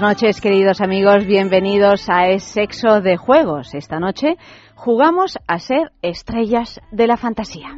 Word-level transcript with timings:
Buenas 0.00 0.16
noches, 0.16 0.40
queridos 0.40 0.80
amigos. 0.80 1.26
Bienvenidos 1.26 2.08
a 2.08 2.28
Es 2.28 2.44
Sexo 2.44 3.00
de 3.00 3.16
Juegos. 3.16 3.74
Esta 3.74 3.98
noche 3.98 4.36
jugamos 4.76 5.38
a 5.48 5.58
ser 5.58 5.90
estrellas 6.02 6.80
de 6.92 7.06
la 7.08 7.16
fantasía. 7.16 7.68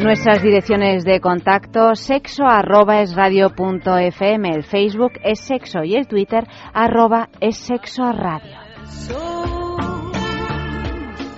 Nuestras 0.00 0.42
direcciones 0.42 1.04
de 1.04 1.20
contacto 1.20 1.94
sexo 1.94 2.44
arroba 2.44 3.02
es 3.02 3.14
el 4.54 4.64
Facebook 4.64 5.12
es 5.22 5.40
sexo 5.40 5.84
y 5.84 5.94
el 5.94 6.08
Twitter 6.08 6.46
arroba 6.72 7.28
es 7.40 7.56
sexo 7.58 8.10
radio. 8.10 8.56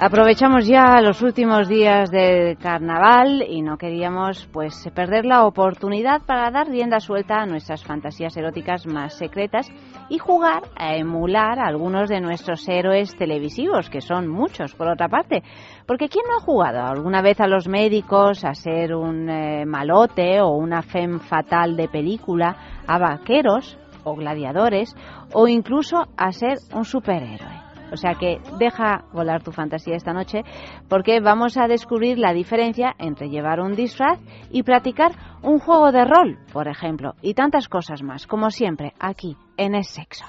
Aprovechamos 0.01 0.69
ya 0.69 1.01
los 1.01 1.23
últimos 1.23 1.69
días 1.69 2.09
del 2.13 2.57
carnaval 2.57 3.43
y 3.43 3.63
no 3.63 3.77
queríamos 3.77 4.49
pues 4.53 4.89
perder 4.95 5.25
la 5.25 5.45
oportunidad 5.45 6.23
para 6.25 6.53
dar 6.53 6.69
rienda 6.69 7.01
suelta 7.01 7.43
a 7.43 7.47
nuestras 7.47 7.83
fantasías 7.83 8.37
eróticas 8.37 8.87
más 8.87 9.15
secretas 9.15 9.69
y 10.09 10.19
jugar 10.19 10.63
a 10.77 10.95
emular 10.95 11.59
a 11.59 11.67
algunos 11.67 12.09
de 12.09 12.21
nuestros 12.21 12.69
héroes 12.69 13.17
televisivos, 13.17 13.91
que 13.91 14.01
son 14.01 14.29
muchos 14.29 14.73
por 14.77 14.89
otra 14.89 15.09
parte. 15.09 15.43
Porque 15.85 16.09
¿quién 16.09 16.27
no 16.29 16.37
ha 16.37 16.45
jugado 16.45 16.81
alguna 16.81 17.21
vez 17.21 17.41
a 17.41 17.49
los 17.49 17.67
médicos, 17.67 18.45
a 18.45 18.55
ser 18.55 18.95
un 18.95 19.29
eh, 19.29 19.67
malote 19.67 20.41
o 20.41 20.51
una 20.51 20.83
femme 20.83 21.19
fatal 21.19 21.77
de 21.77 21.89
película, 21.89 22.85
a 22.87 22.99
vaqueros 23.01 23.77
o 24.05 24.15
gladiadores 24.15 24.95
o 25.33 25.49
incluso 25.49 26.07
a 26.17 26.31
ser 26.31 26.59
un 26.73 26.85
superhéroe? 26.85 27.68
O 27.93 27.97
sea 27.97 28.15
que 28.15 28.41
deja 28.59 29.05
volar 29.13 29.43
tu 29.43 29.53
fantasía 29.53 29.97
esta 29.97 30.13
noche 30.13 30.45
porque 30.89 31.21
vamos 31.21 31.57
a 31.57 31.69
descubrir 31.69 32.19
la 32.19 32.33
diferencia 32.33 32.95
entre 32.99 33.29
llevar 33.29 33.61
un 33.61 33.75
disfraz 33.75 34.19
y 34.51 34.63
practicar 34.63 35.13
un 35.43 35.59
juego 35.59 35.93
de 35.93 36.05
rol, 36.05 36.39
por 36.53 36.69
ejemplo, 36.69 37.15
y 37.23 37.35
tantas 37.35 37.69
cosas 37.69 38.03
más, 38.03 38.27
como 38.27 38.51
siempre, 38.51 38.93
aquí 38.99 39.37
en 39.57 39.75
Es 39.75 39.89
Sexo. 39.89 40.25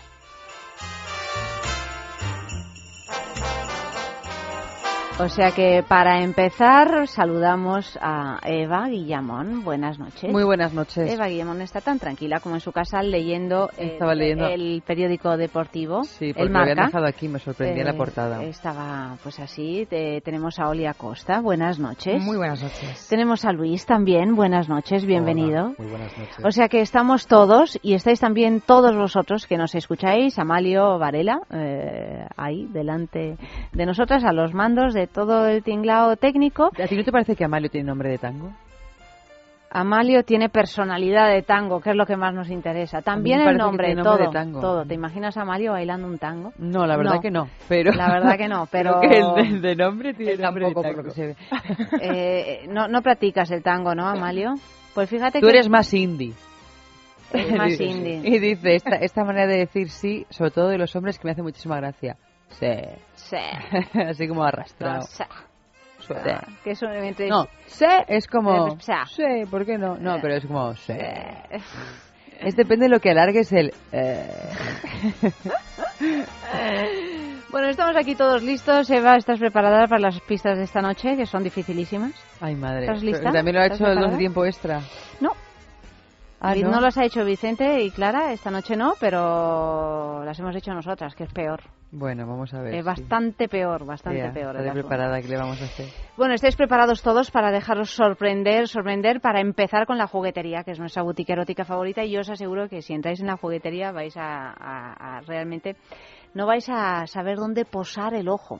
O 5.21 5.27
sea 5.27 5.51
que 5.51 5.83
para 5.85 6.23
empezar 6.23 7.05
saludamos 7.07 7.99
a 8.01 8.39
Eva 8.45 8.87
Guillamón. 8.87 9.65
Buenas 9.65 9.99
noches. 9.99 10.31
Muy 10.31 10.45
buenas 10.45 10.73
noches. 10.73 11.11
Eva 11.11 11.27
Guillamón 11.27 11.61
está 11.61 11.81
tan 11.81 11.99
tranquila 11.99 12.39
como 12.39 12.55
en 12.55 12.61
su 12.61 12.71
casa 12.71 13.03
leyendo, 13.03 13.69
Estaba 13.77 14.13
el, 14.13 14.19
leyendo. 14.19 14.47
el 14.47 14.81
periódico 14.87 15.35
deportivo. 15.35 16.05
Sí, 16.05 16.27
el 16.27 16.33
porque 16.35 16.49
lo 16.53 16.59
habían 16.59 16.77
Marca. 16.77 16.85
dejado 16.85 17.05
aquí, 17.05 17.27
me 17.27 17.39
sorprendía 17.39 17.83
la 17.83 17.91
Eh, 17.91 17.97
portada. 17.97 18.43
Estaba 18.43 19.17
pues 19.21 19.39
así. 19.41 19.85
Te- 19.89 20.21
tenemos 20.21 20.57
a 20.57 20.69
Oli 20.69 20.85
Acosta. 20.85 21.41
Buenas 21.41 21.79
noches. 21.79 22.23
Muy 22.23 22.37
buenas 22.37 22.63
noches. 22.63 23.05
Tenemos 23.09 23.43
a 23.43 23.51
Luis 23.51 23.85
también. 23.85 24.37
Buenas 24.37 24.69
noches. 24.69 25.05
Bienvenido. 25.05 25.73
Muy 25.77 25.89
buenas 25.89 26.17
noches. 26.17 26.45
O 26.45 26.51
sea 26.51 26.69
que 26.69 26.79
estamos 26.79 27.27
todos 27.27 27.77
y 27.81 27.93
estáis 27.93 28.21
también 28.21 28.61
todos 28.65 28.95
vosotros 28.95 29.47
que 29.47 29.57
nos 29.57 29.75
escucháis, 29.75 30.39
Amalio 30.39 30.97
Varela, 30.97 31.41
eh, 31.51 32.25
ahí 32.37 32.67
delante 32.71 33.35
de 33.73 33.85
nosotras, 33.85 34.23
a 34.23 34.31
los 34.31 34.53
mandos 34.53 34.93
de 34.93 35.08
todo 35.13 35.47
el 35.47 35.63
tinglao 35.63 36.15
técnico. 36.15 36.71
¿A 36.81 36.87
ti 36.87 36.95
no 36.95 37.03
te 37.03 37.11
parece 37.11 37.35
que 37.35 37.43
Amalio 37.45 37.69
tiene 37.69 37.87
nombre 37.87 38.09
de 38.09 38.17
tango? 38.17 38.51
Amalio 39.71 40.23
tiene 40.23 40.49
personalidad 40.49 41.29
de 41.29 41.43
tango, 41.43 41.79
que 41.79 41.91
es 41.91 41.95
lo 41.95 42.07
que 42.07 42.17
más 42.17 42.33
nos 42.33 42.49
interesa. 42.49 43.03
También 43.03 43.39
el 43.41 43.55
nombre, 43.55 43.95
todo, 43.95 44.17
de 44.17 44.27
tango. 44.29 44.59
todo. 44.61 44.83
¿Te 44.83 44.95
imaginas 44.95 45.37
a 45.37 45.43
Amalio 45.43 45.73
bailando 45.73 46.07
un 46.07 46.17
tango? 46.17 46.53
No, 46.57 46.87
la 46.87 46.97
verdad 46.97 47.15
No. 47.15 47.21
que 47.21 47.29
no. 47.29 47.47
Pero 47.67 47.91
La 47.91 48.11
verdad 48.11 48.35
que 48.35 48.47
no, 48.47 48.65
pero 48.71 48.99
creo 48.99 49.35
que 49.35 49.41
el 49.41 49.61
de, 49.61 49.75
nombre 49.75 50.15
tiene 50.15 50.37
nombre 50.37 50.65
de 50.65 50.73
tango. 50.73 50.81
por 50.87 50.97
lo 50.97 51.03
que 51.03 51.11
se 51.11 51.27
ve. 51.27 51.35
eh, 52.01 52.65
no, 52.67 52.87
no 52.87 53.03
practicas 53.03 53.51
el 53.51 53.61
tango, 53.61 53.93
¿no, 53.93 54.07
Amalio? 54.07 54.55
Pues 54.95 55.07
fíjate 55.07 55.39
Tú 55.39 55.45
que 55.45 55.51
eres 55.53 55.69
más 55.69 55.93
indie. 55.93 56.33
es 57.31 57.51
más 57.55 57.69
indie. 57.79 58.21
Y 58.23 58.39
dice, 58.39 58.73
esta, 58.73 58.95
esta 58.95 59.23
manera 59.23 59.45
de 59.45 59.59
decir 59.59 59.89
sí, 59.89 60.25
sobre 60.31 60.49
todo 60.49 60.69
de 60.69 60.79
los 60.79 60.95
hombres, 60.95 61.19
que 61.19 61.25
me 61.27 61.31
hace 61.33 61.43
muchísima 61.43 61.75
gracia. 61.77 62.17
Sí. 62.47 62.65
Sí. 63.29 63.37
Así 63.99 64.27
como 64.27 64.43
arrastrado. 64.43 64.95
No, 64.97 65.01
sí. 65.03 65.23
Sí. 65.99 66.13
Que 66.63 66.71
eso 66.71 66.87
entre- 66.87 67.27
No, 67.27 67.47
sí 67.67 67.85
es 68.07 68.27
como... 68.27 68.69
Eh, 68.69 68.77
sí. 68.79 69.23
¿por 69.51 69.65
qué 69.65 69.77
no? 69.77 69.97
No, 69.97 70.17
pero 70.21 70.35
es 70.35 70.45
como... 70.45 70.73
Sí. 70.75 70.93
Es 72.39 72.55
depende 72.55 72.85
de 72.85 72.89
lo 72.89 73.01
que 73.01 73.09
alargues 73.11 73.51
el... 73.51 73.73
eh. 73.91 74.25
Bueno, 77.51 77.67
estamos 77.67 77.95
aquí 77.97 78.15
todos 78.15 78.43
listos. 78.43 78.89
Eva, 78.91 79.15
¿estás 79.15 79.39
preparada 79.39 79.87
para 79.87 79.99
las 79.99 80.21
pistas 80.21 80.57
de 80.57 80.65
esta 80.65 80.81
noche, 80.81 81.17
que 81.17 81.25
son 81.25 81.43
dificilísimas? 81.43 82.11
Ay, 82.39 82.55
madre. 82.55 82.81
¿Estás 82.85 83.01
lista? 83.01 83.21
Pero 83.23 83.33
También 83.33 83.55
lo 83.55 83.61
ha 83.61 83.65
¿Estás 83.65 83.81
hecho 83.81 83.91
el 83.91 83.99
dos 83.99 84.17
tiempo 84.17 84.45
extra. 84.45 84.81
No. 85.19 85.31
Ah, 86.41 86.55
¿no? 86.55 86.71
no 86.71 86.79
las 86.81 86.97
ha 86.97 87.03
hecho 87.03 87.25
Vicente 87.25 87.81
y 87.83 87.91
Clara, 87.91 88.31
esta 88.31 88.49
noche 88.49 88.75
no, 88.77 88.93
pero 88.99 90.23
las 90.23 90.39
hemos 90.39 90.55
hecho 90.55 90.73
nosotras, 90.73 91.13
que 91.15 91.25
es 91.25 91.33
peor. 91.33 91.59
Bueno, 91.91 92.25
vamos 92.27 92.53
a 92.53 92.61
ver. 92.61 92.75
Es 92.75 92.85
bastante 92.85 93.47
peor, 93.49 93.85
bastante 93.85 94.29
peor. 94.31 94.55
estaré 94.55 94.71
preparada, 94.71 95.21
¿qué 95.21 95.27
le 95.27 95.37
vamos 95.37 95.59
a 95.61 95.65
hacer? 95.65 95.87
Bueno, 96.17 96.33
estáis 96.35 96.55
preparados 96.55 97.01
todos 97.01 97.31
para 97.31 97.51
dejaros 97.51 97.89
sorprender, 97.89 98.67
sorprender, 98.67 99.21
para 99.21 99.41
empezar 99.41 99.85
con 99.85 99.97
la 99.97 100.07
juguetería, 100.07 100.63
que 100.63 100.71
es 100.71 100.79
nuestra 100.79 101.01
boutique 101.01 101.31
erótica 101.33 101.65
favorita. 101.65 102.03
Y 102.03 102.11
yo 102.11 102.21
os 102.21 102.29
aseguro 102.29 102.69
que 102.69 102.81
si 102.81 102.93
entráis 102.93 103.19
en 103.21 103.27
la 103.27 103.37
juguetería 103.37 103.91
vais 103.91 104.15
a, 104.17 104.49
a- 104.51 105.17
a 105.17 105.21
realmente 105.21 105.75
no 106.35 106.45
vais 106.45 106.69
a 106.69 107.07
saber 107.07 107.37
dónde 107.37 107.65
posar 107.65 108.13
el 108.13 108.29
ojo 108.29 108.59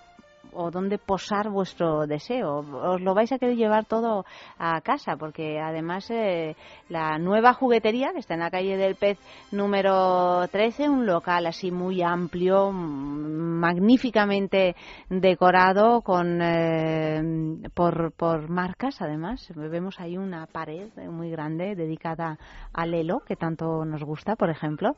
o 0.54 0.72
dónde 0.72 0.98
posar 0.98 1.50
vuestro 1.50 2.08
deseo. 2.08 2.60
Os 2.60 3.02
lo 3.02 3.14
vais 3.14 3.32
a 3.32 3.40
querer 3.40 3.56
llevar 3.56 3.86
todo 3.86 4.26
a 4.58 4.82
casa, 4.82 5.16
porque 5.18 5.60
además 5.60 6.10
eh, 6.10 6.56
la 6.90 7.18
nueva 7.18 7.54
juguetería, 7.54 8.12
que 8.14 8.20
está 8.20 8.34
en 8.34 8.42
la 8.42 8.52
calle 8.52 8.78
del 8.78 8.96
Pez 8.96 9.18
número 9.52 10.48
13, 10.48 10.90
un 10.90 11.06
local 11.06 11.46
así 11.46 11.72
muy 11.72 12.02
amplio, 12.02 12.72
magníficamente 12.72 14.76
decorado 15.10 16.02
con 16.02 16.40
eh, 16.42 17.60
por, 17.74 18.12
por 18.13 18.50
marcas, 18.50 19.01
además. 19.01 19.51
Vemos 19.56 20.00
ahí 20.00 20.18
una 20.18 20.46
pared 20.48 20.90
muy 21.10 21.30
grande 21.30 21.75
dedicada 21.75 22.38
al 22.74 22.92
Lelo, 22.92 23.22
que 23.25 23.36
tanto 23.36 23.86
nos 23.86 24.04
gusta, 24.04 24.36
por 24.36 24.50
ejemplo. 24.50 24.96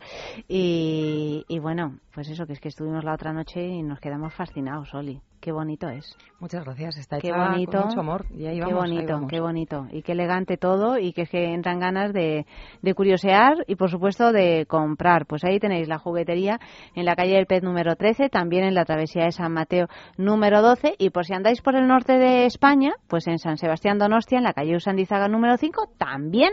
Y, 0.47 1.45
y 1.47 1.59
bueno, 1.59 1.97
pues 2.13 2.29
eso, 2.29 2.45
que 2.45 2.53
es 2.53 2.59
que 2.59 2.69
estuvimos 2.69 3.03
la 3.03 3.13
otra 3.13 3.33
noche 3.33 3.65
y 3.65 3.83
nos 3.83 3.99
quedamos 3.99 4.33
fascinados, 4.33 4.93
Oli. 4.93 5.21
Qué 5.41 5.51
bonito 5.51 5.89
es. 5.89 6.15
Muchas 6.39 6.63
gracias. 6.63 6.97
Está 6.97 7.17
Qué 7.19 7.29
hecha 7.29 7.49
bonito. 7.49 7.71
con 7.79 7.87
mucho 7.87 7.99
amor. 7.99 8.25
Y 8.29 8.45
ahí 8.45 8.59
qué 8.59 8.65
ahí 8.65 8.73
bonito, 8.73 9.13
vamos. 9.13 9.29
qué 9.31 9.39
bonito. 9.39 9.87
Y 9.91 10.03
qué 10.03 10.11
elegante 10.11 10.57
todo 10.57 10.97
y 10.99 11.13
que 11.13 11.25
que 11.25 11.53
entran 11.53 11.79
ganas 11.79 12.13
de, 12.13 12.45
de 12.81 12.93
curiosear 12.93 13.53
y 13.67 13.75
por 13.75 13.89
supuesto 13.89 14.31
de 14.31 14.65
comprar. 14.67 15.25
Pues 15.25 15.43
ahí 15.43 15.59
tenéis 15.59 15.87
la 15.87 15.97
juguetería 15.97 16.59
en 16.93 17.05
la 17.05 17.15
calle 17.15 17.33
del 17.35 17.47
Pez 17.47 17.63
número 17.63 17.95
13, 17.95 18.29
también 18.29 18.63
en 18.65 18.75
la 18.75 18.85
travesía 18.85 19.23
de 19.25 19.31
San 19.31 19.51
Mateo 19.51 19.87
número 20.17 20.61
12 20.61 20.95
y 20.99 21.09
por 21.09 21.25
si 21.25 21.33
andáis 21.33 21.61
por 21.61 21.75
el 21.75 21.87
norte 21.87 22.13
de 22.19 22.45
España, 22.45 22.93
pues 23.07 23.27
en 23.27 23.39
San 23.39 23.57
Sebastián 23.57 23.97
Donostia, 23.97 24.37
en 24.37 24.43
la 24.43 24.53
calle 24.53 24.75
Usandizaga 24.75 25.27
número 25.27 25.57
5, 25.57 25.89
también 25.97 26.51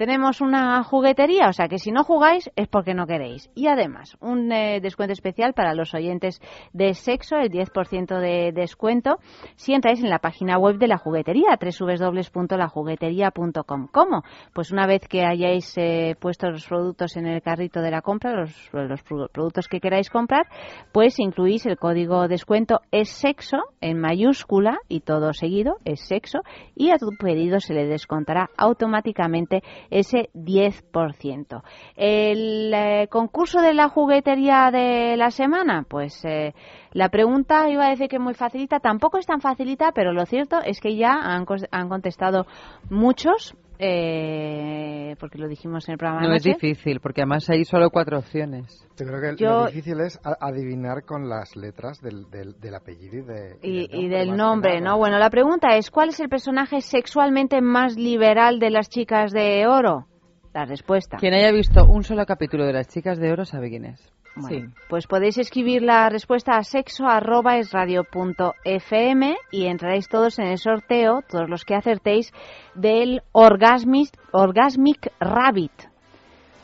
tenemos 0.00 0.40
una 0.40 0.82
juguetería, 0.82 1.50
o 1.50 1.52
sea 1.52 1.68
que 1.68 1.78
si 1.78 1.92
no 1.92 2.04
jugáis 2.04 2.50
es 2.56 2.68
porque 2.68 2.94
no 2.94 3.06
queréis. 3.06 3.50
Y 3.54 3.66
además, 3.66 4.16
un 4.22 4.50
eh, 4.50 4.80
descuento 4.80 5.12
especial 5.12 5.52
para 5.52 5.74
los 5.74 5.92
oyentes 5.92 6.40
de 6.72 6.94
sexo, 6.94 7.36
el 7.36 7.50
10% 7.50 8.18
de 8.18 8.52
descuento 8.52 9.18
si 9.56 9.74
entráis 9.74 10.02
en 10.02 10.08
la 10.08 10.20
página 10.20 10.56
web 10.56 10.78
de 10.78 10.88
la 10.88 10.96
juguetería, 10.96 11.58
www.lajugueteria.com. 11.60 13.88
¿Cómo? 13.92 14.22
Pues 14.54 14.70
una 14.70 14.86
vez 14.86 15.06
que 15.06 15.26
hayáis 15.26 15.76
eh, 15.76 16.16
puesto 16.18 16.48
los 16.48 16.66
productos 16.66 17.18
en 17.18 17.26
el 17.26 17.42
carrito 17.42 17.82
de 17.82 17.90
la 17.90 18.00
compra, 18.00 18.32
los 18.32 19.02
productos 19.02 19.68
que 19.68 19.80
queráis 19.80 20.08
comprar, 20.08 20.46
pues 20.92 21.18
incluís 21.18 21.66
el 21.66 21.76
código 21.76 22.26
descuento 22.26 22.80
es 22.90 23.10
sexo 23.10 23.58
en 23.82 24.00
mayúscula 24.00 24.78
y 24.88 25.00
todo 25.00 25.34
seguido 25.34 25.76
es 25.84 26.00
sexo 26.08 26.38
y 26.74 26.90
a 26.90 26.96
tu 26.96 27.10
pedido 27.18 27.60
se 27.60 27.74
le 27.74 27.84
descontará 27.84 28.48
automáticamente 28.56 29.62
ese 29.90 30.30
10%. 30.34 31.62
El 31.96 32.72
eh, 32.72 33.08
concurso 33.10 33.60
de 33.60 33.74
la 33.74 33.88
juguetería 33.88 34.70
de 34.70 35.16
la 35.16 35.30
semana, 35.30 35.84
pues 35.88 36.24
eh, 36.24 36.54
la 36.92 37.08
pregunta 37.08 37.68
iba 37.68 37.86
a 37.86 37.90
decir 37.90 38.08
que 38.08 38.18
muy 38.18 38.34
facilita, 38.34 38.80
tampoco 38.80 39.18
es 39.18 39.26
tan 39.26 39.40
facilita, 39.40 39.92
pero 39.92 40.12
lo 40.12 40.26
cierto 40.26 40.60
es 40.64 40.80
que 40.80 40.96
ya 40.96 41.12
han, 41.12 41.46
han 41.70 41.88
contestado 41.88 42.46
muchos 42.88 43.54
eh, 43.82 45.16
porque 45.18 45.38
lo 45.38 45.48
dijimos 45.48 45.88
en 45.88 45.92
el 45.92 45.98
programa. 45.98 46.26
No 46.26 46.34
es 46.34 46.42
difícil, 46.42 47.00
porque 47.00 47.22
además 47.22 47.48
hay 47.48 47.64
solo 47.64 47.88
cuatro 47.88 48.18
opciones. 48.18 48.86
Yo 48.98 49.06
creo 49.06 49.36
que 49.36 49.42
lo 49.42 49.66
difícil 49.66 50.00
es 50.00 50.20
adivinar 50.22 51.04
con 51.04 51.28
las 51.30 51.56
letras 51.56 52.00
del, 52.02 52.28
del, 52.30 52.74
apellido 52.74 53.24
y, 53.62 53.88
y, 53.90 54.08
del 54.08 54.36
nombre, 54.36 54.82
¿no? 54.82 54.98
Bueno, 54.98 55.18
la 55.18 55.30
pregunta 55.30 55.76
es, 55.76 55.90
¿cuál 55.90 56.10
es 56.10 56.20
el 56.20 56.28
personaje 56.28 56.82
sexualmente 56.82 57.62
más 57.62 57.96
liberal 57.96 58.58
de 58.58 58.70
las 58.70 58.90
chicas 58.90 59.32
de 59.32 59.66
oro? 59.66 60.06
La 60.52 60.66
respuesta. 60.66 61.16
Quien 61.16 61.32
haya 61.32 61.50
visto 61.50 61.86
un 61.86 62.02
solo 62.02 62.26
capítulo 62.26 62.66
de 62.66 62.74
las 62.74 62.88
chicas 62.88 63.18
de 63.18 63.32
oro 63.32 63.44
sabe 63.46 63.70
quién 63.70 63.86
es 63.86 64.12
sí. 64.48 64.64
Pues 64.88 65.06
podéis 65.06 65.36
escribir 65.38 65.82
la 65.82 66.08
respuesta 66.08 66.56
a 66.56 66.64
sexo.esradio.fm 66.64 69.36
y 69.50 69.66
entraréis 69.66 70.08
todos 70.08 70.38
en 70.38 70.46
el 70.46 70.58
sorteo, 70.58 71.22
todos 71.28 71.48
los 71.48 71.64
que 71.64 71.74
acertéis, 71.74 72.32
del 72.74 73.22
Orgasmic, 73.32 74.10
Orgasmic 74.32 75.12
Rabbit. 75.18 75.72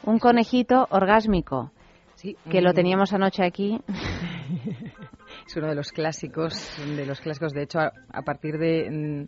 Un 0.05 0.19
conejito 0.19 0.87
orgásmico. 0.91 1.73
Sí, 2.15 2.37
que 2.51 2.63
lo 2.63 2.73
teníamos 2.73 3.13
anoche 3.13 3.45
aquí. 3.45 3.79
es 5.47 5.57
uno 5.57 5.69
de 5.69 5.75
los 5.75 5.93
clásicos, 5.93 6.79
de 6.97 7.05
los 7.05 7.21
clásicos. 7.21 7.53
De 7.53 7.65
hecho, 7.65 7.81
a 7.81 8.23
partir 8.23 8.57
de 8.59 8.89
mm, 8.91 9.27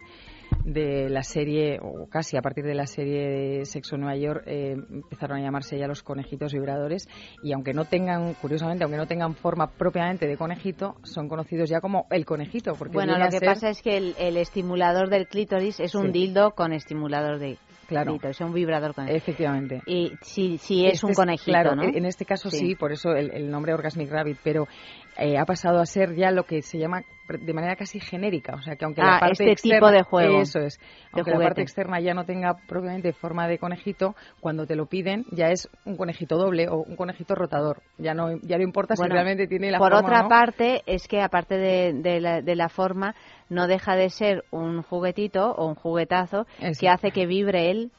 de 0.64 1.08
la 1.08 1.22
serie, 1.22 1.78
o 1.82 2.08
casi 2.08 2.36
a 2.36 2.42
partir 2.42 2.64
de 2.64 2.74
la 2.74 2.86
serie 2.86 3.28
de 3.28 3.64
Sexo 3.64 3.96
Nueva 3.96 4.16
York, 4.16 4.42
eh, 4.46 4.76
empezaron 4.90 5.38
a 5.38 5.40
llamarse 5.40 5.78
ya 5.78 5.86
los 5.86 6.02
conejitos 6.02 6.52
vibradores 6.52 7.08
y 7.42 7.52
aunque 7.52 7.72
no 7.72 7.84
tengan, 7.84 8.34
curiosamente, 8.34 8.84
aunque 8.84 8.98
no 8.98 9.06
tengan 9.06 9.34
forma 9.34 9.70
propiamente 9.70 10.26
de 10.26 10.36
conejito, 10.36 10.96
son 11.02 11.28
conocidos 11.28 11.68
ya 11.68 11.80
como 11.80 12.06
el 12.10 12.24
conejito. 12.24 12.74
Porque 12.74 12.94
bueno, 12.94 13.18
lo 13.18 13.28
que 13.28 13.40
pasa 13.40 13.70
es 13.70 13.82
que 13.82 13.96
el, 13.96 14.36
estimulador 14.36 15.08
del 15.10 15.26
clítoris 15.26 15.80
es 15.80 15.94
un 15.94 16.12
dildo 16.12 16.52
con 16.52 16.72
estimulador 16.72 17.38
de 17.38 17.58
Claro. 17.88 18.18
Es 18.22 18.40
un 18.42 18.52
vibrador 18.52 18.94
con 18.94 19.08
Efectivamente. 19.08 19.80
Y 19.86 20.12
sí, 20.20 20.58
sí 20.58 20.84
es 20.84 21.02
un 21.02 21.14
conejito, 21.14 21.50
claro, 21.50 21.82
En 21.82 22.04
este 22.04 22.26
caso 22.26 22.50
sí, 22.50 22.74
por 22.74 22.92
eso 22.92 23.12
el, 23.12 23.50
nombre 23.50 23.72
Orgasmic 23.72 24.10
Rabbit, 24.10 24.36
pero 24.44 24.68
eh, 25.16 25.38
ha 25.38 25.46
pasado 25.46 25.80
a 25.80 25.86
ser 25.86 26.14
ya 26.14 26.30
lo 26.30 26.44
que 26.44 26.60
se 26.60 26.78
llama 26.78 27.00
de 27.28 27.52
manera 27.52 27.76
casi 27.76 27.98
genérica, 27.98 28.54
o 28.54 28.62
sea 28.62 28.76
que 28.76 28.84
aunque 28.84 29.02
la 29.02 29.16
ah, 29.16 29.20
parte 29.20 29.50
este 29.52 29.70
tipo 29.70 29.90
de 29.90 30.02
juego, 30.02 30.40
eso 30.40 30.60
es, 30.60 30.80
aunque 31.12 31.30
la 31.30 31.38
parte 31.38 31.60
externa 31.60 32.00
ya 32.00 32.14
no 32.14 32.24
tenga 32.24 32.56
propiamente 32.66 33.12
forma 33.12 33.46
de 33.48 33.58
conejito, 33.58 34.14
cuando 34.40 34.66
te 34.66 34.76
lo 34.76 34.86
piden 34.86 35.24
ya 35.32 35.48
es 35.48 35.68
un 35.84 35.96
conejito 35.96 36.36
doble 36.36 36.68
o 36.68 36.76
un 36.76 36.96
conejito 36.96 37.34
rotador, 37.34 37.82
ya 37.98 38.14
no 38.14 38.38
ya 38.42 38.56
no 38.56 38.62
importa 38.62 38.96
si 38.96 39.06
realmente 39.06 39.46
tiene 39.46 39.70
la 39.70 39.78
por 39.78 39.92
forma. 39.92 40.08
Por 40.08 40.16
otra 40.16 40.28
parte 40.28 40.82
es 40.86 41.06
que 41.06 41.20
aparte 41.20 41.56
de, 41.56 42.20
la, 42.20 42.40
de 42.40 42.56
la 42.56 42.68
forma 42.68 43.14
no 43.48 43.66
deja 43.66 43.96
de 43.96 44.10
ser 44.10 44.44
un 44.50 44.82
juguetito 44.82 45.52
o 45.52 45.66
un 45.66 45.74
juguetazo 45.74 46.46
que 46.78 46.88
hace 46.88 47.10
que 47.10 47.26
vibre 47.26 47.70
él 47.70 47.90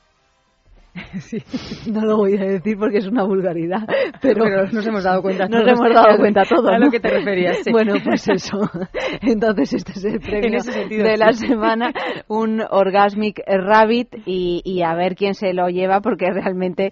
No 1.92 2.01
lo 2.01 2.18
voy 2.18 2.36
a 2.38 2.44
decir 2.44 2.78
porque 2.78 2.98
es 2.98 3.07
una 3.07 3.24
vulgaridad, 3.24 3.88
pero, 4.22 4.46
nos 4.72 4.86
hemos 4.86 5.04
dado 5.04 5.22
cuenta. 5.22 5.48
Nos 5.48 5.68
hemos 5.68 5.94
dado 5.94 6.18
cuenta 6.18 6.44
todos. 6.44 6.69
A 6.74 6.78
lo 6.78 6.90
que 6.90 7.00
te 7.00 7.10
referías. 7.10 7.60
Bueno, 7.72 7.96
pues 8.04 8.28
eso. 8.28 8.60
Entonces 9.22 9.74
este 9.74 9.92
es 9.94 10.06
el 10.06 10.19
premio 10.19 10.60
de 10.62 11.18
la 11.18 11.34
semana, 11.34 11.92
un 12.28 12.62
Orgasmic 12.69 13.42
Rabbit 13.48 14.10
y, 14.25 14.81
a 14.84 14.94
ver 14.96 15.16
quién 15.16 15.34
se 15.34 15.54
lo 15.54 15.68
lleva 15.69 16.01
porque 16.01 16.31
realmente 16.31 16.92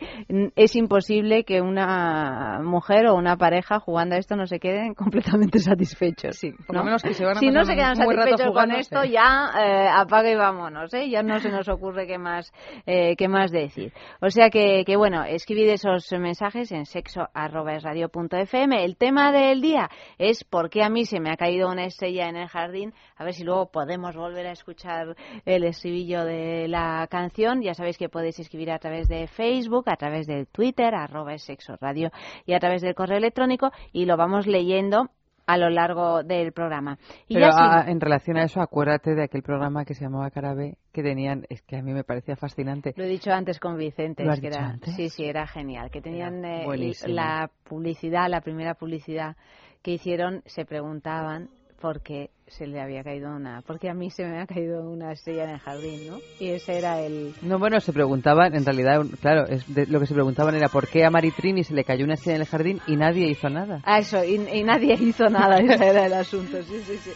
es 0.55 0.75
imposible 0.75 1.43
que 1.43 1.61
una 1.61 2.59
mujer 2.63 3.07
o 3.07 3.15
una 3.15 3.37
pareja 3.37 3.79
jugando 3.79 4.15
a 4.15 4.17
esto 4.17 4.35
no 4.35 4.45
se 4.45 4.59
queden 4.59 4.93
completamente 4.93 5.59
satisfechos. 5.59 6.37
Sí, 6.37 6.51
por 6.65 6.75
lo 6.75 6.83
menos 6.83 7.01
que 7.01 7.13
se 7.13 7.25
van 7.25 7.37
a 7.37 7.39
Si 7.39 7.49
no 7.49 7.63
se 7.65 7.75
quedan 7.75 7.95
satisfechos 7.95 8.51
con 8.51 8.71
esto, 8.71 9.03
ya 9.03 9.51
eh, 9.59 9.87
apaga 9.91 10.31
y 10.31 10.35
vámonos, 10.35 10.93
¿eh? 10.93 11.09
Ya 11.09 11.23
no 11.23 11.39
se 11.39 11.49
nos 11.49 11.67
ocurre 11.69 12.07
qué 12.07 12.17
más, 12.17 12.51
eh, 12.85 13.15
qué 13.15 13.27
más 13.27 13.51
decir. 13.51 13.93
O 14.21 14.29
sea 14.29 14.49
que, 14.49 14.83
que 14.85 14.97
bueno, 14.97 15.23
escribid 15.23 15.69
esos 15.69 16.11
mensajes 16.13 16.71
en 16.71 16.85
sexo.radio.fm. 16.85 18.83
El 18.83 18.97
tema 18.97 19.31
del 19.31 19.61
día 19.61 19.89
es 20.17 20.43
por 20.43 20.69
qué 20.69 20.83
a 20.83 20.89
mí 20.89 21.05
se 21.05 21.19
me 21.19 21.31
ha 21.31 21.37
caído 21.37 21.69
una 21.69 21.85
estrella 21.85 22.27
en 22.27 22.35
el 22.35 22.47
jardín. 22.47 22.93
A 23.15 23.23
ver 23.23 23.33
si 23.33 23.43
luego 23.43 23.71
podemos 23.71 24.15
volver 24.15 24.47
a 24.47 24.51
escuchar 24.51 25.15
el 25.45 25.63
estribillo 25.63 26.25
de 26.25 26.67
la 26.67 27.07
canción. 27.09 27.61
Ya 27.61 27.73
sabéis 27.73 27.97
que 27.97 28.09
podéis 28.09 28.39
escribir 28.39 28.71
a 28.71 28.79
través 28.79 29.07
de 29.07 29.27
Facebook, 29.27 29.89
a 29.89 29.95
través 29.95 30.27
del 30.27 30.47
Twitter, 30.47 30.93
arroba 30.93 31.37
sexo 31.37 31.75
radio 31.79 32.11
y 32.45 32.53
a 32.53 32.59
través 32.59 32.81
del 32.81 32.95
correo 32.95 33.17
electrónico 33.17 33.71
y 33.91 34.05
lo 34.05 34.17
vamos 34.17 34.47
leyendo 34.47 35.09
a 35.47 35.57
lo 35.57 35.69
largo 35.69 36.23
del 36.23 36.51
programa. 36.51 36.97
Y 37.27 37.35
Pero 37.35 37.49
en 37.87 37.99
relación 37.99 38.37
a 38.37 38.43
eso, 38.43 38.61
acuérdate 38.61 39.15
de 39.15 39.23
aquel 39.23 39.41
programa 39.41 39.85
que 39.85 39.93
se 39.93 40.03
llamaba 40.03 40.29
Carabe, 40.29 40.77
que 40.91 41.01
tenían, 41.01 41.45
es 41.49 41.61
que 41.61 41.77
a 41.77 41.81
mí 41.81 41.93
me 41.93 42.03
parecía 42.03 42.35
fascinante. 42.35 42.93
Lo 42.97 43.05
he 43.05 43.07
dicho 43.07 43.31
antes 43.31 43.59
con 43.59 43.77
Vicente. 43.77 44.25
¿Lo 44.25 44.33
es 44.33 44.41
que 44.41 44.47
era, 44.47 44.67
antes? 44.67 44.93
Sí, 44.95 45.09
sí, 45.09 45.23
era 45.23 45.47
genial. 45.47 45.89
Que 45.89 46.01
tenían 46.01 46.43
eh, 46.43 46.65
la 47.07 47.49
publicidad, 47.63 48.29
la 48.29 48.41
primera 48.41 48.75
publicidad 48.75 49.37
que 49.81 49.91
hicieron, 49.91 50.43
se 50.45 50.65
preguntaban 50.65 51.49
porque 51.79 52.31
se 52.47 52.65
le 52.65 52.81
había 52.81 53.03
caído 53.03 53.29
una 53.29 53.61
porque 53.65 53.89
a 53.89 53.93
mí 53.93 54.09
se 54.09 54.25
me 54.25 54.39
ha 54.39 54.47
caído 54.47 54.81
una 54.89 55.11
estrella 55.11 55.43
en 55.43 55.49
el 55.51 55.59
jardín 55.59 56.07
no 56.07 56.17
y 56.39 56.49
ese 56.49 56.77
era 56.77 57.01
el 57.01 57.33
no 57.41 57.59
bueno 57.59 57.79
se 57.81 57.91
preguntaban 57.91 58.55
en 58.55 58.65
realidad 58.65 59.01
claro 59.21 59.45
es 59.47 59.67
lo 59.67 59.99
que 59.99 60.05
se 60.05 60.13
preguntaban 60.13 60.55
era 60.55 60.69
por 60.69 60.87
qué 60.87 61.05
a 61.05 61.09
Maritrini 61.09 61.63
se 61.63 61.73
le 61.73 61.83
cayó 61.83 62.05
una 62.05 62.13
estrella 62.13 62.37
en 62.37 62.41
el 62.41 62.47
jardín 62.47 62.81
y 62.87 62.95
nadie 62.95 63.27
hizo 63.27 63.49
nada 63.49 63.81
ah 63.83 63.99
eso 63.99 64.23
y, 64.23 64.37
nadie 64.63 64.93
hizo 64.99 65.25
nada 65.25 65.57
ese 65.59 65.87
era 65.87 66.05
el 66.05 66.13
asunto 66.13 66.61
sí 66.63 66.81
sí 66.85 66.97
sí. 66.97 67.11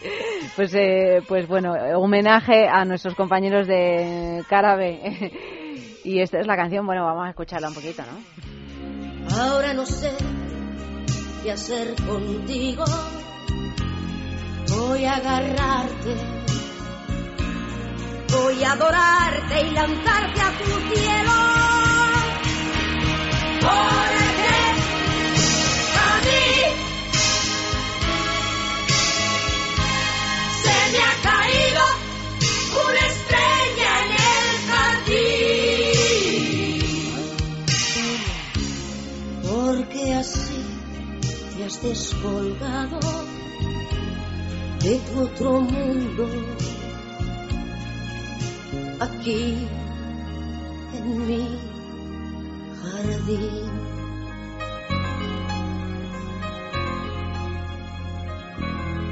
Pues 0.55 0.73
eh, 0.75 1.21
pues 1.27 1.47
bueno 1.47 1.73
homenaje 1.95 2.67
a 2.67 2.83
nuestros 2.83 3.15
compañeros 3.15 3.67
de 3.67 4.43
Carabe. 4.49 5.31
Y 6.03 6.19
esta 6.19 6.39
es 6.39 6.47
la 6.47 6.55
canción 6.55 6.83
bueno 6.83 7.05
vamos 7.05 7.27
a 7.27 7.29
escucharla 7.29 7.67
un 7.67 7.75
poquito 7.75 8.01
no 8.01 9.37
ahora 9.39 9.71
no 9.71 9.85
sé 9.85 10.11
qué 11.43 11.51
hacer 11.51 11.93
contigo 12.07 12.83
Voy 14.71 15.03
a 15.05 15.15
agarrarte, 15.15 16.15
voy 18.31 18.63
a 18.63 18.71
adorarte 18.71 19.67
y 19.67 19.71
lanzarte 19.71 20.41
a 20.41 20.57
tu 20.57 20.65
cielo. 20.89 21.33
Porque 23.59 24.49
a 25.99 26.21
mí 26.25 26.53
se 30.63 30.77
me 30.91 30.99
ha 31.03 31.13
caído 31.21 31.83
una 32.87 33.03
estrella 33.11 33.91
en 34.03 34.11
el 34.31 34.47
jardín. 34.71 35.41
Porque 39.43 40.01
así 40.15 40.61
te 41.57 41.63
has 41.65 41.75
descolgado 41.81 42.99
de 44.83 44.99
otro 45.15 45.61
mundo 45.61 46.27
aquí 48.99 49.67
en 50.97 51.27
mi 51.27 51.59
jardín. 52.81 53.90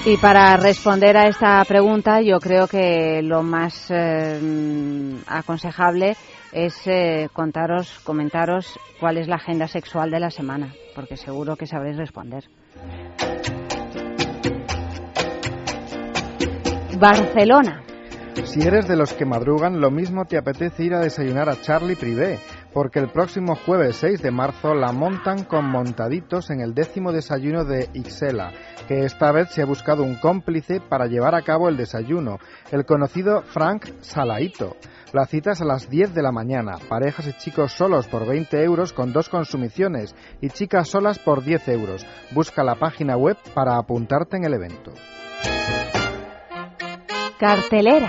Y 0.07 0.19
para 0.19 0.59
responder 0.59 1.17
a 1.17 1.29
esta 1.29 1.65
pregunta, 1.65 2.21
yo 2.21 2.39
creo 2.39 2.69
que 2.69 3.23
lo 3.23 3.43
más 3.43 3.87
eh, 3.89 4.39
aconsejable 5.27 6.15
es 6.55 6.87
eh, 6.87 7.29
contaros, 7.33 7.99
comentaros 8.05 8.79
cuál 9.01 9.19
es 9.19 9.27
la 9.27 9.37
agenda 9.37 9.67
sexual 9.67 10.11
de 10.11 10.21
la 10.21 10.31
semana, 10.31 10.73
porque 10.95 11.17
seguro 11.17 11.57
que 11.57 11.67
sabréis 11.67 11.97
responder. 11.97 12.45
Barcelona. 16.99 17.83
Si 18.43 18.61
eres 18.63 18.89
de 18.89 18.97
los 18.97 19.13
que 19.13 19.25
madrugan, 19.25 19.81
lo 19.81 19.91
mismo 19.91 20.25
te 20.25 20.37
apetece 20.37 20.85
ir 20.85 20.95
a 20.95 21.01
desayunar 21.01 21.49
a 21.49 21.61
Charlie 21.61 21.95
Privé, 21.95 22.41
porque 22.73 22.99
el 22.99 23.09
próximo 23.09 23.55
jueves 23.55 23.97
6 23.97 24.23
de 24.23 24.31
marzo 24.33 24.75
la 24.75 24.93
montan 24.93 25.45
con 25.45 25.71
montaditos 25.71 26.51
en 26.51 26.61
el 26.61 26.75
décimo 26.75 27.13
desayuno 27.13 27.65
de 27.65 27.89
Ixela, 27.95 28.53
que 28.89 29.05
esta 29.05 29.31
vez 29.33 29.51
se 29.51 29.63
ha 29.63 29.67
buscado 29.67 30.03
un 30.03 30.17
cómplice 30.17 30.81
para 30.81 31.07
llevar 31.07 31.35
a 31.35 31.43
cabo 31.43 31.69
el 31.69 31.77
desayuno, 31.77 32.39
el 32.73 32.85
conocido 32.85 33.43
Frank 33.43 33.87
Salaito. 34.01 34.77
La 35.13 35.27
cita 35.27 35.53
es 35.53 35.61
a 35.61 35.65
las 35.65 35.89
10 35.89 36.13
de 36.13 36.23
la 36.23 36.33
mañana, 36.33 36.79
parejas 36.89 37.29
y 37.29 37.33
chicos 37.35 37.73
solos 37.73 38.09
por 38.09 38.27
20 38.27 38.63
euros 38.65 38.93
con 38.93 39.13
dos 39.13 39.29
consumiciones 39.29 40.15
y 40.41 40.51
chicas 40.51 40.89
solas 40.89 41.21
por 41.21 41.45
10 41.45 41.69
euros. 41.69 42.05
Busca 42.33 42.65
la 42.65 42.75
página 42.75 43.17
web 43.17 43.37
para 43.55 43.79
apuntarte 43.79 44.37
en 44.37 44.45
el 44.45 44.55
evento. 44.55 44.93
Cartelera. 47.39 48.09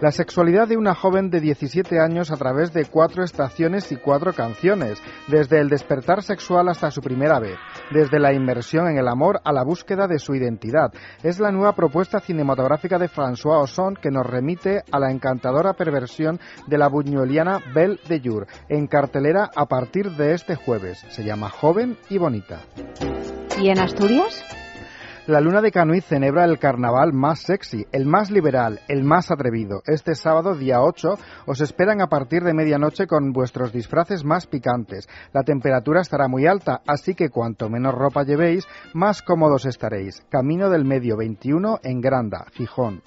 La 0.00 0.12
sexualidad 0.12 0.66
de 0.66 0.78
una 0.78 0.94
joven 0.94 1.28
de 1.28 1.40
17 1.40 2.00
años 2.00 2.30
a 2.30 2.36
través 2.36 2.72
de 2.72 2.86
cuatro 2.86 3.22
estaciones 3.22 3.92
y 3.92 3.96
cuatro 3.96 4.32
canciones, 4.32 4.98
desde 5.28 5.60
el 5.60 5.68
despertar 5.68 6.22
sexual 6.22 6.68
hasta 6.68 6.90
su 6.90 7.02
primera 7.02 7.38
vez, 7.38 7.56
desde 7.90 8.18
la 8.18 8.32
inmersión 8.32 8.88
en 8.88 8.96
el 8.96 9.08
amor 9.08 9.40
a 9.44 9.52
la 9.52 9.62
búsqueda 9.62 10.06
de 10.06 10.18
su 10.18 10.34
identidad. 10.34 10.92
Es 11.22 11.38
la 11.38 11.52
nueva 11.52 11.74
propuesta 11.74 12.20
cinematográfica 12.20 12.98
de 12.98 13.10
François 13.10 13.62
Ozon 13.62 13.94
que 13.94 14.10
nos 14.10 14.26
remite 14.26 14.82
a 14.90 14.98
la 14.98 15.10
encantadora 15.10 15.74
perversión 15.74 16.40
de 16.66 16.78
la 16.78 16.88
buñueliana 16.88 17.60
Belle 17.74 18.00
de 18.08 18.20
Jour, 18.24 18.46
en 18.68 18.86
cartelera 18.86 19.50
a 19.54 19.66
partir 19.66 20.12
de 20.12 20.32
este 20.32 20.54
jueves. 20.54 21.04
Se 21.10 21.24
llama 21.24 21.50
Joven 21.50 21.98
y 22.08 22.16
Bonita. 22.16 22.60
¿Y 23.60 23.68
en 23.68 23.78
Asturias? 23.78 24.59
La 25.30 25.40
Luna 25.40 25.62
de 25.62 25.70
Canuy 25.70 26.00
celebra 26.00 26.44
el 26.44 26.58
carnaval 26.58 27.12
más 27.12 27.38
sexy, 27.38 27.86
el 27.92 28.04
más 28.04 28.32
liberal, 28.32 28.80
el 28.88 29.04
más 29.04 29.30
atrevido. 29.30 29.80
Este 29.86 30.16
sábado, 30.16 30.56
día 30.56 30.82
8, 30.82 31.16
os 31.46 31.60
esperan 31.60 32.00
a 32.00 32.08
partir 32.08 32.42
de 32.42 32.52
medianoche 32.52 33.06
con 33.06 33.32
vuestros 33.32 33.72
disfraces 33.72 34.24
más 34.24 34.48
picantes. 34.48 35.08
La 35.32 35.44
temperatura 35.44 36.00
estará 36.00 36.26
muy 36.26 36.48
alta, 36.48 36.82
así 36.84 37.14
que 37.14 37.28
cuanto 37.28 37.70
menos 37.70 37.94
ropa 37.94 38.24
llevéis, 38.24 38.66
más 38.92 39.22
cómodos 39.22 39.66
estaréis. 39.66 40.20
Camino 40.30 40.68
del 40.68 40.84
Medio 40.84 41.16
21 41.16 41.78
en 41.84 42.00
Granda, 42.00 42.46
Gijón. 42.50 43.00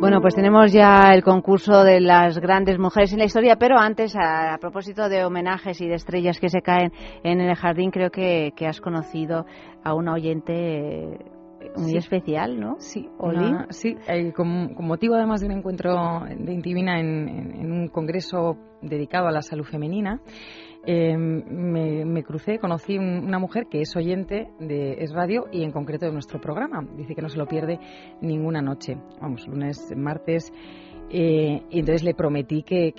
Bueno, 0.00 0.20
pues 0.20 0.36
tenemos 0.36 0.72
ya 0.72 1.12
el 1.12 1.24
concurso 1.24 1.82
de 1.82 2.00
las 2.00 2.38
grandes 2.38 2.78
mujeres 2.78 3.12
en 3.12 3.18
la 3.18 3.24
historia, 3.24 3.56
pero 3.56 3.78
antes, 3.78 4.14
a, 4.16 4.56
propósito 4.60 5.08
de 5.08 5.24
homenajes 5.24 5.80
y 5.80 5.88
de 5.88 5.94
estrellas 5.96 6.38
que 6.38 6.48
se 6.48 6.62
caen 6.62 6.92
en 7.24 7.40
el 7.40 7.56
jardín, 7.56 7.90
creo 7.90 8.08
que, 8.10 8.52
has 8.64 8.80
conocido 8.80 9.44
a 9.82 9.94
una 9.94 10.14
oyente 10.14 11.18
muy 11.76 11.96
especial, 11.96 12.60
¿no? 12.60 12.76
Sí, 12.78 13.08
sí, 13.70 13.96
eh, 14.06 14.32
con, 14.32 14.76
motivo 14.86 15.16
además 15.16 15.40
de 15.40 15.46
un 15.46 15.52
encuentro 15.54 16.22
de 16.28 16.52
Intimina 16.52 17.00
en 17.00 17.72
un 17.72 17.88
congreso 17.88 18.56
dedicado 18.80 19.26
a 19.26 19.32
la 19.32 19.42
salud 19.42 19.64
femenina. 19.64 20.20
Em, 20.90 21.44
me, 22.06 22.22
crucé, 22.22 22.58
conocí 22.58 22.96
una 22.96 23.38
mujer 23.38 23.66
que 23.66 23.82
es 23.82 23.94
oyente 23.94 24.48
de 24.58 25.02
Es 25.04 25.12
Radio 25.12 25.44
y 25.52 25.62
en 25.62 25.70
concreto 25.70 26.06
de 26.06 26.12
nuestro 26.12 26.40
programa. 26.40 26.82
Dice 26.96 27.14
que 27.14 27.20
no 27.20 27.28
se 27.28 27.36
lo 27.36 27.44
pierde 27.44 27.78
ninguna 28.22 28.62
noche. 28.62 28.96
Vamos, 29.20 29.46
lunes, 29.46 29.92
martes. 29.94 30.50
Eh, 31.10 31.62
y 31.68 31.80
entonces 31.80 32.04
le 32.04 32.14
prometí 32.14 32.62
que, 32.62 32.94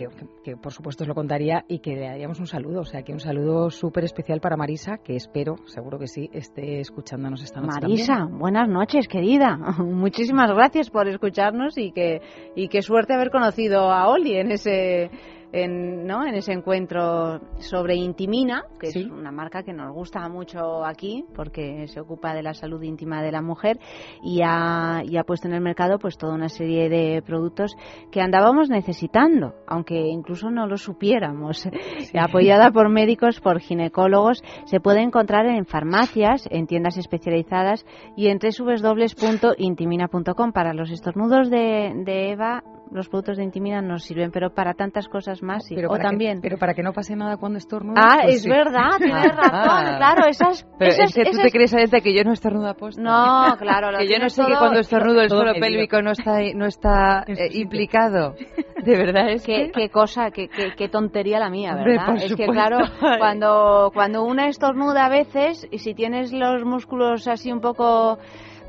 por 0.61 0.71
supuesto 0.71 1.03
os 1.03 1.07
lo 1.07 1.15
contaría 1.15 1.65
y 1.67 1.79
que 1.79 1.95
le 1.95 2.01
daríamos 2.01 2.39
un 2.39 2.45
saludo. 2.45 2.81
O 2.81 2.85
sea, 2.85 3.01
que 3.01 3.11
un 3.11 3.19
saludo 3.19 3.71
súper 3.71 4.03
especial 4.03 4.39
para 4.39 4.55
Marisa, 4.55 4.99
que 5.03 5.15
espero, 5.15 5.55
seguro 5.65 5.97
que 5.97 6.05
sí, 6.05 6.29
esté 6.31 6.81
escuchándonos 6.81 7.41
esta 7.41 7.59
noche. 7.59 7.79
Marisa, 7.81 8.27
buenas 8.29 8.69
noches, 8.69 9.07
querida. 9.07 9.57
Muchísimas 9.79 10.51
gracias 10.51 10.91
por 10.91 11.07
escucharnos 11.07 11.75
y 11.75 11.91
que, 11.91 12.21
y 12.55 12.67
qué 12.67 12.83
suerte 12.83 13.15
haber 13.15 13.31
conocido 13.31 13.91
a 13.91 14.09
Oli 14.09 14.35
en 14.35 14.51
ese 14.51 15.09
en, 15.51 16.05
¿no? 16.05 16.25
en 16.25 16.35
ese 16.35 16.53
encuentro 16.53 17.39
sobre 17.57 17.95
Intimina, 17.95 18.63
que 18.79 18.87
es 18.87 18.95
una 18.95 19.31
marca 19.31 19.63
que 19.63 19.73
nos 19.73 19.93
gusta 19.93 20.27
mucho 20.29 20.85
aquí 20.85 21.25
porque 21.35 21.87
se 21.87 21.99
ocupa 21.99 22.33
de 22.33 22.43
la 22.43 22.53
salud 22.53 22.81
íntima 22.81 23.21
de 23.21 23.31
la 23.31 23.41
mujer 23.41 23.79
y 24.23 24.41
ha, 24.43 25.01
y 25.05 25.17
ha 25.17 25.23
puesto 25.23 25.47
en 25.47 25.53
el 25.53 25.61
mercado 25.61 25.99
pues 25.99 26.17
toda 26.17 26.33
una 26.33 26.49
serie 26.49 26.89
de 26.89 27.21
productos 27.21 27.75
que 28.11 28.21
andábamos 28.21 28.69
necesitando, 28.69 29.55
aunque 29.67 29.95
incluso 29.95 30.51
no 30.51 30.67
lo 30.67 30.77
supiéramos. 30.77 31.67
Apoyada 32.19 32.71
por 32.71 32.89
médicos, 32.89 33.39
por 33.39 33.59
ginecólogos, 33.59 34.43
se 34.65 34.79
puede 34.79 35.01
encontrar 35.01 35.45
en 35.45 35.65
farmacias, 35.65 36.47
en 36.51 36.67
tiendas 36.67 36.97
especializadas 36.97 37.85
y 38.15 38.27
en 38.27 38.39
www.intimina.com. 38.39 40.51
Para 40.51 40.73
los 40.73 40.91
estornudos 40.91 41.49
de, 41.49 41.93
de 42.05 42.31
Eva 42.31 42.63
los 42.91 43.07
productos 43.07 43.37
de 43.37 43.43
intimidad 43.43 43.81
nos 43.81 44.03
sirven, 44.03 44.31
pero 44.31 44.53
para 44.53 44.73
tantas 44.73 45.07
cosas 45.07 45.38
más 45.43 45.65
sí. 45.65 45.75
Pero 45.75 45.89
o 45.91 45.97
también. 45.97 46.39
pero 46.41 46.57
para 46.57 46.73
que 46.73 46.83
no 46.83 46.93
pase 46.93 47.15
nada 47.15 47.37
cuando 47.37 47.57
estornudo. 47.57 47.95
Ah, 47.97 48.19
pues 48.23 48.37
es 48.37 48.45
verdad, 48.45 48.97
tienes 48.97 49.35
razón. 49.35 49.85
Ah. 49.85 49.95
Claro, 49.97 50.27
esas. 50.27 50.65
Pero 50.77 50.91
es 51.03 51.13
que 51.13 51.25
tú 51.25 51.37
te 51.37 51.51
crees 51.51 51.73
a 51.73 51.99
que 51.99 52.15
yo 52.15 52.23
no 52.23 52.33
estornudo 52.33 52.67
aposta. 52.67 53.01
No, 53.01 53.55
claro. 53.57 53.97
que 53.99 54.07
yo 54.07 54.19
no 54.19 54.29
sé 54.29 54.43
que 54.45 54.55
cuando 54.57 54.79
estornudo 54.79 55.21
el 55.21 55.29
suelo 55.29 55.53
pélvico 55.59 56.01
no 56.01 56.11
está, 56.11 56.39
no 56.55 56.65
está 56.65 57.23
eh, 57.27 57.49
implicado. 57.53 58.35
De 58.83 58.97
verdad 58.97 59.29
es 59.29 59.45
que. 59.45 59.71
Qué 59.73 59.89
cosa, 59.89 60.31
qué, 60.31 60.49
qué, 60.49 60.89
tontería 60.89 61.39
la 61.39 61.49
mía, 61.49 61.75
¿verdad? 61.75 62.15
es 62.15 62.35
que 62.35 62.47
claro, 62.47 62.77
cuando, 63.19 63.91
cuando 63.93 64.23
una 64.23 64.47
estornuda 64.47 65.05
a 65.05 65.09
veces, 65.09 65.67
y 65.71 65.79
si 65.79 65.93
tienes 65.93 66.31
los 66.31 66.63
músculos 66.63 67.27
así 67.27 67.51
un 67.51 67.61
poco 67.61 68.17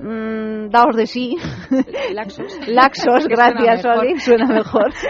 mmm, 0.00 0.70
daos 0.70 0.96
de 0.96 1.06
sí. 1.06 1.36
Laxos. 2.14 2.58
Laxos, 2.66 3.28
gracias, 3.28 3.84
Oli, 3.84 4.18
suena 4.18 4.46
mejor. 4.46 4.90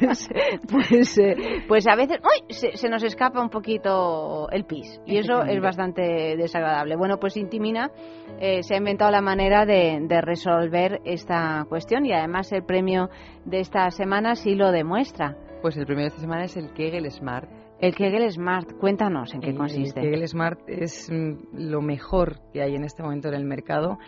Pues, 0.00 0.28
pues, 0.70 1.18
eh, 1.18 1.36
pues 1.66 1.86
a 1.86 1.96
veces 1.96 2.18
¡uy! 2.22 2.52
Se, 2.54 2.88
nos 2.88 3.02
escapa 3.02 3.40
un 3.40 3.50
poquito 3.50 4.48
el 4.50 4.64
pis 4.64 5.00
y 5.06 5.18
eso 5.18 5.42
es 5.42 5.60
bastante 5.60 6.36
desagradable. 6.36 6.96
Bueno, 6.96 7.18
pues 7.18 7.36
Intimina 7.36 7.90
eh, 8.38 8.62
se 8.62 8.74
ha 8.74 8.78
inventado 8.78 9.10
la 9.10 9.20
manera 9.20 9.66
de, 9.66 9.98
de 10.02 10.20
resolver 10.20 11.00
esta 11.04 11.64
cuestión 11.68 12.06
y 12.06 12.12
además 12.12 12.52
el 12.52 12.64
premio 12.64 13.10
de 13.44 13.60
esta 13.60 13.90
semana 13.90 14.34
sí 14.34 14.54
lo 14.54 14.70
demuestra. 14.70 15.36
Pues 15.62 15.76
el 15.76 15.84
premio 15.86 16.04
de 16.04 16.08
esta 16.08 16.20
semana 16.20 16.44
es 16.44 16.56
el 16.56 16.72
Kegel 16.72 17.10
Smart. 17.10 17.50
El 17.80 17.94
Kegel 17.94 18.30
Smart, 18.30 18.72
cuéntanos 18.78 19.32
en 19.32 19.40
qué 19.40 19.54
consiste. 19.54 20.00
El 20.00 20.10
Kegel 20.10 20.28
Smart 20.28 20.60
es 20.66 21.10
mm, 21.10 21.56
lo 21.70 21.80
mejor 21.80 22.40
que 22.52 22.62
hay 22.62 22.74
en 22.74 22.84
este 22.84 23.02
momento 23.02 23.28
en 23.28 23.34
el 23.34 23.44
mercado 23.44 23.98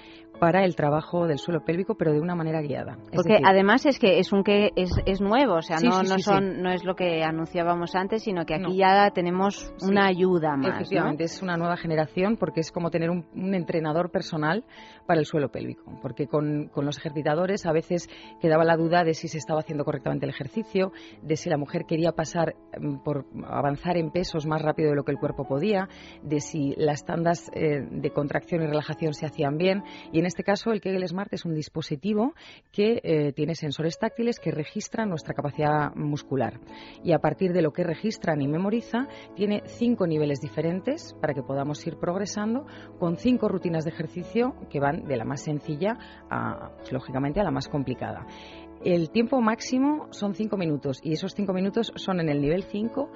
para 0.42 0.64
el 0.64 0.74
trabajo 0.74 1.28
del 1.28 1.38
suelo 1.38 1.60
pélvico, 1.64 1.94
pero 1.94 2.12
de 2.12 2.18
una 2.18 2.34
manera 2.34 2.60
guiada. 2.62 2.98
Porque 3.14 3.38
además 3.44 3.86
es 3.86 4.00
que 4.00 4.18
es 4.18 4.32
un 4.32 4.42
que 4.42 4.72
es, 4.74 4.90
es 5.06 5.20
nuevo, 5.20 5.54
o 5.54 5.62
sea, 5.62 5.76
no, 5.80 6.02
no, 6.02 6.18
son, 6.18 6.60
no 6.60 6.72
es 6.72 6.82
lo 6.84 6.96
que 6.96 7.22
anunciábamos 7.22 7.94
antes, 7.94 8.24
sino 8.24 8.44
que 8.44 8.56
aquí 8.56 8.76
ya 8.76 9.08
tenemos 9.14 9.72
una 9.82 10.08
ayuda 10.08 10.56
más. 10.56 10.74
Efectivamente, 10.74 11.22
es 11.22 11.42
una 11.42 11.56
nueva 11.56 11.76
generación 11.76 12.36
porque 12.36 12.58
es 12.58 12.72
como 12.72 12.90
tener 12.90 13.08
un, 13.08 13.24
entrenador 13.54 14.10
personal 14.10 14.64
para 15.06 15.20
el 15.20 15.26
suelo 15.26 15.50
pélvico, 15.50 15.98
porque 16.00 16.26
con, 16.26 16.68
con, 16.68 16.84
los 16.84 16.98
ejercitadores 16.98 17.66
a 17.66 17.72
veces 17.72 18.08
quedaba 18.40 18.64
la 18.64 18.76
duda 18.76 19.04
de 19.04 19.14
si 19.14 19.28
se 19.28 19.38
estaba 19.38 19.60
haciendo 19.60 19.84
correctamente 19.84 20.26
el 20.26 20.30
ejercicio, 20.30 20.92
de 21.22 21.36
si 21.36 21.48
la 21.48 21.56
mujer 21.56 21.84
quería 21.86 22.12
pasar 22.12 22.54
mm, 22.78 23.02
por 23.02 23.26
avanzar 23.44 23.96
en 23.96 24.10
pesos 24.10 24.46
más 24.46 24.62
rápido 24.62 24.90
de 24.90 24.96
lo 24.96 25.04
que 25.04 25.12
el 25.12 25.18
cuerpo 25.18 25.46
podía, 25.46 25.88
de 26.22 26.40
si 26.40 26.74
las 26.76 27.04
tandas 27.04 27.50
eh, 27.54 27.86
de 27.90 28.10
contracción 28.10 28.62
y 28.62 28.66
relajación 28.66 29.14
se 29.14 29.26
hacían 29.26 29.56
bien 29.56 29.82
y 30.12 30.18
en 30.18 30.26
este 30.26 30.42
caso, 30.42 30.70
el 30.70 30.80
Kegel 30.80 31.06
Smart 31.06 31.32
es 31.32 31.44
un 31.44 31.54
dispositivo 31.54 32.34
que 32.70 33.00
eh, 33.02 33.32
tiene 33.32 33.54
sensores 33.54 33.98
táctiles 33.98 34.38
que 34.38 34.50
registran 34.50 35.08
nuestra 35.08 35.34
capacidad 35.34 35.94
muscular. 35.94 36.60
Y 37.02 37.12
a 37.12 37.18
partir 37.18 37.52
de 37.52 37.62
lo 37.62 37.72
que 37.72 37.84
registran 37.84 38.40
y 38.40 38.48
memoriza, 38.48 39.06
tiene 39.34 39.62
cinco 39.66 40.06
niveles 40.06 40.40
diferentes 40.40 41.14
para 41.20 41.34
que 41.34 41.42
podamos 41.42 41.86
ir 41.86 41.96
progresando 41.96 42.66
con 42.98 43.16
cinco 43.16 43.48
rutinas 43.48 43.84
de 43.84 43.90
ejercicio 43.90 44.54
que 44.70 44.80
van 44.80 44.91
de 44.92 45.16
la 45.16 45.24
más 45.24 45.42
sencilla 45.42 45.98
a, 46.30 46.70
lógicamente, 46.90 47.40
a 47.40 47.44
la 47.44 47.50
más 47.50 47.68
complicada. 47.68 48.26
El 48.84 49.10
tiempo 49.10 49.40
máximo 49.40 50.08
son 50.10 50.34
cinco 50.34 50.56
minutos 50.56 51.00
y 51.02 51.12
esos 51.12 51.34
cinco 51.34 51.52
minutos 51.52 51.92
son 51.94 52.20
en 52.20 52.28
el 52.28 52.40
nivel 52.40 52.64
5 52.64 53.10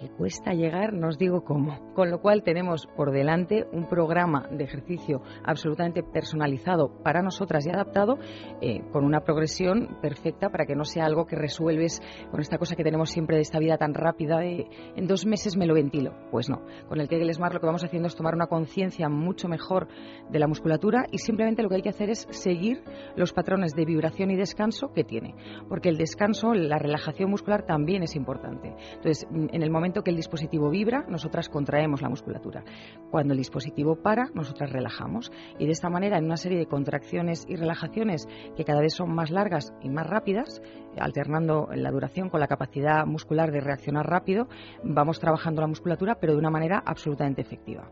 que 0.00 0.08
cuesta 0.08 0.52
llegar, 0.52 0.92
no 0.92 1.08
os 1.08 1.18
digo 1.18 1.44
cómo. 1.44 1.92
Con 1.94 2.10
lo 2.10 2.20
cual 2.20 2.42
tenemos 2.42 2.86
por 2.96 3.10
delante 3.10 3.66
un 3.72 3.88
programa 3.88 4.48
de 4.50 4.64
ejercicio 4.64 5.22
absolutamente 5.44 6.02
personalizado 6.02 7.02
para 7.02 7.22
nosotras 7.22 7.66
y 7.66 7.70
adaptado, 7.70 8.18
eh, 8.60 8.82
con 8.92 9.04
una 9.04 9.20
progresión 9.20 9.98
perfecta 10.00 10.50
para 10.50 10.66
que 10.66 10.76
no 10.76 10.84
sea 10.84 11.04
algo 11.04 11.26
que 11.26 11.36
resuelves 11.36 12.00
con 12.30 12.40
esta 12.40 12.58
cosa 12.58 12.76
que 12.76 12.84
tenemos 12.84 13.10
siempre 13.10 13.36
de 13.36 13.42
esta 13.42 13.58
vida 13.58 13.76
tan 13.76 13.94
rápida 13.94 14.38
de 14.38 14.68
en 14.96 15.06
dos 15.06 15.26
meses 15.26 15.56
me 15.56 15.66
lo 15.66 15.74
ventilo. 15.74 16.14
Pues 16.30 16.48
no. 16.48 16.62
Con 16.88 17.00
el 17.00 17.08
Kegel 17.08 17.32
Smart 17.32 17.54
lo 17.54 17.60
que 17.60 17.66
vamos 17.66 17.84
haciendo 17.84 18.08
es 18.08 18.16
tomar 18.16 18.34
una 18.34 18.46
conciencia 18.46 19.08
mucho 19.08 19.48
mejor 19.48 19.88
de 20.30 20.38
la 20.38 20.46
musculatura 20.46 21.06
y 21.10 21.18
simplemente 21.18 21.62
lo 21.62 21.68
que 21.68 21.76
hay 21.76 21.82
que 21.82 21.88
hacer 21.88 22.10
es 22.10 22.26
seguir 22.30 22.82
los 23.16 23.32
patrones 23.32 23.74
de 23.74 23.84
vibración 23.84 24.30
y 24.30 24.36
descanso 24.36 24.92
que 24.92 25.04
tiene. 25.04 25.34
Porque 25.68 25.88
el 25.88 25.96
descanso, 25.96 26.54
la 26.54 26.78
relajación 26.78 27.30
muscular 27.30 27.64
también 27.64 28.02
es 28.02 28.14
importante. 28.14 28.74
Entonces, 28.94 29.26
en 29.30 29.62
el 29.62 29.70
momento 29.70 29.87
que 29.92 30.10
el 30.10 30.16
dispositivo 30.16 30.70
vibra, 30.70 31.04
nosotras 31.08 31.48
contraemos 31.48 32.02
la 32.02 32.08
musculatura. 32.08 32.64
Cuando 33.10 33.32
el 33.32 33.38
dispositivo 33.38 33.96
para, 33.96 34.30
nosotras 34.34 34.70
relajamos. 34.70 35.30
Y 35.58 35.66
de 35.66 35.72
esta 35.72 35.90
manera, 35.90 36.18
en 36.18 36.24
una 36.24 36.36
serie 36.36 36.58
de 36.58 36.66
contracciones 36.66 37.44
y 37.48 37.56
relajaciones 37.56 38.26
que 38.56 38.64
cada 38.64 38.80
vez 38.80 38.94
son 38.94 39.14
más 39.14 39.30
largas 39.30 39.72
y 39.82 39.88
más 39.88 40.06
rápidas, 40.06 40.62
alternando 40.98 41.68
la 41.74 41.90
duración 41.90 42.28
con 42.28 42.40
la 42.40 42.46
capacidad 42.46 43.06
muscular 43.06 43.50
de 43.50 43.60
reaccionar 43.60 44.06
rápido, 44.06 44.48
vamos 44.82 45.20
trabajando 45.20 45.60
la 45.60 45.68
musculatura, 45.68 46.16
pero 46.20 46.32
de 46.32 46.38
una 46.38 46.50
manera 46.50 46.82
absolutamente 46.84 47.42
efectiva. 47.42 47.90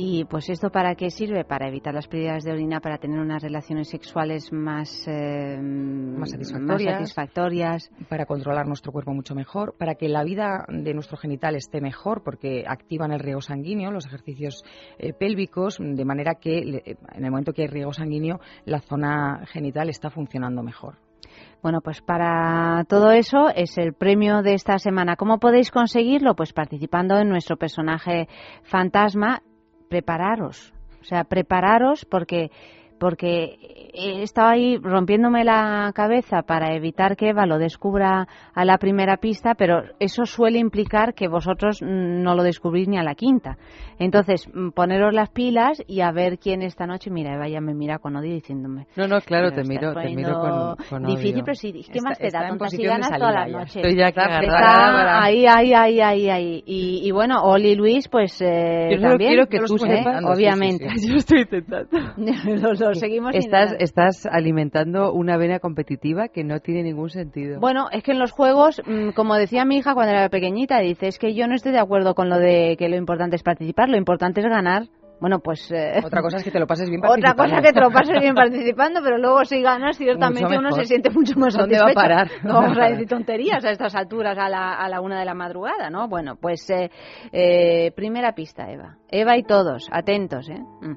Y 0.00 0.24
pues 0.26 0.48
esto 0.48 0.70
para 0.70 0.94
qué 0.94 1.10
sirve? 1.10 1.44
Para 1.44 1.66
evitar 1.66 1.92
las 1.92 2.06
pérdidas 2.06 2.44
de 2.44 2.52
orina, 2.52 2.78
para 2.78 2.98
tener 2.98 3.18
unas 3.18 3.42
relaciones 3.42 3.88
sexuales 3.88 4.52
más, 4.52 5.08
eh, 5.08 5.58
más, 5.60 6.30
satisfactorias, 6.30 7.90
para 8.08 8.24
controlar 8.24 8.68
nuestro 8.68 8.92
cuerpo 8.92 9.12
mucho 9.12 9.34
mejor, 9.34 9.74
para 9.76 9.96
que 9.96 10.08
la 10.08 10.22
vida 10.22 10.64
de 10.68 10.94
nuestro 10.94 11.16
genital 11.16 11.56
esté 11.56 11.80
mejor, 11.80 12.22
porque 12.22 12.62
activan 12.64 13.10
el 13.10 13.18
riego 13.18 13.40
sanguíneo, 13.40 13.90
los 13.90 14.06
ejercicios 14.06 14.62
eh, 15.00 15.12
pélvicos, 15.14 15.78
de 15.80 16.04
manera 16.04 16.36
que 16.36 16.58
en 16.60 17.24
el 17.24 17.30
momento 17.32 17.52
que 17.52 17.62
hay 17.62 17.68
riego 17.68 17.92
sanguíneo, 17.92 18.38
la 18.66 18.78
zona 18.78 19.46
genital 19.46 19.88
está 19.88 20.10
funcionando 20.10 20.62
mejor. 20.62 20.98
Bueno, 21.60 21.80
pues 21.80 22.02
para 22.02 22.84
todo 22.88 23.10
eso 23.10 23.48
es 23.52 23.76
el 23.78 23.94
premio 23.94 24.42
de 24.42 24.54
esta 24.54 24.78
semana. 24.78 25.16
¿Cómo 25.16 25.38
podéis 25.40 25.72
conseguirlo? 25.72 26.36
Pues 26.36 26.52
participando 26.52 27.18
en 27.18 27.28
nuestro 27.28 27.56
personaje 27.56 28.28
fantasma 28.62 29.42
prepararos. 29.88 30.72
O 31.00 31.04
sea, 31.04 31.24
prepararos 31.24 32.04
porque 32.04 32.50
porque 32.98 33.90
he 33.92 34.22
estado 34.22 34.48
ahí 34.48 34.78
rompiéndome 34.78 35.44
la 35.44 35.90
cabeza 35.94 36.42
para 36.42 36.74
evitar 36.74 37.16
que 37.16 37.30
Eva 37.30 37.46
lo 37.46 37.58
descubra 37.58 38.28
a 38.54 38.64
la 38.64 38.78
primera 38.78 39.16
pista, 39.16 39.54
pero 39.54 39.82
eso 39.98 40.24
suele 40.24 40.58
implicar 40.58 41.14
que 41.14 41.28
vosotros 41.28 41.80
no 41.82 42.34
lo 42.34 42.42
descubrís 42.42 42.88
ni 42.88 42.98
a 42.98 43.02
la 43.02 43.14
quinta. 43.14 43.56
Entonces, 43.98 44.48
mm, 44.52 44.70
poneros 44.70 45.12
las 45.12 45.30
pilas 45.30 45.82
y 45.86 46.00
a 46.00 46.12
ver 46.12 46.38
quién 46.38 46.62
esta 46.62 46.86
noche, 46.86 47.10
mira, 47.10 47.34
Eva 47.34 47.48
ya 47.48 47.60
me 47.60 47.74
mira 47.74 47.98
con 47.98 48.16
odio 48.16 48.32
diciéndome. 48.32 48.86
No, 48.96 49.08
no, 49.08 49.20
claro, 49.20 49.50
te 49.50 49.64
miro, 49.64 49.94
te 49.94 50.14
miro 50.14 50.76
con, 50.88 51.04
Difícil, 51.04 51.42
pero 51.44 51.54
sí, 51.54 51.72
¿qué 51.92 52.00
más 52.00 52.18
te 52.18 52.30
da? 52.30 52.48
Tontas 52.48 52.72
y 52.74 52.82
ganas 52.82 53.10
toda 53.10 53.32
la 53.32 53.46
noche. 53.46 53.80
Estoy 53.80 53.96
ya 53.96 54.08
está 54.08 55.22
ahí, 55.22 55.46
ahí, 55.46 55.72
ahí, 55.72 56.00
ahí, 56.00 56.30
ahí. 56.30 56.62
Y, 56.66 57.10
bueno, 57.10 57.42
Oli 57.42 57.70
y 57.70 57.74
Luis, 57.74 58.08
pues 58.08 58.40
eh, 58.40 58.90
Yo 58.92 59.00
también. 59.00 59.30
quiero 59.30 59.46
que 59.46 59.60
tú 59.60 59.78
sepas, 59.78 60.24
obviamente. 60.24 60.88
Yo 61.08 61.16
estoy 61.16 61.40
intentando. 61.40 61.88
seguimos 62.96 63.34
estás, 63.34 63.74
estás 63.78 64.26
alimentando 64.26 65.12
una 65.12 65.36
vena 65.36 65.58
competitiva 65.58 66.28
que 66.28 66.44
no 66.44 66.60
tiene 66.60 66.82
ningún 66.82 67.10
sentido. 67.10 67.60
Bueno, 67.60 67.88
es 67.92 68.02
que 68.02 68.12
en 68.12 68.18
los 68.18 68.32
juegos, 68.32 68.80
mm, 68.86 69.10
como 69.10 69.34
decía 69.34 69.64
mi 69.64 69.78
hija 69.78 69.94
cuando 69.94 70.12
era 70.12 70.28
pequeñita, 70.28 70.78
dice, 70.80 71.08
es 71.08 71.18
que 71.18 71.34
yo 71.34 71.46
no 71.46 71.54
estoy 71.54 71.72
de 71.72 71.80
acuerdo 71.80 72.14
con 72.14 72.28
lo 72.28 72.38
de 72.38 72.76
que 72.78 72.88
lo 72.88 72.96
importante 72.96 73.36
es 73.36 73.42
participar, 73.42 73.88
lo 73.88 73.96
importante 73.96 74.40
es 74.40 74.46
ganar. 74.46 74.84
Bueno, 75.20 75.40
pues... 75.40 75.70
Eh, 75.72 76.00
otra 76.04 76.22
cosa 76.22 76.36
es 76.36 76.44
que 76.44 76.50
te 76.50 76.60
lo 76.60 76.66
pases 76.66 76.88
bien 76.88 77.00
participando. 77.00 77.32
Otra 77.42 77.44
cosa 77.44 77.56
es 77.56 77.66
que 77.66 77.72
te 77.72 77.80
lo 77.80 77.90
pases 77.90 78.20
bien 78.20 78.34
participando, 78.34 79.00
pero 79.02 79.18
luego 79.18 79.44
si 79.44 79.60
ganas, 79.60 79.96
ciertamente 79.96 80.56
uno 80.56 80.70
se 80.70 80.84
siente 80.84 81.10
mucho 81.10 81.38
más 81.38 81.56
¿Dónde 81.56 81.78
va 81.78 81.90
a 81.90 81.94
parar? 81.94 82.28
No 82.44 82.54
vamos 82.54 82.78
a 82.78 82.88
decir 82.88 83.08
tonterías 83.08 83.64
a 83.64 83.70
estas 83.70 83.94
alturas, 83.96 84.38
a 84.38 84.48
la, 84.48 84.74
a 84.74 84.88
la 84.88 85.00
una 85.00 85.18
de 85.18 85.24
la 85.24 85.34
madrugada, 85.34 85.90
¿no? 85.90 86.08
Bueno, 86.08 86.36
pues 86.36 86.70
eh, 86.70 86.90
eh, 87.32 87.90
primera 87.96 88.32
pista, 88.32 88.70
Eva. 88.70 88.96
Eva 89.10 89.36
y 89.36 89.42
todos, 89.42 89.88
atentos, 89.90 90.48
¿eh? 90.48 90.60
Mm. 90.82 90.96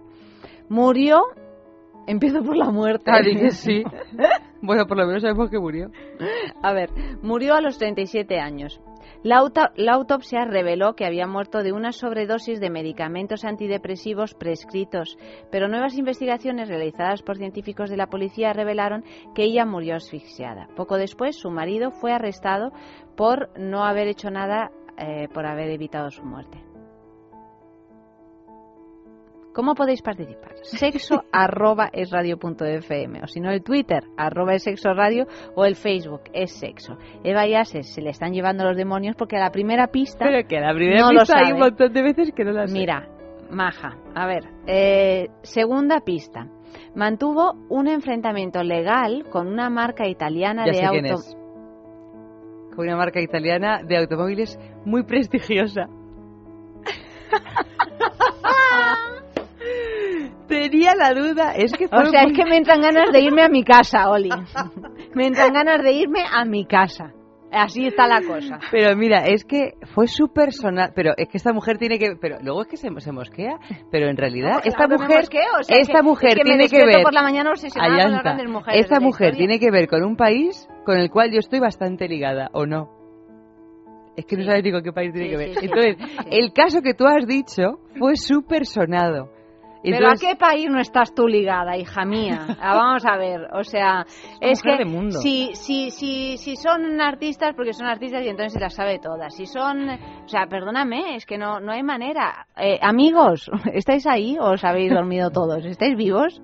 Murió 0.70 1.24
Empiezo 2.08 2.44
por 2.44 2.58
la 2.58 2.72
muerte. 2.72 3.12
Ah, 3.12 3.22
dije 3.22 3.52
sí. 3.52 3.84
bueno, 4.62 4.86
por 4.86 4.98
lo 4.98 5.06
menos 5.06 5.22
sabemos 5.22 5.50
que 5.50 5.60
murió. 5.60 5.92
A 6.62 6.74
ver, 6.74 6.90
murió 7.22 7.56
a 7.56 7.62
los 7.62 7.78
37 7.78 8.40
años. 8.40 8.82
La, 9.24 9.44
la, 9.76 9.94
autopsia 9.94 10.46
reveló 10.46 10.96
que 10.96 11.06
había 11.06 11.28
muerto 11.28 11.62
de 11.62 11.74
una 11.74 11.92
sobredosis 11.92 12.60
de 12.60 12.72
medicamentos 12.72 13.46
antidepresivos 13.46 14.34
prescritos, 14.34 15.18
pero 15.52 15.68
nuevas 15.68 15.96
investigaciones 15.96 16.70
realizadas 16.70 17.22
por 17.22 17.38
científicos 17.38 17.92
de 17.92 17.98
la 17.98 18.08
policía 18.08 18.54
revelaron 18.54 19.04
que 19.36 19.44
ella 19.44 19.66
murió 19.66 19.96
asfixiada. 19.96 20.68
Poco 20.76 20.98
después, 20.98 21.38
su 21.38 21.52
marido 21.52 21.92
fue 21.92 22.14
arrestado 22.14 22.72
por 23.16 23.50
no 23.60 23.86
haber 23.86 24.08
hecho 24.08 24.32
nada 24.32 24.72
eh, 24.98 25.28
por 25.34 25.46
haber 25.46 25.70
evitado 25.70 26.10
su 26.10 26.24
muerte. 26.24 26.71
¿Cómo 29.54 29.76
podéis 29.76 30.02
participar? 30.02 30.56
Sexo 30.64 31.24
arroba 31.32 31.90
es 31.92 32.10
radio 32.10 32.38
punto 32.38 32.66
fm, 32.66 33.22
o 33.24 33.28
si 33.28 33.40
no 33.40 33.52
el 33.52 33.64
Twitter 33.64 34.04
arroba 34.18 34.54
es 34.54 34.64
sexo 34.64 34.94
radio 34.94 35.28
o 35.56 35.66
el 35.66 35.76
Facebook 35.76 36.22
es 36.34 36.52
sexo. 36.58 36.98
Eva 37.24 37.48
y 37.48 37.56
Ases 37.56 37.94
se 37.94 38.02
le 38.02 38.10
están 38.10 38.34
llevando 38.34 38.64
los 38.64 38.78
demonios 38.78 39.16
porque 39.16 39.38
a 39.38 39.40
la 39.40 39.52
primera 39.52 39.88
pista 39.88 40.26
Pero 40.26 40.48
que 40.48 40.60
la 40.60 40.74
primera 40.74 41.02
no 41.02 41.20
pista 41.20 41.38
hay 41.38 41.54
un 41.54 41.60
montón 41.60 41.92
de 41.94 42.02
veces 42.02 42.32
que 42.36 42.44
no 42.44 42.52
la 42.52 42.68
sé. 42.68 42.74
Mira, 42.74 43.08
maja, 43.50 43.98
a 44.16 44.26
ver, 44.26 44.44
eh, 44.68 45.28
segunda 45.44 46.00
pista. 46.02 46.48
Mantuvo 46.96 47.54
un 47.70 47.88
enfrentamiento 47.88 48.64
legal 48.64 49.26
con 49.30 49.48
una 49.48 49.70
marca 49.70 50.08
italiana 50.08 50.66
ya 50.66 50.72
de 50.72 50.78
sé 50.78 50.88
quién 50.90 51.06
auto. 51.08 51.20
es. 51.20 51.38
Con 52.76 52.86
una 52.88 52.96
marca 52.96 53.20
italiana 53.20 53.82
de 53.84 53.98
automóviles 53.98 54.58
muy 54.86 55.04
prestigiosa. 55.04 55.88
Tenía 60.69 60.93
la 60.95 61.13
duda, 61.13 61.54
es 61.56 61.74
que 61.74 61.86
O 61.86 62.06
sea, 62.06 62.24
es 62.24 62.34
que 62.34 62.45
me 62.45 62.58
entran 62.58 62.82
ganas 62.82 63.12
de 63.12 63.19
irme 63.21 63.41
a 63.43 63.50
mi 63.50 63.63
casa, 63.63 64.10
Oli. 64.10 64.30
Me 65.15 65.28
entran 65.28 65.54
ganas 65.54 65.82
de 65.84 65.91
irme 65.91 66.21
a 66.32 66.45
mi 66.45 66.65
casa. 66.65 67.12
Así 67.54 67.86
está 67.86 68.08
la 68.08 68.21
cosa. 68.21 68.60
Pero 68.71 68.95
mira, 68.95 69.26
es 69.26 69.43
que 69.43 69.74
fue 69.93 70.08
su 70.08 70.30
personal. 70.32 70.93
Pero 70.95 71.12
es 71.17 71.28
que 71.28 71.36
esta 71.36 71.52
mujer 71.52 71.78
tiene 71.78 72.00
que. 72.00 72.15
Pero 72.15 72.38
luego 72.41 72.62
es 72.62 72.67
que 72.69 72.78
se, 72.78 72.88
se 73.00 73.12
mosquea. 73.12 73.58
Pero 73.91 74.08
en 74.08 74.15
realidad, 74.15 74.54
No, 74.54 74.60
esta 74.63 74.86
claro 74.86 74.97
mujer. 75.02 75.17
mosqueo, 75.17 75.41
o 75.60 75.63
sea, 75.63 75.78
esta 75.78 75.97
que- 76.00 76.04
mujer 76.04 76.30
es 76.30 76.36
que 76.36 76.43
me 76.43 76.50
tiene 76.50 76.69
que 76.69 76.86
ver. 76.86 77.04
por 77.04 77.13
la 77.13 77.24
mañana 77.24 77.52
con 77.52 77.97
las 78.38 78.47
mujeres 78.47 78.82
Esta 78.86 79.00
mujer 79.02 79.36
tiene 79.36 79.60
que 79.60 79.69
ver 79.69 79.88
con 79.89 80.02
un 80.06 80.15
país 80.15 80.65
con 80.86 80.97
el 80.97 81.10
cual 81.12 81.32
yo 81.34 81.39
estoy 81.39 81.60
bastante 81.60 82.08
ligada, 82.08 82.50
¿o 82.54 82.65
no? 82.65 82.89
Es 84.15 84.26
que 84.26 84.36
no 84.38 84.43
Sí. 84.43 84.47
sabes 84.47 84.63
ni 84.63 84.71
con 84.71 84.84
qué 84.84 84.91
país 84.93 85.12
tiene 85.13 85.28
Sí, 85.28 85.32
que 85.32 85.38
ver. 85.38 85.50
sí. 85.56 85.65
Entonces, 85.65 85.97
el 86.32 86.54
caso 86.54 86.82
que 86.82 86.93
tú 86.93 87.06
has 87.06 87.26
dicho 87.28 87.80
fue 88.00 88.15
su 88.15 88.43
personado. 88.43 89.30
Pero 89.84 89.98
Entonces, 89.98 90.28
¿a 90.28 90.32
qué 90.32 90.36
país 90.38 90.70
no 90.70 90.80
estás 90.80 91.13
tú 91.15 91.28
ligada, 91.28 91.76
hija 91.78 92.06
mía? 92.06 92.46
Ah, 92.60 92.76
vamos 92.76 93.06
a 93.06 93.17
ver, 93.17 93.48
o 93.54 93.63
sea, 93.63 94.06
es 94.39 94.63
mujer 94.63 94.80
que 94.80 94.86
de 94.86 94.89
mundo. 94.89 95.20
si, 95.20 95.56
si, 95.56 95.89
si, 95.89 96.38
si 96.38 96.56
son 96.56 97.02
artistas, 97.02 97.54
porque 97.56 97.74
son 97.74 97.88
artistas 97.88 98.24
y 98.24 98.30
entonces 98.30 98.54
se 98.54 98.60
las 98.60 98.76
sabe 98.76 99.00
todas. 99.00 99.36
Si 99.36 99.46
son, 99.48 99.89
o 99.89 100.28
sea, 100.28 100.46
perdóname, 100.48 101.15
es 101.15 101.26
que 101.26 101.38
no, 101.38 101.60
no 101.60 101.72
hay 101.72 101.84
manera. 101.84 102.46
Eh, 102.58 102.78
amigos, 102.82 103.50
¿estáis 103.74 104.06
ahí 104.06 104.38
o 104.39 104.52
os 104.52 104.63
habéis 104.63 104.91
dormido 104.91 105.32
todos? 105.32 105.65
¿Estáis 105.65 105.96
vivos? 105.98 106.41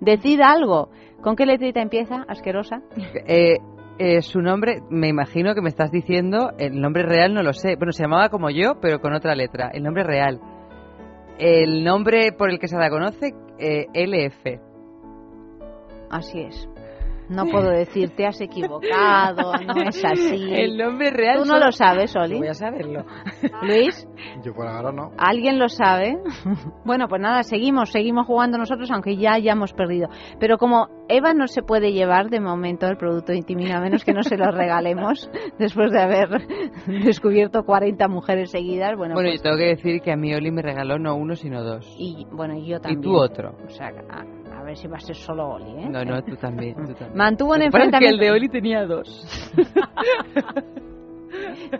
Decid 0.00 0.40
algo. 0.40 0.90
¿Con 1.22 1.36
qué 1.36 1.46
letrita 1.46 1.80
empieza, 1.80 2.24
asquerosa? 2.28 2.80
eh, 3.26 3.58
eh, 3.98 4.22
su 4.22 4.40
nombre, 4.40 4.80
me 4.88 5.08
imagino 5.08 5.54
que 5.54 5.60
me 5.60 5.68
estás 5.68 5.90
diciendo, 5.90 6.52
el 6.58 6.80
nombre 6.80 7.02
real 7.02 7.34
no 7.34 7.42
lo 7.42 7.52
sé. 7.52 7.76
Bueno, 7.76 7.92
se 7.92 8.02
llamaba 8.02 8.30
como 8.30 8.48
yo, 8.48 8.80
pero 8.80 8.98
con 8.98 9.12
otra 9.12 9.34
letra. 9.34 9.70
El 9.74 9.82
nombre 9.82 10.04
real. 10.04 10.40
El 11.40 11.82
nombre 11.82 12.32
por 12.32 12.50
el 12.50 12.58
que 12.58 12.68
se 12.68 12.76
la 12.76 12.90
conoce, 12.90 13.34
eh, 13.58 13.86
LF. 13.94 14.60
Así 16.10 16.38
es. 16.38 16.68
No 17.30 17.46
puedo 17.46 17.70
decir, 17.70 18.10
te 18.16 18.26
has 18.26 18.40
equivocado, 18.40 19.52
no 19.66 19.82
es 19.88 20.04
así. 20.04 20.52
El 20.52 20.76
nombre 20.76 21.10
real. 21.10 21.38
Tú 21.38 21.44
no 21.46 21.58
lo 21.58 21.72
sabes, 21.72 22.14
Oli. 22.16 22.38
Voy 22.38 22.48
a 22.48 22.54
saberlo. 22.54 23.04
Luis. 23.62 24.06
Yo 24.44 24.52
por 24.52 24.66
ahora 24.66 24.92
no. 24.92 25.12
¿Alguien 25.16 25.58
lo 25.58 25.68
sabe? 25.68 26.18
Bueno, 26.84 27.06
pues 27.08 27.20
nada, 27.22 27.42
seguimos, 27.44 27.90
seguimos 27.92 28.26
jugando 28.26 28.58
nosotros, 28.58 28.90
aunque 28.90 29.16
ya 29.16 29.34
hayamos 29.34 29.72
perdido. 29.72 30.08
Pero 30.40 30.58
como 30.58 30.88
Eva 31.08 31.34
no 31.34 31.46
se 31.46 31.62
puede 31.62 31.92
llevar 31.92 32.30
de 32.30 32.40
momento 32.40 32.86
el 32.88 32.96
producto 32.96 33.30
de 33.32 33.38
Intimina, 33.38 33.78
a 33.78 33.80
menos 33.80 34.04
que 34.04 34.12
no 34.12 34.22
se 34.24 34.36
lo 34.36 34.50
regalemos 34.50 35.30
después 35.58 35.92
de 35.92 36.00
haber 36.00 36.28
descubierto 36.86 37.62
40 37.64 38.08
mujeres 38.08 38.50
seguidas, 38.50 38.96
bueno, 38.96 39.14
Bueno, 39.14 39.28
pues- 39.28 39.38
yo 39.40 39.42
tengo 39.44 39.56
que 39.56 39.66
decir 39.76 40.00
que 40.00 40.10
a 40.12 40.16
mí 40.16 40.34
Oli 40.34 40.50
me 40.50 40.62
regaló 40.62 40.98
no 40.98 41.14
uno, 41.14 41.36
sino 41.36 41.62
dos. 41.62 41.86
y 41.96 42.26
bueno, 42.32 42.54
y 42.56 42.66
yo 42.66 42.80
también. 42.80 43.00
Y 43.00 43.02
tú 43.02 43.16
otro. 43.16 43.54
O 43.64 43.68
sea, 43.70 43.90
a, 44.60 44.64
ver 44.64 44.76
si 44.76 44.88
va 44.88 44.96
a 44.96 45.00
ser 45.00 45.16
solo 45.16 45.54
Oli, 45.54 45.84
¿eh? 45.84 45.88
No, 45.88 46.04
no, 46.04 46.22
tú 46.22 46.36
también. 46.36 46.74
Tú 46.74 46.94
también. 46.94 47.16
Mantuvo 47.16 47.52
un 47.52 47.56
Lo 47.56 47.60
que 47.60 47.66
enfrentamiento... 47.66 48.14
el 48.14 48.20
de 48.20 48.30
Oli 48.30 48.48
tenía 48.48 48.86
dos. 48.86 49.26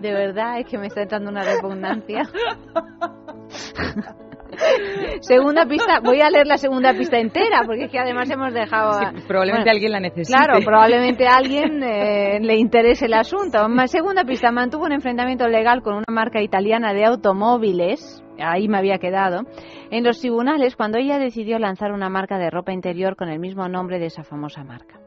De 0.01 0.13
verdad, 0.13 0.61
es 0.61 0.67
que 0.67 0.79
me 0.79 0.87
está 0.87 1.03
entrando 1.03 1.31
una 1.31 1.43
repugnancia. 1.43 2.23
segunda 5.21 5.67
pista, 5.67 6.01
voy 6.01 6.21
a 6.21 6.31
leer 6.31 6.47
la 6.47 6.57
segunda 6.57 6.93
pista 6.95 7.19
entera, 7.19 7.63
porque 7.67 7.85
es 7.85 7.91
que 7.91 7.99
además 7.99 8.31
hemos 8.31 8.53
dejado... 8.53 8.93
Sí, 8.93 9.05
probablemente 9.27 9.65
Bueno, 9.65 9.77
alguien 9.77 9.93
la 9.93 10.01
necesite. 10.01 10.37
Claro, 10.37 10.61
probablemente 10.65 11.27
a 11.27 11.37
alguien 11.37 11.83
eh, 11.83 12.39
le 12.41 12.57
interese 12.57 13.07
el 13.07 13.15
asunto. 13.15 13.59
Segunda 13.87 14.25
pista, 14.25 14.51
mantuvo 14.53 14.85
un 14.85 14.93
enfrentamiento 14.93 15.49
legal 15.49 15.83
con 15.83 15.95
una 15.95 16.07
marca 16.11 16.41
italiana 16.41 16.93
de 16.93 17.05
automóviles, 17.05 18.23
ahí 18.39 18.69
me 18.69 18.79
había 18.79 18.99
quedado, 18.99 19.43
en 19.91 20.05
los 20.05 20.21
tribunales 20.21 20.77
cuando 20.77 20.99
ella 20.99 21.19
decidió 21.19 21.59
lanzar 21.59 21.93
una 21.93 22.09
marca 22.09 22.39
de 22.39 22.51
ropa 22.51 22.73
interior 22.73 23.17
con 23.17 23.29
el 23.29 23.39
mismo 23.39 23.69
nombre 23.69 23.99
de 23.99 24.07
esa 24.07 24.23
famosa 24.23 24.65
marca. 24.65 25.01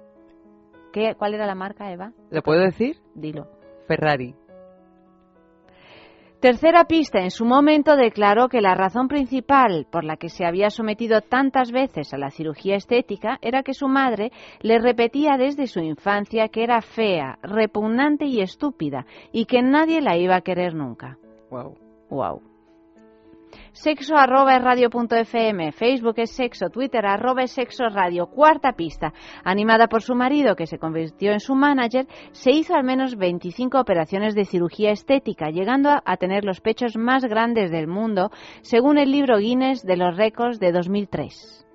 ¿Qué, 0.91 1.15
¿Cuál 1.17 1.33
era 1.33 1.47
la 1.47 1.55
marca, 1.55 1.91
Eva? 1.91 2.11
¿Lo 2.29 2.43
puedo 2.43 2.61
decir? 2.61 2.97
Dilo. 3.15 3.47
Ferrari. 3.87 4.35
Tercera 6.43 6.83
pista, 6.83 7.21
en 7.21 7.31
su 7.31 7.45
momento 7.45 7.95
declaró 7.95 8.49
que 8.49 8.59
la 8.59 8.75
razón 8.75 9.07
principal 9.07 9.87
por 9.89 10.03
la 10.03 10.17
que 10.17 10.27
se 10.27 10.45
había 10.45 10.69
sometido 10.69 11.21
tantas 11.21 11.71
veces 11.71 12.13
a 12.13 12.17
la 12.17 12.31
cirugía 12.31 12.75
estética 12.75 13.39
era 13.41 13.63
que 13.63 13.73
su 13.73 13.87
madre 13.87 14.33
le 14.59 14.77
repetía 14.77 15.37
desde 15.37 15.67
su 15.67 15.79
infancia 15.79 16.49
que 16.49 16.65
era 16.65 16.81
fea, 16.81 17.39
repugnante 17.43 18.25
y 18.25 18.41
estúpida 18.41 19.05
y 19.31 19.45
que 19.45 19.61
nadie 19.61 20.01
la 20.01 20.17
iba 20.17 20.35
a 20.35 20.41
querer 20.41 20.75
nunca. 20.75 21.17
Wow. 21.49 21.77
Wow. 22.09 22.52
Sexo 23.73 24.15
arroba 24.15 24.55
es 24.55 24.63
radio 24.63 24.91
punto 24.91 25.15
fm, 25.15 25.71
Facebook 25.71 26.13
es 26.17 26.29
sexo, 26.29 26.69
Twitter 26.69 27.07
arroba 27.07 27.41
es 27.41 27.51
sexo 27.51 27.85
radio. 27.89 28.27
Cuarta 28.27 28.73
pista, 28.73 29.13
animada 29.43 29.87
por 29.87 30.03
su 30.03 30.13
marido 30.13 30.55
que 30.55 30.67
se 30.67 30.77
convirtió 30.77 31.31
en 31.31 31.39
su 31.39 31.55
manager, 31.55 32.05
se 32.33 32.51
hizo 32.51 32.75
al 32.75 32.83
menos 32.83 33.15
25 33.15 33.79
operaciones 33.79 34.35
de 34.35 34.45
cirugía 34.45 34.91
estética, 34.91 35.49
llegando 35.49 35.89
a, 35.89 36.03
a 36.05 36.17
tener 36.17 36.45
los 36.45 36.61
pechos 36.61 36.95
más 36.97 37.25
grandes 37.25 37.71
del 37.71 37.87
mundo, 37.87 38.29
según 38.61 38.99
el 38.99 39.11
libro 39.11 39.39
Guinness 39.39 39.81
de 39.81 39.97
los 39.97 40.15
récords 40.15 40.59
de 40.59 40.71
2003. 40.71 41.67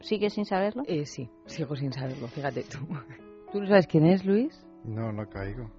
¿Sigue 0.00 0.30
sin 0.30 0.46
saberlo? 0.46 0.84
Eh, 0.86 1.04
sí, 1.04 1.28
sigo 1.44 1.76
sin 1.76 1.92
saberlo, 1.92 2.28
fíjate 2.28 2.62
tú. 2.62 2.78
¿Tú 3.52 3.60
no 3.60 3.66
sabes 3.66 3.86
quién 3.86 4.06
es, 4.06 4.24
Luis? 4.24 4.66
No, 4.84 5.12
no 5.12 5.28
caigo. 5.28 5.70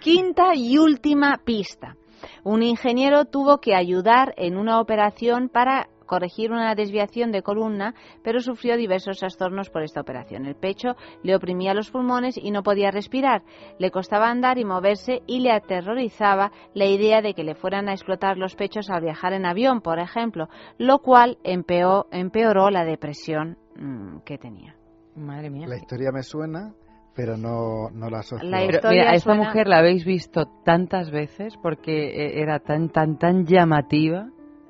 Quinta 0.00 0.54
y 0.54 0.78
última 0.78 1.40
pista. 1.44 1.96
Un 2.44 2.62
ingeniero 2.62 3.24
tuvo 3.24 3.58
que 3.58 3.74
ayudar 3.74 4.34
en 4.36 4.56
una 4.56 4.80
operación 4.80 5.48
para 5.48 5.88
corregir 6.12 6.52
una 6.52 6.74
desviación 6.74 7.32
de 7.32 7.42
columna, 7.42 7.94
pero 8.22 8.40
sufrió 8.40 8.76
diversos 8.76 9.18
trastornos 9.18 9.70
por 9.70 9.82
esta 9.82 10.02
operación. 10.02 10.44
El 10.44 10.56
pecho 10.56 10.94
le 11.22 11.34
oprimía 11.34 11.72
los 11.72 11.90
pulmones 11.90 12.36
y 12.36 12.50
no 12.50 12.62
podía 12.62 12.90
respirar. 12.90 13.42
Le 13.78 13.90
costaba 13.90 14.28
andar 14.28 14.58
y 14.58 14.64
moverse 14.66 15.22
y 15.26 15.40
le 15.40 15.52
aterrorizaba 15.52 16.52
la 16.74 16.84
idea 16.84 17.22
de 17.22 17.32
que 17.32 17.44
le 17.44 17.54
fueran 17.54 17.88
a 17.88 17.92
explotar 17.92 18.36
los 18.36 18.56
pechos 18.56 18.90
al 18.90 19.00
viajar 19.00 19.32
en 19.32 19.46
avión, 19.46 19.80
por 19.80 19.98
ejemplo, 19.98 20.50
lo 20.76 20.98
cual 20.98 21.38
empeoró, 21.44 22.08
empeoró 22.10 22.68
la 22.68 22.84
depresión 22.84 23.56
mm, 23.76 24.18
que 24.26 24.36
tenía. 24.36 24.76
Madre 25.16 25.48
mía. 25.48 25.66
La 25.66 25.76
historia 25.76 26.10
me 26.12 26.22
suena, 26.22 26.74
pero 27.14 27.36
no, 27.36 27.90
no 27.90 28.08
la 28.10 28.20
asocio. 28.20 28.48
La 28.48 28.58
Pero, 28.66 28.88
mira, 28.90 29.10
a 29.10 29.14
esta 29.14 29.30
suena- 29.34 29.44
mujer 29.48 29.66
la 29.68 29.78
habéis 29.78 30.04
visto 30.04 30.46
tantas 30.64 31.10
veces 31.10 31.56
porque 31.62 32.08
eh, 32.08 32.40
era 32.42 32.58
tan, 32.60 32.88
tan, 32.88 33.18
tan 33.18 33.44
llamativa 33.46 34.28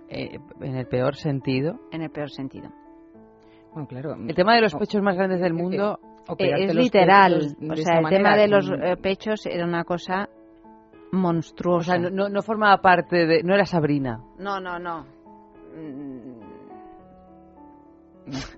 eh, 0.09 0.38
en 0.61 0.76
el 0.76 0.87
peor 0.87 1.14
sentido. 1.16 1.78
En 1.92 2.02
el 2.02 2.11
peor 2.11 2.31
sentido. 2.31 2.68
Bueno, 3.72 3.88
claro. 3.88 4.14
El 4.14 4.35
tema 4.35 4.55
de 4.55 4.61
los 4.62 4.74
pechos 4.74 5.00
más 5.02 5.16
grandes 5.16 5.40
del 5.40 5.55
mundo, 5.55 5.98
Eh, 6.38 6.50
es 6.64 6.74
los 6.74 6.85
literal. 6.85 7.57
O 7.70 7.76
sea, 7.76 7.98
el 8.00 8.09
tema 8.09 8.37
de 8.37 8.46
los 8.48 8.68
mm, 8.70 8.74
eh, 8.83 8.96
pechos 8.96 9.46
era 9.46 9.64
una 9.64 9.85
cosa 9.85 10.28
o 11.12 11.16
monstruosa. 11.16 11.92
sea, 11.92 11.98
no, 12.00 12.11
no, 12.11 12.28
no 12.28 12.42
formaba 12.42 12.78
parte 12.83 13.26
de... 13.26 13.42
No 13.42 13.55
era 13.55 13.64
Sabrina. 13.66 14.20
no, 14.38 14.61
no, 14.61 14.78
no. 14.78 15.07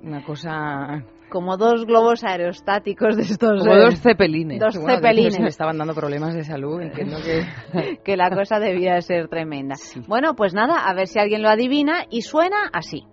Una 0.03 0.24
cosa... 0.24 1.05
Como 1.31 1.57
dos 1.57 1.85
globos 1.87 2.22
aerostáticos 2.22 3.16
de 3.16 3.22
estos. 3.22 3.61
Como 3.61 3.74
dos 3.74 4.00
cepelines. 4.00 4.61
dos 4.61 4.79
bueno, 4.79 5.00
cepelines. 5.00 5.40
me 5.40 5.48
estaban 5.48 5.79
dando 5.79 5.94
problemas 5.94 6.35
de 6.35 6.44
salud, 6.44 6.81
entiendo 6.81 7.16
que... 7.22 7.98
que 8.05 8.16
la 8.16 8.31
cosa 8.31 8.61
debía 8.61 9.00
ser 9.00 9.29
tremenda. 9.29 9.74
Bueno, 10.07 10.35
pues 10.37 10.55
nada, 10.55 10.88
a 10.88 10.94
ver 10.94 11.09
si 11.09 11.18
alguien 11.18 11.42
lo 11.42 11.48
adivina 11.48 12.05
y 12.09 12.22
suena 12.22 12.70
así. 12.72 13.05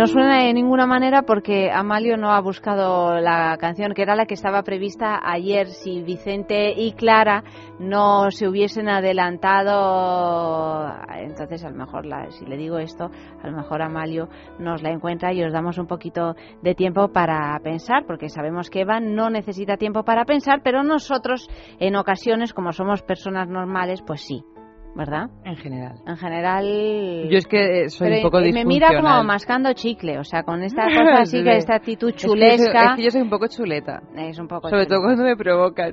No 0.00 0.06
suena 0.06 0.44
de 0.44 0.54
ninguna 0.54 0.86
manera 0.86 1.24
porque 1.24 1.70
Amalio 1.70 2.16
no 2.16 2.30
ha 2.30 2.40
buscado 2.40 3.20
la 3.20 3.54
canción, 3.58 3.92
que 3.92 4.00
era 4.00 4.16
la 4.16 4.24
que 4.24 4.32
estaba 4.32 4.62
prevista 4.62 5.20
ayer. 5.22 5.66
Si 5.66 6.00
Vicente 6.00 6.72
y 6.74 6.92
Clara 6.92 7.44
no 7.78 8.30
se 8.30 8.48
hubiesen 8.48 8.88
adelantado, 8.88 10.90
entonces 11.18 11.62
a 11.66 11.68
lo 11.68 11.76
mejor, 11.76 12.06
la- 12.06 12.30
si 12.30 12.46
le 12.46 12.56
digo 12.56 12.78
esto, 12.78 13.10
a 13.42 13.46
lo 13.46 13.54
mejor 13.54 13.82
Amalio 13.82 14.30
nos 14.58 14.82
la 14.82 14.90
encuentra 14.90 15.34
y 15.34 15.44
os 15.44 15.52
damos 15.52 15.76
un 15.76 15.86
poquito 15.86 16.34
de 16.62 16.74
tiempo 16.74 17.08
para 17.08 17.60
pensar, 17.62 18.06
porque 18.06 18.30
sabemos 18.30 18.70
que 18.70 18.80
Eva 18.80 19.00
no 19.00 19.28
necesita 19.28 19.76
tiempo 19.76 20.02
para 20.02 20.24
pensar, 20.24 20.62
pero 20.64 20.82
nosotros 20.82 21.46
en 21.78 21.94
ocasiones, 21.96 22.54
como 22.54 22.72
somos 22.72 23.02
personas 23.02 23.48
normales, 23.48 24.00
pues 24.00 24.22
sí, 24.22 24.42
¿verdad? 24.94 25.30
En 25.44 25.56
general. 25.56 25.94
En 26.06 26.16
general... 26.16 27.28
Yo 27.30 27.38
es 27.38 27.46
que 27.46 27.84
eh, 27.84 27.88
soy 27.90 28.08
Pero 28.08 28.16
un 28.18 28.22
poco 28.22 28.40
me 28.40 28.64
mira 28.64 28.88
como 28.96 29.22
mascando 29.24 29.72
chicle, 29.72 30.18
o 30.18 30.24
sea, 30.24 30.42
con 30.42 30.62
esta 30.62 30.82
cosa 30.84 31.22
así, 31.22 31.42
que 31.42 31.56
esta 31.56 31.76
actitud 31.76 32.08
Es 32.10 32.14
que 32.16 32.22
yo 32.22 32.28
soy- 32.28 32.40
chulesca. 32.40 32.84
Es 32.90 32.96
que 32.96 33.02
yo 33.04 33.10
soy 33.10 33.20
un 33.22 33.30
poco 33.30 33.46
chuleta. 33.48 34.02
Es 34.16 34.38
un 34.38 34.48
poco 34.48 34.68
Sobre 34.68 34.84
chula. 34.84 34.96
todo 34.96 35.04
cuando 35.06 35.24
me 35.24 35.36
provocan. 35.36 35.92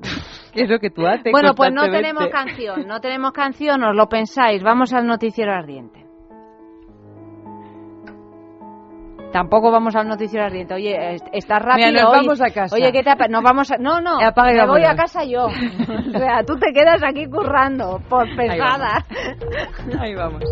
¿Qué 0.52 0.62
es 0.62 0.68
lo 0.70 0.78
que 0.78 0.90
tú 0.90 1.06
haces? 1.06 1.30
Bueno, 1.32 1.54
pues 1.54 1.72
no 1.72 1.82
tenemos 1.90 2.26
canción, 2.28 2.86
no 2.86 3.00
tenemos 3.00 3.32
canción, 3.32 3.82
os 3.84 3.94
lo 3.94 4.08
pensáis. 4.08 4.62
Vamos 4.62 4.92
al 4.92 5.06
noticiero 5.06 5.52
ardiente. 5.52 6.04
Tampoco 9.32 9.70
vamos 9.70 9.94
al 9.94 10.08
noticiero 10.08 10.46
ardiente. 10.46 10.74
Oye, 10.74 11.14
est- 11.14 11.26
está 11.32 11.58
rápido. 11.58 11.88
Mira, 11.88 12.02
nos 12.02 12.10
hoy. 12.12 12.16
vamos 12.18 12.40
a 12.40 12.50
casa. 12.50 12.74
Oye, 12.74 12.92
¿qué 12.92 13.02
te 13.02 13.28
Nos 13.28 13.42
vamos 13.42 13.70
a... 13.70 13.76
No, 13.78 14.00
no, 14.00 14.18
apaga 14.20 14.52
me 14.52 14.66
voy 14.66 14.84
a 14.84 14.94
casa 14.94 15.24
yo. 15.24 15.46
o 16.14 16.18
sea, 16.18 16.42
tú 16.46 16.56
te 16.56 16.72
quedas 16.72 17.02
aquí 17.02 17.26
currando, 17.26 18.00
por 18.08 18.26
pesada. 18.36 19.04
Ahí 20.00 20.14
vamos. 20.14 20.42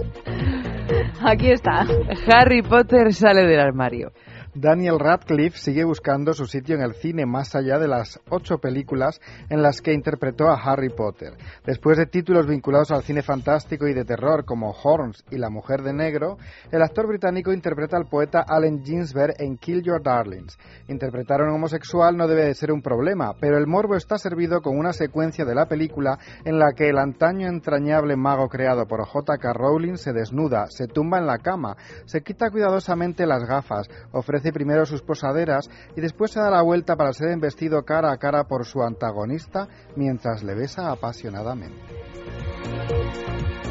Aquí 1.25 1.51
está. 1.51 1.87
Harry 2.33 2.62
Potter 2.62 3.12
sale 3.12 3.47
del 3.47 3.61
armario. 3.61 4.11
Daniel 4.59 4.99
Radcliffe 4.99 5.59
sigue 5.59 5.85
buscando 5.85 6.33
su 6.33 6.47
sitio 6.47 6.77
en 6.77 6.81
el 6.81 6.95
cine 6.95 7.27
más 7.27 7.55
allá 7.55 7.79
de 7.79 7.88
las 7.88 8.19
ocho 8.31 8.57
películas 8.57 9.21
en 9.51 9.61
las 9.61 9.83
que 9.83 9.92
interpretó 9.92 10.49
a 10.49 10.55
Harry 10.55 10.88
Potter. 10.88 11.35
Después 11.66 11.99
de 11.99 12.07
títulos 12.07 12.47
vinculados 12.47 12.90
al 12.90 13.03
cine 13.03 13.21
fantástico 13.21 13.87
y 13.87 13.92
de 13.92 14.07
terror 14.07 14.47
como 14.47 14.71
Horns 14.71 15.23
y 15.31 15.37
La 15.37 15.51
Mujer 15.51 15.83
de 15.83 15.92
Negro, 15.92 16.38
el 16.73 16.81
actor 16.81 17.07
británico 17.07 17.53
interpreta 17.53 17.99
al 17.99 18.07
poeta 18.07 18.47
Allen 18.49 18.83
Ginsberg 18.83 19.35
en 19.38 19.59
Kill 19.59 19.83
Your 19.83 20.03
Darlings. 20.03 20.57
Interpretar 20.88 21.42
a 21.42 21.45
un 21.45 21.51
homosexual 21.51 22.16
no 22.16 22.27
debe 22.27 22.47
de 22.47 22.55
ser 22.55 22.73
un 22.73 22.81
problema, 22.81 23.35
pero 23.38 23.59
el 23.59 23.66
morbo 23.66 23.95
está 23.95 24.16
servido 24.16 24.62
con 24.62 24.79
una 24.79 24.95
secuencia 24.95 25.45
de 25.45 25.55
la 25.55 25.66
película 25.66 26.19
en 26.47 26.59
la 26.59 26.73
que 26.73 26.88
el 26.88 26.97
antaño 26.97 27.47
entrañable 27.47 28.16
mago 28.16 28.49
creado 28.49 28.87
por 28.87 29.05
J.K. 29.05 29.53
Rowling 29.53 29.97
se 29.97 30.14
desnuda, 30.14 30.64
se 30.71 30.87
tumba 30.87 31.19
en 31.19 31.27
la 31.27 31.40
cama, 31.40 31.77
se 32.07 32.23
quita 32.23 32.51
cuidadosamente 32.51 33.27
las 33.27 33.45
gafas, 33.45 33.87
ofrece 34.12 34.45
primero 34.52 34.87
sus 34.87 35.02
posaderas 35.02 35.68
y 35.96 36.00
después 36.00 36.30
se 36.30 36.40
da 36.40 36.50
la 36.50 36.62
vuelta 36.62 36.96
para 36.96 37.12
ser 37.12 37.30
embestido 37.30 37.82
cara 37.85 38.12
a 38.12 38.18
cara 38.18 38.44
por 38.44 38.64
su 38.64 38.82
antagonista 38.82 39.68
mientras 39.96 40.42
le 40.42 40.54
besa 40.54 40.90
apasionadamente. 40.90 41.76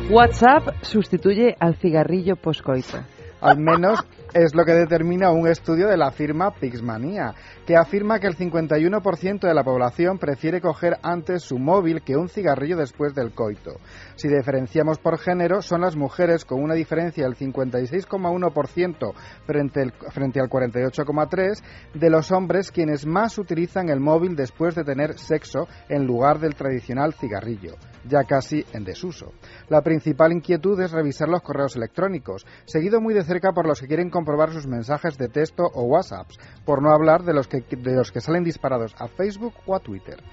WhatsApp 0.09 0.83
sustituye 0.83 1.55
al 1.59 1.75
cigarrillo 1.75 2.35
poscoito. 2.35 2.99
Al 3.41 3.59
menos 3.59 3.99
es 4.33 4.53
lo 4.53 4.65
que 4.65 4.73
determina 4.73 5.31
un 5.31 5.47
estudio 5.47 5.87
de 5.87 5.97
la 5.97 6.11
firma 6.11 6.51
Pixmania, 6.51 7.33
que 7.65 7.77
afirma 7.77 8.19
que 8.19 8.27
el 8.27 8.35
51% 8.35 9.39
de 9.39 9.53
la 9.53 9.63
población 9.63 10.17
prefiere 10.17 10.59
coger 10.59 10.97
antes 11.01 11.43
su 11.43 11.57
móvil 11.57 12.01
que 12.01 12.17
un 12.17 12.27
cigarrillo 12.27 12.75
después 12.75 13.15
del 13.15 13.31
coito. 13.31 13.79
Si 14.15 14.29
diferenciamos 14.29 14.97
por 14.97 15.17
género, 15.17 15.61
son 15.61 15.81
las 15.81 15.97
mujeres 15.97 16.45
con 16.45 16.63
una 16.63 16.73
diferencia 16.73 17.25
del 17.25 17.35
56,1% 17.35 19.13
frente, 19.45 19.91
frente 20.11 20.39
al 20.39 20.49
48,3% 20.49 21.61
de 21.93 22.09
los 22.09 22.31
hombres 22.31 22.71
quienes 22.71 23.05
más 23.05 23.37
utilizan 23.37 23.89
el 23.89 23.99
móvil 23.99 24.35
después 24.35 24.73
de 24.73 24.85
tener 24.85 25.19
sexo 25.19 25.67
en 25.89 26.05
lugar 26.05 26.39
del 26.39 26.55
tradicional 26.55 27.13
cigarrillo, 27.13 27.75
ya 28.07 28.23
casi 28.23 28.65
en 28.71 28.85
desuso. 28.85 29.33
La 29.67 29.81
principal 29.81 30.31
inquietud 30.31 30.79
es 30.79 30.91
revisar 30.91 31.27
los 31.27 31.41
correos 31.41 31.75
electrónicos, 31.75 32.45
seguido 32.63 33.01
muy 33.01 33.13
de 33.13 33.23
cerca 33.23 33.51
por 33.51 33.67
los 33.67 33.81
que 33.81 33.87
quieren 33.87 34.09
comprobar 34.09 34.53
sus 34.53 34.65
mensajes 34.65 35.17
de 35.17 35.27
texto 35.27 35.63
o 35.73 35.83
WhatsApps, 35.83 36.37
por 36.63 36.81
no 36.81 36.91
hablar 36.91 37.23
de 37.23 37.33
los 37.33 37.49
que, 37.49 37.61
de 37.61 37.95
los 37.95 38.13
que 38.13 38.21
salen 38.21 38.45
disparados 38.45 38.95
a 38.97 39.09
Facebook 39.09 39.55
o 39.65 39.75
a 39.75 39.79
Twitter. 39.79 40.23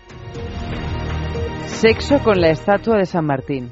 Sexo 1.73 2.23
con 2.23 2.41
la 2.41 2.51
estatua 2.51 2.99
de 2.99 3.07
San 3.07 3.27
Martín. 3.27 3.71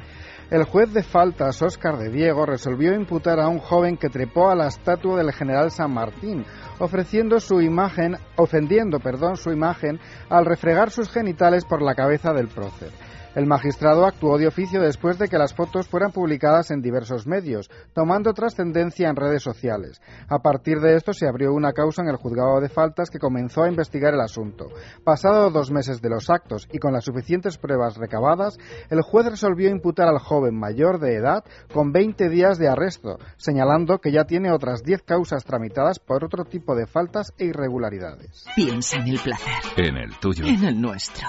El 0.50 0.64
juez 0.64 0.92
de 0.92 1.04
faltas, 1.04 1.62
Óscar 1.62 1.96
de 1.96 2.10
Diego, 2.10 2.44
resolvió 2.44 2.92
imputar 2.92 3.38
a 3.38 3.46
un 3.46 3.58
joven 3.58 3.96
que 3.96 4.08
trepó 4.08 4.50
a 4.50 4.56
la 4.56 4.66
estatua 4.66 5.18
del 5.18 5.32
general 5.32 5.70
San 5.70 5.94
Martín, 5.94 6.44
ofreciendo 6.80 7.38
su 7.38 7.60
imagen, 7.60 8.16
ofendiendo, 8.36 8.98
perdón, 8.98 9.36
su 9.36 9.52
imagen 9.52 10.00
al 10.28 10.44
refregar 10.44 10.90
sus 10.90 11.08
genitales 11.08 11.64
por 11.64 11.82
la 11.82 11.94
cabeza 11.94 12.32
del 12.32 12.48
prócer. 12.48 12.90
El 13.34 13.46
magistrado 13.46 14.06
actuó 14.06 14.38
de 14.38 14.48
oficio 14.48 14.80
después 14.80 15.18
de 15.18 15.28
que 15.28 15.38
las 15.38 15.54
fotos 15.54 15.86
fueran 15.86 16.10
publicadas 16.10 16.72
en 16.72 16.82
diversos 16.82 17.28
medios, 17.28 17.70
tomando 17.94 18.32
trascendencia 18.32 19.08
en 19.08 19.14
redes 19.14 19.42
sociales. 19.42 20.00
A 20.28 20.40
partir 20.40 20.80
de 20.80 20.96
esto 20.96 21.12
se 21.12 21.28
abrió 21.28 21.52
una 21.52 21.72
causa 21.72 22.02
en 22.02 22.08
el 22.08 22.16
juzgado 22.16 22.60
de 22.60 22.68
faltas 22.68 23.08
que 23.08 23.20
comenzó 23.20 23.62
a 23.62 23.68
investigar 23.68 24.14
el 24.14 24.20
asunto. 24.20 24.66
Pasado 25.04 25.50
dos 25.50 25.70
meses 25.70 26.02
de 26.02 26.10
los 26.10 26.28
actos 26.28 26.68
y 26.72 26.78
con 26.78 26.92
las 26.92 27.04
suficientes 27.04 27.56
pruebas 27.56 27.96
recabadas, 27.96 28.58
el 28.90 29.02
juez 29.02 29.26
resolvió 29.26 29.70
imputar 29.70 30.08
al 30.08 30.18
joven 30.18 30.58
mayor 30.58 30.98
de 30.98 31.14
edad 31.14 31.44
con 31.72 31.92
20 31.92 32.28
días 32.30 32.58
de 32.58 32.68
arresto, 32.68 33.18
señalando 33.36 33.98
que 33.98 34.10
ya 34.10 34.24
tiene 34.24 34.50
otras 34.50 34.82
10 34.82 35.02
causas 35.02 35.44
tramitadas 35.44 36.00
por 36.00 36.24
otro 36.24 36.44
tipo 36.44 36.74
de 36.74 36.86
faltas 36.86 37.32
e 37.38 37.44
irregularidades. 37.44 38.44
Piensa 38.56 38.96
en 38.96 39.08
el 39.08 39.20
placer. 39.20 39.54
En 39.76 39.96
el 39.96 40.18
tuyo. 40.18 40.44
En 40.46 40.64
el 40.64 40.80
nuestro. 40.80 41.28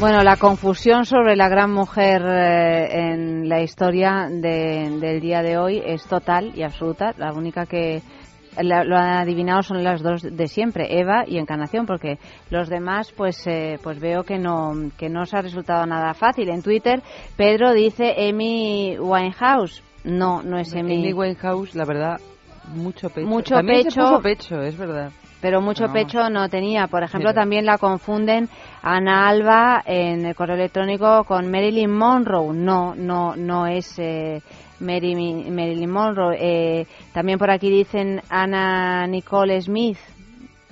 Bueno, 0.00 0.22
la 0.22 0.36
confusión 0.36 1.04
sobre 1.04 1.34
la 1.34 1.48
gran 1.48 1.72
mujer 1.72 2.22
eh, 2.24 2.88
en 3.10 3.48
la 3.48 3.60
historia 3.62 4.28
de- 4.30 4.96
del 5.00 5.20
día 5.20 5.42
de 5.42 5.58
hoy 5.58 5.82
es 5.84 6.06
total 6.06 6.52
y 6.54 6.62
absoluta. 6.62 7.14
La 7.18 7.32
única 7.32 7.66
que 7.66 8.00
la- 8.62 8.84
lo 8.84 8.96
han 8.96 9.14
adivinado 9.18 9.62
son 9.62 9.82
las 9.82 10.00
dos 10.00 10.22
de 10.22 10.46
siempre, 10.46 11.00
Eva 11.00 11.24
y 11.26 11.38
Encarnación, 11.38 11.84
porque 11.84 12.18
los 12.50 12.68
demás, 12.68 13.12
pues, 13.16 13.44
eh, 13.48 13.78
pues 13.82 13.98
veo 13.98 14.22
que 14.22 14.38
no 14.38 14.70
que 14.96 15.08
no 15.08 15.22
os 15.22 15.34
ha 15.34 15.42
resultado 15.42 15.84
nada 15.84 16.14
fácil. 16.14 16.48
En 16.48 16.62
Twitter, 16.62 17.02
Pedro 17.36 17.72
dice 17.72 18.14
Amy 18.28 18.96
Winehouse. 19.00 19.82
No, 20.04 20.42
no 20.44 20.58
es 20.60 20.72
Amy. 20.76 20.94
Amy 20.98 21.12
Winehouse, 21.12 21.74
la 21.74 21.84
verdad, 21.84 22.20
mucho 22.72 23.10
pecho. 23.10 23.26
Mucho 23.26 23.54
También 23.56 23.78
se 23.82 23.88
pecho. 23.88 24.00
puso 24.02 24.22
pecho, 24.22 24.60
es 24.62 24.76
verdad. 24.78 25.10
pero 25.40 25.60
mucho 25.60 25.86
No. 25.86 25.92
pecho 25.92 26.28
no 26.30 26.48
tenía. 26.48 26.88
Por 26.88 27.04
ejemplo, 27.04 27.30
Mira. 27.30 27.40
también 27.42 27.64
la 27.64 27.78
confunden 27.78 28.48
Ana 28.82 29.28
Alba 29.28 29.82
en 29.84 30.24
el 30.26 30.34
correo 30.34 30.56
electrónico 30.56 31.24
con 31.24 31.50
Marilyn 31.50 31.90
Monroe. 31.90 32.54
No, 32.54 32.94
no, 32.94 33.34
no 33.36 33.66
es 33.66 33.98
eh, 33.98 34.40
Mary- 34.80 35.50
Marilyn 35.50 35.90
Monroe. 35.90 36.36
Eh, 36.40 36.86
también 37.12 37.38
por 37.38 37.50
aquí 37.50 37.70
dicen 37.70 38.20
Ana 38.28 39.06
Nicole 39.06 39.60
Smith. 39.60 39.98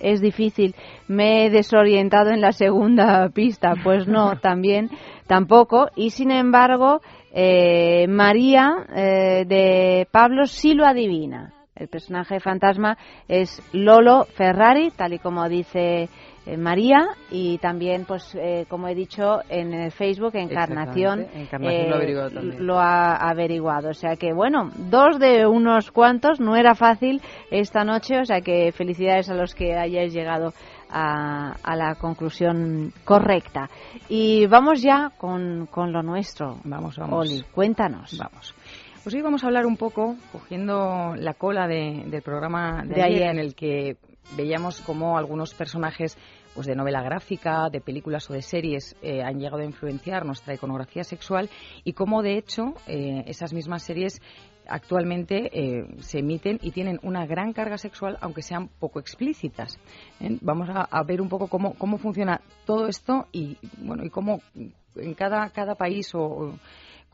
Es 0.00 0.20
difícil. 0.20 0.74
Me 1.08 1.46
he 1.46 1.50
desorientado 1.50 2.30
en 2.30 2.40
la 2.40 2.52
segunda 2.52 3.28
pista. 3.30 3.74
Pues 3.82 4.06
no, 4.06 4.36
también 4.40 4.90
tampoco. 5.26 5.88
Y 5.96 6.10
sin 6.10 6.30
embargo, 6.30 7.00
eh, 7.32 8.06
María 8.08 8.74
eh, 8.94 9.44
de 9.46 10.06
Pablo 10.10 10.46
sí 10.46 10.74
lo 10.74 10.84
adivina. 10.86 11.52
El 11.74 11.88
personaje 11.88 12.40
fantasma 12.40 12.96
es 13.28 13.60
Lolo 13.74 14.24
Ferrari, 14.34 14.90
tal 14.96 15.12
y 15.12 15.18
como 15.18 15.46
dice 15.46 16.08
María, 16.56 17.08
y 17.30 17.58
también, 17.58 18.04
pues, 18.04 18.34
eh, 18.36 18.66
como 18.68 18.86
he 18.88 18.94
dicho, 18.94 19.40
en 19.48 19.74
el 19.74 19.90
Facebook, 19.90 20.36
Encarnación. 20.36 21.26
Encarnación 21.34 21.88
lo 21.88 21.94
ha 21.94 21.96
averiguado 21.98 22.30
también. 22.30 22.66
lo 22.66 22.78
ha 22.78 23.16
averiguado. 23.16 23.88
O 23.90 23.94
sea 23.94 24.16
que, 24.16 24.32
bueno, 24.32 24.70
dos 24.76 25.18
de 25.18 25.46
unos 25.46 25.90
cuantos, 25.90 26.38
no 26.38 26.54
era 26.54 26.74
fácil 26.74 27.20
esta 27.50 27.82
noche, 27.84 28.20
o 28.20 28.24
sea 28.24 28.40
que 28.40 28.70
felicidades 28.72 29.28
a 29.28 29.34
los 29.34 29.54
que 29.54 29.74
hayáis 29.74 30.12
llegado 30.12 30.52
a, 30.88 31.52
a 31.64 31.74
la 31.76 31.96
conclusión 31.96 32.92
correcta. 33.04 33.68
Y 34.08 34.46
vamos 34.46 34.80
ya 34.82 35.10
con, 35.18 35.66
con 35.66 35.92
lo 35.92 36.02
nuestro. 36.02 36.58
Vamos, 36.64 36.96
vamos. 36.96 37.28
Oli, 37.28 37.42
cuéntanos. 37.52 38.16
Vamos. 38.18 38.54
Pues 39.02 39.14
hoy 39.14 39.22
vamos 39.22 39.44
a 39.44 39.46
hablar 39.46 39.66
un 39.66 39.76
poco, 39.76 40.16
cogiendo 40.32 41.14
la 41.16 41.34
cola 41.34 41.68
de- 41.68 42.04
del 42.06 42.22
programa 42.22 42.82
de, 42.84 42.94
De 42.94 43.02
ayer, 43.04 43.22
ayer. 43.22 43.30
en 43.30 43.38
el 43.38 43.54
que 43.54 43.96
veíamos 44.36 44.80
cómo 44.80 45.18
algunos 45.18 45.54
personajes 45.54 46.16
pues 46.54 46.66
de 46.66 46.74
novela 46.74 47.02
gráfica, 47.02 47.68
de 47.70 47.80
películas 47.80 48.28
o 48.30 48.32
de 48.32 48.40
series 48.40 48.96
eh, 49.02 49.22
han 49.22 49.38
llegado 49.38 49.58
a 49.58 49.64
influenciar 49.64 50.24
nuestra 50.24 50.54
iconografía 50.54 51.04
sexual 51.04 51.50
y 51.84 51.92
cómo 51.92 52.22
de 52.22 52.38
hecho 52.38 52.74
eh, 52.86 53.24
esas 53.26 53.52
mismas 53.52 53.82
series 53.82 54.20
actualmente 54.68 55.50
eh, 55.52 55.86
se 56.00 56.18
emiten 56.18 56.58
y 56.62 56.70
tienen 56.70 56.98
una 57.02 57.26
gran 57.26 57.52
carga 57.52 57.78
sexual, 57.78 58.18
aunque 58.20 58.42
sean 58.42 58.68
poco 58.68 59.00
explícitas. 59.00 59.78
¿eh? 60.20 60.38
Vamos 60.40 60.68
a, 60.70 61.02
ver 61.04 61.20
un 61.20 61.28
poco 61.28 61.48
cómo, 61.48 61.74
cómo 61.74 61.98
funciona 61.98 62.40
todo 62.64 62.88
esto 62.88 63.26
y 63.32 63.58
bueno 63.78 64.04
y 64.04 64.10
cómo 64.10 64.40
en 64.54 65.14
cada, 65.14 65.50
cada 65.50 65.74
país 65.74 66.10
o 66.14 66.54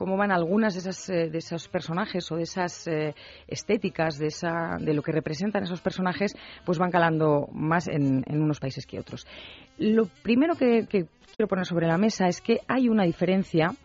cómo 0.03 0.17
van 0.17 0.33
algunas 0.33 0.75
de, 0.75 0.81
esas, 0.81 1.09
eh, 1.11 1.31
de 1.31 1.39
esos 1.39 1.69
personajes 1.69 2.33
o 2.33 2.37
de 2.37 2.43
esas 2.43 2.89
eh, 2.89 3.15
estéticas, 3.47 4.19
de, 4.19 4.27
esa, 4.27 4.77
de 4.81 4.95
lo 4.95 5.03
que 5.03 5.13
representan 5.13 5.63
esos 5.63 5.81
personajes, 5.81 6.35
pues 6.65 6.77
van 6.77 6.91
calando 6.91 7.49
más 7.53 7.87
en, 7.87 8.25
unos 8.29 8.59
países 8.59 8.85
que 8.85 8.99
otros. 8.99 9.29
Lo 9.79 10.07
primero 10.25 10.57
que 10.57 10.89
quiero 10.89 11.47
poner 11.49 11.67
sobre 11.67 11.87
la 11.87 11.99
mesa 11.99 12.27
es 12.27 12.41
que 12.41 12.59
hay 12.67 12.89
una 12.89 13.05
diferencia 13.05 13.77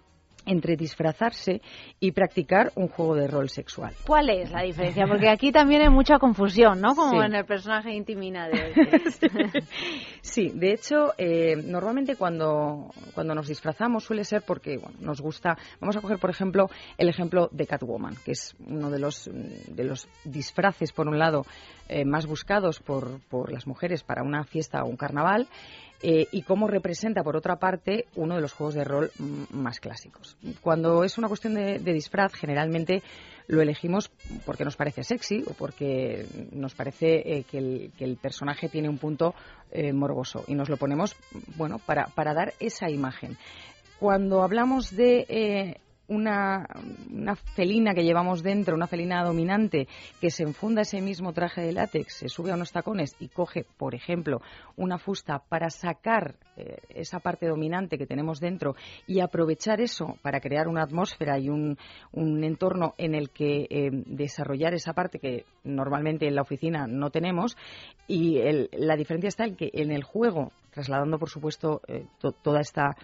entre 0.47 0.75
disfrazarse 0.75 1.61
y 1.99 2.11
practicar 2.11 2.71
un 2.75 2.87
juego 2.87 3.15
de 3.15 3.27
rol 3.27 3.49
sexual. 3.49 3.93
¿Cuál 4.05 4.29
es 4.29 4.51
la 4.51 4.63
diferencia? 4.63 5.05
Porque 5.07 5.29
aquí 5.29 5.51
también 5.51 5.81
hay 5.81 5.89
mucha 5.89 6.17
confusión, 6.17 6.81
¿no? 6.81 6.95
Como 6.95 7.19
Sí. 7.21 7.25
en 7.27 7.35
el 7.35 7.45
personaje 7.45 7.93
intimina 7.93 8.47
de... 8.47 8.73
Sí, 10.21 10.51
de 10.53 10.73
hecho, 10.73 11.13
eh, 11.17 11.55
normalmente 11.65 12.15
cuando, 12.15 12.91
cuando 13.13 13.33
nos 13.35 13.47
disfrazamos 13.47 14.03
suele 14.03 14.23
ser 14.23 14.41
porque 14.45 14.77
bueno, 14.77 14.97
nos 14.99 15.21
gusta. 15.21 15.57
Vamos 15.79 15.95
a 15.97 16.01
coger, 16.01 16.19
por 16.19 16.29
ejemplo, 16.29 16.69
el 16.97 17.09
ejemplo 17.09 17.49
de 17.51 17.65
Catwoman, 17.67 18.15
que 18.25 18.31
es 18.31 18.55
uno 18.65 18.89
de 18.89 18.99
los, 18.99 19.29
de 19.33 19.83
los 19.83 20.07
disfraces, 20.23 20.91
por 20.91 21.07
un 21.07 21.17
lado, 21.19 21.45
eh, 21.89 22.05
más 22.05 22.25
buscados 22.25 22.79
por, 22.79 23.19
por 23.29 23.51
las 23.51 23.67
mujeres 23.67 24.03
para 24.03 24.23
una 24.23 24.43
fiesta 24.43 24.83
o 24.83 24.87
un 24.87 24.97
carnaval. 24.97 25.47
Eh, 26.01 26.27
y 26.31 26.43
cómo 26.43 26.67
representa, 26.67 27.23
por 27.23 27.35
otra 27.35 27.57
parte, 27.57 28.05
uno 28.15 28.35
de 28.35 28.41
los 28.41 28.53
juegos 28.53 28.75
de 28.75 28.83
rol 28.83 29.11
más 29.51 29.79
clásicos. 29.79 30.37
Cuando 30.61 31.03
es 31.03 31.17
una 31.17 31.27
cuestión 31.27 31.55
de, 31.55 31.79
disfraz, 31.79 32.33
generalmente 32.33 33.01
lo 33.47 33.61
elegimos 33.61 34.11
porque 34.45 34.65
nos 34.65 34.75
parece 34.75 35.03
sexy 35.03 35.43
o 35.47 35.53
porque 35.53 36.25
nos 36.51 36.75
parece 36.75 37.37
eh, 37.37 37.43
que, 37.49 37.91
el, 37.97 38.17
personaje 38.17 38.69
tiene 38.69 38.89
un 38.89 38.97
punto 38.97 39.33
eh, 39.71 39.93
morboso 39.93 40.43
y 40.47 40.53
nos 40.53 40.69
lo 40.69 40.77
ponemos, 40.77 41.15
bueno, 41.55 41.79
para, 41.79 42.07
para 42.07 42.33
dar 42.33 42.53
esa 42.59 42.89
imagen. 42.89 43.37
Cuando 43.99 44.43
hablamos 44.43 44.95
de 44.95 45.79
una, 46.07 46.65
una 47.11 47.35
felina 47.35 47.93
que 47.93 48.03
llevamos 48.03 48.43
dentro, 48.43 48.75
una 48.75 48.87
felina 48.87 49.23
dominante, 49.23 49.87
que 50.21 50.29
se 50.31 50.43
enfunda 50.43 50.81
ese 50.81 51.01
mismo 51.01 51.33
traje 51.33 51.61
de 51.61 51.71
látex, 51.73 52.13
se 52.19 52.29
sube 52.29 52.51
a 52.51 52.55
unos 52.55 52.71
tacones 52.71 53.15
y 53.19 53.27
coge, 53.27 53.65
por 53.77 53.93
ejemplo, 53.95 54.41
una 54.75 54.97
fusta 54.97 55.39
para 55.49 55.69
sacar 55.69 56.35
eh, 56.55 56.77
esa 56.89 57.19
parte 57.19 57.47
dominante 57.47 57.97
que 57.97 58.05
tenemos 58.07 58.39
dentro 58.39 58.75
y 59.05 59.19
aprovechar 59.19 59.81
eso 59.81 60.17
para 60.21 60.39
crear 60.39 60.67
una 60.67 60.83
atmósfera 60.83 61.37
y 61.39 61.49
un, 61.49 61.77
un 62.11 62.43
entorno 62.43 62.93
en 62.97 63.13
el 63.15 63.29
que 63.29 63.67
eh, 63.69 63.89
desarrollar 64.05 64.73
esa 64.73 64.93
parte 64.93 65.19
que 65.19 65.45
normalmente 65.63 66.27
en 66.27 66.35
la 66.35 66.41
oficina 66.41 66.87
no 66.87 67.09
tenemos. 67.09 67.57
Y 68.07 68.37
el- 68.37 68.69
la 68.73 68.95
diferencia 68.95 69.27
está 69.27 69.45
en 69.45 69.55
que 69.55 69.69
en 69.73 69.91
el 69.91 70.03
juego, 70.03 70.51
trasladando 70.71 71.19
por 71.19 71.29
supuesto 71.29 71.81
eh, 71.87 72.05
to- 72.19 72.31
toda 72.31 72.61
esta 72.61 72.95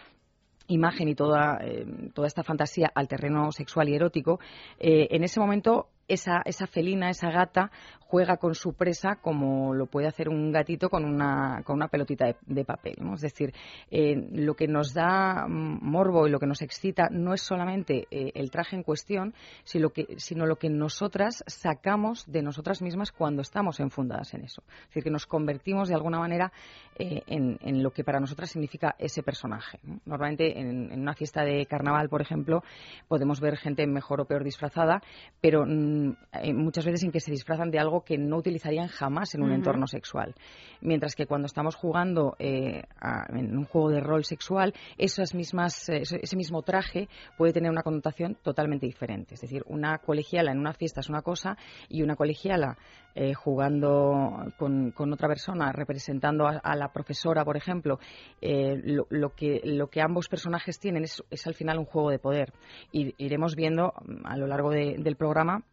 imagen 0.67 1.07
y 1.07 1.15
toda, 1.15 1.59
eh, 1.61 1.85
toda 2.13 2.27
esta 2.27 2.43
fantasía 2.43 2.91
al 2.93 3.07
terreno 3.07 3.51
sexual 3.51 3.89
y 3.89 3.95
erótico, 3.95 4.39
eh, 4.79 5.07
en 5.11 5.23
ese 5.23 5.39
momento 5.39 5.87
esa, 6.07 6.41
esa 6.45 6.67
felina, 6.67 7.09
esa 7.09 7.29
gata, 7.29 7.71
juega 8.13 8.37
con 8.37 8.53
su 8.53 8.73
presa 8.73 9.15
como 9.15 9.73
lo 9.73 9.87
puede 9.87 10.05
hacer 10.05 10.29
un 10.29 10.51
gatito 10.51 10.87
con 10.87 11.03
una, 11.03 11.63
con 11.65 11.77
una 11.77 11.87
pelotita 11.87 12.35
de, 12.45 12.63
papel. 12.63 12.97
Es 13.15 13.21
decir, 13.21 13.55
eh, 13.89 14.29
lo 14.33 14.55
que 14.55 14.67
nos 14.67 14.93
da 14.93 15.47
morbo 15.47 16.27
y 16.27 16.29
lo 16.29 16.39
que 16.39 16.45
nos 16.45 16.61
excita 16.61 17.09
no 17.09 17.33
es 17.33 17.41
solamente 17.41 18.07
eh, 18.11 18.31
el 18.35 18.51
traje 18.51 18.75
en 18.75 18.83
cuestión, 18.83 19.33
sino, 19.63 19.89
que, 19.89 20.05
sino 20.17 20.45
lo 20.45 20.57
que 20.57 20.69
nosotras 20.69 21.43
sacamos 21.47 22.31
de 22.31 22.43
nosotras 22.43 22.83
mismas 22.83 23.11
cuando 23.11 23.41
estamos 23.41 23.79
enfundadas 23.79 24.35
en 24.35 24.43
eso. 24.43 24.61
Es 24.67 24.89
decir, 24.89 25.03
que 25.05 25.09
nos 25.09 25.25
convertimos 25.25 25.89
de 25.89 25.95
alguna 25.95 26.19
manera 26.19 26.51
eh, 26.99 27.23
en, 27.25 27.57
en 27.61 27.81
lo 27.81 27.89
que 27.89 28.03
para 28.03 28.19
nosotras 28.19 28.51
significa 28.51 28.93
ese 28.99 29.23
personaje. 29.23 29.79
¿no? 29.81 29.99
Normalmente 30.05 30.59
en, 30.59 30.91
en 30.91 31.01
una 31.01 31.15
fiesta 31.15 31.43
de 31.43 31.65
carnaval, 31.65 32.09
por 32.09 32.21
ejemplo, 32.21 32.63
podemos 33.07 33.39
ver 33.39 33.57
gente 33.57 33.87
mejor 33.87 34.21
o 34.21 34.25
peor 34.25 34.43
disfrazada, 34.43 35.01
pero 35.41 35.65
muchas 36.53 36.85
veces 36.85 37.03
en 37.03 37.11
que 37.11 37.19
se 37.19 37.31
disfrazan 37.31 37.71
de 37.71 37.79
algo 37.79 38.03
que 38.03 38.17
no 38.17 38.37
utilizarían 38.37 38.87
jamás 38.87 39.33
en 39.35 39.41
un 39.43 39.49
entorno 39.51 39.87
sexual. 39.87 40.33
Mientras 40.81 41.15
que 41.15 41.25
cuando 41.25 41.45
estamos 41.45 41.75
jugando 41.75 42.35
eh, 42.39 42.83
a- 42.99 43.25
en 43.37 43.57
un 43.57 43.65
juego 43.65 43.89
de 43.89 43.99
rol 43.99 44.23
sexual, 44.25 44.73
esas 44.97 45.33
mismas, 45.33 45.89
eh, 45.89 46.01
ese, 46.01 46.35
mismo 46.35 46.61
traje 46.63 47.07
puede 47.37 47.53
tener 47.53 47.71
una 47.71 47.83
connotación 47.83 48.35
totalmente 48.41 48.85
diferente. 48.85 49.35
Es 49.35 49.41
decir, 49.41 49.63
una 49.67 49.97
colegiala 49.99 50.51
en 50.51 50.59
una 50.59 50.73
fiesta 50.73 50.99
es 51.01 51.09
una 51.09 51.21
cosa 51.21 51.57
y 51.89 52.01
una 52.03 52.15
colegiala 52.15 52.77
eh, 53.15 53.33
jugando 53.33 54.51
con, 54.57 54.91
con 54.91 55.13
otra 55.13 55.27
persona, 55.27 55.71
representando 55.71 56.47
a, 56.47 56.57
a 56.63 56.75
la 56.75 56.91
profesora, 56.91 57.45
por 57.45 57.55
ejemplo, 57.57 57.99
eh, 58.41 58.75
lo, 58.83 59.05
lo 59.09 59.29
que, 59.35 59.61
lo 59.63 59.87
que 59.87 60.01
ambos 60.01 60.27
personajes 60.27 60.79
tienen 60.79 61.03
es, 61.03 61.23
es 61.29 61.45
al 61.47 61.53
final 61.53 61.77
un 61.77 61.85
juego 61.85 62.09
de 62.09 62.19
poder. 62.19 62.53
Y 62.91 63.13
iremos 63.23 63.55
viendo 63.55 63.93
mm, 64.03 64.25
a 64.25 64.35
lo 64.37 64.47
largo 64.47 64.71
de- 64.71 64.95
del 64.97 65.15
programa 65.15 65.63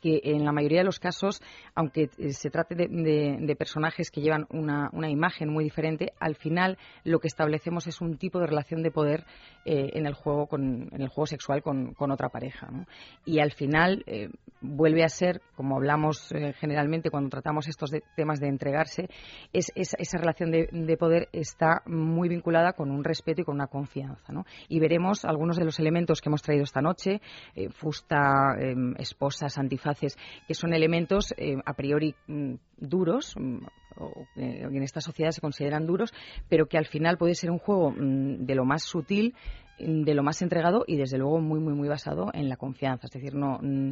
que 0.00 0.20
en 0.24 0.44
la 0.44 0.52
mayoría 0.52 0.78
de 0.78 0.84
los 0.84 0.98
casos, 0.98 1.40
aunque 1.74 2.10
eh, 2.18 2.32
se 2.32 2.50
trate 2.50 2.74
de, 2.74 2.88
de- 2.88 3.36
de 3.40 3.56
personajes 3.56 4.10
que 4.10 4.20
llevan 4.20 4.46
una, 4.50 4.90
una 4.92 5.08
imagen 5.08 5.48
muy 5.50 5.64
diferente, 5.64 6.12
al 6.20 6.34
final 6.36 6.78
lo 7.04 7.18
que 7.20 7.28
establecemos 7.28 7.86
es 7.86 8.00
un 8.00 8.16
tipo 8.16 8.38
de 8.40 8.46
relación 8.46 8.82
de 8.82 8.90
poder 8.90 9.24
eh, 9.64 9.90
en 9.94 10.06
el 10.06 10.14
juego 10.14 10.46
con, 10.46 10.88
en 10.92 11.00
el 11.02 11.08
juego 11.08 11.26
sexual 11.26 11.62
con, 11.62 11.94
con 11.94 12.10
otra 12.10 12.28
pareja. 12.28 12.68
¿no? 12.70 12.86
Y 13.24 13.40
al 13.40 13.52
final 13.52 14.02
eh, 14.06 14.28
vuelve 14.60 15.04
a 15.04 15.08
ser, 15.08 15.40
como 15.54 15.76
hablamos 15.76 16.32
eh, 16.32 16.52
generalmente 16.58 17.10
cuando 17.10 17.30
tratamos 17.30 17.68
estos 17.68 17.90
de- 17.90 18.02
temas 18.16 18.40
de 18.40 18.48
entregarse, 18.48 19.08
es, 19.52 19.70
es- 19.74 19.94
esa 19.98 20.18
relación 20.18 20.50
de, 20.50 20.68
de 20.72 20.96
poder 20.96 21.28
está 21.32 21.82
muy 21.86 22.28
vinculada 22.28 22.72
con 22.72 22.90
un 22.90 23.04
respeto 23.04 23.42
y 23.42 23.44
con 23.44 23.54
una 23.54 23.66
confianza. 23.66 24.32
¿no? 24.32 24.44
Y 24.68 24.80
veremos 24.80 25.24
algunos 25.24 25.56
de 25.56 25.64
los 25.64 25.78
elementos 25.78 26.20
que 26.20 26.28
hemos 26.28 26.42
traído 26.42 26.64
esta 26.64 26.80
noche, 26.80 27.20
eh, 27.54 27.68
fusta, 27.70 28.54
eh, 28.58 28.74
esposas, 28.98 29.58
antifaces, 29.90 30.18
que 30.46 30.54
son 30.54 30.72
elementos 30.72 31.34
eh, 31.36 31.56
a 31.64 31.74
priori 31.74 32.14
mm, 32.26 32.54
duros, 32.78 33.34
mm, 33.36 33.58
o 33.96 34.26
que 34.34 34.62
en 34.62 34.82
esta 34.82 35.00
sociedad 35.00 35.30
se 35.30 35.40
consideran 35.40 35.86
duros, 35.86 36.12
pero 36.48 36.66
que 36.66 36.78
al 36.78 36.86
final 36.86 37.18
puede 37.18 37.34
ser 37.34 37.50
un 37.50 37.58
juego 37.58 37.90
mm, 37.90 38.46
de 38.46 38.54
lo 38.54 38.64
más 38.64 38.82
sutil, 38.82 39.34
de 39.80 40.14
lo 40.14 40.22
más 40.22 40.42
entregado 40.42 40.84
y 40.86 40.96
desde 40.96 41.18
luego 41.18 41.40
muy 41.40 41.60
muy 41.60 41.74
muy 41.74 41.88
basado 41.88 42.30
en 42.34 42.48
la 42.48 42.56
confianza 42.56 43.06
es 43.06 43.12
decir 43.12 43.34
no 43.34 43.58
mm, 43.62 43.90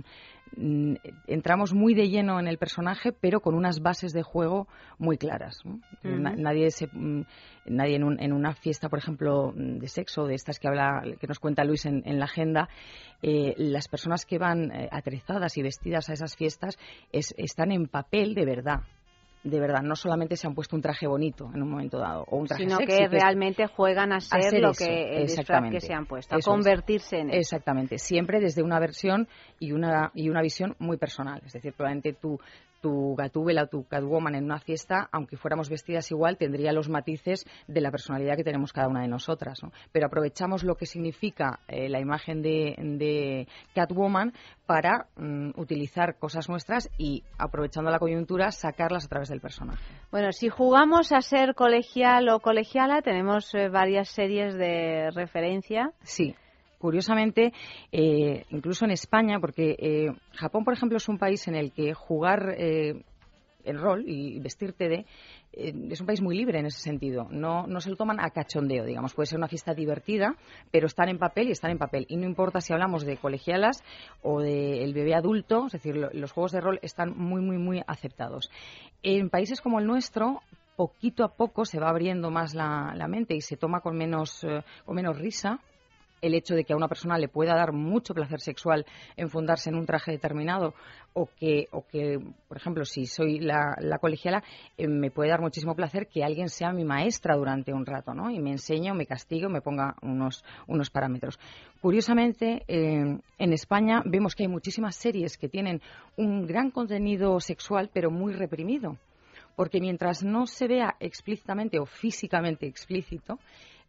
mm, 0.56 0.94
entramos 1.26 1.72
muy 1.74 1.94
de 1.94 2.08
lleno 2.08 2.38
en 2.40 2.46
el 2.48 2.58
personaje 2.58 3.12
pero 3.12 3.40
con 3.40 3.54
unas 3.54 3.80
bases 3.80 4.12
de 4.12 4.22
juego 4.22 4.68
muy 4.98 5.18
claras 5.18 5.60
¿no? 5.64 5.80
Ujú. 6.04 6.18
Na- 6.20 6.36
nadie 6.36 6.70
se 6.70 6.86
mm, 6.92 7.22
nadie 7.66 7.96
en, 7.96 8.04
un- 8.04 8.20
en 8.20 8.32
una 8.32 8.54
fiesta 8.54 8.88
por 8.88 8.98
ejemplo 8.98 9.52
mm, 9.54 9.78
de 9.78 9.88
sexo 9.88 10.26
de 10.26 10.34
estas 10.34 10.58
que 10.58 10.68
habla 10.68 11.02
que 11.20 11.26
nos 11.26 11.38
cuenta 11.38 11.64
Luis 11.64 11.86
en, 11.86 12.02
en 12.06 12.18
la 12.18 12.26
agenda 12.26 12.68
eh, 13.22 13.54
las 13.56 13.88
personas 13.88 14.24
que 14.24 14.38
van 14.38 14.70
eh, 14.70 14.88
atrezadas 14.92 15.56
y 15.58 15.62
vestidas 15.62 16.08
a 16.08 16.12
esas 16.12 16.36
fiestas 16.36 16.78
es- 17.12 17.34
están 17.38 17.72
en 17.72 17.86
papel 17.88 18.34
de 18.34 18.44
verdad 18.44 18.80
de 19.44 19.60
verdad, 19.60 19.82
no 19.82 19.94
solamente 19.94 20.36
se 20.36 20.46
han 20.46 20.54
puesto 20.54 20.76
un 20.76 20.82
traje 20.82 21.06
bonito 21.06 21.50
en 21.54 21.62
un 21.62 21.70
momento 21.70 21.98
dado 21.98 22.24
o 22.28 22.36
un 22.36 22.46
traje 22.46 22.64
sino 22.64 22.76
sexy, 22.76 22.98
que 22.98 23.08
realmente 23.08 23.66
juegan 23.66 24.12
a 24.12 24.20
ser, 24.20 24.42
ser 24.42 24.60
lo 24.60 24.70
eso, 24.70 24.84
que 24.84 25.22
el 25.22 25.70
que 25.70 25.80
se 25.80 25.94
han 25.94 26.06
puesto, 26.06 26.34
a 26.34 26.38
es. 26.38 26.44
convertirse 26.44 27.18
en 27.18 27.30
eso. 27.30 27.38
Exactamente, 27.38 27.98
siempre 27.98 28.40
desde 28.40 28.62
una 28.62 28.80
versión 28.80 29.28
y 29.58 29.72
una, 29.72 30.10
y 30.14 30.28
una 30.28 30.42
visión 30.42 30.74
muy 30.78 30.96
personal. 30.96 31.40
Es 31.44 31.52
decir, 31.52 31.72
probablemente 31.72 32.14
tu, 32.14 32.38
tu 32.80 33.14
Gatúbela 33.16 33.64
o 33.64 33.66
tu 33.66 33.84
Catwoman 33.86 34.34
en 34.34 34.44
una 34.44 34.58
fiesta, 34.58 35.08
aunque 35.12 35.36
fuéramos 35.36 35.68
vestidas 35.68 36.10
igual, 36.10 36.36
tendría 36.36 36.72
los 36.72 36.88
matices 36.88 37.44
de 37.66 37.80
la 37.80 37.90
personalidad 37.90 38.36
que 38.36 38.44
tenemos 38.44 38.72
cada 38.72 38.88
una 38.88 39.02
de 39.02 39.08
nosotras. 39.08 39.62
¿no? 39.62 39.72
Pero 39.92 40.06
aprovechamos 40.06 40.64
lo 40.64 40.76
que 40.76 40.86
significa 40.86 41.60
eh, 41.68 41.88
la 41.88 42.00
imagen 42.00 42.42
de, 42.42 42.74
de 42.78 43.48
Catwoman 43.74 44.32
para 44.66 45.06
mm, 45.16 45.50
utilizar 45.56 46.18
cosas 46.18 46.48
nuestras 46.48 46.90
y, 46.98 47.24
aprovechando 47.38 47.90
la 47.90 47.98
coyuntura, 47.98 48.50
sacarlas 48.50 49.06
a 49.06 49.08
través 49.08 49.28
del 49.28 49.40
personaje. 49.40 49.82
Bueno, 50.10 50.32
si 50.32 50.48
jugamos 50.48 51.12
a 51.12 51.20
ser 51.20 51.54
colegial 51.54 52.28
o 52.28 52.40
colegiala, 52.40 53.02
tenemos 53.02 53.54
eh, 53.54 53.68
varias 53.68 54.08
series 54.08 54.54
de 54.54 55.10
referencia. 55.14 55.92
Sí. 56.02 56.34
Curiosamente, 56.78 57.52
eh, 57.90 58.44
incluso 58.50 58.84
en 58.84 58.92
España, 58.92 59.40
porque 59.40 59.76
eh, 59.78 60.06
Japón, 60.34 60.64
por 60.64 60.74
ejemplo, 60.74 60.96
es 60.96 61.08
un 61.08 61.18
país 61.18 61.46
en 61.48 61.56
el 61.56 61.72
que 61.72 61.92
jugar 61.92 62.54
eh, 62.56 63.02
el 63.64 63.78
rol 63.80 64.04
y 64.06 64.38
vestirte 64.38 64.88
de, 64.88 65.04
eh, 65.52 65.74
es 65.90 66.00
un 66.00 66.06
país 66.06 66.22
muy 66.22 66.36
libre 66.36 66.60
en 66.60 66.66
ese 66.66 66.78
sentido. 66.80 67.26
No, 67.30 67.66
no 67.66 67.80
se 67.80 67.90
lo 67.90 67.96
toman 67.96 68.20
a 68.20 68.30
cachondeo, 68.30 68.84
digamos. 68.84 69.12
Puede 69.12 69.26
ser 69.26 69.38
una 69.38 69.48
fiesta 69.48 69.74
divertida, 69.74 70.36
pero 70.70 70.86
están 70.86 71.08
en 71.08 71.18
papel 71.18 71.48
y 71.48 71.50
están 71.50 71.72
en 71.72 71.78
papel. 71.78 72.06
Y 72.08 72.16
no 72.16 72.24
importa 72.26 72.60
si 72.60 72.72
hablamos 72.72 73.04
de 73.04 73.16
colegialas 73.16 73.82
o 74.22 74.40
del 74.40 74.94
bebé 74.94 75.14
adulto, 75.14 75.66
es 75.66 75.72
decir, 75.72 75.96
lo- 75.96 76.10
los 76.12 76.30
juegos 76.32 76.52
de 76.52 76.60
rol 76.60 76.78
están 76.82 77.10
muy, 77.18 77.40
muy, 77.42 77.58
muy 77.58 77.82
aceptados. 77.86 78.50
En 79.02 79.30
países 79.30 79.60
como 79.60 79.80
el 79.80 79.86
nuestro, 79.86 80.42
poquito 80.76 81.24
a 81.24 81.34
poco 81.34 81.64
se 81.64 81.80
va 81.80 81.88
abriendo 81.88 82.30
más 82.30 82.54
la, 82.54 82.94
la 82.94 83.08
mente 83.08 83.34
y 83.34 83.40
se 83.40 83.56
toma 83.56 83.80
con 83.80 83.96
menos, 83.96 84.44
eh, 84.44 84.62
con 84.84 84.94
menos 84.94 85.18
risa 85.18 85.58
el 86.20 86.34
hecho 86.34 86.54
de 86.54 86.64
que 86.64 86.72
a 86.72 86.76
una 86.76 86.88
persona 86.88 87.18
le 87.18 87.28
pueda 87.28 87.54
dar 87.54 87.72
mucho 87.72 88.14
placer 88.14 88.40
sexual 88.40 88.86
enfundarse 89.16 89.70
en 89.70 89.76
un 89.76 89.86
traje 89.86 90.12
determinado 90.12 90.74
o 91.12 91.28
que, 91.38 91.66
o 91.72 91.86
que 91.86 92.18
por 92.46 92.56
ejemplo, 92.56 92.84
si 92.84 93.06
soy 93.06 93.40
la, 93.40 93.76
la 93.80 93.98
colegiala, 93.98 94.42
eh, 94.76 94.86
me 94.86 95.10
puede 95.10 95.30
dar 95.30 95.40
muchísimo 95.40 95.74
placer 95.74 96.06
que 96.06 96.24
alguien 96.24 96.48
sea 96.48 96.72
mi 96.72 96.84
maestra 96.84 97.36
durante 97.36 97.72
un 97.72 97.86
rato, 97.86 98.14
¿no? 98.14 98.30
Y 98.30 98.38
me 98.40 98.52
enseñe 98.52 98.90
o 98.90 98.94
me 98.94 99.06
castigue 99.06 99.46
o 99.46 99.50
me 99.50 99.60
ponga 99.60 99.96
unos, 100.02 100.44
unos 100.66 100.90
parámetros. 100.90 101.38
Curiosamente, 101.80 102.64
eh, 102.68 103.18
en 103.38 103.52
España 103.52 104.02
vemos 104.04 104.34
que 104.34 104.44
hay 104.44 104.48
muchísimas 104.48 104.96
series 104.96 105.36
que 105.36 105.48
tienen 105.48 105.80
un 106.16 106.46
gran 106.46 106.70
contenido 106.70 107.40
sexual, 107.40 107.90
pero 107.92 108.10
muy 108.10 108.32
reprimido 108.32 108.96
porque 109.58 109.80
mientras 109.80 110.22
no 110.22 110.46
se 110.46 110.68
vea 110.68 110.94
explícitamente 111.00 111.80
o 111.80 111.84
físicamente 111.84 112.68
explícito, 112.68 113.40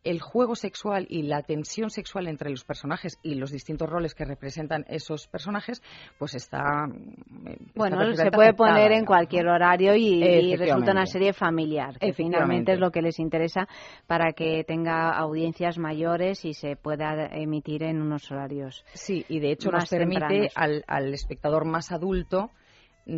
el 0.03 0.21
juego 0.21 0.55
sexual 0.55 1.05
y 1.09 1.23
la 1.23 1.43
tensión 1.43 1.89
sexual 1.89 2.27
entre 2.27 2.49
los 2.49 2.63
personajes 2.63 3.19
y 3.21 3.35
los 3.35 3.51
distintos 3.51 3.89
roles 3.89 4.15
que 4.15 4.25
representan 4.25 4.85
esos 4.87 5.27
personajes, 5.27 5.81
pues 6.17 6.35
está. 6.35 6.87
eh, 7.45 7.57
está 7.59 7.73
Bueno, 7.75 8.13
se 8.13 8.31
puede 8.31 8.53
poner 8.53 8.91
en 8.91 9.05
cualquier 9.05 9.47
horario 9.47 9.95
y, 9.95 10.23
y 10.23 10.55
resulta 10.55 10.91
una 10.91 11.05
serie 11.05 11.33
familiar, 11.33 11.97
que 11.99 12.13
finalmente 12.13 12.73
es 12.73 12.79
lo 12.79 12.91
que 12.91 13.01
les 13.01 13.19
interesa 13.19 13.67
para 14.07 14.33
que 14.33 14.63
tenga 14.63 15.11
audiencias 15.11 15.77
mayores 15.77 16.45
y 16.45 16.53
se 16.53 16.75
pueda 16.75 17.27
emitir 17.31 17.83
en 17.83 18.01
unos 18.01 18.31
horarios. 18.31 18.85
Sí, 18.93 19.25
y 19.27 19.39
de 19.39 19.51
hecho 19.51 19.71
nos 19.71 19.89
permite 19.89 20.49
al, 20.55 20.83
al 20.87 21.13
espectador 21.13 21.65
más 21.65 21.91
adulto 21.91 22.51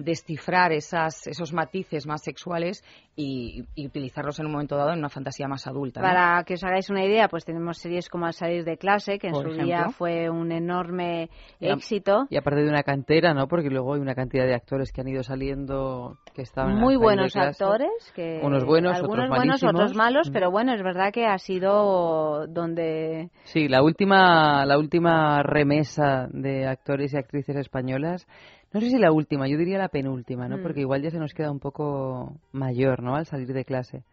descifrar 0.03 0.71
esas, 0.71 1.27
esos 1.27 1.53
matices 1.53 2.07
más 2.07 2.21
sexuales 2.23 2.83
y, 3.15 3.65
y 3.75 3.87
utilizarlos 3.87 4.39
en 4.39 4.45
un 4.45 4.53
momento 4.53 4.77
dado 4.77 4.91
en 4.93 4.99
una 4.99 5.09
fantasía 5.09 5.47
más 5.47 5.67
adulta. 5.67 5.99
¿no? 6.01 6.07
Para 6.07 6.43
que 6.45 6.53
os 6.53 6.63
hagáis 6.63 6.89
una 6.89 7.03
idea, 7.03 7.27
pues 7.27 7.43
tenemos 7.45 7.77
series 7.77 8.07
como 8.09 8.25
Al 8.25 8.33
salir 8.33 8.63
de 8.63 8.77
clase, 8.77 9.19
que 9.19 9.27
en 9.27 9.33
Por 9.33 9.43
su 9.43 9.49
ejemplo. 9.49 9.65
día 9.65 9.89
fue 9.89 10.29
un 10.29 10.51
enorme 10.51 11.29
Y 11.59 11.67
a- 11.67 11.73
éxito. 11.73 12.25
Y 12.29 12.37
aparte 12.37 12.61
de 12.61 12.69
una 12.69 12.83
cantera, 12.83 13.33
¿no? 13.33 13.47
Porque 13.47 13.69
luego 13.69 13.93
hay 13.95 13.99
una 14.01 14.15
cantidad 14.15 14.45
de 14.45 14.55
actores 14.55 14.91
que 14.91 15.01
han 15.01 15.07
ido 15.09 15.23
saliendo 15.23 16.17
que 16.33 16.43
estaban 16.43 16.75
Muy 16.79 16.95
buenos 16.95 17.33
clase. 17.33 17.63
actores, 17.63 17.89
que 18.15 18.39
Unos 18.43 18.63
buenos, 18.63 18.93
algunos 18.95 19.13
otros 19.25 19.29
buenos, 19.29 19.47
malísimos. 19.47 19.73
otros 19.75 19.95
malos, 19.95 20.29
Mm. 20.29 20.33
pero 20.33 20.51
bueno, 20.51 20.73
es 20.73 20.81
verdad 20.81 21.11
que 21.11 21.25
ha 21.25 21.37
sido 21.37 22.47
donde 22.47 23.29
Sí, 23.43 23.67
la 23.67 23.83
última, 23.83 24.65
la 24.65 24.77
última 24.77 25.43
remesa 25.43 26.27
de 26.31 26.67
actores 26.67 27.13
y 27.13 27.17
actrices 27.17 27.55
españolas, 27.57 28.27
no 28.73 28.79
sé 28.81 28.89
si 28.89 28.97
la 28.97 29.11
última, 29.11 29.47
yo 29.47 29.57
diría 29.57 29.77
la 29.77 29.89
penúltima, 29.89 30.47
¿no? 30.47 30.57
Mm. 30.57 30.63
Porque 30.63 30.81
igual 30.81 31.01
ya 31.01 31.09
se 31.11 31.19
nos 31.19 31.33
queda 31.33 31.51
un 31.51 31.59
poco 31.59 32.35
mayor, 32.51 33.01
¿no? 33.03 33.15
Al 33.15 33.25
salir 33.25 33.47
de 33.53 33.65
clase. 33.65 34.03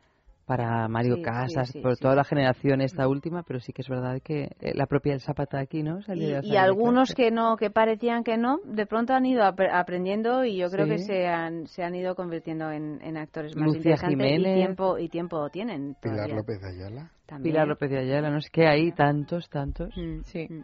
Para 0.47 0.89
Mario 0.89 1.17
Sí, 1.17 1.23
Casas, 1.23 1.69
sí, 1.69 1.81
por 1.83 1.95
sí, 1.97 2.01
toda 2.01 2.15
sí. 2.15 2.17
la 2.17 2.25
generación 2.25 2.81
esta 2.81 3.07
última, 3.07 3.43
pero 3.43 3.61
sí 3.61 3.75
que 3.75 3.83
es 3.83 3.89
verdad 3.91 4.19
que 4.25 4.45
eh, 4.61 4.73
la 4.75 4.87
propia 4.87 5.13
El 5.13 5.21
Zapata 5.21 5.59
aquí, 5.61 5.83
¿no? 5.83 5.99
Y, 6.09 6.21
de 6.41 6.57
algunos 6.59 7.13
clase. 7.13 7.15
que 7.15 7.31
no 7.31 7.59
que 7.59 7.69
parecían 7.71 8.25
que 8.25 8.39
no 8.39 8.59
de 8.65 8.87
pronto 8.87 9.13
han 9.13 9.27
ido 9.27 9.43
apre- 9.43 9.69
aprendiendo 9.71 10.47
y 10.47 10.57
yo 10.57 10.71
creo 10.71 10.87
Sí. 10.87 10.93
que 10.93 10.99
se 11.01 11.27
han 11.27 11.67
se 11.67 11.83
han 11.83 11.95
ido 11.95 12.15
convirtiendo 12.15 12.71
en, 12.71 12.99
en 13.03 13.19
actores 13.19 13.55
más 13.57 13.67
Lucia 13.67 13.79
interesantes 13.93 14.17
Jiménez. 14.27 14.53
y 14.57 14.59
tiempo 14.59 14.99
y 14.99 15.09
tiempo 15.11 15.51
tienen 15.51 15.95
Pilar 16.01 16.31
López 16.31 16.63
de 16.63 16.69
Ayala. 16.71 17.11
también. 17.27 17.53
Pilar 17.53 17.69
López 17.69 17.91
de 17.91 17.99
Ayala, 17.99 18.31
no 18.31 18.39
es 18.39 18.49
que 18.49 18.67
hay 18.67 18.91
tantos, 18.93 19.51
tantos. 19.51 19.95
Mm, 19.99 20.21
Sí. 20.23 20.47
mm. 20.49 20.63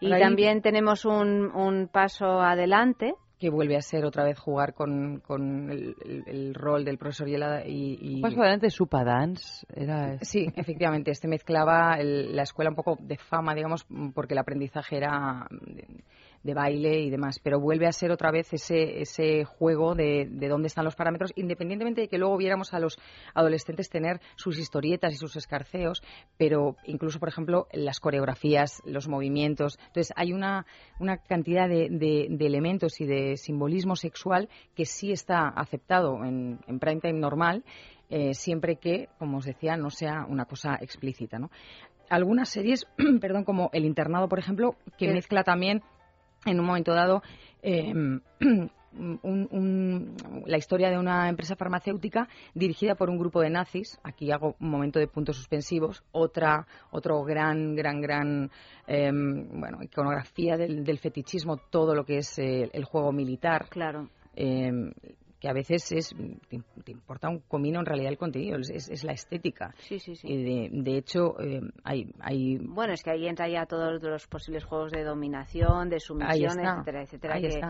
Y 0.00 0.12
ahí- 0.12 0.20
también 0.20 0.62
tenemos 0.62 1.04
un, 1.04 1.50
un 1.54 1.88
paso 1.88 2.40
adelante. 2.40 3.14
Que 3.38 3.50
vuelve 3.50 3.76
a 3.76 3.82
ser 3.82 4.04
otra 4.04 4.24
vez 4.24 4.36
jugar 4.36 4.74
con, 4.74 5.20
con 5.20 5.70
el, 5.70 5.94
el- 6.04 6.24
el 6.26 6.54
rol 6.54 6.84
del 6.84 6.98
profesor 6.98 7.28
Yelada 7.28 7.64
y, 7.64 7.96
y- 8.00 8.20
Paso 8.20 8.40
adelante, 8.40 8.68
Supa 8.68 9.04
Dance, 9.04 9.64
era... 9.74 10.18
Sí, 10.22 10.48
efectivamente, 10.56 11.12
este 11.12 11.28
mezclaba 11.28 11.94
el- 12.00 12.34
la 12.34 12.42
escuela 12.42 12.70
un 12.70 12.76
poco 12.76 12.96
de 13.00 13.16
fama, 13.16 13.54
digamos, 13.54 13.86
porque 14.12 14.34
el 14.34 14.38
aprendizaje 14.38 14.96
era 14.96 15.46
de, 16.42 16.54
baile 16.54 17.00
y 17.00 17.10
demás, 17.10 17.38
pero 17.42 17.60
vuelve 17.60 17.86
a 17.86 17.92
ser 17.92 18.10
otra 18.10 18.30
vez 18.30 18.52
ese, 18.52 19.00
ese 19.00 19.44
juego 19.44 19.94
de, 19.94 20.26
de 20.30 20.48
dónde 20.48 20.66
están 20.68 20.84
los 20.84 20.96
parámetros, 20.96 21.32
independientemente 21.36 22.02
de 22.02 22.08
que 22.08 22.18
luego 22.18 22.36
viéramos 22.36 22.72
a 22.74 22.78
los 22.80 22.98
adolescentes 23.34 23.88
tener 23.90 24.20
sus 24.36 24.58
historietas 24.58 25.12
y 25.12 25.16
sus 25.16 25.36
escarceos, 25.36 26.02
pero 26.36 26.76
incluso, 26.84 27.18
por 27.18 27.28
ejemplo, 27.28 27.66
las 27.72 28.00
coreografías, 28.00 28.82
los 28.84 29.08
movimientos. 29.08 29.78
Entonces, 29.88 30.12
hay 30.16 30.32
una, 30.32 30.66
una 30.98 31.18
cantidad 31.18 31.68
de, 31.68 31.88
de- 31.90 32.26
de 32.30 32.46
elementos 32.46 33.00
y 33.00 33.06
de 33.06 33.36
simbolismo 33.36 33.96
sexual 33.96 34.48
que 34.74 34.84
sí 34.84 35.12
está 35.12 35.48
aceptado 35.48 36.24
en, 36.24 36.60
en 36.66 36.78
prime 36.78 37.00
time 37.00 37.18
normal, 37.18 37.64
eh, 38.10 38.32
siempre 38.34 38.76
que, 38.76 39.08
como 39.18 39.38
os 39.38 39.44
decía, 39.44 39.76
no 39.76 39.90
sea 39.90 40.24
una 40.28 40.46
cosa 40.46 40.76
explícita. 40.80 41.38
¿no? 41.38 41.50
Algunas 42.08 42.48
series, 42.48 42.86
perdón, 43.20 43.44
como 43.44 43.68
El 43.72 43.84
Internado, 43.84 44.28
por 44.28 44.38
ejemplo, 44.38 44.76
que 44.96 45.12
mezcla 45.12 45.44
también 45.44 45.82
en 46.50 46.60
un 46.60 46.66
momento 46.66 46.92
dado 46.94 47.22
eh, 47.62 47.92
un- 48.92 49.48
un- 49.50 50.16
la 50.46 50.56
historia 50.56 50.90
de 50.90 50.98
una 50.98 51.28
empresa 51.28 51.54
farmacéutica 51.56 52.28
dirigida 52.54 52.94
por 52.94 53.10
un 53.10 53.18
grupo 53.18 53.40
de 53.40 53.50
nazis. 53.50 53.98
Aquí 54.02 54.30
hago 54.32 54.56
un 54.60 54.70
momento 54.70 54.98
de 54.98 55.06
puntos 55.06 55.36
suspensivos. 55.36 56.02
Otra, 56.12 56.66
otro 56.90 57.22
gran, 57.22 57.74
gran, 57.76 58.00
gran 58.00 58.50
eh, 58.86 59.10
bueno, 59.12 59.82
iconografía 59.82 60.56
del, 60.56 60.84
del 60.84 60.98
fetichismo, 60.98 61.58
todo 61.70 61.94
lo 61.94 62.04
que 62.04 62.18
es 62.18 62.38
eh, 62.38 62.70
el 62.72 62.84
juego 62.84 63.12
militar 63.12 63.66
claro 63.68 64.08
eh, 64.34 64.70
que 65.40 65.48
a 65.48 65.52
veces 65.52 65.92
es 65.92 66.14
te, 66.48 66.90
importa 66.90 67.28
un 67.28 67.40
comino 67.40 67.78
en 67.80 67.86
realidad 67.86 68.10
el 68.10 68.18
contenido, 68.18 68.58
es, 68.58 68.88
es- 68.88 69.04
la 69.04 69.12
estética. 69.12 69.74
sí 69.78 69.98
sí 69.98 70.16
sí 70.16 70.28
de, 70.28 70.68
de 70.72 70.96
hecho, 70.96 71.38
eh, 71.40 71.60
hay, 71.84 72.12
hay 72.20 72.58
bueno 72.58 72.92
es 72.92 73.02
que 73.02 73.10
ahí 73.10 73.26
entra 73.28 73.48
ya 73.48 73.66
todos 73.66 74.02
los 74.02 74.26
posibles 74.26 74.64
juegos 74.64 74.90
de 74.92 75.04
dominación 75.04 75.88
de 75.88 76.00
sumisión 76.00 76.58
etcétera 76.60 77.02
etcétera 77.02 77.40
que. 77.40 77.60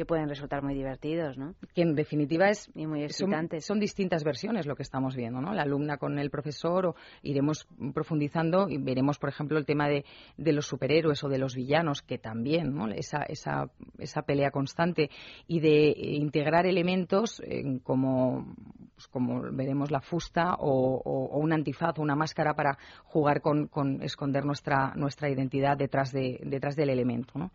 Que 0.00 0.06
pueden 0.06 0.30
resultar 0.30 0.62
muy 0.62 0.72
divertidos 0.74 1.36
no 1.36 1.54
que 1.74 1.82
en 1.82 1.94
definitiva 1.94 2.48
es 2.48 2.70
y 2.74 2.86
muy 2.86 3.00
son, 3.00 3.04
excitantes 3.28 3.66
son 3.66 3.78
distintas 3.80 4.24
versiones 4.24 4.64
lo 4.66 4.74
que 4.74 4.82
estamos 4.82 5.14
viendo, 5.14 5.42
¿no? 5.42 5.52
La 5.52 5.62
alumna 5.62 5.98
con 5.98 6.18
el 6.18 6.30
profesor, 6.30 6.86
o 6.86 6.94
iremos 7.22 7.66
profundizando 7.92 8.68
y 8.68 8.78
veremos, 8.78 9.18
por 9.18 9.28
ejemplo, 9.28 9.58
el 9.58 9.66
tema 9.66 9.88
de, 9.88 10.04
de 10.38 10.52
los 10.52 10.66
superhéroes 10.66 11.22
o 11.22 11.28
de 11.28 11.36
los 11.38 11.54
villanos, 11.54 12.00
que 12.00 12.16
también, 12.18 12.74
¿no? 12.74 12.88
Esa, 12.88 13.22
esa, 13.24 13.70
esa 13.98 14.22
pelea 14.22 14.50
constante 14.50 15.10
y 15.46 15.60
de 15.60 15.94
integrar 15.96 16.64
elementos 16.66 17.40
eh, 17.44 17.62
como, 17.82 18.54
pues, 18.94 19.06
como 19.08 19.42
veremos 19.52 19.90
la 19.90 20.00
fusta 20.00 20.54
o, 20.54 20.94
o- 21.04 21.26
o 21.26 21.38
un 21.38 21.52
antifaz 21.52 21.98
o 21.98 22.02
una 22.02 22.16
máscara 22.16 22.54
para 22.54 22.78
jugar 23.04 23.40
con, 23.42 23.66
con 23.68 24.02
esconder 24.02 24.44
nuestra, 24.46 24.94
nuestra 24.96 25.28
identidad 25.28 25.76
detrás, 25.76 26.10
de, 26.12 26.40
detrás 26.44 26.74
del 26.76 26.88
elemento, 26.90 27.32
¿no? 27.38 27.50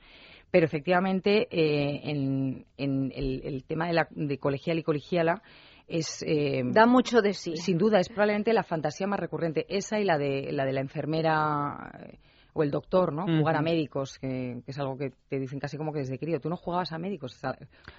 Pero 0.56 0.68
efectivamente, 0.68 1.50
eh, 1.52 2.00
en, 2.06 2.66
en 2.78 3.12
el, 3.14 3.42
el 3.44 3.66
tema 3.66 3.88
de, 3.88 3.94
la, 3.94 4.08
de 4.10 4.38
colegial 4.38 4.80
y 4.80 4.84
colegiala 4.84 5.42
es. 5.86 6.24
eh, 6.26 6.64
da 6.64 6.86
mucho 6.86 7.22
de 7.22 7.34
sí 7.34 7.58
Sin 7.58 7.78
duda, 7.78 8.00
es 8.00 8.08
probablemente 8.08 8.54
la 8.54 8.64
fantasía 8.64 9.06
más 9.06 9.20
recurrente. 9.20 9.66
Esa 9.68 10.00
y 10.00 10.06
la 10.06 10.18
de 10.18 10.54
la, 10.54 10.64
de 10.64 10.72
la 10.72 10.80
enfermera 10.80 11.92
eh, 12.00 12.20
o 12.54 12.64
el 12.64 12.72
doctor, 12.72 13.12
¿no? 13.12 13.26
Jugar 13.26 13.58
a 13.58 13.62
médicos, 13.62 14.18
que, 14.18 14.62
que 14.64 14.72
es 14.72 14.80
algo 14.80 14.96
que 14.98 15.12
te 15.28 15.40
dicen 15.40 15.60
casi 15.60 15.76
como 15.76 15.92
que 15.92 16.00
desde 16.00 16.18
crío. 16.18 16.40
Tú 16.40 16.48
no 16.48 16.56
jugabas 16.56 16.94
a 16.94 16.98
médicos. 16.98 17.38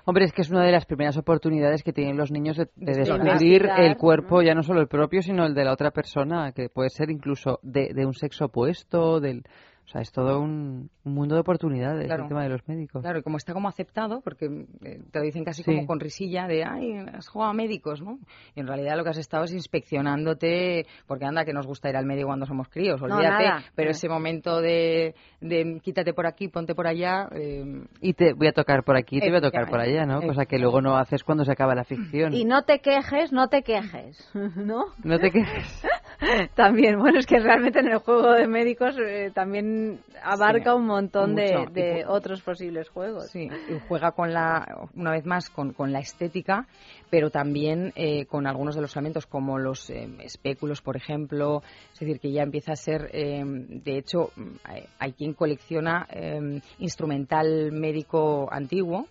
Hombre, 0.07 0.25
es 0.25 0.33
que 0.33 0.41
es 0.41 0.51
una 0.51 0.65
de 0.65 0.73
las 0.73 0.87
primeras 0.87 1.19
oportunidades 1.19 1.83
que 1.83 1.93
tienen 1.93 2.17
los 2.17 2.31
niños 2.33 2.57
de, 2.57 2.71
de 2.75 2.93
De 2.93 2.99
descubrir 3.01 3.69
el 3.77 3.99
cuerpo, 3.99 4.37
¿no? 4.37 4.43
ya 4.45 4.55
no 4.55 4.63
solo 4.63 4.81
el 4.81 4.89
propio, 4.89 5.21
sino 5.21 5.45
el 5.45 5.55
de 5.55 5.63
la 5.63 5.75
otra 5.75 5.91
persona, 5.91 6.53
que 6.53 6.71
puede 6.71 6.89
ser 6.89 7.11
incluso 7.11 7.59
de, 7.63 7.93
de 7.93 8.07
un 8.07 8.15
sexo 8.15 8.47
opuesto, 8.47 9.21
del... 9.21 9.43
O 9.87 9.89
sea, 9.89 10.01
es 10.01 10.11
todo 10.11 10.41
un, 10.41 10.91
un 11.05 11.15
mundo 11.15 11.37
de 11.37 11.43
oportunidades 11.43 12.07
Claro. 12.07 12.25
el 12.25 12.29
tema 12.29 12.43
de 12.43 12.49
los 12.49 12.67
médicos. 12.67 13.03
Claro, 13.03 13.21
y 13.21 13.23
como 13.23 13.37
está 13.37 13.53
como 13.55 13.69
aceptado, 13.69 14.21
porque 14.21 14.47
eh, 14.85 15.01
te 15.13 15.19
lo 15.21 15.25
dicen 15.25 15.45
casi 15.45 15.63
Sí. 15.63 15.71
como 15.73 15.87
con 15.87 16.01
risilla 16.01 16.49
de, 16.49 16.65
ay, 16.65 16.93
has 17.15 17.29
jugado 17.29 17.53
a 17.53 17.55
médicos, 17.55 18.03
¿no? 18.03 18.19
Y 18.57 18.61
en 18.61 18.67
realidad 18.67 18.97
lo 18.97 19.05
que 19.05 19.11
has 19.11 19.19
estado 19.19 19.45
es 19.45 19.53
inspeccionándote, 19.53 20.87
porque 21.07 21.25
anda 21.25 21.45
que 21.45 21.53
nos 21.53 21.67
gusta 21.67 21.89
ir 21.89 21.97
al 21.97 22.05
médico 22.07 22.27
cuando 22.29 22.47
somos 22.47 22.69
críos, 22.69 23.01
olvídate, 23.01 23.65
pero 23.75 23.91
ese 23.91 24.09
momento 24.09 24.61
de, 24.61 25.15
de 25.41 25.81
quítate 25.83 26.13
por 26.13 26.27
aquí, 26.27 26.49
ponte 26.49 26.75
por 26.75 26.87
allá, 26.87 27.29
eh, 27.33 27.85
Y 28.01 28.15
te 28.15 28.33
voy 28.33 28.49
a 28.49 28.53
tocar 28.53 28.83
por 28.85 28.97
aquí, 28.97 29.21
te 29.21 29.29
voy 29.29 29.39
a 29.39 29.41
tocar 29.43 29.69
por 29.69 29.81
allá, 29.81 30.05
¿no? 30.05 30.21
Cosa 30.21 30.47
que 30.47 30.59
luego 30.59 30.81
no 30.81 30.97
haces 30.97 31.23
cuando 31.23 31.45
se 31.45 31.53
acaba 31.53 31.75
la 31.75 31.85
ficción. 31.85 32.35
y 32.35 32.45
no 32.45 32.63
te 32.65 32.81
quejes 32.81 33.33
no 33.33 33.49
te 33.49 33.63
quejes 33.63 34.31
no 34.57 34.87
No 35.05 35.19
te 35.19 35.31
quejes. 35.31 35.83
También, 36.55 36.99
bueno, 36.99 37.19
es 37.19 37.27
que 37.27 37.39
realmente 37.39 37.81
en 37.81 37.89
el 37.89 37.99
juego 37.99 38.33
de 38.33 38.47
médicos 38.47 38.97
eh, 38.99 39.31
también 39.35 40.01
abarca 40.23 40.73
Sí, 40.73 40.77
un 40.79 40.87
montón 40.87 41.35
de, 41.35 41.57
mucho. 41.59 41.73
de 41.73 42.01
Y 42.01 42.03
pu- 42.03 42.05
otros 42.09 42.43
posibles 42.43 42.89
juegos. 42.89 43.29
Sí, 43.31 43.49
y 43.69 43.79
juega 43.89 44.13
con 44.13 44.33
la, 44.33 44.87
una 44.95 45.11
vez 45.13 45.25
más, 45.27 45.51
con, 45.51 45.73
con 45.73 45.93
la 45.93 45.99
estética, 46.01 46.67
pero 47.11 47.31
también 47.31 47.93
eh, 47.97 48.27
con 48.27 48.47
algunos 48.47 48.75
de 48.75 48.81
los 48.81 48.95
elementos 48.97 49.27
como 49.27 49.59
los 49.59 49.91
eh, 49.91 50.09
espéculos, 50.21 50.81
por 50.83 50.97
ejemplo. 50.97 51.63
Es 51.93 52.01
decir, 52.01 52.19
que 52.21 52.33
ya 52.33 52.43
empieza 52.43 52.73
a 52.73 52.77
ser, 52.77 53.11
eh, 53.13 53.43
de 53.45 53.99
hecho, 53.99 54.31
hay, 54.65 54.85
hay 54.99 55.13
quien 55.13 55.35
colecciona 55.35 56.07
eh, 56.11 56.61
instrumental 56.79 57.73
médico 57.73 58.49
antiguo, 58.51 59.07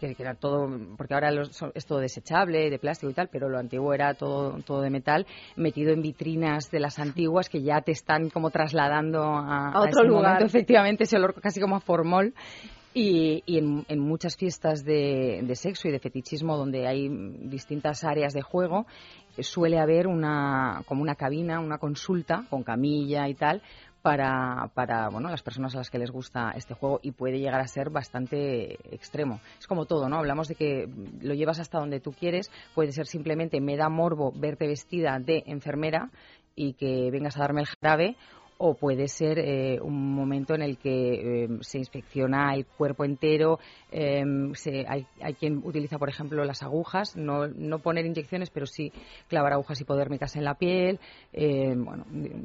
que, 0.00 0.14
que 0.14 0.22
era 0.22 0.34
todo, 0.34 0.68
porque 0.96 1.14
ahora 1.14 1.30
los- 1.30 1.62
es 1.74 1.86
todo 1.86 1.98
desechable, 1.98 2.70
de 2.70 2.78
plástico 2.78 3.10
y 3.10 3.14
tal, 3.14 3.28
pero 3.30 3.48
lo 3.48 3.58
antiguo 3.58 3.92
era 3.94 4.14
todo, 4.14 4.58
todo 4.64 4.80
de 4.82 4.90
metal, 4.90 5.26
metido 5.56 5.92
en 5.92 6.02
vitrinas 6.02 6.70
de 6.70 6.80
las 6.80 6.98
antiguas 6.98 7.48
que 7.48 7.62
ya 7.62 7.80
te 7.80 7.92
están 7.92 8.30
como 8.30 8.50
trasladando 8.50 9.22
a, 9.22 9.72
A 9.72 9.80
otro 9.80 10.02
lugar. 10.04 10.24
momento, 10.24 10.46
efectivamente, 10.46 11.04
ese 11.04 11.16
olor 11.16 11.34
casi 11.40 11.60
como 11.60 11.76
a 11.76 11.80
formol. 11.80 12.34
Y, 12.96 13.42
y 13.44 13.58
en, 13.58 13.84
en 13.88 13.98
muchas 13.98 14.36
fiestas 14.36 14.84
de, 14.84 15.40
de 15.42 15.56
sexo 15.56 15.88
y 15.88 15.90
de 15.90 15.98
fetichismo 15.98 16.56
donde 16.56 16.86
hay 16.86 17.08
distintas 17.08 18.04
áreas 18.04 18.32
de 18.34 18.42
juego, 18.42 18.86
eh, 19.36 19.42
suele 19.42 19.80
haber 19.80 20.06
una, 20.06 20.80
como 20.86 21.02
una 21.02 21.16
cabina, 21.16 21.58
una 21.58 21.78
consulta 21.78 22.44
con 22.50 22.62
camilla 22.62 23.28
y 23.28 23.34
tal, 23.34 23.62
para, 24.04 24.70
para 24.74 25.08
bueno, 25.08 25.30
las 25.30 25.42
personas 25.42 25.74
a 25.74 25.78
las 25.78 25.88
que 25.88 25.98
les 25.98 26.10
gusta 26.10 26.52
este 26.54 26.74
juego 26.74 27.00
y 27.02 27.12
puede 27.12 27.38
llegar 27.38 27.62
a 27.62 27.66
ser 27.66 27.88
bastante 27.88 28.74
extremo. 28.94 29.40
Es 29.58 29.66
como 29.66 29.86
todo, 29.86 30.10
¿no? 30.10 30.18
Hablamos 30.18 30.46
de 30.46 30.56
que 30.56 30.86
lo 31.22 31.32
llevas 31.32 31.58
hasta 31.58 31.78
donde 31.78 32.00
tú 32.00 32.12
quieres, 32.12 32.50
puede 32.74 32.92
ser 32.92 33.06
simplemente 33.06 33.62
me 33.62 33.78
da 33.78 33.88
morbo 33.88 34.30
verte 34.36 34.66
vestida 34.66 35.18
de 35.18 35.42
enfermera 35.46 36.10
y 36.54 36.74
que 36.74 37.10
vengas 37.10 37.38
a 37.38 37.40
darme 37.40 37.62
el 37.62 37.66
jarabe 37.66 38.16
o 38.66 38.74
puede 38.74 39.08
ser 39.08 39.38
eh, 39.38 39.78
un 39.80 40.14
momento 40.14 40.54
en 40.54 40.62
el 40.62 40.78
que 40.78 41.44
eh, 41.44 41.48
se 41.60 41.78
inspecciona 41.78 42.54
el 42.54 42.64
cuerpo 42.64 43.04
entero. 43.04 43.58
eh, 43.92 44.22
se- 44.54 44.86
hay, 44.88 45.06
hay 45.20 45.34
quien 45.34 45.58
utiliza, 45.64 45.98
por 45.98 46.08
ejemplo, 46.08 46.42
las 46.44 46.62
agujas, 46.62 47.14
no, 47.16 47.46
no 47.46 47.78
poner 47.80 48.06
inyecciones, 48.06 48.50
pero 48.50 48.64
sí 48.66 48.90
clavar 49.28 49.52
agujas 49.52 49.80
hipodérmicas 49.80 50.34
en 50.36 50.44
la 50.44 50.54
piel. 50.54 50.98
eh, 51.32 51.74
bueno, 51.76 52.04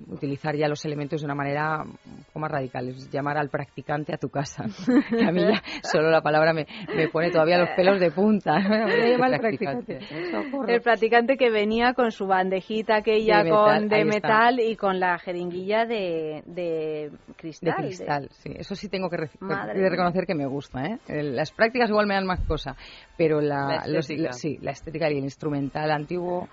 utilizar 0.09 0.55
ya 0.55 0.67
los 0.67 0.83
elementos 0.83 1.21
de 1.21 1.25
una 1.25 1.35
manera 1.35 1.83
un 1.83 2.23
poco 2.25 2.39
más 2.39 2.51
radical, 2.51 2.89
es 2.89 3.09
llamar 3.09 3.37
al 3.37 3.49
practicante 3.49 4.13
a 4.13 4.17
tu 4.17 4.29
casa. 4.29 4.65
Que 5.09 5.23
a 5.25 5.31
mí 5.31 5.41
ya 5.41 5.61
solo 5.83 6.09
la 6.11 6.21
palabra 6.21 6.53
me, 6.53 6.65
me 6.95 7.07
pone 7.07 7.31
todavía 7.31 7.57
los 7.59 7.69
pelos 7.75 7.99
de 7.99 8.11
punta. 8.11 8.59
Me 8.59 9.11
llama 9.11 9.27
al 9.27 9.39
practicante. 9.39 9.99
Socorro. 10.31 10.67
El 10.67 10.81
practicante 10.81 11.37
que 11.37 11.49
venía 11.49 11.93
con 11.93 12.11
su 12.11 12.27
bandejita 12.27 12.97
aquella 12.97 13.37
De 13.37 13.43
metal, 13.45 13.79
con, 13.79 13.87
de 13.89 13.99
está. 14.01 14.13
metal 14.15 14.59
y 14.59 14.75
con 14.75 14.99
la 14.99 15.17
jeringuilla 15.19 15.85
de, 15.85 16.08
de 16.09 16.43
De 16.45 17.11
cristal. 17.37 17.75
cristal, 17.75 18.29
sí. 18.31 18.51
Eso 18.55 18.75
sí 18.75 18.89
tengo 18.89 19.09
que, 19.09 19.17
re- 19.17 19.29
Madre 19.39 19.73
de 19.73 19.79
mía. 19.81 19.89
reconocer 19.89 20.25
que 20.25 20.35
me 20.35 20.45
gusta, 20.45 20.83
¿eh? 20.85 20.99
El- 21.07 21.35
Las 21.35 21.51
prácticas 21.51 21.89
igual 21.89 22.07
me 22.07 22.15
dan 22.15 22.25
más 22.25 22.39
cosa, 22.41 22.75
pero 23.17 23.41
la, 23.41 23.67
La 23.67 23.87
los- 23.87 24.09
estética. 24.09 24.27
la- 24.29 24.33
sí, 24.33 24.57
la 24.61 24.71
estética 24.71 25.09
y 25.09 25.17
el 25.17 25.23
instrumental 25.23 25.91
antiguo 25.91 26.47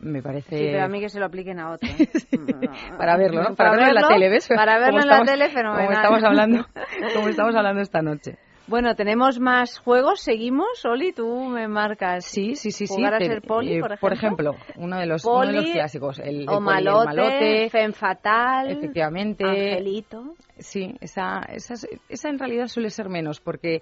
me 0.00 0.22
parece... 0.22 0.56
Sí, 0.56 0.68
pero 0.70 0.84
a 0.84 0.88
mí 0.88 1.00
que 1.00 1.08
se 1.08 1.18
lo 1.18 1.26
apliquen 1.26 1.58
a 1.58 1.72
otro. 1.72 1.88
Para 2.98 3.16
verlo, 3.16 3.42
¿no? 3.42 3.54
Para, 3.56 3.70
verlo 3.72 3.86
en 3.88 3.94
la 3.94 4.06
tele, 4.08 4.28
¿ves? 4.28 4.48
Para 4.48 4.78
verlo 4.78 5.00
en 5.00 5.08
la 5.08 5.24
tele, 5.24 5.48
fenomenal. 5.48 5.86
Como 5.86 5.92
estamos 5.98 6.24
hablando, 6.24 6.66
como 7.14 7.28
estamos 7.28 7.54
hablando 7.56 7.82
esta 7.82 8.00
noche. 8.02 8.38
Bueno, 8.68 8.94
tenemos 8.94 9.40
más 9.40 9.78
juegos. 9.78 10.20
¿Seguimos? 10.20 10.84
Oli, 10.84 11.12
tú 11.12 11.26
me 11.44 11.68
marcas. 11.68 12.26
Sí, 12.26 12.54
sí, 12.54 12.70
sí, 12.70 12.86
sí. 12.86 12.94
¿Jugar 12.94 13.14
a 13.14 13.18
ser 13.18 13.40
poli, 13.40 13.78
eh, 13.78 13.82
por 13.98 14.12
ejemplo? 14.12 14.54
uno 14.76 14.98
de 14.98 15.06
los, 15.06 15.24
uno 15.24 15.46
de 15.46 15.52
los 15.52 15.64
clásicos. 15.70 16.18
El, 16.18 16.42
el 16.42 16.48
o 16.48 16.52
poli, 16.52 16.56
el 16.58 16.62
malote, 16.64 17.06
malote, 17.06 17.70
Femme 17.70 17.94
Fatal, 17.94 18.70
efectivamente. 18.70 19.44
Angelito. 19.44 20.34
Sí, 20.58 20.94
esa, 21.00 21.40
esa, 21.50 21.74
esa 22.10 22.28
en 22.28 22.38
realidad 22.38 22.66
suele 22.66 22.90
ser 22.90 23.08
menos, 23.08 23.40
porque, 23.40 23.76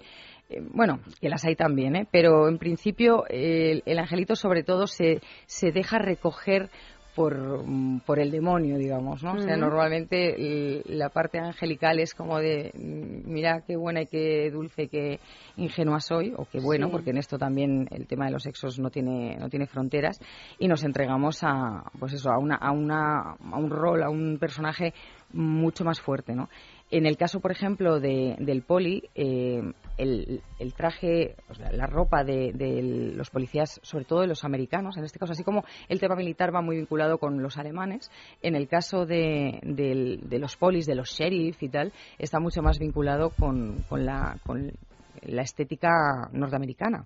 eh, 0.49 0.61
bueno, 0.61 0.99
que 1.19 1.27
las 1.27 1.43
hay 1.43 1.55
también, 1.55 1.95
¿eh? 1.95 2.07
pero 2.09 2.47
en 2.47 2.57
principio 2.57 3.25
el, 3.27 3.83
el 3.85 3.99
angelito 3.99 4.35
sobre 4.35 4.63
todo 4.63 4.87
se, 4.87 5.19
se 5.47 5.71
deja 5.71 5.97
recoger 5.97 6.69
por, 7.17 7.65
mm, 7.65 8.01
por 8.01 8.19
el 8.19 8.29
demonio, 8.29 8.77
digamos, 8.77 9.23
¿no? 9.23 9.33
O 9.33 9.39
sea, 9.39 9.57
normalmente 9.57 10.83
la 10.85 11.09
parte 11.09 11.39
angelical 11.39 11.99
es 11.99 12.13
como 12.13 12.37
de, 12.37 12.71
mm, 12.75 13.27
mira 13.33 13.63
qué 13.65 13.75
buena 13.75 14.03
y 14.03 14.05
qué 14.05 14.51
dulce 14.51 14.83
y 14.83 14.87
qué 14.87 15.19
ingenua 15.55 15.99
soy, 15.99 16.35
o 16.37 16.45
qué 16.45 16.59
bueno, 16.59 16.85
Sí. 16.85 16.91
porque 16.91 17.09
en 17.09 17.17
esto 17.17 17.39
también 17.39 17.87
el 17.89 18.05
tema 18.05 18.25
de 18.25 18.33
los 18.33 18.43
sexos 18.43 18.77
no 18.77 18.91
tiene, 18.91 19.35
no 19.37 19.49
tiene 19.49 19.65
fronteras, 19.65 20.19
y 20.59 20.67
nos 20.67 20.83
entregamos 20.83 21.39
a, 21.41 21.85
pues 21.97 22.13
eso, 22.13 22.29
a, 22.29 22.37
una, 22.37 22.55
a, 22.55 22.71
una, 22.71 23.31
a 23.31 23.57
un 23.57 23.71
rol, 23.71 24.03
a 24.03 24.11
un 24.11 24.37
personaje 24.39 24.93
mucho 25.33 25.83
más 25.83 25.99
fuerte, 25.99 26.35
¿no? 26.35 26.49
En 26.91 27.07
el 27.07 27.17
caso, 27.17 27.39
por 27.39 27.51
ejemplo, 27.51 27.99
de, 27.99 28.35
del 28.37 28.61
poli, 28.61 29.01
eh, 29.15 29.63
el, 29.97 30.41
traje, 30.75 31.35
o 31.49 31.55
sea, 31.55 31.71
la 31.71 31.87
ropa 31.87 32.23
de, 32.23 32.51
de 32.53 32.81
los 33.15 33.29
policías, 33.29 33.79
sobre 33.83 34.05
todo 34.05 34.21
de 34.21 34.27
los 34.27 34.43
americanos, 34.43 34.97
en 34.97 35.03
este 35.03 35.19
caso, 35.19 35.31
así 35.33 35.43
como 35.43 35.63
el 35.89 35.99
tema 35.99 36.15
militar 36.15 36.53
va 36.53 36.61
muy 36.61 36.77
vinculado 36.77 37.17
con 37.17 37.41
los 37.41 37.57
alemanes, 37.57 38.11
en 38.41 38.55
el 38.55 38.67
caso 38.67 39.05
de, 39.05 39.59
del- 39.63 40.29
de 40.29 40.39
los 40.39 40.55
polis, 40.55 40.85
de 40.85 40.95
los 40.95 41.09
sheriff 41.09 41.61
y 41.63 41.69
tal, 41.69 41.91
está 42.19 42.39
mucho 42.39 42.61
más 42.61 42.79
vinculado 42.79 43.31
con, 43.31 43.83
con, 43.89 44.05
la, 44.05 44.37
con 44.45 44.71
la 45.23 45.41
estética 45.41 46.29
norteamericana. 46.31 47.05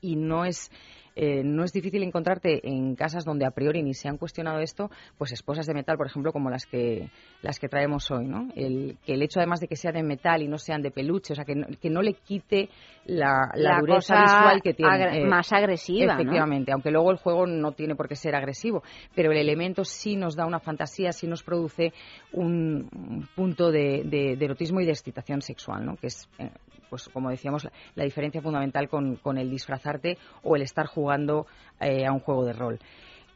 Y 0.00 0.16
no 0.16 0.44
es 0.44 0.70
eh, 1.16 1.42
no 1.42 1.64
es 1.64 1.72
difícil 1.72 2.02
encontrarte 2.02 2.60
en 2.68 2.94
casas 2.94 3.24
donde 3.24 3.44
a 3.46 3.50
priori 3.50 3.82
ni 3.82 3.94
se 3.94 4.08
han 4.08 4.18
cuestionado 4.18 4.60
esto, 4.60 4.90
pues 5.18 5.32
esposas 5.32 5.66
de 5.66 5.74
metal, 5.74 5.96
por 5.96 6.06
ejemplo, 6.06 6.30
como 6.32 6.50
las 6.50 6.66
que 6.66 7.08
las 7.42 7.58
que 7.58 7.68
traemos 7.68 8.10
hoy, 8.10 8.26
¿no? 8.26 8.48
El, 8.54 8.98
que 9.04 9.14
el 9.14 9.22
hecho 9.22 9.40
además 9.40 9.60
de 9.60 9.66
que 9.68 9.76
sea 9.76 9.92
de 9.92 10.02
metal 10.02 10.42
y 10.42 10.48
no 10.48 10.58
sean 10.58 10.82
de 10.82 10.90
peluche, 10.90 11.32
o 11.32 11.36
sea, 11.36 11.44
que 11.44 11.54
no, 11.54 11.66
que 11.80 11.90
no 11.90 12.02
le 12.02 12.12
quite 12.14 12.68
la, 13.06 13.50
la 13.54 13.72
La 13.74 13.80
dureza 13.80 14.20
visual 14.22 14.60
que 14.62 14.74
tiene. 14.74 14.92
agre- 14.92 15.24
más 15.26 15.52
agresiva, 15.52 16.14
¿no? 16.14 16.20
Efectivamente, 16.20 16.72
aunque 16.72 16.90
luego 16.90 17.10
el 17.10 17.16
juego 17.16 17.46
no 17.46 17.72
tiene 17.72 17.94
por 17.96 18.08
qué 18.08 18.14
ser 18.16 18.34
agresivo, 18.36 18.82
pero 19.14 19.32
el 19.32 19.38
elemento 19.38 19.84
sí 19.84 20.16
nos 20.16 20.36
da 20.36 20.44
una 20.44 20.60
fantasía, 20.60 21.12
sí 21.12 21.26
nos 21.26 21.42
produce 21.42 21.92
un, 22.32 22.88
un 22.92 23.28
punto 23.34 23.70
de, 23.70 24.02
de- 24.04 24.36
de 24.36 24.44
erotismo 24.44 24.80
y 24.80 24.84
de 24.84 24.92
excitación 24.92 25.40
sexual, 25.40 25.84
¿no? 25.86 25.96
Que 25.96 26.08
es, 26.08 26.28
eh, 26.38 26.50
pues 26.88 27.08
como 27.08 27.30
decíamos, 27.30 27.66
la, 27.94 28.04
diferencia 28.04 28.40
fundamental 28.40 28.88
con, 28.88 29.16
con 29.16 29.38
el 29.38 29.50
disfrazarte 29.50 30.18
o 30.42 30.56
el 30.56 30.62
estar 30.62 30.86
jugando 30.86 31.46
eh, 31.80 32.06
a 32.06 32.12
un 32.12 32.20
juego 32.20 32.44
de 32.44 32.52
rol. 32.52 32.78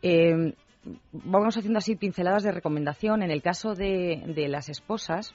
Eh, 0.03 0.55
vamos 1.13 1.57
haciendo 1.57 1.79
así 1.79 1.97
pinceladas 1.97 2.43
de 2.43 2.53
recomendación. 2.53 3.23
En 3.23 3.31
el 3.31 3.43
caso 3.43 3.75
de, 3.75 4.23
de 4.35 4.49
las 4.49 4.69
esposas, 4.69 5.35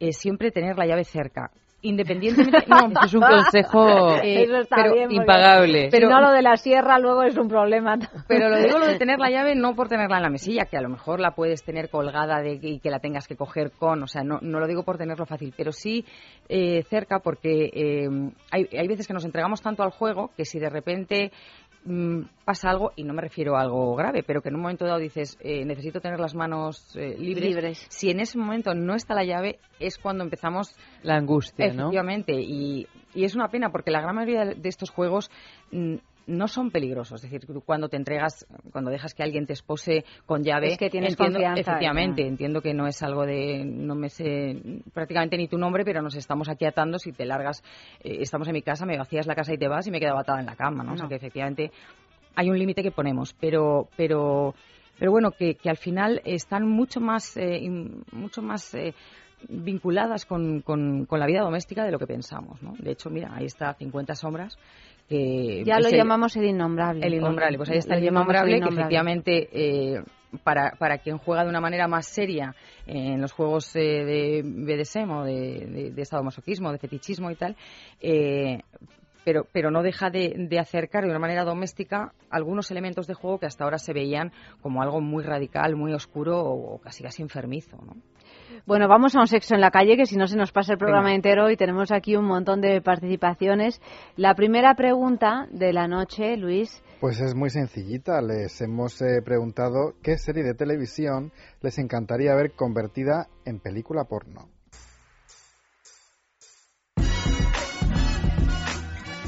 eh, 0.00 0.12
siempre 0.12 0.50
tener 0.50 0.76
la 0.76 0.86
llave 0.86 1.04
cerca. 1.04 1.50
Independientemente. 1.82 2.64
No, 2.68 2.88
Eso 3.04 3.04
es 3.04 3.14
un 3.14 3.20
consejo 3.20 4.14
eh, 4.16 4.44
Eso 4.44 4.56
está 4.58 4.76
pero 4.76 4.94
bien, 4.94 5.10
impagable. 5.10 5.90
Si 5.90 5.98
no, 5.98 6.20
lo 6.20 6.30
de 6.30 6.42
la 6.42 6.56
sierra 6.56 6.98
luego 6.98 7.24
es 7.24 7.36
un 7.36 7.48
problema. 7.48 7.98
Pero 8.28 8.48
lo 8.48 8.58
digo 8.58 8.78
lo 8.78 8.86
de 8.86 8.98
tener 8.98 9.18
la 9.18 9.30
llave 9.30 9.54
no 9.54 9.74
por 9.74 9.88
tenerla 9.88 10.16
en 10.18 10.22
la 10.22 10.30
mesilla, 10.30 10.66
que 10.66 10.76
a 10.76 10.80
lo 10.80 10.88
mejor 10.88 11.20
la 11.20 11.32
puedes 11.32 11.64
tener 11.64 11.90
colgada 11.90 12.40
de, 12.40 12.58
y 12.62 12.78
que 12.78 12.90
la 12.90 13.00
tengas 13.00 13.26
que 13.26 13.36
coger 13.36 13.72
con, 13.72 14.02
o 14.02 14.06
sea, 14.06 14.22
no, 14.22 14.38
no 14.40 14.60
lo 14.60 14.66
digo 14.66 14.84
por 14.84 14.96
tenerlo 14.96 15.26
fácil, 15.26 15.52
pero 15.56 15.72
sí 15.72 16.04
eh, 16.48 16.84
cerca 16.88 17.18
porque 17.18 17.70
eh, 17.72 18.08
hay, 18.50 18.68
hay 18.78 18.88
veces 18.88 19.06
que 19.06 19.14
nos 19.14 19.24
entregamos 19.24 19.60
tanto 19.60 19.82
al 19.82 19.90
juego 19.90 20.30
que 20.36 20.44
si 20.44 20.58
de 20.58 20.70
repente 20.70 21.32
mm, 21.84 22.20
pasa 22.44 22.70
algo, 22.70 22.92
y 22.96 23.04
no 23.04 23.14
me 23.14 23.22
refiero 23.22 23.56
a 23.56 23.62
algo 23.62 23.94
grave, 23.96 24.22
pero 24.22 24.42
que 24.42 24.48
en 24.48 24.56
un 24.56 24.62
momento 24.62 24.84
dado 24.84 24.98
dices, 24.98 25.38
eh, 25.40 25.64
necesito 25.64 26.00
tener 26.00 26.20
las 26.20 26.34
manos 26.34 26.96
eh, 26.96 27.16
libres, 27.18 27.48
Libres. 27.48 27.86
si 27.88 28.10
en 28.10 28.20
ese 28.20 28.38
momento 28.38 28.74
no 28.74 28.94
está 28.94 29.14
la 29.14 29.24
llave, 29.24 29.58
es 29.78 29.98
cuando 29.98 30.24
empezamos 30.24 30.74
La 31.02 31.16
angustia, 31.16 31.66
¿no? 31.68 31.72
Efectivamente, 31.72 32.32
y, 32.40 32.86
y 33.14 33.24
es 33.24 33.34
una 33.34 33.48
pena 33.48 33.70
porque 33.70 33.90
la 33.90 34.00
gran 34.00 34.14
mayoría 34.14 34.44
de 34.54 34.68
estos 34.68 34.90
juegos 34.90 35.30
mm, 35.70 35.96
no 36.26 36.48
son 36.48 36.70
peligrosos. 36.70 37.22
Es 37.24 37.30
decir, 37.30 37.46
cuando 37.64 37.88
te 37.88 37.96
entregas, 37.96 38.46
cuando 38.72 38.90
dejas 38.90 39.14
que 39.14 39.22
alguien 39.22 39.46
te 39.46 39.52
espose 39.52 40.04
con 40.26 40.42
llave, 40.42 40.68
Es 40.72 40.78
que 40.78 40.90
tienes 40.90 41.10
entiendo, 41.12 41.38
confianza, 41.38 41.60
efectivamente, 41.60 42.22
ya. 42.22 42.28
entiendo 42.28 42.60
que 42.62 42.74
no 42.74 42.86
es 42.86 43.02
algo 43.02 43.26
de, 43.26 43.64
no 43.64 43.94
me 43.94 44.08
sé 44.08 44.56
prácticamente 44.92 45.36
ni 45.36 45.48
tu 45.48 45.58
nombre, 45.58 45.84
pero 45.84 46.02
nos 46.02 46.14
estamos 46.14 46.48
aquí 46.48 46.64
atando. 46.64 46.98
Si 46.98 47.12
te 47.12 47.24
largas, 47.26 47.62
eh, 48.04 48.18
estamos 48.20 48.46
en 48.48 48.54
mi 48.54 48.62
casa, 48.62 48.86
me 48.86 48.96
vacías 48.98 49.26
la 49.26 49.34
casa 49.34 49.52
y 49.54 49.58
te 49.58 49.68
vas 49.68 49.86
y 49.86 49.90
me 49.90 50.00
quedo 50.00 50.18
atada 50.18 50.40
en 50.40 50.46
la 50.46 50.56
cama, 50.56 50.84
¿no? 50.84 50.92
O 50.92 50.96
sea 50.96 51.04
No. 51.04 51.08
que 51.08 51.16
efectivamente 51.16 51.70
hay 52.34 52.48
un 52.50 52.58
límite 52.58 52.82
que 52.82 52.90
ponemos, 52.92 53.34
pero, 53.40 53.88
pero, 53.96 54.54
pero 54.98 55.10
bueno, 55.10 55.32
que, 55.32 55.54
que 55.56 55.68
al 55.70 55.76
final 55.76 56.22
están 56.24 56.66
mucho 56.66 57.00
más, 57.00 57.36
eh, 57.36 57.60
mucho 58.12 58.40
más 58.42 58.74
eh, 58.74 58.94
vinculadas 59.48 60.24
con, 60.24 60.60
con, 60.60 61.04
con 61.06 61.18
la 61.20 61.26
vida 61.26 61.40
doméstica 61.42 61.84
de 61.84 61.90
lo 61.90 61.98
que 61.98 62.06
pensamos, 62.06 62.62
¿no? 62.62 62.74
De 62.78 62.92
hecho, 62.92 63.10
mira, 63.10 63.30
ahí 63.34 63.46
está 63.46 63.74
50 63.74 64.14
sombras. 64.14 64.56
Que 65.12 65.64
Ya 65.66 65.78
lo 65.78 65.88
el- 65.88 65.96
llamamos 65.96 66.34
el 66.36 66.44
innombrable. 66.46 67.06
el 67.06 67.14
innombrable, 67.14 67.58
pues 67.58 67.68
ahí 67.70 67.78
está 67.78 67.96
el 67.96 68.04
innombrable, 68.04 68.60
que 68.60 68.68
efectivamente 68.68 69.48
eh, 69.52 70.02
para, 70.42 70.70
para 70.78 70.98
quien 70.98 71.18
juega 71.18 71.42
de 71.44 71.50
una 71.50 71.60
manera 71.60 71.86
más 71.88 72.06
seria 72.06 72.54
en 72.86 73.20
los 73.20 73.32
juegos 73.32 73.76
eh, 73.76 73.80
de 73.80 74.42
BDSM 74.42 75.10
o 75.10 75.24
de, 75.24 75.66
de, 75.66 75.90
de 75.90 76.04
sadomasoquismo, 76.06 76.72
de 76.72 76.78
fetichismo 76.78 77.30
y 77.30 77.34
tal, 77.34 77.56
eh, 78.00 78.60
pero, 79.24 79.46
pero 79.52 79.70
no 79.70 79.82
deja 79.82 80.08
de, 80.10 80.34
de 80.48 80.58
acercar 80.58 81.04
de 81.04 81.10
una 81.10 81.18
manera 81.18 81.44
doméstica 81.44 82.12
algunos 82.30 82.70
elementos 82.70 83.06
de 83.06 83.14
juego 83.14 83.38
que 83.38 83.46
hasta 83.46 83.64
ahora 83.64 83.78
se 83.78 83.92
veían 83.92 84.32
como 84.62 84.82
algo 84.82 85.00
muy 85.00 85.22
radical, 85.22 85.76
muy 85.76 85.92
oscuro 85.92 86.40
o, 86.40 86.74
o 86.74 86.78
casi 86.78 87.02
casi 87.02 87.22
enfermizo. 87.22 87.76
¿no? 87.76 87.94
Bueno, 88.66 88.88
vamos 88.88 89.14
a 89.16 89.20
un 89.20 89.26
sexo 89.26 89.54
en 89.54 89.60
la 89.60 89.70
calle, 89.70 89.96
que 89.96 90.06
si 90.06 90.16
no 90.16 90.26
se 90.26 90.36
nos 90.36 90.52
pasa 90.52 90.72
el 90.72 90.78
programa 90.78 91.06
Venga. 91.06 91.16
entero 91.16 91.50
y 91.50 91.56
tenemos 91.56 91.90
aquí 91.92 92.16
un 92.16 92.24
montón 92.26 92.60
de 92.60 92.80
participaciones. 92.80 93.80
La 94.16 94.34
primera 94.34 94.74
pregunta 94.74 95.46
de 95.50 95.72
la 95.72 95.88
noche, 95.88 96.36
Luis, 96.36 96.82
Pues 97.00 97.20
es 97.20 97.34
muy 97.34 97.50
sencillita. 97.50 98.22
Les 98.22 98.60
hemos 98.60 99.00
eh, 99.02 99.22
preguntado 99.24 99.94
qué 100.02 100.16
serie 100.18 100.44
de 100.44 100.54
televisión 100.54 101.32
les 101.60 101.78
encantaría 101.78 102.34
ver 102.34 102.52
convertida 102.52 103.26
en 103.44 103.58
película 103.58 104.04
porno. 104.04 104.48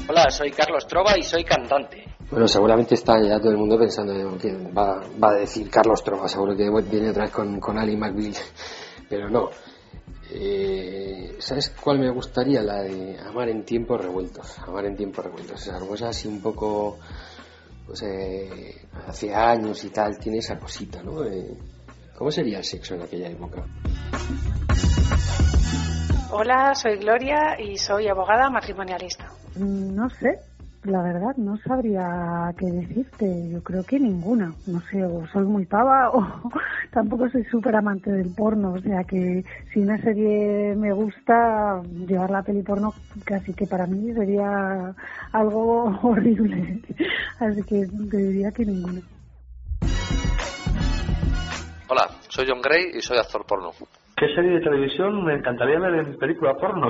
Hola, 0.07 0.29
soy 0.29 0.51
Carlos 0.51 0.87
Trova 0.87 1.17
y 1.17 1.23
soy 1.23 1.43
cantante. 1.43 2.05
Bueno, 2.29 2.47
seguramente 2.47 2.95
está 2.95 3.21
ya 3.21 3.39
todo 3.39 3.51
el 3.51 3.57
mundo 3.57 3.77
pensando 3.77 4.13
en 4.13 4.37
que 4.37 4.51
va, 4.71 5.01
va 5.21 5.29
a 5.31 5.33
decir 5.33 5.69
Carlos 5.69 6.03
Trova, 6.03 6.27
seguro 6.27 6.55
que 6.55 6.69
viene 6.89 7.09
otra 7.09 7.23
vez 7.23 7.31
con, 7.31 7.59
con 7.59 7.77
Ali 7.77 7.95
McBeal, 7.95 8.33
pero 9.09 9.29
no. 9.29 9.49
Eh, 10.31 11.35
¿Sabes 11.39 11.69
cuál 11.81 11.99
me 11.99 12.09
gustaría? 12.11 12.61
La 12.61 12.81
de 12.81 13.17
Amar 13.19 13.49
en 13.49 13.63
tiempos 13.63 14.01
revueltos. 14.01 14.57
Amar 14.59 14.85
en 14.85 14.95
tiempos 14.95 15.23
revueltos. 15.25 15.61
Esa 15.67 15.79
cosa 15.79 16.09
así 16.09 16.27
un 16.27 16.41
poco, 16.41 16.97
pues 17.85 18.01
eh, 18.03 18.87
hace 19.07 19.33
años 19.33 19.83
y 19.83 19.89
tal, 19.89 20.17
tiene 20.17 20.39
esa 20.39 20.57
cosita, 20.57 21.01
¿no? 21.03 21.23
Eh, 21.23 21.55
¿Cómo 22.17 22.31
sería 22.31 22.57
el 22.59 22.63
sexo 22.63 22.95
en 22.95 23.01
aquella 23.03 23.29
época? 23.29 23.65
Hola, 26.31 26.73
soy 26.75 26.97
Gloria 26.97 27.55
y 27.59 27.77
soy 27.77 28.07
abogada 28.07 28.49
matrimonialista. 28.49 29.29
Mm, 29.55 29.95
No 29.95 30.09
sé, 30.09 30.39
la 30.85 31.01
verdad, 31.01 31.35
no 31.37 31.57
sabría 31.57 32.53
qué 32.57 32.65
decirte. 32.65 33.49
Yo 33.49 33.63
creo 33.63 33.83
que 33.83 33.99
ninguna. 33.99 34.53
No 34.65 34.81
sé, 34.91 35.03
o 35.03 35.25
soy 35.27 35.45
muy 35.45 35.65
pava 35.65 36.09
o 36.13 36.51
tampoco 36.91 37.29
soy 37.29 37.43
súper 37.45 37.75
amante 37.75 38.11
del 38.11 38.33
porno. 38.33 38.73
O 38.73 38.79
sea 38.79 39.03
que 39.03 39.43
si 39.73 39.79
una 39.79 39.97
serie 40.01 40.75
me 40.75 40.91
gusta, 40.93 41.81
llevar 42.07 42.31
la 42.31 42.43
peli 42.43 42.61
porno 42.61 42.93
casi 43.25 43.53
que 43.53 43.67
para 43.67 43.85
mí 43.85 44.13
sería 44.13 44.93
algo 45.31 45.99
horrible. 46.03 46.81
Así 47.39 47.63
que 47.63 47.87
te 48.09 48.17
diría 48.17 48.51
que 48.51 48.65
ninguna. 48.65 49.01
Hola, 51.87 52.07
soy 52.29 52.45
John 52.47 52.61
Gray 52.61 52.91
y 52.95 53.01
soy 53.01 53.17
actor 53.17 53.45
porno. 53.45 53.71
¿Qué 54.17 54.27
serie 54.33 54.51
de 54.51 54.61
televisión 54.61 55.23
me 55.23 55.33
encantaría 55.35 55.79
ver 55.79 55.93
en 55.95 56.17
película 56.17 56.55
porno? 56.55 56.87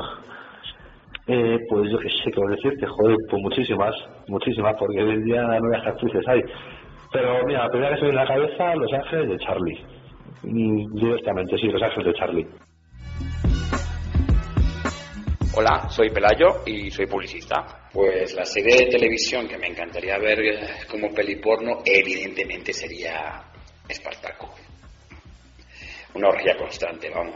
Eh, 1.28 1.58
pues 1.68 1.90
yo 1.92 1.98
qué 1.98 2.10
sé, 2.10 2.32
qué 2.32 2.42
decirte, 2.50 2.86
joder, 2.86 3.18
pues 3.30 3.42
muchísimas, 3.42 3.96
muchísimas, 4.28 4.76
porque 4.78 5.02
hoy 5.02 5.16
en 5.16 5.24
día 5.24 5.42
nuevas 5.42 5.88
actrices 5.88 6.22
hay. 6.28 6.42
Pero 7.12 7.44
mira, 7.46 7.64
la 7.64 7.70
primera 7.70 7.96
que 7.96 8.02
se 8.02 8.06
me 8.06 8.12
a 8.12 8.24
la 8.24 8.28
cabeza, 8.28 8.76
Los 8.76 8.94
Ángeles 8.94 9.30
de 9.30 9.38
Charlie. 9.40 9.86
Mm, 10.44 10.96
Directamente, 11.00 11.58
sí, 11.58 11.68
Los 11.68 11.82
Ángeles 11.82 12.06
de 12.06 12.14
Charlie. 12.14 12.48
Hola, 15.58 15.88
soy 15.90 16.10
Pelayo 16.10 16.64
y 16.66 16.92
soy 16.92 17.08
publicista. 17.08 17.88
Pues 17.94 18.36
la 18.36 18.44
serie 18.44 18.76
de 18.76 18.92
televisión 18.92 19.48
que 19.48 19.58
me 19.58 19.68
encantaría 19.68 20.18
ver 20.20 20.40
eh, 20.42 20.60
como 20.92 21.14
peliporno, 21.14 21.78
evidentemente 21.86 22.74
sería 22.74 23.42
Espartaco. 23.88 24.54
Una 26.14 26.28
orgía 26.28 26.56
constante, 26.58 27.10
vamos. 27.10 27.36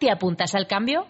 ¿Te 0.00 0.10
apuntas 0.10 0.54
al 0.54 0.66
cambio? 0.66 1.06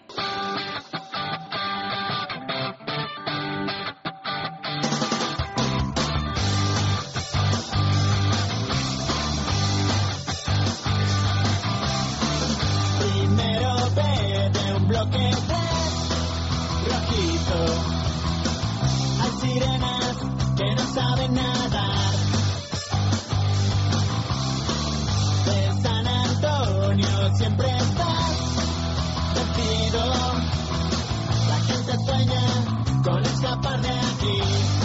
Primero 12.99 13.71
sueña 32.11 32.41
con 33.03 33.23
escapar 33.23 33.81
de 33.81 33.89
aquí. 33.89 34.80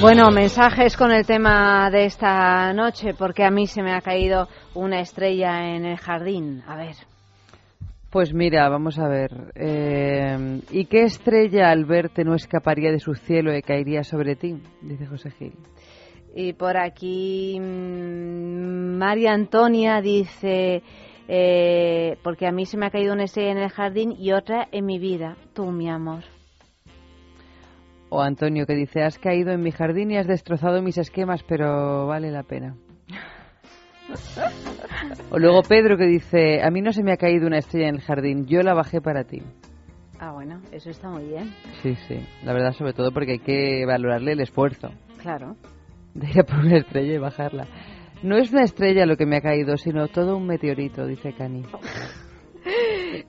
Bueno, 0.00 0.30
mensajes 0.30 0.96
con 0.96 1.12
el 1.12 1.26
tema 1.26 1.90
de 1.90 2.06
esta 2.06 2.72
noche, 2.72 3.12
porque 3.12 3.44
a 3.44 3.50
mí 3.50 3.66
se 3.66 3.82
me 3.82 3.92
ha 3.92 4.00
caído 4.00 4.48
una 4.74 5.00
estrella 5.00 5.74
en 5.74 5.84
el 5.84 5.98
jardín. 5.98 6.62
A 6.66 6.74
ver. 6.74 6.94
Pues 8.10 8.32
mira, 8.32 8.70
vamos 8.70 8.98
a 8.98 9.08
ver. 9.08 9.52
eh, 9.54 10.62
¿Y 10.70 10.86
qué 10.86 11.02
estrella 11.02 11.70
al 11.70 11.84
verte 11.84 12.24
no 12.24 12.34
escaparía 12.34 12.90
de 12.90 12.98
su 12.98 13.14
cielo 13.14 13.54
y 13.54 13.60
caería 13.60 14.02
sobre 14.02 14.36
ti? 14.36 14.62
Dice 14.80 15.06
José 15.06 15.32
Gil. 15.32 15.52
Y 16.34 16.54
por 16.54 16.78
aquí 16.78 17.60
mm, 17.60 18.96
María 18.96 19.32
Antonia 19.32 20.00
dice, 20.00 20.82
eh, 21.28 22.16
porque 22.22 22.46
a 22.46 22.52
mí 22.52 22.64
se 22.64 22.78
me 22.78 22.86
ha 22.86 22.90
caído 22.90 23.12
una 23.12 23.24
estrella 23.24 23.52
en 23.52 23.58
el 23.58 23.70
jardín 23.70 24.14
y 24.18 24.32
otra 24.32 24.66
en 24.72 24.86
mi 24.86 24.98
vida, 24.98 25.36
tú 25.52 25.70
mi 25.70 25.90
amor. 25.90 26.24
O 28.10 28.20
Antonio 28.20 28.66
que 28.66 28.74
dice, 28.74 29.02
has 29.02 29.18
caído 29.18 29.52
en 29.52 29.62
mi 29.62 29.70
jardín 29.70 30.10
y 30.10 30.16
has 30.16 30.26
destrozado 30.26 30.82
mis 30.82 30.98
esquemas, 30.98 31.42
pero 31.44 32.06
vale 32.06 32.30
la 32.30 32.42
pena. 32.42 32.74
O 35.30 35.38
luego 35.38 35.62
Pedro 35.62 35.96
que 35.96 36.06
dice, 36.06 36.60
a 36.62 36.70
mí 36.70 36.80
no 36.82 36.92
se 36.92 37.02
me 37.04 37.12
ha 37.12 37.16
caído 37.16 37.46
una 37.46 37.58
estrella 37.58 37.88
en 37.88 37.94
el 37.96 38.00
jardín, 38.00 38.46
yo 38.46 38.62
la 38.62 38.74
bajé 38.74 39.00
para 39.00 39.22
ti. 39.24 39.40
Ah, 40.18 40.32
bueno, 40.32 40.60
eso 40.72 40.90
está 40.90 41.08
muy 41.08 41.24
bien. 41.24 41.54
Sí, 41.82 41.94
sí, 42.08 42.16
la 42.44 42.52
verdad 42.52 42.72
sobre 42.72 42.92
todo 42.92 43.12
porque 43.12 43.32
hay 43.32 43.38
que 43.38 43.86
valorarle 43.86 44.32
el 44.32 44.40
esfuerzo 44.40 44.90
Claro. 45.22 45.56
de 46.14 46.28
ir 46.30 46.40
a 46.40 46.42
por 46.44 46.58
una 46.58 46.78
estrella 46.78 47.14
y 47.14 47.18
bajarla. 47.18 47.66
No 48.22 48.36
es 48.36 48.52
una 48.52 48.64
estrella 48.64 49.06
lo 49.06 49.16
que 49.16 49.24
me 49.24 49.36
ha 49.36 49.40
caído, 49.40 49.76
sino 49.76 50.08
todo 50.08 50.36
un 50.36 50.46
meteorito, 50.46 51.06
dice 51.06 51.32
Cani. 51.32 51.62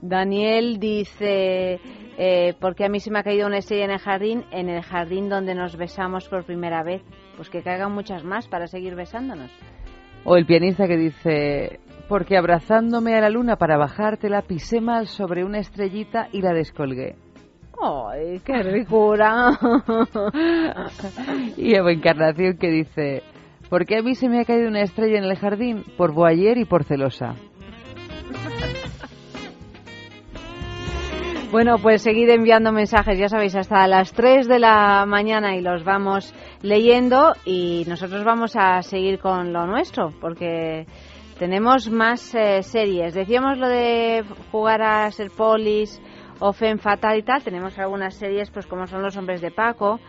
Daniel 0.01 0.79
dice, 0.79 1.79
eh, 2.23 2.53
porque 2.59 2.85
a 2.85 2.87
mí 2.87 2.99
se 2.99 3.09
me 3.09 3.17
ha 3.17 3.23
caído 3.23 3.47
una 3.47 3.57
estrella 3.57 3.85
en 3.85 3.89
el 3.89 3.97
jardín, 3.97 4.45
en 4.51 4.69
el 4.69 4.83
jardín 4.83 5.27
donde 5.27 5.55
nos 5.55 5.75
besamos 5.75 6.29
por 6.29 6.43
primera 6.43 6.83
vez. 6.83 7.01
Pues 7.35 7.49
que 7.49 7.63
caigan 7.63 7.93
muchas 7.93 8.23
más 8.23 8.47
para 8.47 8.67
seguir 8.67 8.93
besándonos. 8.93 9.49
O 10.23 10.37
el 10.37 10.45
pianista 10.45 10.87
que 10.87 10.97
dice, 10.97 11.79
porque 12.07 12.37
abrazándome 12.37 13.15
a 13.15 13.21
la 13.21 13.31
luna 13.31 13.55
para 13.55 13.75
bajártela 13.75 14.43
pisé 14.43 14.81
mal 14.81 15.07
sobre 15.07 15.43
una 15.43 15.57
estrellita 15.57 16.27
y 16.31 16.43
la 16.43 16.53
descolgué. 16.53 17.15
¡Ay, 17.81 18.39
qué 18.45 18.61
ricura! 18.61 19.57
y 21.57 21.75
Evo 21.75 21.89
Encarnación 21.89 22.55
que 22.59 22.69
dice, 22.69 23.23
porque 23.67 23.97
a 23.97 24.03
mí 24.03 24.13
se 24.13 24.29
me 24.29 24.39
ha 24.39 24.45
caído 24.45 24.67
una 24.67 24.83
estrella 24.83 25.17
en 25.17 25.23
el 25.23 25.37
jardín 25.37 25.83
por 25.97 26.13
boayer 26.13 26.59
y 26.59 26.65
por 26.65 26.83
celosa. 26.83 27.33
Bueno, 31.51 31.79
pues 31.79 32.01
seguid 32.01 32.29
enviando 32.29 32.71
mensajes, 32.71 33.19
ya 33.19 33.27
sabéis, 33.27 33.57
hasta 33.57 33.85
las 33.85 34.13
3 34.13 34.47
de 34.47 34.57
la 34.57 35.05
mañana 35.05 35.53
y 35.57 35.61
los 35.61 35.83
vamos 35.83 36.33
leyendo 36.61 37.33
y 37.43 37.83
nosotros 37.89 38.23
vamos 38.23 38.55
a 38.55 38.81
seguir 38.83 39.19
con 39.19 39.51
lo 39.51 39.67
nuestro 39.67 40.13
porque 40.21 40.85
tenemos 41.37 41.89
más 41.89 42.33
eh, 42.35 42.63
series. 42.63 43.13
Decíamos 43.13 43.57
lo 43.57 43.67
de 43.67 44.23
jugar 44.49 44.81
a 44.81 45.11
ser 45.11 45.29
polis 45.29 46.01
o 46.39 46.53
femme 46.53 46.77
fatal 46.77 47.19
y 47.19 47.23
tal, 47.23 47.43
tenemos 47.43 47.77
algunas 47.77 48.15
series 48.15 48.49
pues 48.49 48.65
como 48.65 48.87
son 48.87 49.01
Los 49.01 49.17
hombres 49.17 49.41
de 49.41 49.51
Paco, 49.51 49.99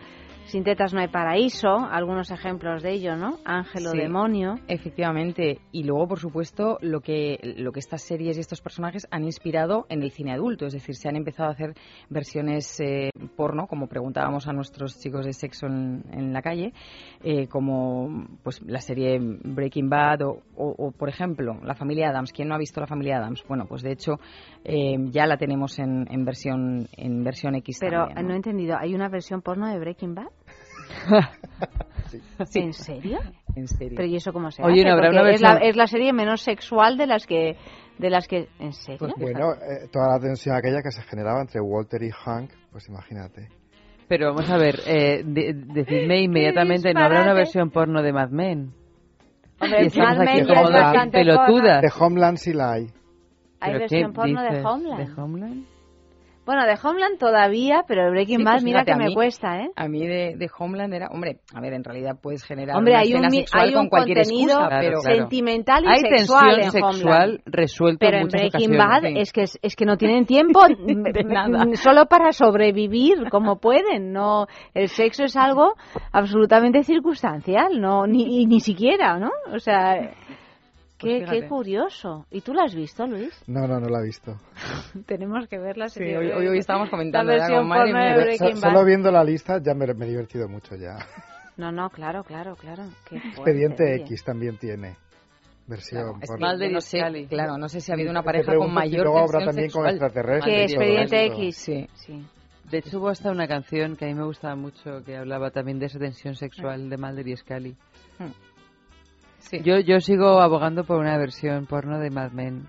Sin 0.45 0.63
tetas 0.63 0.93
no 0.93 0.99
hay 0.99 1.07
paraíso, 1.07 1.77
algunos 1.89 2.29
ejemplos 2.29 2.83
de 2.83 2.91
ello, 2.91 3.15
¿no? 3.15 3.37
Ángel 3.43 3.87
o 3.87 3.91
Sí, 3.91 3.97
demonio. 3.97 4.55
Efectivamente. 4.67 5.61
Y 5.71 5.83
luego, 5.83 6.07
por 6.07 6.19
supuesto, 6.19 6.77
lo 6.81 7.01
que, 7.01 7.39
lo 7.57 7.71
que 7.71 7.79
estas 7.79 8.03
series 8.03 8.37
y 8.37 8.41
estos 8.41 8.61
personajes 8.61 9.07
han 9.09 9.23
inspirado 9.23 9.87
en 9.89 10.03
el 10.03 10.11
cine 10.11 10.31
adulto. 10.31 10.67
Es 10.67 10.73
decir, 10.73 10.95
se 10.95 11.09
han 11.09 11.15
empezado 11.15 11.49
a 11.49 11.53
hacer 11.53 11.73
versiones 12.09 12.79
eh, 12.81 13.09
porno, 13.35 13.65
como 13.65 13.87
preguntábamos 13.87 14.47
a 14.47 14.53
nuestros 14.53 14.99
chicos 14.99 15.25
de 15.25 15.33
sexo 15.33 15.65
en, 15.65 16.03
en 16.11 16.33
la 16.33 16.41
calle, 16.43 16.71
eh, 17.23 17.47
como 17.47 18.27
pues 18.43 18.61
la 18.61 18.79
serie 18.81 19.17
Breaking 19.19 19.89
Bad 19.89 20.21
o, 20.21 20.43
o- 20.55 20.75
o, 20.77 20.91
por 20.91 21.09
ejemplo, 21.09 21.57
La 21.63 21.73
familia 21.73 22.09
Adams. 22.09 22.31
¿Quién 22.31 22.49
no 22.49 22.53
ha 22.55 22.59
visto 22.59 22.79
La 22.79 22.87
familia 22.87 23.17
Adams? 23.17 23.43
Bueno, 23.47 23.65
pues 23.67 23.81
de 23.81 23.91
hecho 23.93 24.19
eh, 24.65 24.95
ya 25.11 25.25
la 25.25 25.37
tenemos 25.37 25.77
en, 25.79 26.05
en 26.09 26.25
versión 26.25 26.87
en 26.97 27.23
versión 27.23 27.55
X 27.55 27.77
Pero 27.79 28.05
también, 28.07 28.27
no 28.27 28.33
he 28.33 28.37
entendido, 28.37 28.77
¿hay 28.79 28.93
una 28.95 29.09
versión 29.09 29.41
porno 29.41 29.67
de 29.67 29.79
Breaking 29.79 30.15
Bad? 30.15 30.27
¿En 32.55 32.73
serio? 32.73 33.19
En 33.55 33.67
serio. 33.67 33.93
Pero 33.95 34.07
¿y 34.07 34.15
eso 34.15 34.31
cómo 34.33 34.51
se 34.51 34.61
Oye, 34.63 34.81
hace? 34.81 34.89
¿no 34.89 34.93
habrá 34.93 35.09
una 35.09 35.31
es, 35.31 35.41
la, 35.41 35.53
versión- 35.55 35.69
es 35.69 35.75
la 35.75 35.87
serie 35.87 36.13
menos 36.13 36.41
sexual 36.41 36.97
de 36.97 37.07
las 37.07 37.25
que... 37.25 37.57
De 37.97 38.09
las 38.09 38.27
que 38.27 38.47
¿En 38.59 38.73
serio? 38.73 38.97
Pues 38.99 39.13
bueno, 39.17 39.53
eh, 39.53 39.87
toda 39.91 40.07
la 40.13 40.19
tensión 40.19 40.55
aquella 40.55 40.81
que 40.81 40.91
se 40.91 41.01
generaba 41.03 41.41
entre 41.41 41.61
Walter 41.61 42.01
y 42.03 42.09
Hank, 42.11 42.51
pues 42.71 42.87
imagínate. 42.89 43.49
Pero 44.07 44.33
vamos 44.33 44.49
a 44.49 44.57
ver, 44.57 44.75
eh, 44.87 45.23
de- 45.25 45.53
decidme 45.53 46.21
inmediatamente, 46.21 46.93
¿no 46.93 47.01
habrá 47.01 47.21
una 47.21 47.33
versión 47.33 47.69
porno 47.69 48.01
de 48.01 48.11
Mad 48.11 48.29
Men? 48.29 48.73
Hombre, 49.59 49.83
Y 49.83 49.87
estamos 49.87 50.17
Mad 50.17 50.21
aquí 50.27 50.37
Men 50.37 50.47
como 50.47 50.59
es 50.61 50.65
dos 50.65 50.73
bastante 50.73 51.17
pelotudas. 51.19 51.81
De 51.81 51.91
Homeland 51.99 52.37
sí 52.37 52.53
la 52.53 52.71
hay. 52.73 52.87
¿Hay 53.63 53.71
¿Pero 53.71 53.79
versión 53.79 54.13
porno 54.13 54.41
de? 54.41 54.61
Homeland? 54.61 55.15
¿De 55.15 55.21
Homeland? 55.21 55.65
Bueno, 56.45 56.65
de 56.65 56.77
Homeland 56.83 57.17
todavía, 57.17 57.85
pero 57.87 58.11
Breaking 58.11 58.39
Sí, 58.39 58.43
Bad, 58.43 58.53
pues 58.55 58.63
mira 58.65 58.83
que 58.83 58.95
me 58.95 59.13
cuesta, 59.13 59.61
¿eh? 59.61 59.69
A 59.77 59.87
mí 59.87 60.05
de, 60.05 60.35
de 60.35 60.49
Homeland 60.59 60.93
era, 60.93 61.07
hombre, 61.07 61.39
a 61.53 61.61
ver, 61.61 61.71
en 61.71 61.85
realidad 61.85 62.17
puedes 62.21 62.43
generar 62.43 62.75
Hombre, 62.75 62.93
una 62.93 63.01
hay 63.01 63.13
un, 63.13 63.23
escena 63.23 63.29
sexual 63.29 63.63
hay 63.63 63.73
con 63.73 63.81
un 63.83 63.89
cualquier 63.89 64.17
contenido 64.17 64.59
excusa, 64.59 64.79
pero 64.81 64.99
sentimental 64.99 65.83
y 65.85 65.87
Hay 65.87 65.99
sexual 66.01 66.55
tensión 66.55 66.83
en 66.83 66.91
sexual 66.93 67.41
resuelta 67.45 68.05
Pero 68.05 68.17
en 68.17 68.27
Breaking. 68.27 68.77
Bad 68.77 69.05
es 69.05 69.31
que, 69.31 69.43
es, 69.43 69.57
es 69.61 69.75
que 69.77 69.85
no 69.85 69.95
tienen 69.95 70.25
tiempo 70.25 70.59
De 70.67 71.23
nada. 71.23 71.65
solo 71.75 72.07
para 72.07 72.33
sobrevivir 72.33 73.29
como 73.29 73.59
pueden. 73.59 74.11
No, 74.11 74.47
el 74.73 74.89
sexo 74.89 75.23
es 75.23 75.37
algo 75.37 75.75
absolutamente 76.11 76.83
circunstancial, 76.83 77.79
no 77.79 78.05
ni, 78.05 78.45
ni 78.45 78.59
siquiera, 78.59 79.17
¿no? 79.17 79.31
O 79.53 79.59
sea, 79.59 80.11
Pues 81.03 81.29
qué, 81.29 81.47
curioso. 81.47 82.25
¿Y 82.31 82.41
tú 82.41 82.53
la 82.53 82.63
has 82.63 82.75
visto, 82.75 83.05
Luis? 83.05 83.33
No, 83.47 83.67
no, 83.67 83.79
no 83.79 83.87
la 83.87 83.99
he 83.99 84.03
visto. 84.03 84.37
Tenemos 85.05 85.47
que 85.47 85.57
verla. 85.57 85.89
Sí, 85.89 86.03
hoy, 86.03 86.31
hoy, 86.31 86.47
hoy 86.47 86.57
estábamos 86.57 86.89
comentando, 86.89 87.31
la 87.33 87.61
madre 87.61 87.91
porno 87.91 88.07
de 88.19 88.25
mía. 88.25 88.37
So- 88.37 88.55
solo 88.57 88.85
viendo 88.85 89.11
la 89.11 89.23
lista 89.23 89.59
ya 89.61 89.73
me, 89.73 89.85
me 89.93 90.05
he 90.05 90.09
divertido 90.09 90.47
mucho 90.47 90.75
ya. 90.75 90.97
No, 91.55 91.71
no, 91.71 91.87
claro, 91.91 92.23
claro, 92.23 92.55
claro. 92.55 92.83
Qué 93.07 93.19
fuerte, 93.19 93.27
Expediente 93.35 93.83
oye. 93.83 93.95
X 94.05 94.23
también 94.23 94.57
tiene 94.57 94.95
versión. 95.67 96.19
Es 96.21 96.27
porno. 96.27 96.57
que 96.57 96.65
yo 96.65 96.71
no 96.71 96.81
sé, 96.81 97.27
claro, 97.29 97.57
no 97.59 97.69
sé 97.69 97.79
si 97.79 97.91
ha 97.91 97.95
habido 97.95 98.09
una 98.09 98.23
pareja 98.23 98.55
con 98.55 98.73
mayor 98.73 99.03
luego 99.03 99.19
habrá 99.19 99.39
tensión 99.39 99.45
también 99.45 99.71
con 99.71 99.85
sexual. 99.85 99.95
extraterrestres 99.95 100.55
Que 100.55 100.61
y 100.61 100.63
Expediente. 100.63 101.25
X. 101.25 101.57
Sí. 101.57 101.87
Sí. 101.93 102.25
De 102.71 102.77
hecho, 102.79 102.97
hubo 102.99 103.09
hasta 103.09 103.29
una 103.29 103.47
canción 103.47 103.95
que 103.95 104.05
a 104.05 104.07
mí 104.07 104.15
me 104.15 104.25
gustaba 104.25 104.55
mucho 104.55 105.03
que 105.05 105.15
hablaba 105.15 105.51
también 105.51 105.77
de 105.77 105.85
esa 105.85 105.99
tensión 105.99 106.33
sexual 106.33 106.89
de 106.89 106.97
Mulder 106.97 107.27
y 107.27 107.37
Scully. 107.37 107.75
Sí. 109.49 109.59
Yo, 109.63 109.79
yo 109.79 109.99
sigo 109.99 110.39
abogando 110.41 110.83
por 110.83 110.97
una 110.99 111.17
versión 111.17 111.65
porno 111.65 111.99
de 111.99 112.09
Mad 112.09 112.31
Men. 112.31 112.65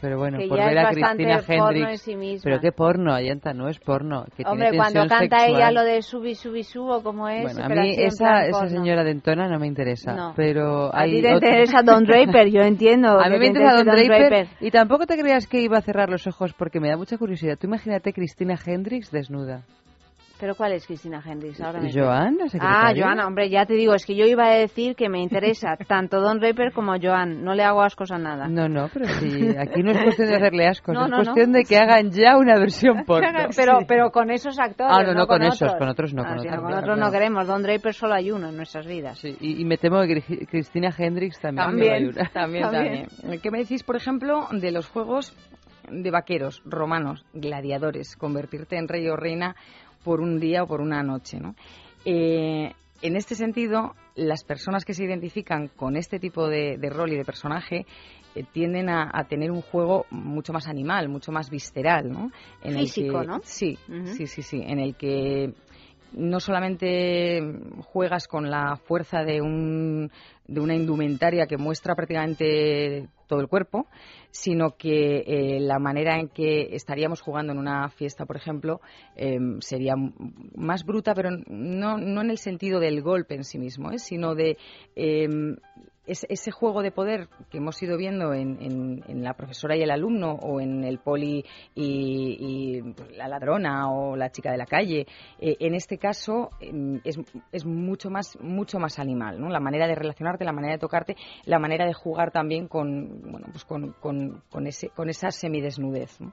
Pero 0.00 0.16
bueno, 0.16 0.38
Que 0.38 0.46
por 0.46 0.58
ver 0.58 0.78
a 0.78 0.90
Cristina 0.90 1.40
Hendricks. 1.48 2.06
en 2.08 2.18
sí. 2.36 2.40
Pero 2.44 2.60
qué 2.60 2.70
porno, 2.70 3.12
Ayanta, 3.12 3.52
no 3.52 3.68
es 3.68 3.80
porno. 3.80 4.24
Que 4.36 4.44
Hombre, 4.46 4.70
tiene 4.70 4.76
cuando 4.78 5.00
canta 5.08 5.40
sexual. 5.40 5.50
ella 5.56 5.70
lo 5.72 5.82
de 5.82 6.02
subi, 6.02 6.34
subi, 6.36 6.62
subo, 6.62 7.02
como 7.02 7.28
es. 7.28 7.42
Bueno, 7.42 7.64
a 7.64 7.68
mí 7.68 7.94
esa, 7.98 8.46
esa 8.46 8.68
señora 8.68 9.02
dentona 9.02 9.48
no 9.48 9.58
me 9.58 9.66
interesa. 9.66 10.14
No. 10.14 10.34
Pero 10.36 10.94
A 10.94 11.00
hay 11.00 11.10
ti 11.16 11.22
te 11.22 11.34
otro- 11.34 11.48
interesa 11.48 11.82
Don 11.82 12.04
Draper, 12.04 12.48
yo 12.50 12.60
entiendo. 12.60 13.08
A 13.20 13.28
mí 13.28 13.38
me 13.38 13.46
interesa 13.48 13.82
Don 13.82 13.86
Draper, 13.86 14.46
y 14.60 14.70
tampoco 14.70 15.06
te 15.06 15.18
creas 15.18 15.48
que 15.48 15.60
iba 15.60 15.78
a 15.78 15.82
cerrar 15.82 16.10
los 16.10 16.28
ojos 16.28 16.52
porque 16.56 16.78
me 16.78 16.88
da 16.88 16.96
mucha 16.96 17.18
curiosidad. 17.18 17.58
Tú 17.58 17.66
imagínate 17.66 18.12
Cristina 18.12 18.54
Hendricks 18.64 19.10
desnuda. 19.10 19.64
¿Pero 20.42 20.56
cuál 20.56 20.72
es 20.72 20.84
Cristina 20.84 21.22
Hendricks? 21.24 21.60
Ahora 21.60 21.80
me 21.80 21.92
Joan, 21.92 22.36
Ah. 22.58 22.92
Joan, 22.96 23.20
hombre, 23.20 23.48
ya 23.48 23.64
te 23.64 23.74
digo, 23.74 23.94
es 23.94 24.04
que 24.04 24.16
yo 24.16 24.24
iba 24.26 24.44
a 24.44 24.54
decir 24.56 24.96
que 24.96 25.08
me 25.08 25.20
interesa 25.22 25.76
tanto 25.86 26.20
Don 26.20 26.40
Draper 26.40 26.72
como 26.72 26.94
Joan. 27.00 27.44
No 27.44 27.54
le 27.54 27.62
hago 27.62 27.80
ascos 27.80 28.10
a 28.10 28.18
nada. 28.18 28.48
No, 28.48 28.68
no, 28.68 28.88
pero 28.92 29.06
sí, 29.06 29.50
aquí 29.56 29.84
no 29.84 29.92
es 29.92 30.02
cuestión 30.02 30.26
de 30.30 30.34
hacerle 30.38 30.66
ascos, 30.66 30.94
No, 30.96 31.04
es 31.04 31.10
no, 31.10 31.16
cuestión 31.18 31.52
no. 31.52 31.58
de 31.58 31.64
que 31.64 31.78
hagan 31.78 32.10
ya 32.10 32.36
una 32.36 32.58
versión 32.58 33.04
porno. 33.06 33.28
Pero, 33.54 33.78
pero 33.86 34.10
con 34.10 34.32
esos 34.32 34.58
actores. 34.58 34.92
Ah, 34.98 35.04
no, 35.04 35.14
no, 35.14 35.28
con 35.28 35.42
otros. 35.42 35.62
esos, 35.62 35.74
con 35.76 35.88
otros 35.88 36.12
no, 36.12 36.22
Ah, 36.24 36.28
con 36.30 36.40
sí, 36.40 36.48
otros 36.48 36.60
con 36.60 36.70
no, 36.72 36.78
otros 36.80 36.98
no 36.98 37.10
queremos. 37.12 37.46
Don 37.46 37.62
Draper 37.62 37.94
solo 37.94 38.14
hay 38.14 38.32
uno 38.32 38.48
en 38.48 38.56
nuestras 38.56 38.84
vidas. 38.84 39.20
Sí, 39.20 39.36
y, 39.40 39.60
y 39.62 39.64
me 39.64 39.78
temo 39.78 40.00
que 40.02 40.24
Cri- 40.24 40.48
Cristina 40.48 40.88
Hendricks 40.98 41.38
también. 41.38 41.66
También, 41.68 41.92
hay 41.94 42.04
una. 42.06 42.28
también, 42.30 42.62
también. 42.68 43.06
¿Qué 43.40 43.50
me 43.52 43.58
decís, 43.58 43.84
por 43.84 43.94
ejemplo, 43.94 44.48
de 44.50 44.72
los 44.72 44.88
juegos 44.88 45.36
de 45.88 46.10
vaqueros, 46.10 46.62
romanos, 46.64 47.24
gladiadores, 47.32 48.16
convertirte 48.16 48.76
en 48.76 48.88
rey 48.88 49.08
o 49.08 49.14
reina 49.14 49.54
por 50.04 50.20
un 50.20 50.38
día 50.40 50.62
o 50.62 50.66
por 50.66 50.80
una 50.80 51.02
noche, 51.02 51.38
¿no? 51.40 51.54
Eh, 52.04 52.72
en 53.02 53.16
este 53.16 53.34
sentido, 53.34 53.94
las 54.14 54.44
personas 54.44 54.84
que 54.84 54.94
se 54.94 55.04
identifican 55.04 55.68
con 55.68 55.96
este 55.96 56.18
tipo 56.18 56.48
de, 56.48 56.76
de 56.78 56.90
rol 56.90 57.12
y 57.12 57.16
de 57.16 57.24
personaje 57.24 57.84
eh, 58.34 58.44
tienden 58.52 58.88
a, 58.88 59.10
a 59.12 59.24
tener 59.24 59.50
un 59.50 59.60
juego 59.60 60.06
mucho 60.10 60.52
más 60.52 60.68
animal, 60.68 61.08
mucho 61.08 61.32
más 61.32 61.50
visceral, 61.50 62.10
¿no? 62.10 62.30
En 62.62 62.76
el 62.76 62.82
Físico, 62.84 63.20
que- 63.20 63.26
¿no? 63.26 63.40
Sí, 63.42 63.76
sí, 64.04 64.26
sí, 64.26 64.42
sí, 64.42 64.62
en 64.64 64.78
el 64.78 64.94
que 64.94 65.52
no 66.12 66.40
solamente 66.40 67.40
juegas 67.86 68.28
con 68.28 68.50
la 68.50 68.76
fuerza 68.76 69.22
de, 69.24 69.40
un, 69.40 70.10
de 70.46 70.60
una 70.60 70.74
indumentaria 70.74 71.46
que 71.46 71.56
muestra 71.56 71.94
prácticamente 71.94 73.08
todo 73.26 73.40
el 73.40 73.48
cuerpo, 73.48 73.86
sino 74.30 74.76
que 74.76 75.24
eh, 75.26 75.60
la 75.60 75.78
manera 75.78 76.18
en 76.18 76.28
que 76.28 76.74
estaríamos 76.74 77.20
jugando 77.20 77.52
en 77.52 77.58
una 77.58 77.88
fiesta, 77.88 78.26
por 78.26 78.36
ejemplo, 78.36 78.80
eh, 79.16 79.38
sería 79.60 79.94
más 80.54 80.84
bruta, 80.84 81.14
pero 81.14 81.30
no, 81.46 81.96
no 81.96 82.20
en 82.20 82.30
el 82.30 82.38
sentido 82.38 82.80
del 82.80 83.02
golpe 83.02 83.34
en 83.34 83.44
sí 83.44 83.58
mismo, 83.58 83.90
¿eh? 83.90 83.98
sino 83.98 84.34
de 84.34 84.58
eh, 86.06 86.14
ese, 86.28 86.50
juego 86.50 86.82
de 86.82 86.90
poder 86.90 87.28
que 87.50 87.58
hemos 87.58 87.82
ido 87.82 87.96
viendo 87.96 88.32
en, 88.34 88.60
en- 88.62 89.04
en 89.08 89.22
la 89.22 89.34
profesora 89.34 89.76
y 89.76 89.82
el 89.82 89.90
alumno, 89.90 90.32
o 90.42 90.60
en 90.60 90.84
el 90.84 90.98
poli 90.98 91.44
y, 91.74 92.80
la 93.16 93.28
ladrona 93.28 93.90
o 93.90 94.16
la 94.16 94.30
chica 94.30 94.50
de 94.50 94.58
la 94.58 94.66
calle. 94.66 95.06
Eh, 95.38 95.56
en 95.60 95.74
este 95.74 95.98
caso 95.98 96.50
em, 96.60 97.00
es, 97.04 97.18
es 97.52 97.64
mucho 97.64 98.10
más 98.10 98.38
mucho 98.40 98.78
más 98.78 98.98
animal, 98.98 99.40
¿no? 99.40 99.48
La 99.48 99.60
manera 99.60 99.86
de 99.86 99.94
relacionarte, 99.94 100.44
la 100.44 100.52
manera 100.52 100.74
de 100.74 100.78
tocarte, 100.78 101.16
la 101.44 101.58
manera 101.58 101.86
de 101.86 101.94
jugar 101.94 102.30
también 102.30 102.68
con 102.68 103.22
bueno 103.30 103.46
pues 103.50 103.64
con, 103.64 103.92
con- 104.00 104.66
ese 104.66 104.88
con 104.90 105.08
esa 105.08 105.30
semidesnudez. 105.30 106.20
¿no? 106.20 106.32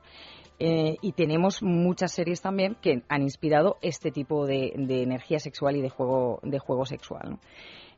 Eh, 0.62 0.98
y 1.02 1.14
tenemos 1.14 1.64
muchas 1.64 2.12
series 2.12 2.42
también 2.42 2.76
que 2.82 3.02
han 3.08 3.22
inspirado 3.22 3.78
este 3.82 4.12
tipo 4.12 4.46
de, 4.46 4.74
energía 4.76 5.40
sexual 5.40 5.78
y 5.78 5.82
de 5.82 5.90
juego 5.90 6.40
de 6.44 6.60
juego 6.60 6.86
sexual. 6.86 7.40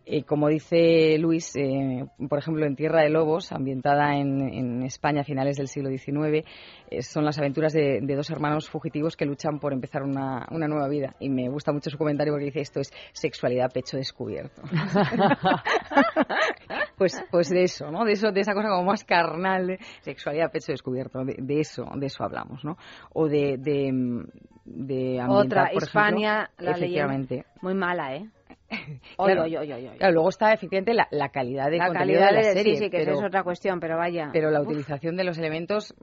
Eh, 0.05 0.23
como 0.23 0.47
dice 0.47 1.17
Luis, 1.19 1.55
eh, 1.55 2.05
por 2.27 2.39
ejemplo, 2.39 2.65
en 2.65 2.75
Tierra 2.75 3.01
de 3.01 3.09
Lobos, 3.09 3.51
ambientada 3.51 4.15
en, 4.15 4.41
en 4.41 4.83
España 4.83 5.21
a 5.21 5.23
finales 5.23 5.57
del 5.57 5.67
siglo 5.67 5.89
XIX, 5.89 6.45
eh, 6.89 7.01
son 7.03 7.23
las 7.23 7.37
aventuras 7.37 7.73
de, 7.73 7.99
de 8.01 8.15
dos 8.15 8.29
hermanos 8.31 8.69
fugitivos 8.69 9.15
que 9.15 9.25
luchan 9.25 9.59
por 9.59 9.73
empezar 9.73 10.03
una, 10.03 10.47
una 10.49 10.67
nueva 10.67 10.87
vida. 10.87 11.15
Y 11.19 11.29
me 11.29 11.49
gusta 11.49 11.71
mucho 11.71 11.89
su 11.89 11.97
comentario 11.97 12.33
porque 12.33 12.45
dice 12.45 12.61
esto 12.61 12.79
es 12.79 12.91
sexualidad 13.13 13.71
pecho 13.71 13.97
descubierto. 13.97 14.63
pues, 16.97 17.23
pues 17.29 17.49
de 17.49 17.63
eso, 17.63 17.91
¿no? 17.91 18.03
De 18.03 18.13
eso, 18.13 18.31
de 18.31 18.41
esa 18.41 18.53
cosa 18.53 18.69
como 18.69 18.85
más 18.85 19.03
carnal, 19.03 19.67
de 19.67 19.79
sexualidad 20.01 20.51
pecho 20.51 20.71
descubierto, 20.71 21.23
de, 21.23 21.35
de 21.37 21.59
eso, 21.59 21.85
de 21.95 22.07
eso 22.07 22.23
hablamos, 22.23 22.65
¿no? 22.65 22.77
O 23.13 23.27
de, 23.27 23.57
de, 23.59 23.91
mm, 23.91 24.25
de 24.65 25.21
ambientar, 25.21 25.29
Otra, 25.29 25.69
por 25.73 25.83
Hispania, 25.83 26.49
ejemplo, 26.57 26.71
la 26.71 26.77
leyenda. 26.77 27.45
Muy 27.61 27.75
mala, 27.75 28.15
¿eh? 28.15 28.29
Claro. 29.17 29.43
Oy, 29.43 29.55
oy, 29.57 29.71
oy, 29.71 29.87
oy. 29.87 29.97
Claro, 29.97 30.13
luego 30.13 30.29
está 30.29 30.53
efectivamente 30.53 30.93
la, 30.93 31.07
la 31.11 31.29
calidad 31.29 31.69
de 31.69 31.77
La 31.77 31.87
contenido 31.87 32.19
calidad 32.21 32.27
de 32.29 32.41
la 32.41 32.47
de- 32.47 32.53
serie, 32.55 32.73
sí, 32.77 32.83
sí, 32.85 32.89
que 32.89 32.97
pero, 32.99 33.11
eso 33.11 33.21
es 33.21 33.27
otra 33.27 33.43
cuestión, 33.43 33.79
pero 33.79 33.97
vaya. 33.97 34.29
pero 34.33 34.49
la 34.51 34.61
Uf. 34.61 34.67
utilización 34.67 35.15
de 35.17 35.23
los 35.23 35.37
elementos 35.37 35.93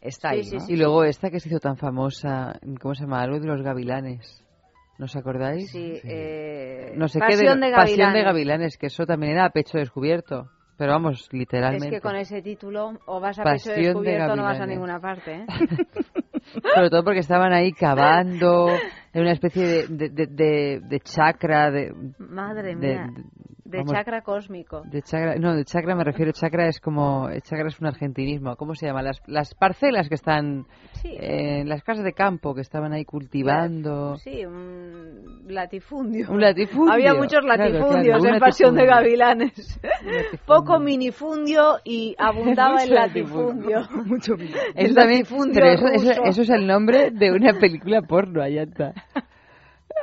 está 0.00 0.30
Sí, 0.30 0.36
ahí, 0.36 0.42
sí, 0.44 0.56
¿no? 0.56 0.64
Y 0.68 0.76
luego 0.76 1.04
esta 1.04 1.30
que 1.30 1.38
se 1.40 1.48
hizo 1.48 1.60
tan 1.60 1.76
famosa, 1.76 2.58
¿cómo 2.80 2.94
se 2.94 3.04
llama? 3.04 3.20
Algo 3.22 3.38
de 3.38 3.46
los 3.46 3.62
gavilanes. 3.62 4.40
¿No 4.98 5.06
os 5.06 5.16
acordáis? 5.16 5.70
Sí, 5.70 6.00
eh, 6.04 6.92
No 6.96 7.08
sé 7.08 7.18
Pasión 7.18 7.60
qué 7.60 7.66
de 7.66 7.72
Pasión 7.72 8.12
de 8.12 8.22
Gavilanes. 8.22 8.78
Que 8.78 8.86
eso 8.86 9.04
también 9.06 9.32
era 9.32 9.46
a 9.46 9.50
pecho 9.50 9.76
descubierto. 9.78 10.50
Pero 10.76 10.92
vamos, 10.92 11.22
Es 11.22 11.32
literalmente. 11.32 11.90
que 11.90 12.00
con 12.00 12.16
ese 12.16 12.42
título 12.42 12.98
o 13.06 13.20
vas 13.20 13.38
a 13.38 13.42
Pasión 13.42 13.74
pecho 13.74 13.80
de 13.80 13.86
descubierto 13.88 14.32
o 14.32 14.36
no 14.36 14.42
vas 14.44 14.60
a 14.60 14.66
ninguna 14.66 15.00
parte, 15.00 15.34
¿eh? 15.34 15.46
Sobre 16.74 16.90
todo 16.90 17.02
porque 17.04 17.20
estaban 17.20 17.52
ahí 17.52 17.72
cavando 17.72 18.66
en 19.14 19.22
una 19.22 19.32
especie 19.32 19.66
de, 19.66 19.86
de, 19.88 20.08
de, 20.10 20.26
de- 20.26 20.80
de 20.88 21.00
chakra, 21.00 21.70
de, 21.70 21.92
Madre 22.18 22.74
mía. 22.76 23.06
De- 23.64 23.78
vamos, 23.78 23.92
chakra 23.92 24.20
cósmico. 24.22 24.82
de 24.84 25.02
chakra, 25.02 25.36
no, 25.36 25.54
de 25.56 25.64
chakra 25.64 25.94
me 25.94 26.04
refiero, 26.04 26.32
chakra 26.32 26.68
es 26.68 26.80
como, 26.80 27.28
chakra 27.42 27.68
es 27.68 27.80
un 27.80 27.86
argentinismo, 27.86 28.56
¿cómo 28.56 28.74
se 28.74 28.86
llama? 28.86 29.02
Las, 29.02 29.22
las 29.26 29.54
parcelas 29.54 30.08
que 30.08 30.14
están 30.16 30.66
Sí. 31.02 31.08
eh, 31.18 31.60
en 31.60 31.68
las 31.68 31.82
casas 31.82 32.04
de 32.04 32.12
campo, 32.12 32.54
que 32.54 32.60
estaban 32.60 32.92
ahí 32.92 33.04
cultivando. 33.04 34.16
Sí, 34.18 34.44
un 34.44 35.44
latifundio. 35.48 36.30
Un 36.30 36.40
latifundio. 36.40 36.92
Había 36.92 37.14
muchos 37.14 37.40
Claro, 37.40 37.62
latifundios 37.64 38.04
claro, 38.18 38.22
un 38.22 38.34
en 38.34 38.40
Pasión 38.40 38.74
de 38.74 38.86
latifundio. 38.86 39.18
Gavilanes. 39.18 39.80
Poco 40.46 40.78
minifundio 40.78 41.78
y 41.84 42.14
abundaba 42.18 42.82
el 42.82 42.90
Mucho 42.90 42.94
latifundio. 42.94 43.88
Mucho 44.06 44.34
El 44.34 44.40
Eso 44.74 44.94
también- 44.94 45.20
latifundio 45.20 45.54
pero 45.54 45.66
eso, 45.72 45.86
eso- 45.88 46.22
eso 46.24 46.42
es 46.42 46.50
el 46.50 46.66
nombre 46.66 47.10
de 47.10 47.32
una 47.32 47.52
película 47.58 48.02
porno, 48.02 48.42
Ayanta. 48.42 48.92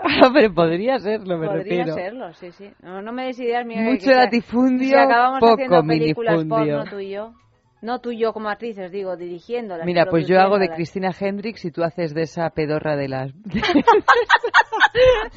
pero 0.33 0.53
podría 0.53 0.99
serlo, 0.99 1.37
me 1.37 1.47
Podría 1.47 1.83
refiero. 1.85 1.93
serlo, 1.93 2.33
sí, 2.33 2.51
sí. 2.51 2.71
No, 2.81 3.01
no 3.01 3.11
me 3.11 3.25
des 3.25 3.39
ideas, 3.39 3.65
mira, 3.65 3.81
Mucho 3.83 4.11
latifundio, 4.11 4.87
si 4.87 4.95
acabamos 4.95 5.39
poco 5.39 5.53
haciendo 5.53 5.83
películas 5.85 6.35
minifundio. 6.37 6.75
porno 6.77 6.89
tú 6.91 6.99
y 6.99 7.09
yo. 7.11 7.33
No 7.81 7.99
tú 7.99 8.11
y 8.11 8.19
yo 8.19 8.31
como 8.33 8.49
actrices, 8.49 8.91
digo, 8.91 9.15
dirigiéndolas. 9.17 9.85
Mira, 9.85 10.05
pues 10.05 10.27
yo 10.27 10.39
hago 10.39 10.59
de. 10.59 10.69
Cristina 10.69 11.09
Hendricks 11.19 11.65
y 11.65 11.71
tú 11.71 11.83
haces 11.83 12.13
de 12.13 12.21
esa 12.23 12.49
pedorra 12.51 12.95
de 12.95 13.07
las... 13.07 13.31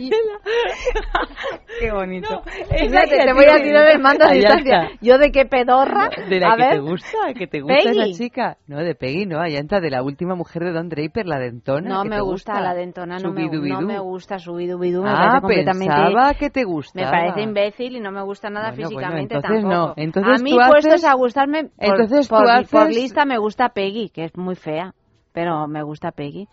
Qué 1.81 1.91
bonito. 1.93 2.43
Fíjate, 2.45 3.25
te 3.25 3.33
voy 3.33 3.45
a 3.47 3.63
tirar 3.63 3.89
el 3.91 3.99
mando 4.01 4.25
a 4.25 4.33
distancia. 4.33 4.91
¿Yo 5.01 5.19
de 5.19 5.31
qué 5.31 5.45
pedorra? 5.45 6.09
De 6.29 6.41
la 6.41 6.53
a 6.53 6.57
que 6.57 6.63
ver. 6.63 6.73
te 6.75 6.79
gusta, 6.81 7.19
que 7.37 7.47
te 7.47 7.61
gusta 7.61 7.75
Peggy. 7.85 8.01
esa 8.01 8.19
chica. 8.19 8.57
No, 8.67 8.79
de 8.79 8.95
Peggy, 8.95 9.27
no, 9.27 9.41
Ayanta, 9.41 9.81
de 9.81 9.91
la 9.91 10.03
última 10.03 10.35
mujer 10.35 10.65
de 10.65 10.73
Don 10.73 10.89
Draper, 10.89 11.27
la 11.27 11.39
dentona. 11.39 11.89
No 11.89 12.03
que 12.03 12.09
me 12.11 12.17
te 12.17 12.23
gusta, 12.23 12.61
la 12.61 12.75
dentona, 12.75 13.19
no 13.19 13.33
me, 13.33 13.45
no 13.45 14.03
gusta 14.05 14.39
subidubidú, 14.39 15.03
me 15.03 15.11
Ah, 15.11 15.41
pensaba 15.47 16.35
que 16.35 16.51
te 16.51 16.65
gustaba. 16.65 17.07
Me 17.07 17.11
parece 17.13 17.43
imbécil 17.43 17.97
y 17.97 18.01
no 18.01 18.11
me 18.13 18.23
gusta 18.23 18.51
nada 18.51 18.71
Bueno, 18.71 18.89
físicamente 18.89 19.35
bueno, 19.35 19.49
entonces 19.49 19.63
tampoco. 19.63 19.87
no. 19.89 19.95
Entonces 19.97 20.41
a 20.41 20.43
mí 20.43 20.55
puestos 20.55 20.95
haces- 20.95 21.05
a 21.05 21.15
gustarme 21.15 21.65
por, 21.65 21.73
Entonces 21.79 22.29
por, 22.39 22.51
haces- 22.51 22.71
por 22.71 22.89
lista 22.89 23.25
me 23.25 23.39
gusta 23.39 23.71
Peggy, 23.71 24.09
que 24.11 24.25
es 24.25 24.37
muy 24.37 24.55
fea, 24.57 24.95
pero 25.33 25.67
me 25.69 25.83
gusta 25.83 26.11
Peggy. 26.13 26.49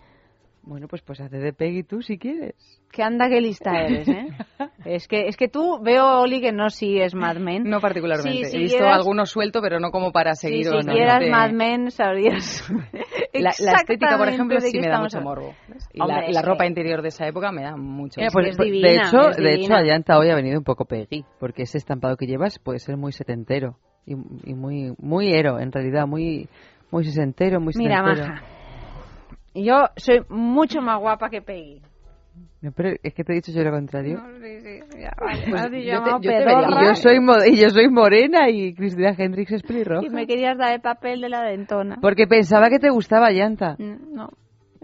Bueno, 0.63 0.87
pues 0.87 1.01
pues 1.01 1.19
hace 1.19 1.37
de 1.39 1.53
Peggy 1.53 1.81
tú 1.81 2.03
si 2.03 2.19
quieres. 2.19 2.53
Que 2.91 3.01
anda 3.01 3.27
qué 3.29 3.41
lista 3.41 3.71
eres, 3.81 4.07
¿eh? 4.07 4.27
es 4.85 5.07
que 5.07 5.27
es 5.27 5.35
que 5.35 5.47
tú 5.47 5.79
veo 5.81 6.19
Oli 6.21 6.39
que 6.39 6.51
no 6.51 6.69
sigues 6.69 7.15
Mad 7.15 7.37
Men. 7.37 7.63
No 7.63 7.79
particularmente. 7.79 8.45
Si 8.45 8.55
He 8.57 8.59
visto 8.59 8.77
siguieras- 8.77 8.97
alguno 8.99 9.25
suelto, 9.25 9.59
pero 9.59 9.79
no 9.79 9.89
como 9.89 10.11
para 10.11 10.35
Si 10.35 10.49
seguir 10.49 10.69
o 10.69 10.73
no. 10.73 10.81
siguieras 10.83 11.19
de- 11.21 11.31
Mad 11.31 11.51
Men 11.53 11.89
sabrías 11.89 12.63
La, 13.33 13.51
la 13.59 13.71
estética, 13.77 14.17
por 14.19 14.27
ejemplo, 14.27 14.59
sí 14.59 14.77
me 14.79 14.87
da 14.89 14.99
mucho 14.99 15.17
hablando. 15.17 15.41
morbo. 15.41 15.55
Y 15.93 16.01
Hombre, 16.01 16.27
la, 16.27 16.31
la 16.31 16.41
que- 16.41 16.47
ropa 16.47 16.67
interior 16.67 17.01
de 17.01 17.07
esa 17.07 17.25
época 17.25 17.51
me 17.51 17.63
da 17.63 17.75
mucho. 17.75 18.19
Mira, 18.19 18.29
pues, 18.31 18.49
es 18.49 18.57
divina, 18.57 18.87
de 18.87 18.95
hecho, 18.97 19.17
de 19.17 19.31
hecho, 19.31 19.61
divina. 19.61 19.77
Ayanta 19.79 20.19
hoy 20.19 20.29
ha 20.29 20.35
venido 20.35 20.59
un 20.59 20.63
poco 20.65 20.85
Peggy, 20.85 21.25
porque 21.39 21.63
ese 21.63 21.79
estampado 21.79 22.17
que 22.17 22.27
llevas 22.27 22.59
puede 22.59 22.77
ser 22.77 22.97
muy 22.97 23.13
setentero 23.13 23.77
y, 24.05 24.13
y 24.13 24.53
muy 24.53 24.93
muy 24.99 25.33
ero, 25.33 25.59
en 25.59 25.71
realidad, 25.71 26.07
muy 26.07 26.47
muy 26.91 27.05
sesentero, 27.05 27.59
muy 27.59 27.73
Mira, 27.75 28.03
maja. 28.03 28.43
Yo 29.53 29.85
soy 29.97 30.21
mucho 30.29 30.81
más 30.81 30.99
guapa 30.99 31.29
que 31.29 31.41
Peggy. 31.41 31.81
No, 32.61 32.71
pero 32.71 32.91
es 33.01 33.13
que 33.13 33.23
te 33.23 33.33
he 33.33 33.35
dicho 33.35 33.51
yo 33.51 33.63
lo 33.63 33.71
contrario. 33.71 34.21
sí, 34.41 34.59
sí, 34.61 34.79
ya, 35.01 35.11
vale. 35.19 35.45
Pues 35.49 35.61
yo 35.83 36.03
te- 36.21 36.53
Y 36.69 36.85
yo 36.85 36.95
soy 36.95 37.17
y 37.47 37.55
yo 37.57 37.69
soy 37.69 37.89
morena 37.89 38.49
y 38.49 38.73
Cristina 38.73 39.13
Hendricks 39.17 39.51
es 39.53 39.63
pelirroja. 39.63 40.05
y 40.05 40.09
me 40.09 40.27
querías 40.27 40.57
dar 40.57 40.73
el 40.73 40.81
papel 40.81 41.21
de 41.21 41.29
la 41.29 41.41
dentona. 41.43 41.97
Porque 42.01 42.27
pensaba 42.27 42.69
que 42.69 42.79
te 42.79 42.89
gustaba 42.89 43.27
Ayanta. 43.27 43.75
Mm, 43.79 44.13
No. 44.13 44.29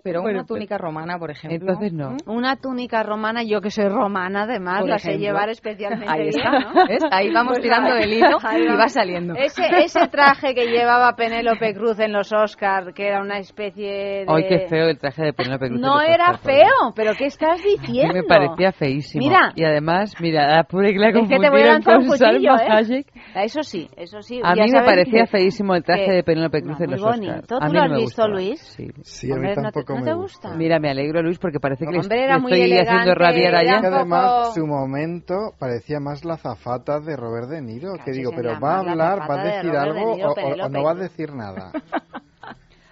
Pero 0.08 0.22
Bueno, 0.22 0.40
una 0.40 0.48
túnica 0.48 0.78
romana, 0.78 1.18
por 1.20 1.32
ejemplo. 1.32 1.58
Entonces 1.60 1.94
no. 1.94 2.16
Una 2.26 2.56
túnica 2.56 3.04
romana, 3.04 3.44
yo 3.44 3.62
que 3.62 3.70
soy 3.72 3.88
romana 3.90 4.44
además, 4.44 4.80
Por 4.82 4.90
la 4.90 4.98
sé 5.00 5.10
ejemplo. 5.10 5.28
llevar 5.28 5.50
especialmente 5.50 6.06
Ahí 6.12 6.22
bien, 6.24 6.34
está, 6.38 6.52
¿no? 6.60 6.86
¿ves? 6.88 7.04
Ahí 7.12 7.32
vamos 7.34 7.54
Pues 7.54 7.62
tirando 7.64 7.90
ahí- 7.94 8.00
del 8.02 8.14
hilo 8.14 8.38
y 8.38 8.78
va 8.78 8.88
saliendo. 8.90 9.34
Ese, 9.36 9.64
ese 9.84 10.08
traje 10.08 10.54
que 10.56 10.68
llevaba 10.68 11.16
Penélope 11.16 11.74
Cruz 11.74 12.00
en 12.00 12.14
los 12.14 12.32
Oscars, 12.34 12.94
que 12.94 13.08
era 13.08 13.22
una 13.22 13.40
especie 13.40 13.88
de... 13.92 14.26
Ay, 14.28 14.46
qué 14.48 14.68
feo 14.68 14.88
el 14.88 14.98
traje 14.98 15.24
de 15.24 15.34
Penélope 15.34 15.68
Cruz. 15.70 15.80
No 15.82 16.02
era 16.02 16.32
Oscar, 16.32 16.40
feo, 16.40 16.94
pero 16.96 17.14
¿qué 17.18 17.26
estás 17.26 17.60
A 17.60 17.64
mí 17.64 17.76
diciendo? 17.80 18.14
me 18.14 18.24
parecía 18.24 18.72
feísimo. 18.72 19.24
Mira. 19.26 19.52
Y 19.56 19.64
además, 19.64 20.14
mira, 20.20 20.48
la 20.48 20.64
pobre 20.64 20.94
que 20.94 21.00
la 21.00 21.10
Es 21.10 21.14
que 21.16 21.22
te 21.22 21.28
voy 21.28 21.36
a 21.36 21.40
confundieron 21.40 21.74
lanzar 21.74 21.98
un 21.98 22.08
con 22.08 22.18
cuchillo, 22.18 22.58
Salma 22.58 22.64
¿eh? 22.64 22.78
Hayek. 22.78 23.08
Eso 23.36 23.64
sí, 23.64 23.88
eso 23.98 24.22
sí. 24.22 24.42
A 24.44 24.56
ya 24.56 24.64
mí 24.64 24.72
me 24.72 24.82
parecía 24.84 25.22
que- 25.24 25.28
feísimo 25.28 25.76
el 25.76 25.84
traje 25.84 26.12
de 26.12 26.24
Penélope 26.24 26.62
Cruz 26.62 26.80
no, 26.80 26.86
en 26.86 26.92
los 26.92 27.02
bonito. 27.02 27.32
Oscars. 27.34 27.48
¿Tú 27.48 27.56
A 27.60 27.68
mí 27.68 27.74
lo 27.74 27.80
no 27.80 27.86
has 27.86 27.92
me 27.92 27.98
visto. 27.98 28.28
Luis? 28.28 28.60
Sí. 28.62 28.88
Sí, 29.04 29.32
a 29.32 29.36
mí 29.36 29.48
¿no 29.48 29.54
tampoco 29.56 29.97
no 30.00 30.06
me 30.06 30.12
te 30.12 30.14
gusta. 30.18 30.54
Mira, 30.56 30.80
me 30.80 30.90
alegro, 30.90 31.22
Luis, 31.22 31.38
porque 31.40 31.60
parece 31.60 31.86
que 31.86 31.92
le 31.92 32.00
Hombre, 32.00 32.18
le 32.18 32.24
era 32.24 32.40
muy 32.40 32.52
estoy 32.54 32.72
haciendo 32.78 33.12
elegante, 33.12 33.16
rabiar 33.16 33.56
a. 33.56 33.82
Que 33.82 33.88
además 33.88 34.54
su 34.54 34.66
momento 34.66 35.54
parecía 35.60 36.00
más 36.00 36.24
la 36.26 36.38
zafata 36.38 37.00
de 37.00 37.16
Robert 37.16 37.48
De 37.50 37.62
Niro, 37.62 37.94
que 38.04 38.12
digo, 38.12 38.32
pero 38.36 38.60
¿va 38.60 38.80
a 38.80 38.84
la 38.84 38.92
hablar, 38.92 39.20
va 39.30 39.36
a 39.42 39.44
de 39.44 39.52
decir 39.56 39.72
De 39.72 39.78
algo 39.78 40.16
Niro, 40.16 40.30
o- 40.32 40.66
o, 40.66 40.70
no 40.70 40.84
va 40.84 40.92
a 40.92 40.96
decir 40.96 41.34
nada? 41.34 41.72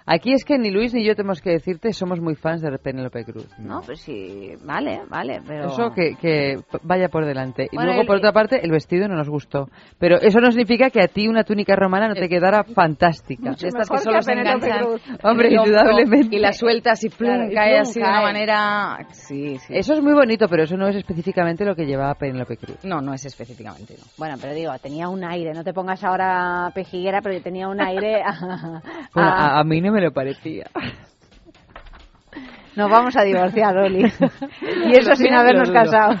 Aquí 0.08 0.32
es 0.32 0.44
que 0.44 0.56
ni 0.56 0.70
Luis 0.70 0.94
ni 0.94 1.04
yo 1.04 1.16
tenemos 1.16 1.40
que 1.42 1.50
decirte, 1.50 1.92
somos 1.92 2.20
muy 2.20 2.36
fans 2.36 2.62
de 2.62 2.70
Penélope 2.78 3.24
Cruz. 3.24 3.48
No, 3.58 3.80
pues 3.84 4.00
sí, 4.00 4.52
vale, 4.64 5.00
vale, 5.08 5.40
pero... 5.44 5.66
Eso 5.66 5.90
que, 5.90 6.14
que 6.20 6.56
vaya 6.84 7.08
por 7.08 7.24
delante. 7.26 7.66
Y 7.72 7.76
luego, 7.76 8.02
el- 8.02 8.06
por 8.06 8.16
otra 8.18 8.32
parte, 8.32 8.60
el 8.64 8.70
vestido 8.70 9.08
no 9.08 9.16
nos 9.16 9.28
gustó. 9.28 9.68
Pero 9.98 10.16
eso 10.20 10.38
no 10.40 10.50
significa 10.52 10.90
que 10.90 11.02
a 11.02 11.08
ti 11.08 11.26
una 11.26 11.42
túnica 11.42 11.74
romana 11.74 12.06
no 12.06 12.14
te 12.14 12.28
quedara 12.28 12.62
fantástica. 12.62 13.50
Mucho 13.50 13.66
estas 13.66 13.88
que 13.88 13.94
mejor 13.94 14.04
solo 14.04 14.16
que 14.18 14.22
se 14.22 14.32
enganchan 14.32 14.84
Cruz. 14.86 15.02
Hombre, 15.24 15.48
indudablemente. 15.52 16.36
Y 16.36 16.38
la 16.38 16.52
sueltas 16.52 17.02
y 17.02 17.08
plum, 17.08 17.28
Claro, 17.30 17.50
y 17.50 17.54
cae 17.54 17.70
plum, 17.72 17.80
así 17.82 18.00
de 18.00 18.06
una 18.06 18.22
manera... 18.22 18.98
Sí, 19.10 19.58
sí. 19.58 19.74
Eso 19.76 19.92
es 19.94 20.00
muy 20.02 20.12
bonito, 20.12 20.46
pero 20.48 20.62
eso 20.62 20.76
no 20.76 20.86
es 20.86 20.94
específicamente 20.96 21.64
lo 21.64 21.74
que 21.74 21.84
llevaba 21.84 22.14
Penélope 22.14 22.56
Cruz. 22.56 22.84
No, 22.84 23.00
no 23.00 23.12
es 23.12 23.24
específicamente, 23.24 23.94
no. 23.98 24.04
Bueno, 24.18 24.36
pero 24.40 24.54
digo, 24.54 24.70
tenía 24.80 25.08
un 25.08 25.24
aire, 25.24 25.52
no 25.52 25.64
te 25.64 25.72
pongas 25.72 26.04
ahora 26.04 26.70
pejiguera, 26.74 27.20
pero 27.22 27.40
tenía 27.42 27.66
un 27.68 27.80
aire... 27.80 28.22
a- 28.24 28.80
Bueno, 29.12 29.28
a- 29.30 29.56
a, 29.56 29.60
a 29.60 29.64
mí 29.64 29.80
no 29.80 29.92
me 29.92 29.95
lo 30.00 30.12
parecía. 30.12 30.64
Nos 32.76 32.90
vamos 32.90 33.16
a 33.16 33.22
divorciar, 33.22 33.74
Oli. 33.78 34.02
y 34.86 34.92
eso 34.98 35.16
sin 35.16 35.32
habernos 35.32 35.70
casado. 35.70 36.20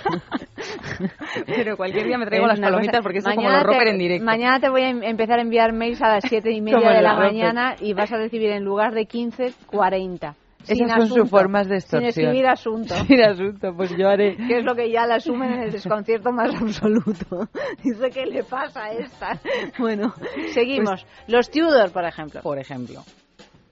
Pero 1.46 1.76
cualquier 1.76 2.06
día 2.06 2.16
me 2.16 2.24
traigo 2.24 2.46
Es 2.46 2.52
las 2.52 2.60
palomitas 2.60 2.92
cosa- 2.92 3.02
porque 3.02 3.18
eso 3.18 3.28
es 3.28 3.36
como 3.36 3.50
los 3.50 3.62
rocker 3.62 3.82
te- 3.84 3.90
en 3.90 3.98
directo. 3.98 4.24
Mañana 4.24 4.58
te 4.58 4.70
voy 4.70 4.82
a 4.82 4.88
em- 4.88 5.02
empezar 5.02 5.38
a 5.38 5.42
enviar 5.42 5.74
mails 5.74 6.00
a 6.00 6.08
las 6.08 6.24
siete 6.26 6.50
y 6.52 6.62
media 6.62 6.92
de 6.92 7.02
la 7.02 7.14
mañana 7.14 7.76
y 7.78 7.92
vas 7.92 8.10
a 8.10 8.16
recibir 8.16 8.50
en 8.52 8.64
lugar 8.64 8.94
de 8.94 9.04
15, 9.04 9.52
40. 9.66 10.34
Esas 10.62 10.78
Sin 10.78 10.88
son 10.88 11.08
sus 11.08 11.28
formas 11.30 11.68
de 11.68 11.80
Sin 11.82 11.98
extorsión. 12.00 12.08
escribir 12.26 12.46
asunto. 12.48 12.94
Sin 13.06 13.20
asunto, 13.22 13.74
pues 13.76 13.94
yo 13.94 14.08
haré. 14.08 14.36
que 14.36 14.56
es 14.58 14.64
lo 14.64 14.74
que 14.74 14.90
ya 14.90 15.06
la 15.06 15.16
asumen 15.16 15.52
en 15.52 15.60
el 15.64 15.70
desconcierto 15.72 16.32
más 16.32 16.54
absoluto. 16.54 17.48
Dice, 17.84 18.08
¿qué 18.10 18.24
le 18.24 18.42
pasa 18.44 18.84
a 18.84 18.92
esta? 18.92 19.38
Bueno, 19.78 20.14
seguimos. 20.54 21.06
Los 21.28 21.50
Tudor, 21.50 21.92
por 21.92 22.04
ejemplo. 22.06 22.40
Por 22.40 22.58
ejemplo. 22.58 23.02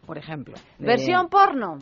Por 0.04 0.18
ejemplo. 0.18 0.54
de- 0.78 0.86
Versión 0.86 1.28
porno. 1.28 1.78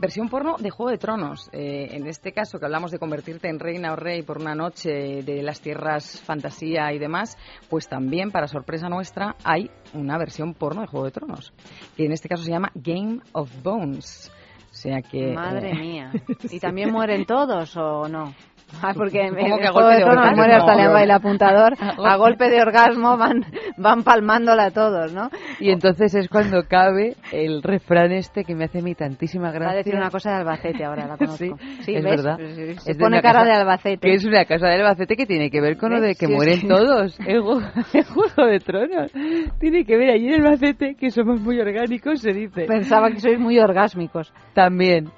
Versión 0.00 0.28
porno 0.28 0.56
de 0.58 0.70
Juego 0.70 0.90
de 0.90 0.98
Tronos. 0.98 1.50
Eh, 1.52 1.88
en 1.90 2.06
este 2.06 2.32
caso, 2.32 2.60
que 2.60 2.64
hablamos 2.66 2.92
de 2.92 3.00
convertirte 3.00 3.48
en 3.48 3.58
reina 3.58 3.92
o 3.92 3.96
rey 3.96 4.22
por 4.22 4.38
una 4.40 4.54
noche 4.54 5.22
de 5.24 5.42
las 5.42 5.60
tierras 5.60 6.20
fantasía 6.20 6.92
y 6.92 7.00
demás, 7.00 7.36
pues 7.68 7.88
también, 7.88 8.30
para 8.30 8.46
sorpresa 8.46 8.88
nuestra, 8.88 9.34
hay 9.42 9.70
una 9.94 10.16
versión 10.16 10.54
porno 10.54 10.82
de 10.82 10.86
Juego 10.86 11.06
de 11.06 11.10
Tronos, 11.10 11.52
que 11.96 12.04
en 12.04 12.12
este 12.12 12.28
caso 12.28 12.44
se 12.44 12.52
llama 12.52 12.70
Game 12.76 13.18
of 13.32 13.50
Bones. 13.62 14.30
O 14.70 14.74
sea 14.74 15.02
que... 15.02 15.32
Madre 15.32 15.72
eh, 15.72 15.74
mía. 15.74 16.12
¿Y 16.50 16.60
también 16.60 16.92
mueren 16.92 17.26
todos 17.26 17.76
o 17.76 18.06
no? 18.06 18.34
Ah, 18.82 18.92
porque 18.94 19.20
en 19.22 19.38
en 19.38 19.58
que 19.58 19.70
golpe 19.70 19.90
de 19.92 19.96
de 19.98 20.04
orgasmo. 20.04 20.36
muere 20.36 20.54
hasta 20.54 20.74
le 20.76 20.88
va 20.88 21.02
el 21.02 21.10
apuntador. 21.10 21.72
A 22.04 22.16
golpe. 22.16 22.48
De 22.48 22.60
orgasmo 22.62 23.16
van, 23.16 23.44
van 23.76 24.02
palmándola 24.04 24.66
a 24.66 24.70
todos, 24.70 25.12
¿no? 25.12 25.30
Y 25.58 25.70
entonces 25.70 26.14
es 26.14 26.28
cuando 26.28 26.62
cabe 26.68 27.16
el 27.32 27.62
refrán 27.62 28.12
este 28.12 28.44
que 28.44 28.54
me 28.54 28.64
hace 28.66 28.78
a 28.78 28.82
mí 28.82 28.94
tantísima 28.94 29.50
gracia. 29.50 29.66
Va 29.66 29.72
a 29.72 29.76
decir 29.76 29.94
una 29.96 30.10
cosa 30.10 30.30
de 30.30 30.36
Albacete 30.36 30.84
ahora, 30.84 31.06
la 31.06 31.16
conozco. 31.18 31.36
Sí, 31.38 31.52
Sí, 31.82 31.94
es 31.96 32.04
¿ves? 32.04 32.22
verdad. 32.22 32.38
Se 32.38 32.92
Es 32.92 32.96
pone 32.96 33.16
una 33.16 33.22
cara 33.22 33.40
casa- 33.40 33.44
de 33.46 33.52
Albacete. 33.56 34.08
Que 34.08 34.14
es 34.14 34.24
una 34.24 34.44
casa 34.44 34.66
de 34.68 34.74
Albacete 34.74 35.16
que 35.16 35.26
tiene 35.26 35.50
que 35.50 35.60
ver 35.60 35.76
con 35.76 35.90
lo 35.92 36.00
de 36.00 36.14
que 36.14 36.26
Sí, 36.26 36.32
mueren 36.32 36.60
sí. 36.60 36.68
todos 36.68 37.18
Ju- 37.20 37.72
en 37.94 38.04
Juego 38.04 38.46
de 38.50 38.60
Tronos. 38.60 39.12
Tiene 39.58 39.84
que 39.84 39.96
ver 39.96 40.10
allí 40.10 40.28
en 40.32 40.44
Albacete 40.44 40.94
que 40.94 41.10
somos 41.10 41.40
muy 41.40 41.58
orgánicos, 41.60 42.20
se 42.20 42.32
dice. 42.32 42.66
Pensaba 42.66 43.10
que 43.10 43.20
sois 43.20 43.38
muy 43.40 43.58
orgásmicos. 43.58 44.32
También. 44.54 45.10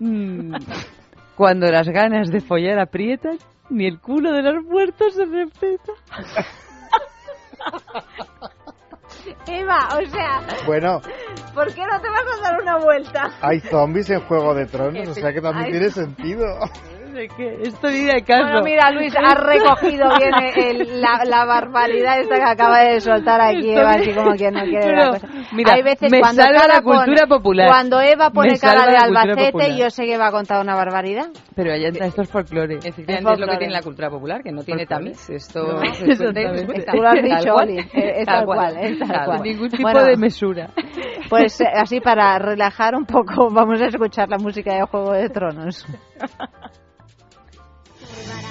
Mm, 0.00 0.54
Cuando 1.38 1.70
las 1.70 1.88
ganas 1.88 2.30
de 2.32 2.40
follar 2.40 2.80
aprietan, 2.80 3.38
ni 3.70 3.86
el 3.86 4.00
culo 4.00 4.32
de 4.32 4.42
los 4.42 4.64
muertos 4.64 5.14
se 5.14 5.24
respeta. 5.24 5.92
Eva, 9.46 9.88
o 10.02 10.06
sea, 10.10 10.40
Bueno, 10.66 11.00
¿por 11.54 11.72
qué 11.72 11.82
no 11.86 12.00
te 12.00 12.08
vas 12.08 12.24
a 12.38 12.42
dar 12.42 12.60
una 12.60 12.78
vuelta? 12.78 13.30
hay 13.40 13.60
zombies 13.60 14.10
en 14.10 14.20
Juego 14.22 14.52
de 14.52 14.66
Tronos, 14.66 15.08
o 15.08 15.14
sea 15.14 15.32
que 15.32 15.40
también 15.40 15.70
tiene 15.70 15.90
sentido. 15.90 16.44
¿De 17.18 17.26
qué? 17.36 17.58
Esto 17.62 17.88
viene 17.88 18.14
de 18.14 18.22
caso. 18.22 18.44
Bueno, 18.44 18.62
mira, 18.62 18.90
Luis, 18.92 19.12
has 19.16 19.34
recogido 19.40 20.06
bien 20.20 20.32
el- 20.56 21.00
la, 21.00 21.24
la 21.24 21.44
barbaridad 21.44 22.20
esta 22.20 22.36
que 22.36 22.42
acaba 22.44 22.78
de 22.78 23.00
soltar 23.00 23.40
aquí 23.40 23.70
Eva, 23.72 23.90
así 23.94 24.12
como 24.14 24.34
que 24.34 24.50
no 24.52 24.60
quiere 24.62 24.86
Pero, 24.86 24.96
la 25.02 25.08
cosa. 25.10 25.28
mira, 25.52 25.72
Hay 25.74 25.82
veces 25.82 26.12
me 26.12 26.20
cuando 26.20 26.42
salva 26.42 26.68
la 26.68 26.80
cultura 26.80 27.26
pone- 27.26 27.26
popular. 27.26 27.66
Cuando 27.66 28.00
Eva 28.00 28.30
pone 28.30 28.56
cara 28.58 28.86
de 28.86 28.96
Albacete, 28.96 29.50
popular. 29.50 29.70
yo 29.76 29.90
sé 29.90 30.06
que 30.06 30.16
va 30.16 30.28
a 30.28 30.30
contar 30.30 30.60
una 30.62 30.76
barbaridad. 30.76 31.26
Pero 31.56 31.72
allá 31.72 31.88
entra, 31.88 32.06
esto 32.06 32.22
es 32.22 32.30
folclore. 32.30 32.74
Efectivamente, 32.76 33.14
es, 33.18 33.22
folclore. 33.24 33.46
lo 33.46 33.52
que 33.52 33.58
tiene 33.58 33.72
la 33.72 33.82
cultura 33.82 34.10
popular, 34.10 34.42
que 34.44 34.52
no 34.52 34.62
tiene 34.62 34.86
tamiz. 34.86 35.28
Esto 35.28 35.60
No, 35.64 35.78
cuenta. 36.66 36.92
Tú 36.92 36.98
lo 37.02 37.08
has 37.08 37.22
dicho. 37.22 37.54
Oli. 37.54 37.78
eh, 37.78 38.12
Es 38.20 38.26
tal 38.26 38.44
cual, 38.44 38.76
es 38.78 38.98
tal 39.00 39.24
cual. 39.24 39.42
Ningún 39.42 39.68
tipo 39.70 39.82
Bueno, 39.82 40.04
de 40.04 40.16
mesura. 40.16 40.70
Pues 41.28 41.60
eh, 41.60 41.66
así 41.74 42.00
para 42.00 42.38
relajar 42.38 42.94
un 42.94 43.04
poco, 43.04 43.50
vamos 43.50 43.82
a 43.82 43.86
escuchar 43.88 44.30
la 44.30 44.38
música 44.38 44.72
de 44.74 44.82
Juego 44.84 45.12
de 45.12 45.28
Tronos. 45.28 45.84
everybody. 48.20 48.47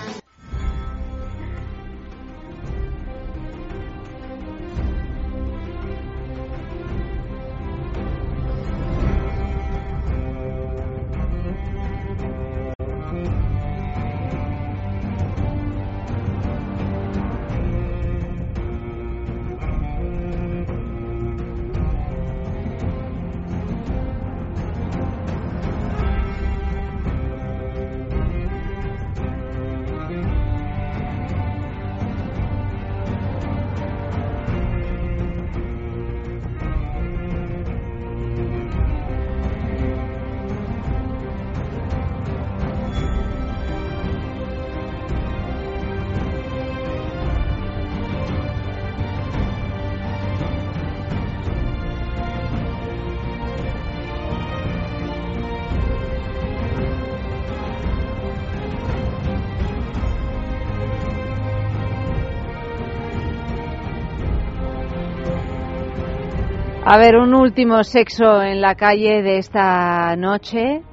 A 66.90 66.98
ver, 66.98 67.18
un 67.18 67.34
último 67.34 67.84
sexo 67.84 68.42
en 68.42 68.62
la 68.62 68.76
calle 68.76 69.22
de 69.22 69.40
esta 69.40 70.16
noche. 70.16 70.84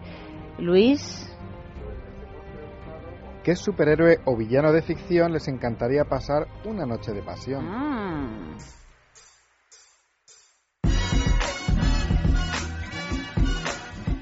Luis. 0.59 1.33
¿Qué 3.45 3.55
superhéroe 3.55 4.19
o 4.25 4.37
villano 4.37 4.73
de 4.73 4.83
ficción 4.83 5.33
les 5.33 5.47
encantaría 5.47 6.05
pasar 6.05 6.49
una 6.65 6.85
noche 6.85 7.13
de 7.13 7.23
pasión? 7.23 7.65
Mm. 7.65 8.57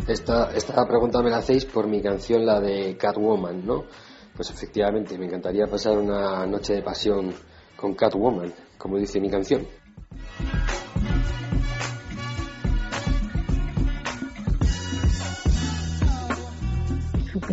Esta, 0.07 0.53
esta 0.55 0.87
pregunta 0.87 1.23
me 1.23 1.31
la 1.31 1.39
hacéis 1.39 1.65
por 1.65 1.89
mi 1.89 2.03
canción, 2.03 2.45
la 2.45 2.61
de 2.61 2.99
Catwoman, 2.99 3.65
¿no? 3.65 3.85
Pues 4.37 4.51
efectivamente, 4.51 5.17
me 5.17 5.25
encantaría 5.25 5.67
pasar 5.67 5.97
una 5.97 6.45
noche 6.45 6.75
de 6.75 6.83
pasión 6.83 7.33
con 7.75 7.95
Catwoman, 7.95 8.53
como 8.77 8.99
dice 8.99 9.19
mi 9.23 9.31
canción. 9.31 9.67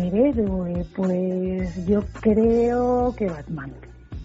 Superhéroe, 0.00 0.86
pues 0.96 1.86
yo 1.86 2.00
creo 2.22 3.14
que 3.16 3.26
Batman, 3.26 3.70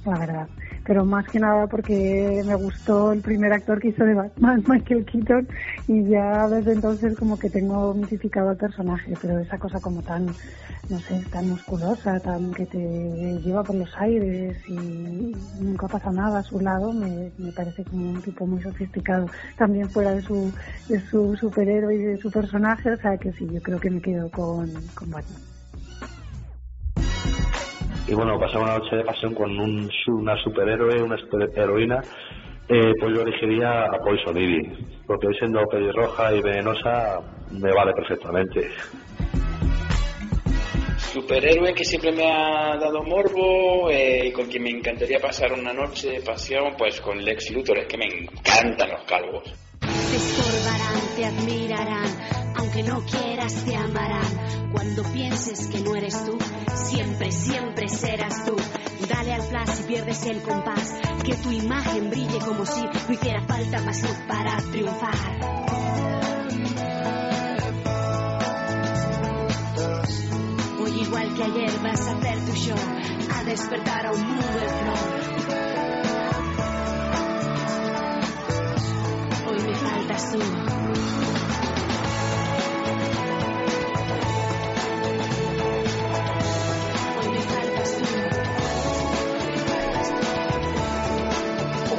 la 0.05 0.17
verdad. 0.17 0.47
Pero 0.85 1.03
más 1.03 1.27
que 1.27 1.39
nada 1.39 1.67
porque 1.67 2.41
me 2.45 2.55
gustó 2.55 3.11
el 3.11 3.21
primer 3.21 3.51
actor 3.51 3.81
que 3.81 3.89
hizo 3.89 4.05
de 4.05 4.13
Batman, 4.13 4.63
Michael 4.69 5.03
Keaton, 5.03 5.47
y 5.87 6.05
ya 6.05 6.47
desde 6.47 6.73
entonces 6.73 7.17
como 7.17 7.37
que 7.37 7.49
tengo 7.49 7.93
mitificado 7.93 8.49
al 8.49 8.57
personaje, 8.57 9.15
pero 9.21 9.39
esa 9.39 9.57
cosa 9.57 9.81
como 9.81 10.01
tan, 10.01 10.27
no 10.87 10.99
sé, 10.99 11.21
tan 11.29 11.49
musculosa, 11.49 12.19
tan 12.21 12.53
que 12.53 12.67
te 12.67 13.39
lleva 13.43 13.63
por 13.63 13.75
los 13.75 13.89
aires 13.97 14.55
y 14.67 15.35
nunca 15.59 15.87
pasa 15.87 16.09
nada 16.11 16.39
a 16.39 16.43
su 16.43 16.59
lado, 16.61 16.93
me, 16.93 17.31
me 17.37 17.51
parece 17.51 17.83
como 17.83 18.11
un 18.11 18.21
tipo 18.21 18.45
muy 18.45 18.61
sofisticado, 18.61 19.25
también 19.57 19.89
fuera 19.89 20.13
de 20.13 20.21
su, 20.21 20.53
de 20.87 21.01
su 21.09 21.35
superhéroe 21.35 21.95
y 21.95 22.03
de 22.03 22.17
su 22.17 22.31
personaje, 22.31 22.91
o 22.91 22.97
sea 22.97 23.17
que 23.17 23.33
sí, 23.33 23.45
yo 23.51 23.61
creo 23.61 23.79
que 23.79 23.89
me 23.89 24.01
quedo 24.01 24.29
con, 24.29 24.71
con 24.93 25.11
Batman. 25.11 25.54
Y 28.07 28.13
bueno, 28.13 28.39
pasar 28.39 28.61
una 28.61 28.77
noche 28.77 28.97
de 28.97 29.03
pasión 29.03 29.33
con 29.33 29.59
un, 29.59 29.89
una 30.07 30.37
superhéroe, 30.43 31.01
una 31.01 31.17
superheroína, 31.17 32.01
eh, 32.67 32.93
pues 32.99 33.15
yo 33.15 33.21
elegiría 33.21 33.85
a 33.85 33.99
Poison 33.99 34.37
Ivy, 34.37 35.01
porque 35.07 35.27
siendo 35.39 35.63
pelirroja 35.65 36.33
y 36.33 36.41
venenosa 36.41 37.19
me 37.51 37.71
vale 37.71 37.93
perfectamente. 37.93 38.69
Superhéroe 40.97 41.73
que 41.73 41.85
siempre 41.85 42.11
me 42.11 42.25
ha 42.29 42.75
dado 42.77 43.01
morbo, 43.03 43.89
eh, 43.89 44.31
con 44.33 44.47
quien 44.47 44.63
me 44.63 44.69
encantaría 44.69 45.19
pasar 45.19 45.53
una 45.53 45.73
noche 45.73 46.11
de 46.11 46.21
pasión, 46.21 46.75
pues 46.77 46.99
con 47.01 47.23
Lex 47.23 47.51
Luthor, 47.51 47.79
es 47.79 47.87
que 47.87 47.97
me 47.97 48.05
encantan 48.05 48.89
los 48.89 49.03
calvos. 49.05 49.43
Te 49.79 50.15
estorbarán, 50.17 51.15
te 51.15 51.25
admirarán, 51.25 52.14
aunque 52.65 52.83
no 52.83 53.01
quieras 53.05 53.63
te 53.63 53.75
amarán. 53.75 54.71
Cuando 54.71 55.03
pienses 55.03 55.67
que 55.67 55.81
no 55.81 55.95
eres 55.95 56.25
tú, 56.25 56.35
siempre, 56.73 57.31
siempre 57.31 57.87
serás 57.87 58.43
tú. 58.45 58.55
Dale 59.07 59.33
al 59.33 59.43
flash 59.43 59.81
y 59.81 59.83
pierdes 59.83 60.25
el 60.25 60.41
compás, 60.41 60.95
que 61.23 61.35
tu 61.35 61.51
imagen 61.51 62.09
brille 62.09 62.39
como 62.39 62.65
si 62.65 62.81
no 62.81 63.13
hiciera 63.13 63.41
falta 63.41 63.81
más 63.81 64.01
luz 64.01 64.17
para 64.27 64.57
triunfar. 64.71 65.15
Hoy 70.81 71.01
igual 71.01 71.35
que 71.35 71.43
ayer 71.43 71.71
vas 71.83 72.07
a 72.07 72.17
hacer 72.17 72.39
tu 72.45 72.53
show, 72.53 72.79
a 73.35 73.43
despertar 73.43 74.07
a 74.07 74.11
un 74.11 74.21
mundo 74.21 74.47
de 74.47 74.69
flow. 74.69 74.95
Hoy 79.47 79.61
me 79.61 79.75
faltas 79.75 80.31
tú. 80.31 80.84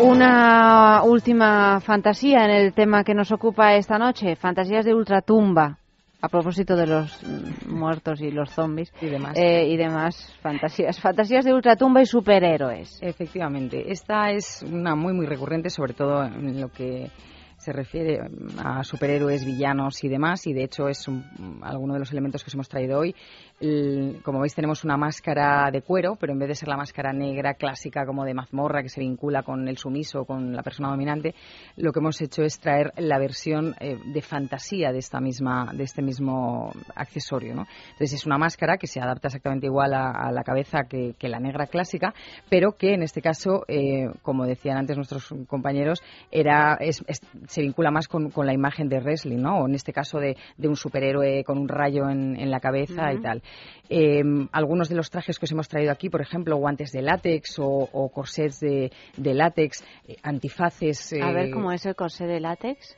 Una 0.01 1.03
última 1.05 1.81
fantasía 1.81 2.45
en 2.45 2.51
el 2.51 2.75
tema 2.75 3.03
que 3.03 3.15
nos 3.15 3.33
ocupa 3.33 3.75
esta 3.77 3.99
noche, 3.99 4.37
fantasías 4.37 4.85
de 4.85 4.95
ultratumba. 4.95 5.79
A 6.21 6.29
propósito 6.29 6.77
de 6.77 6.87
los 6.87 7.23
muertos 7.67 8.21
y 8.21 8.31
los 8.31 8.51
zombies 8.51 8.93
Y 9.01 9.07
demás. 9.07 9.37
eh, 9.39 9.67
y 9.69 9.77
demás 9.77 10.35
fantasías, 10.43 11.01
fantasías 11.01 11.45
de 11.45 11.55
ultratumba 11.55 12.03
y 12.03 12.07
superhéroes. 12.07 12.99
Efectivamente, 13.03 13.91
esta 13.91 14.31
es 14.33 14.63
una 14.63 14.95
muy 14.95 15.13
muy 15.15 15.27
recurrente, 15.27 15.71
sobre 15.71 15.95
todo 15.95 16.25
en 16.25 16.61
lo 16.61 16.69
que 16.69 17.11
se 17.59 17.73
refiere 17.73 18.21
a 18.63 18.85
superhéroes, 18.85 19.45
villanos 19.45 20.05
y 20.05 20.09
demás, 20.09 20.47
y 20.47 20.53
de 20.53 20.65
hecho 20.65 20.89
es 20.89 21.09
un, 21.09 21.25
alguno 21.63 21.95
de 21.95 22.01
los 22.01 22.13
elementos 22.13 22.45
que 22.45 22.49
os 22.49 22.55
hemos 22.55 22.69
traído 22.69 22.99
hoy. 22.99 23.15
El- 23.59 24.21
como 24.23 24.41
veis 24.41 24.55
tenemos 24.55 24.85
una 24.85 24.99
máscara 24.99 25.71
de 25.73 25.81
cuero, 25.81 26.17
pero 26.21 26.33
en 26.35 26.39
vez 26.39 26.49
de 26.49 26.55
ser 26.55 26.69
la 26.69 26.77
máscara 26.77 27.13
negra 27.13 27.55
clásica 27.55 28.05
como 28.05 28.25
de 28.25 28.35
mazmorra 28.35 28.83
que 28.83 28.91
se 28.91 29.01
vincula 29.01 29.43
con 29.43 29.67
el 29.67 29.79
sumiso, 29.79 30.27
con 30.27 30.55
la 30.55 30.63
persona 30.63 30.91
dominante, 30.91 31.35
lo 31.77 31.91
que 31.93 32.01
hemos 32.01 32.21
hecho 32.21 32.43
es 32.43 32.59
traer 32.61 32.93
la 32.99 33.19
versión 33.19 33.75
eh, 33.81 33.99
de 34.13 34.21
fantasía 34.21 34.93
de 34.93 34.99
esta 34.99 35.21
misma, 35.21 35.71
de 35.73 35.85
este 35.85 36.03
mismo 36.03 36.71
accesorio, 36.95 37.55
¿no? 37.55 37.67
Entonces 37.93 38.13
es 38.13 38.27
una 38.27 38.37
máscara 38.37 38.77
que 38.77 38.87
se 38.87 39.01
adapta 39.01 39.29
exactamente 39.29 39.67
igual 39.67 39.95
a, 39.95 40.11
a 40.11 40.31
la 40.33 40.45
cabeza 40.45 40.85
que, 40.89 41.15
que 41.19 41.29
la 41.29 41.41
negra 41.41 41.67
clásica, 41.67 42.13
pero 42.51 42.73
que 42.73 42.93
en 42.93 43.03
este 43.03 43.23
caso, 43.23 43.65
eh, 43.69 44.11
como 44.23 44.45
decían 44.45 44.77
antes 44.77 44.97
nuestros 44.97 45.35
compañeros, 45.49 46.03
era 46.31 46.75
es- 46.79 47.03
es- 47.07 47.23
se 47.49 47.63
vincula 47.63 47.91
más 47.91 48.07
con, 48.07 48.31
con 48.31 48.45
la 48.47 48.53
imagen 48.53 48.89
de 48.91 49.01
wrestling, 49.01 49.39
¿no? 49.41 49.61
O 49.61 49.67
en 49.69 49.75
este 49.75 49.95
caso 49.95 50.19
de, 50.19 50.37
de 50.59 50.69
un 50.69 50.77
superhéroe 50.77 51.43
con 51.45 51.57
un 51.57 51.69
rayo 51.69 52.11
en, 52.11 52.37
en 52.39 52.51
la 52.51 52.61
cabeza 52.61 53.13
y 53.15 53.17
tal. 53.23 53.43
Eh, 53.89 54.23
algunos 54.53 54.89
de 54.89 54.97
los 54.97 55.11
trajes 55.11 55.39
que 55.39 55.45
os 55.45 55.53
hemos 55.53 55.69
traído 55.69 55.93
aquí, 55.93 56.11
por 56.11 56.21
ejemplo, 56.21 56.57
guantes 56.57 56.91
de 56.93 57.03
látex 57.03 57.59
o, 57.61 57.67
o 57.93 58.09
corsets 58.11 58.59
de, 58.61 58.91
de 59.17 59.35
látex, 59.35 59.85
eh, 60.09 60.17
antifaces. 60.23 61.13
A 61.23 61.31
ver 61.33 61.47
eh, 61.47 61.51
cómo 61.53 61.71
es 61.73 61.87
el 61.87 61.95
corsé 61.95 62.27
de 62.27 62.41
látex. 62.41 62.97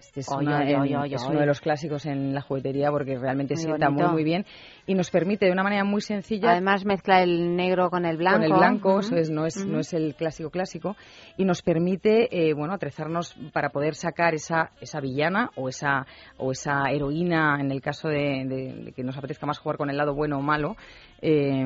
este 0.00 0.20
es, 0.20 0.28
Oy, 0.30 0.46
una- 0.46 0.60
oy, 0.60 0.74
oy, 0.74 0.88
en- 0.92 0.96
oy, 0.96 1.14
es 1.14 1.22
oy. 1.22 1.30
uno 1.32 1.40
de 1.40 1.46
los 1.46 1.60
clásicos 1.60 2.06
en 2.06 2.32
la 2.34 2.40
juguetería 2.40 2.90
porque 2.90 3.18
realmente 3.18 3.54
Muy 3.54 3.62
sienta 3.62 3.90
muy 3.90 4.06
muy 4.08 4.24
bien 4.24 4.46
y 4.86 4.94
nos 4.94 5.10
permite 5.10 5.46
de 5.46 5.52
una 5.52 5.62
manera 5.62 5.84
muy 5.84 6.00
sencilla 6.00 6.50
Además 6.52 6.84
mezcla 6.84 7.22
el 7.22 7.56
negro 7.56 7.90
con 7.90 8.04
el 8.04 8.16
blanco. 8.16 8.36
con 8.38 8.44
el 8.44 8.52
blanco, 8.52 8.88
Ujú. 8.90 9.00
eso 9.00 9.16
es, 9.16 9.30
no 9.30 9.46
es, 9.46 9.64
no 9.66 9.78
es 9.80 9.92
el 9.94 10.14
clásico 10.14 10.50
clásico, 10.50 10.96
y 11.36 11.44
nos 11.44 11.62
permite, 11.62 12.28
eh, 12.48 12.54
bueno, 12.54 12.74
atrezarnos 12.74 13.34
para 13.52 13.70
poder 13.70 13.94
sacar 13.94 14.34
esa, 14.34 14.70
esa 14.80 15.00
villana 15.00 15.50
o 15.56 15.68
esa, 15.68 16.06
o 16.36 16.52
esa 16.52 16.90
heroína, 16.90 17.58
en 17.60 17.70
el 17.70 17.80
caso 17.80 18.08
de, 18.08 18.44
de- 18.46 18.74
de 18.84 18.92
que 18.92 19.02
nos 19.02 19.16
apetezca 19.16 19.46
más 19.46 19.58
jugar 19.58 19.76
con 19.78 19.90
el 19.90 19.96
lado 19.96 20.14
bueno 20.14 20.38
o 20.38 20.42
malo, 20.42 20.76
eh, 21.22 21.64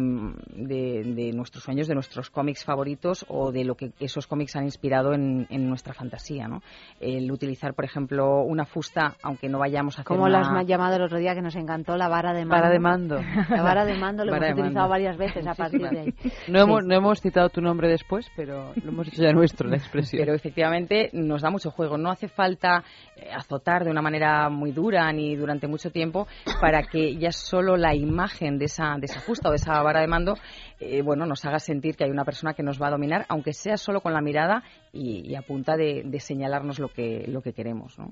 de, 0.54 1.02
de 1.14 1.32
nuestros 1.32 1.64
sueños, 1.64 1.88
de 1.88 1.94
nuestros 1.94 2.30
cómics 2.30 2.64
favoritos 2.64 3.24
o 3.28 3.50
de 3.50 3.64
lo 3.64 3.74
que 3.74 3.90
esos 3.98 4.26
cómics 4.26 4.54
han 4.56 4.64
inspirado 4.64 5.12
en, 5.14 5.46
en 5.50 5.68
nuestra 5.68 5.92
fantasía, 5.94 6.46
¿no? 6.46 6.62
El 7.00 7.30
utilizar, 7.32 7.74
por 7.74 7.84
ejemplo, 7.84 8.42
una 8.42 8.64
fusta, 8.64 9.14
aunque 9.22 9.48
no 9.48 9.58
vayamos 9.58 9.98
a 9.98 10.02
hacer 10.02 10.06
Como 10.16 10.28
lo 10.28 10.38
una... 10.38 10.60
has 10.60 10.66
llamado 10.66 10.96
el 10.96 11.02
otro 11.02 11.18
día 11.18 11.34
que 11.34 11.42
nos 11.42 11.56
encantó, 11.56 11.96
la 11.96 12.08
vara 12.08 12.32
de 12.32 12.44
mando. 12.44 12.54
Vara 12.54 12.70
de 12.70 12.78
mando. 12.78 13.07
La 13.50 13.62
vara 13.62 13.84
de 13.84 13.96
mando 13.96 14.24
lo 14.24 14.34
hemos 14.34 14.50
utilizado 14.50 14.74
mando. 14.74 14.88
varias 14.88 15.16
veces 15.16 15.46
a 15.46 15.54
partir 15.56 15.80
de 15.88 16.00
ahí. 16.00 16.14
No, 16.48 16.61
hemos, 16.61 16.84
no 16.84 16.94
hemos 16.94 17.20
citado 17.20 17.48
tu 17.48 17.61
nombre 17.61 17.88
después, 17.88 18.30
pero 18.36 18.72
lo 18.82 18.90
hemos 18.90 19.09
hecho 19.09 19.22
ya 19.22 19.32
nuestro, 19.32 19.68
la 19.68 19.76
expresión. 19.78 20.20
Pero 20.20 20.34
efectivamente 20.34 21.11
nos 21.12 21.42
da 21.42 21.50
mucho 21.50 21.70
juego. 21.70 21.96
No 21.98 22.11
hace 22.11 22.28
falta 22.28 22.84
eh, 23.16 23.30
azotar 23.32 23.84
de 23.84 23.90
una 23.90 24.02
manera 24.02 24.48
muy 24.48 24.72
dura 24.72 25.11
ni 25.12 25.36
durante 25.36 25.66
mucho 25.66 25.90
tiempo 25.90 26.26
para 26.61 26.82
que 26.82 27.16
ya 27.16 27.32
solo 27.32 27.76
la 27.76 27.94
imagen 27.94 28.59
de 28.59 28.66
esa, 28.66 28.96
de 28.98 29.06
esa 29.06 29.20
justa 29.20 29.48
o 29.48 29.52
de 29.52 29.56
esa 29.56 29.82
vara 29.82 30.00
de 30.00 30.06
mando 30.06 30.34
eh, 30.80 31.02
bueno, 31.02 31.26
nos 31.26 31.44
haga 31.44 31.59
sentir 31.59 31.96
que 31.96 32.04
hay 32.04 32.11
una 32.11 32.24
persona 32.24 32.54
que 32.54 32.62
nos 32.62 32.80
va 32.80 32.86
a 32.88 32.90
dominar, 32.90 33.26
aunque 33.28 33.52
sea 33.52 33.76
solo 33.76 34.00
con 34.00 34.12
la 34.12 34.20
mirada 34.20 34.62
y, 34.92 35.28
y 35.28 35.34
a 35.34 35.42
punta 35.42 35.76
de, 35.76 36.02
de 36.04 36.20
señalarnos 36.20 36.78
lo 36.78 36.88
que, 36.88 37.24
lo 37.26 37.42
que 37.42 37.52
queremos. 37.52 37.98
¿no? 37.98 38.11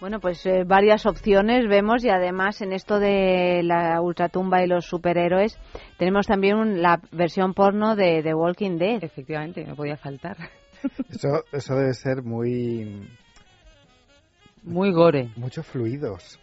Bueno, 0.00 0.20
pues 0.20 0.46
eh, 0.46 0.62
varias 0.64 1.06
opciones 1.06 1.68
vemos 1.68 2.04
y 2.04 2.08
además 2.08 2.60
en 2.60 2.72
esto 2.72 3.00
de 3.00 3.62
la 3.64 4.00
ultratumba 4.00 4.62
y 4.62 4.68
los 4.68 4.86
superhéroes 4.86 5.58
tenemos 5.96 6.26
también 6.26 6.56
un- 6.56 6.80
la 6.82 7.00
versión 7.10 7.52
porno 7.52 7.96
de 7.96 8.22
The 8.22 8.32
Walking 8.34 8.78
Dead. 8.78 9.02
Efectivamente, 9.02 9.64
no 9.64 9.74
podía 9.74 9.96
faltar. 9.96 10.36
Eso, 11.10 11.42
eso 11.50 11.74
debe 11.74 11.92
ser 11.94 12.22
muy... 12.22 13.08
Muy 14.62 14.92
gore. 14.92 15.30
Muchos 15.34 15.66
fluidos. 15.66 16.38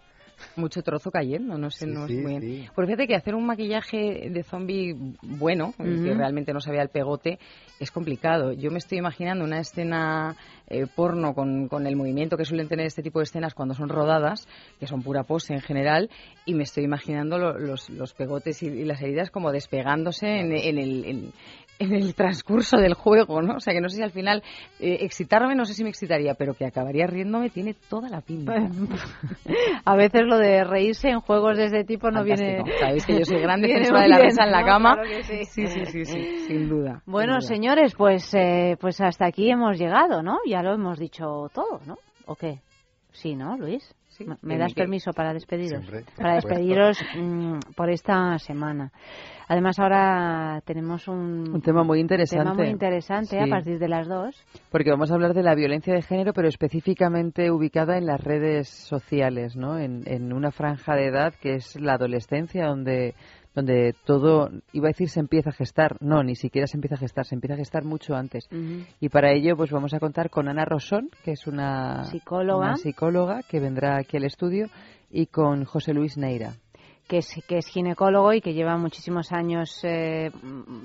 Mucho 0.58 0.82
trozo 0.82 1.12
cayendo, 1.12 1.58
no 1.58 1.70
sé, 1.70 1.86
Sí, 1.86 1.92
no 1.92 2.08
sí, 2.08 2.14
es 2.16 2.22
muy 2.22 2.32
bien. 2.40 2.42
sí. 2.42 2.70
Pues 2.74 2.88
fíjate 2.88 3.08
que 3.08 3.16
hacer 3.16 3.36
un 3.36 3.46
maquillaje 3.46 4.30
de 4.30 4.44
zombie 4.44 4.96
bueno, 5.22 5.74
que 5.78 6.14
realmente 6.14 6.54
no 6.54 6.60
se 6.62 6.72
vea 6.72 6.82
el 6.82 6.90
pegote, 6.90 7.40
es 7.80 7.92
complicado. 7.92 8.54
Yo 8.54 8.72
me 8.72 8.78
estoy 8.78 8.98
imaginando 8.98 9.44
una 9.44 9.60
escena 9.60 10.36
eh, 10.68 10.86
porno 10.96 11.34
con, 11.34 11.68
con 11.68 11.86
el 11.88 11.96
movimiento 11.96 12.38
que 12.38 12.46
suelen 12.46 12.68
tener 12.70 12.86
este 12.86 13.04
tipo 13.04 13.20
de 13.20 13.24
escenas 13.24 13.54
cuando 13.54 13.74
son 13.76 13.90
rodadas, 13.90 14.48
que 14.80 14.88
son 14.88 15.04
pura 15.04 15.24
pose 15.24 15.54
en 15.54 15.62
general, 15.62 16.10
y 16.46 16.54
me 16.54 16.64
estoy 16.64 16.84
imaginando 16.86 17.38
lo- 17.38 17.58
los, 17.60 17.90
los 17.90 18.14
pegotes 18.14 18.64
y, 18.64 18.68
y 18.68 18.86
las 18.86 19.02
heridas 19.02 19.32
como 19.32 19.52
despegándose 19.52 20.28
en, 20.28 20.54
en 20.54 20.78
el... 20.78 21.06
en- 21.06 21.32
en 21.80 21.94
el 21.94 22.16
transcurso 22.16 22.78
del 22.78 22.94
juego, 22.94 23.42
¿no? 23.42 23.56
O 23.56 23.60
sea, 23.60 23.74
que 23.74 23.82
no 23.82 23.90
sé 23.90 23.98
si 23.98 24.04
al 24.04 24.12
final 24.12 24.42
eh, 24.80 24.98
excitarme, 25.02 25.56
no 25.56 25.66
sé 25.66 25.74
si 25.74 25.84
me 25.84 25.90
excitaría, 25.90 26.34
pero 26.36 26.54
que 26.54 26.66
acabaría 26.66 27.08
riéndome 27.08 27.50
tiene 27.50 27.76
toda 27.90 28.10
la 28.10 28.22
pinta. 28.22 28.54
A 29.86 29.96
veces 29.96 30.22
lo 30.26 30.38
de 30.38 30.64
reírse 30.64 31.10
en 31.10 31.20
juegos 31.20 31.58
de 31.58 31.66
este 31.66 31.84
tipo 31.84 32.10
no 32.12 32.20
Fantástico. 32.20 32.64
viene. 32.64 32.80
Sabéis 32.80 33.06
que 33.06 33.20
yo 33.20 33.26
soy 33.26 33.40
gran 33.42 33.62
viene 33.62 33.74
defensora 33.80 34.02
de 34.04 34.10
la 34.10 34.18
risa 34.20 34.44
en 34.46 34.52
la 34.52 34.62
¿no? 34.62 34.68
cama. 34.68 34.94
Claro 34.96 35.24
sí. 35.24 35.44
Sí, 35.46 35.68
sí, 35.68 35.86
sí, 35.86 36.06
sí, 36.06 36.40
sin 36.48 36.70
duda. 36.70 37.02
Bueno, 37.06 37.40
sin 37.42 37.48
duda. 37.48 37.56
señores, 37.56 37.96
pues, 37.96 38.34
eh, 38.34 38.78
pues 38.80 39.02
hasta 39.02 39.26
aquí 39.26 39.50
hemos 39.50 39.78
llegado, 39.78 40.22
¿no? 40.24 40.38
Ya 40.48 40.62
lo 40.62 40.74
hemos 40.74 40.98
dicho 41.00 41.50
todo, 41.54 41.80
¿no? 41.86 41.98
¿O 42.26 42.36
qué? 42.36 42.60
Sí, 43.12 43.36
¿no, 43.36 43.58
Luis? 43.58 43.94
¿Me- 44.20 44.38
¿Me 44.42 44.54
¿En 44.56 44.60
das 44.62 44.74
qué? 44.74 44.82
permiso 44.82 45.12
para 45.14 45.34
despediros? 45.34 45.84
Siempre, 45.86 46.06
para 46.18 46.36
despediros 46.36 46.98
mm, 47.16 47.60
por 47.76 47.90
esta 47.90 48.38
semana. 48.40 48.92
Además, 49.48 49.78
ahora 49.80 50.62
tenemos 50.66 51.08
un, 51.08 51.54
Un 51.54 51.62
tema 51.62 51.84
muy 51.84 52.00
interesante. 52.00 52.44
tema 52.44 52.56
muy 52.56 52.68
interesante 52.70 53.40
a 53.40 53.48
partir 53.48 53.78
de 53.78 53.88
las 53.88 54.08
dos. 54.08 54.36
Porque 54.72 54.90
vamos 54.90 55.12
a 55.12 55.14
hablar 55.16 55.34
de 55.34 55.44
la 55.44 55.54
violencia 55.56 55.94
de 55.94 56.02
género, 56.02 56.34
pero 56.34 56.48
específicamente 56.48 57.52
ubicada 57.52 57.98
en 57.98 58.06
las 58.08 58.22
redes 58.24 58.70
sociales, 58.70 59.56
¿no? 59.56 59.78
En, 59.78 60.02
en 60.08 60.34
una 60.34 60.52
franja 60.52 60.96
de 60.96 61.08
edad 61.08 61.34
que 61.42 61.56
es 61.56 61.80
la 61.80 61.94
adolescencia, 61.94 62.66
donde, 62.68 63.14
donde 63.56 63.96
todo, 64.04 64.50
iba 64.74 64.88
a 64.88 64.92
decir 64.92 65.10
se 65.10 65.22
empieza 65.22 65.50
a 65.50 65.54
gestar. 65.54 65.96
No, 66.02 66.24
ni 66.24 66.36
siquiera 66.36 66.68
se 66.68 66.78
empieza 66.78 66.96
a 66.96 67.00
gestar, 67.00 67.26
se 67.26 67.36
empieza 67.36 67.56
a 67.56 67.58
gestar 67.58 67.86
mucho 67.86 68.16
antes. 68.16 68.48
Y 69.00 69.10
para 69.10 69.32
ello, 69.32 69.56
pues 69.56 69.72
vamos 69.72 69.94
a 69.94 70.00
contar 70.00 70.30
con 70.30 70.50
Ana 70.50 70.66
Rosón, 70.66 71.10
que 71.24 71.32
es 71.32 71.48
una 71.48 72.04
Psicóloga. 72.06 72.68
una 72.68 72.78
psicóloga 72.78 73.42
que 73.44 73.60
vendrá 73.60 73.98
aquí 73.98 74.18
al 74.18 74.26
estudio, 74.26 74.68
y 75.10 75.28
con 75.28 75.64
José 75.64 75.94
Luis 75.94 76.18
Neira. 76.18 76.56
Que 77.08 77.18
es, 77.18 77.28
que 77.48 77.58
es 77.58 77.68
ginecólogo 77.68 78.34
y 78.34 78.42
que 78.42 78.54
lleva 78.54 78.78
muchísimos 78.78 79.32
años 79.32 79.80
eh, 79.84 80.32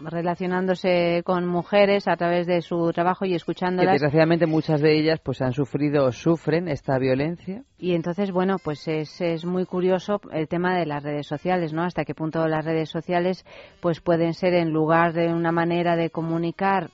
relacionándose 0.05 1.23
con 1.25 1.47
mujeres 1.47 2.07
a 2.09 2.17
través 2.17 2.47
de 2.47 2.61
su 2.63 2.91
trabajo 2.93 3.25
y 3.25 3.31
Que 3.31 3.37
escuchándolas. 3.37 3.93
desgraciadamente 3.93 4.47
muchas 4.47 4.81
de 4.81 4.99
ellas 4.99 5.21
pues 5.23 5.41
han 5.41 5.53
sufrido 5.53 6.07
o 6.07 6.13
sufren 6.13 6.69
esta 6.69 6.99
violencia. 6.99 7.63
Y 7.79 7.95
entonces, 7.95 8.31
bueno, 8.31 8.57
pues 8.63 8.87
es, 8.89 9.21
es 9.21 9.45
muy 9.45 9.65
curioso 9.65 10.21
el 10.33 10.49
tema 10.49 10.77
de 10.77 10.87
las 10.87 11.03
redes 11.03 11.27
sociales, 11.27 11.73
¿no? 11.73 11.83
Hasta 11.85 12.05
qué 12.05 12.15
punto 12.15 12.47
las 12.49 12.65
redes 12.65 12.91
sociales 12.91 13.45
pues 13.81 14.01
pueden 14.01 14.35
ser 14.35 14.55
en 14.55 14.71
lugar 14.71 15.13
de 15.13 15.29
una 15.33 15.53
manera 15.53 15.97
de 15.97 16.11
comunicar 16.11 16.91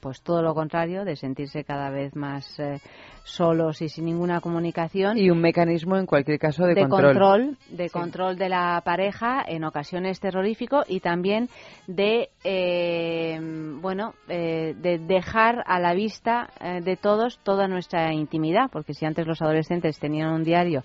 pues 0.00 0.22
todo 0.22 0.42
lo 0.42 0.54
contrario, 0.54 1.04
de 1.04 1.16
sentirse 1.16 1.64
cada 1.64 1.90
vez 1.90 2.14
más 2.16 2.58
eh, 2.58 2.80
solos 3.24 3.80
y 3.82 3.88
sin 3.88 4.04
ninguna 4.04 4.40
comunicación. 4.40 5.16
Y 5.16 5.30
un 5.30 5.40
mecanismo, 5.40 5.96
en 5.96 6.06
cualquier 6.06 6.38
caso, 6.38 6.64
de, 6.64 6.74
de 6.74 6.88
control. 6.88 7.02
control, 7.02 7.58
de 7.70 7.90
control 7.90 8.36
de 8.36 8.48
la 8.48 8.82
pareja, 8.84 9.42
en 9.46 9.64
ocasiones 9.64 10.20
terrorífico 10.20 10.82
y 10.86 11.00
también 11.00 11.48
de 11.86 12.30
eh, 12.44 13.38
bueno 13.80 14.14
eh, 14.28 14.74
de 14.76 14.98
dejar 14.98 15.62
a 15.66 15.78
la 15.78 15.94
vista 15.94 16.50
eh, 16.60 16.80
de 16.82 16.96
todos 16.96 17.38
toda 17.42 17.68
nuestra 17.68 18.12
intimidad, 18.12 18.70
porque 18.72 18.94
si 18.94 19.04
antes 19.04 19.26
los 19.26 19.42
adolescentes 19.42 19.98
tenían 19.98 20.32
un 20.32 20.44
diario 20.44 20.82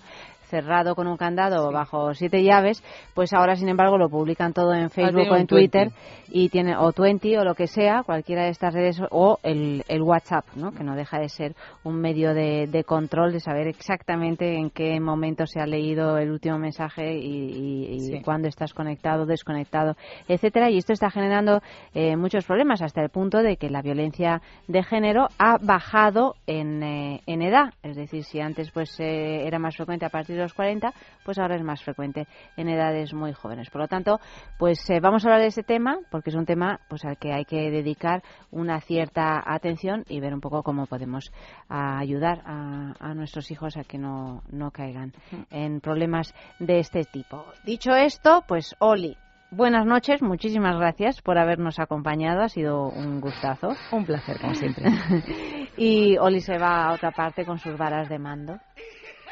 cerrado 0.48 0.94
con 0.94 1.06
un 1.06 1.16
candado 1.16 1.70
bajo 1.72 2.14
siete 2.14 2.42
llaves, 2.42 2.82
pues 3.14 3.32
ahora 3.32 3.56
sin 3.56 3.68
embargo 3.68 3.98
lo 3.98 4.08
publican 4.08 4.52
todo 4.52 4.74
en 4.74 4.90
Facebook 4.90 5.30
o 5.30 5.36
en 5.36 5.46
Twitter 5.46 5.88
20. 5.90 5.96
y 6.30 6.48
tiene 6.48 6.76
o 6.76 6.92
20 6.96 7.38
o 7.38 7.44
lo 7.44 7.54
que 7.54 7.66
sea, 7.66 8.02
cualquiera 8.04 8.44
de 8.44 8.50
estas 8.50 8.74
redes 8.74 9.00
o 9.10 9.38
el, 9.42 9.84
el 9.88 10.02
WhatsApp, 10.02 10.44
¿no? 10.56 10.72
que 10.72 10.82
no 10.84 10.94
deja 10.96 11.18
de 11.18 11.28
ser 11.28 11.54
un 11.84 12.00
medio 12.00 12.34
de, 12.34 12.66
de 12.66 12.84
control 12.84 13.32
de 13.32 13.40
saber 13.40 13.68
exactamente 13.68 14.54
en 14.56 14.70
qué 14.70 14.98
momento 15.00 15.46
se 15.46 15.60
ha 15.60 15.66
leído 15.66 16.18
el 16.18 16.30
último 16.30 16.58
mensaje 16.58 17.16
y, 17.18 17.26
y- 17.28 17.94
y 17.94 18.00
Sí. 18.08 18.22
cuándo 18.22 18.48
estás 18.48 18.72
conectado, 18.72 19.26
desconectado, 19.26 19.94
etcétera. 20.28 20.70
Y 20.70 20.78
esto 20.78 20.92
está 20.94 21.10
generando 21.10 21.60
eh, 21.94 22.16
muchos 22.16 22.44
problemas 22.46 22.80
hasta 22.80 23.02
el 23.02 23.10
punto 23.10 23.38
de 23.42 23.56
que 23.56 23.68
la 23.68 23.82
violencia 23.82 24.40
de 24.66 24.82
género 24.82 25.28
ha 25.38 25.58
bajado 25.60 26.34
en, 26.46 26.82
eh, 26.82 27.20
en 27.26 27.42
edad. 27.42 27.74
Es 27.82 27.96
decir, 27.96 28.24
si 28.24 28.40
antes 28.40 28.70
pues 28.70 28.98
eh, 29.00 29.46
era 29.46 29.58
más 29.58 29.76
frecuente 29.76 30.06
a 30.06 30.10
partir 30.10 30.36
de 30.38 30.44
los 30.44 30.54
40, 30.54 30.92
pues 31.24 31.38
ahora 31.38 31.56
es 31.56 31.62
más 31.62 31.82
frecuente 31.82 32.26
en 32.56 32.68
edades 32.68 33.12
muy 33.14 33.32
jóvenes. 33.32 33.70
Por 33.70 33.82
lo 33.82 33.88
tanto, 33.88 34.20
pues 34.58 34.88
eh, 34.90 35.00
vamos 35.00 35.24
a 35.24 35.28
hablar 35.28 35.42
de 35.42 35.48
este 35.48 35.62
tema 35.62 35.98
porque 36.10 36.30
es 36.30 36.36
un 36.36 36.46
tema 36.46 36.80
pues 36.88 37.04
al 37.04 37.18
que 37.18 37.32
hay 37.32 37.44
que 37.44 37.70
dedicar 37.70 38.22
una 38.50 38.80
cierta 38.80 39.42
atención 39.44 40.04
y 40.08 40.20
ver 40.20 40.34
un 40.34 40.40
poco 40.40 40.62
cómo 40.62 40.86
podemos 40.86 41.32
ayudar 41.68 42.42
a, 42.44 42.94
a 42.98 43.14
nuestros 43.14 43.50
hijos 43.50 43.76
a 43.76 43.84
que 43.84 43.98
no, 43.98 44.42
no 44.50 44.70
caigan 44.70 45.12
en 45.50 45.80
problemas 45.80 46.34
de 46.58 46.78
este 46.80 47.04
tipo. 47.04 47.44
Dicho 47.64 47.94
esto, 47.94 48.44
pues 48.46 48.74
Oli, 48.78 49.16
buenas 49.50 49.86
noches, 49.86 50.22
muchísimas 50.22 50.76
gracias 50.76 51.20
por 51.22 51.38
habernos 51.38 51.78
acompañado, 51.78 52.42
ha 52.42 52.48
sido 52.48 52.88
un 52.88 53.20
gustazo. 53.20 53.74
Un 53.92 54.04
placer, 54.04 54.40
como 54.40 54.54
siempre. 54.54 54.86
Y 55.80 56.18
Oli 56.18 56.40
se 56.40 56.58
va 56.58 56.86
a 56.86 56.92
otra 56.92 57.12
parte 57.12 57.44
con 57.44 57.60
sus 57.60 57.78
varas 57.78 58.08
de 58.08 58.18
mando. 58.18 58.58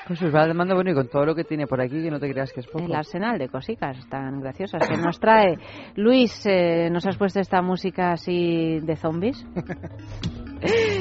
Pues 0.07 0.23
os 0.23 0.33
va 0.33 0.47
de 0.47 0.55
mando 0.55 0.75
bueno 0.75 0.93
y 0.93 0.95
con 0.95 1.09
todo 1.09 1.25
lo 1.27 1.35
que 1.35 1.43
tiene 1.43 1.67
por 1.67 1.81
aquí 1.81 2.01
que 2.01 2.11
no 2.11 2.21
te 2.21 2.31
creas 2.31 2.53
que 2.53 2.61
es 2.61 2.67
poco. 2.67 2.85
El 2.85 2.95
arsenal 2.95 3.39
de 3.39 3.49
cositas 3.49 4.09
tan 4.09 4.41
graciosas 4.41 4.89
que 4.89 4.97
nos 4.97 5.19
trae. 5.19 5.57
Luis, 5.97 6.47
eh, 6.47 6.89
¿nos 6.91 7.07
has 7.07 7.17
puesto 7.17 7.41
esta 7.41 7.61
música 7.61 8.13
así 8.13 8.79
de 8.81 8.97
zombies? 8.97 9.45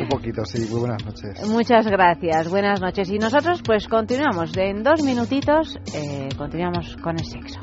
Un 0.01 0.07
poquito, 0.09 0.43
sí. 0.45 0.67
Muy 0.71 0.81
buenas 0.81 1.05
noches. 1.05 1.47
Muchas 1.49 1.87
gracias, 1.87 2.49
buenas 2.49 2.81
noches. 2.81 3.09
Y 3.09 3.17
nosotros 3.17 3.61
pues 3.63 3.87
continuamos. 3.87 4.55
En 4.57 4.83
dos 4.83 5.03
minutitos 5.03 5.77
eh, 5.93 6.29
continuamos 6.37 6.97
con 6.97 7.17
el 7.17 7.25
sexo. 7.25 7.59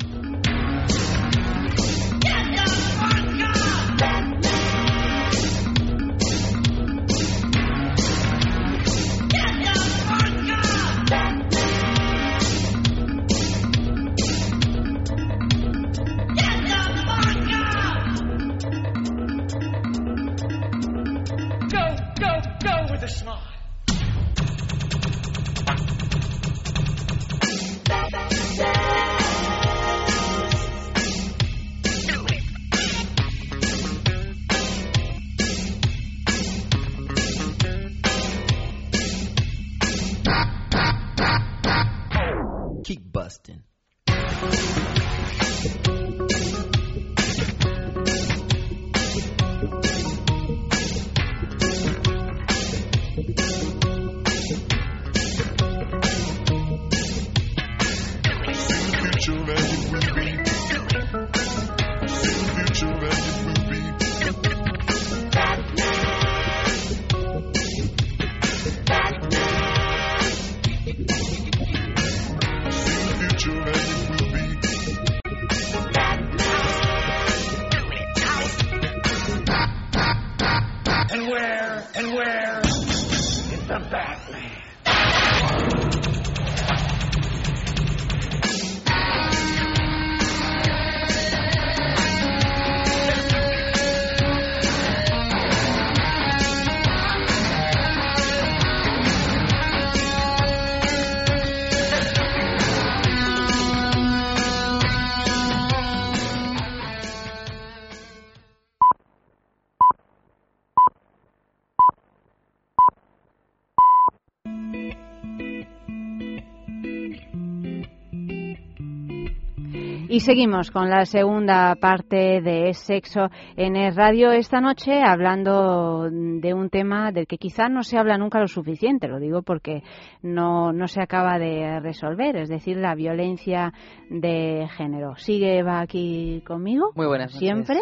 Y 120.13 120.19
seguimos 120.19 120.69
con 120.69 120.91
la 120.91 121.05
segunda 121.05 121.73
parte 121.73 122.39
de 122.39 122.71
Sexo 122.75 123.31
en 123.55 123.75
el 123.75 123.95
Radio 123.95 124.31
esta 124.31 124.61
noche, 124.61 125.01
hablando 125.03 126.07
de 126.11 126.53
un 126.53 126.69
tema 126.69 127.11
del 127.11 127.25
que 127.25 127.39
quizá 127.39 127.67
no 127.67 127.81
se 127.81 127.97
habla 127.97 128.19
nunca 128.19 128.39
lo 128.39 128.47
suficiente, 128.47 129.07
lo 129.07 129.17
digo 129.17 129.41
porque 129.41 129.81
no, 130.21 130.71
no 130.71 130.87
se 130.87 131.01
acaba 131.01 131.39
de 131.39 131.79
resolver, 131.79 132.35
es 132.35 132.47
decir, 132.47 132.77
la 132.77 132.93
violencia 132.93 133.73
de 134.11 134.67
género. 134.77 135.15
Sigue 135.15 135.57
Eva 135.57 135.79
aquí 135.79 136.43
conmigo, 136.45 136.91
Muy 136.93 137.07
buenas 137.07 137.33
noches. 137.33 137.39
siempre, 137.39 137.79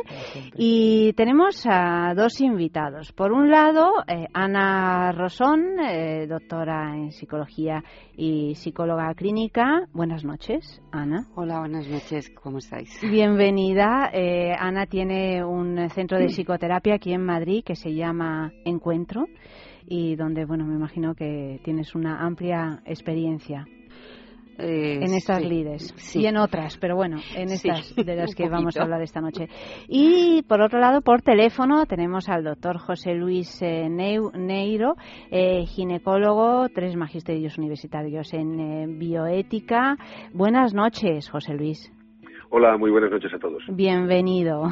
y 0.56 1.12
tenemos 1.18 1.66
a 1.70 2.14
dos 2.16 2.40
invitados. 2.40 3.12
Por 3.12 3.34
un 3.34 3.52
lado, 3.52 3.92
eh, 4.08 4.28
Ana 4.34 5.12
Rosón, 5.12 5.82
eh, 5.86 6.28
doctora 6.28 6.96
en 6.96 7.12
psicología 7.12 7.84
y 8.16 8.56
psicóloga 8.56 9.14
clínica. 9.16 9.82
Buenas 9.92 10.24
noches, 10.24 10.82
Ana. 10.94 11.26
Hola, 11.36 11.60
buenas 11.60 11.88
noches, 11.90 12.21
¿cómo 12.30 12.60
estáis? 12.60 12.90
Bienvenida. 13.02 14.10
Eh, 14.14 14.54
Ana 14.58 14.86
tiene 14.86 15.44
un 15.44 15.90
centro 15.90 16.18
de 16.20 16.28
psicoterapia 16.28 16.96
aquí 16.96 17.14
en 17.14 17.26
Madrid 17.26 17.64
que 17.66 17.76
se 17.76 17.94
llama 17.94 18.52
Encuentro 18.66 19.26
y 19.88 20.16
donde, 20.16 20.46
bueno, 20.46 20.66
me 20.66 20.76
imagino 20.76 21.16
que 21.16 21.60
tienes 21.64 21.96
una 21.96 22.20
amplia 22.26 22.82
experiencia 22.86 23.66
Eh, 24.60 25.00
en 25.02 25.14
estas 25.16 25.40
sí, 25.40 25.46
lides 25.50 25.94
sí. 25.96 26.20
y 26.22 26.26
en 26.28 26.38
otras, 26.38 26.78
pero 26.78 26.96
bueno, 26.96 27.18
en 27.36 27.50
Sí, 27.50 27.68
estas 27.70 27.96
de 28.06 28.16
las 28.16 28.36
que 28.36 28.48
vamos 28.48 28.78
a 28.78 28.84
hablar 28.84 29.02
esta 29.02 29.20
noche. 29.20 29.48
Y 29.88 30.44
por 30.44 30.62
otro 30.62 30.80
lado, 30.80 31.02
por 31.02 31.24
teléfono, 31.24 31.86
tenemos 31.88 32.30
al 32.30 32.44
doctor 32.44 32.78
José 32.78 33.16
Luis 33.16 33.60
eh, 33.62 33.90
Neiro, 33.90 34.96
eh, 35.32 35.66
ginecólogo, 35.66 36.68
tres 36.70 36.96
magisterios 36.96 37.58
universitarios 37.58 38.32
en 38.34 39.00
bioética. 39.00 39.98
Buenas 40.34 40.74
noches, 40.76 41.28
José 41.30 41.54
Luis. 41.54 41.92
Hola, 42.54 42.78
muy 42.78 42.92
buenas 42.92 43.10
noches 43.12 43.34
a 43.34 43.40
todos. 43.40 43.64
Bienvenido. 43.70 44.64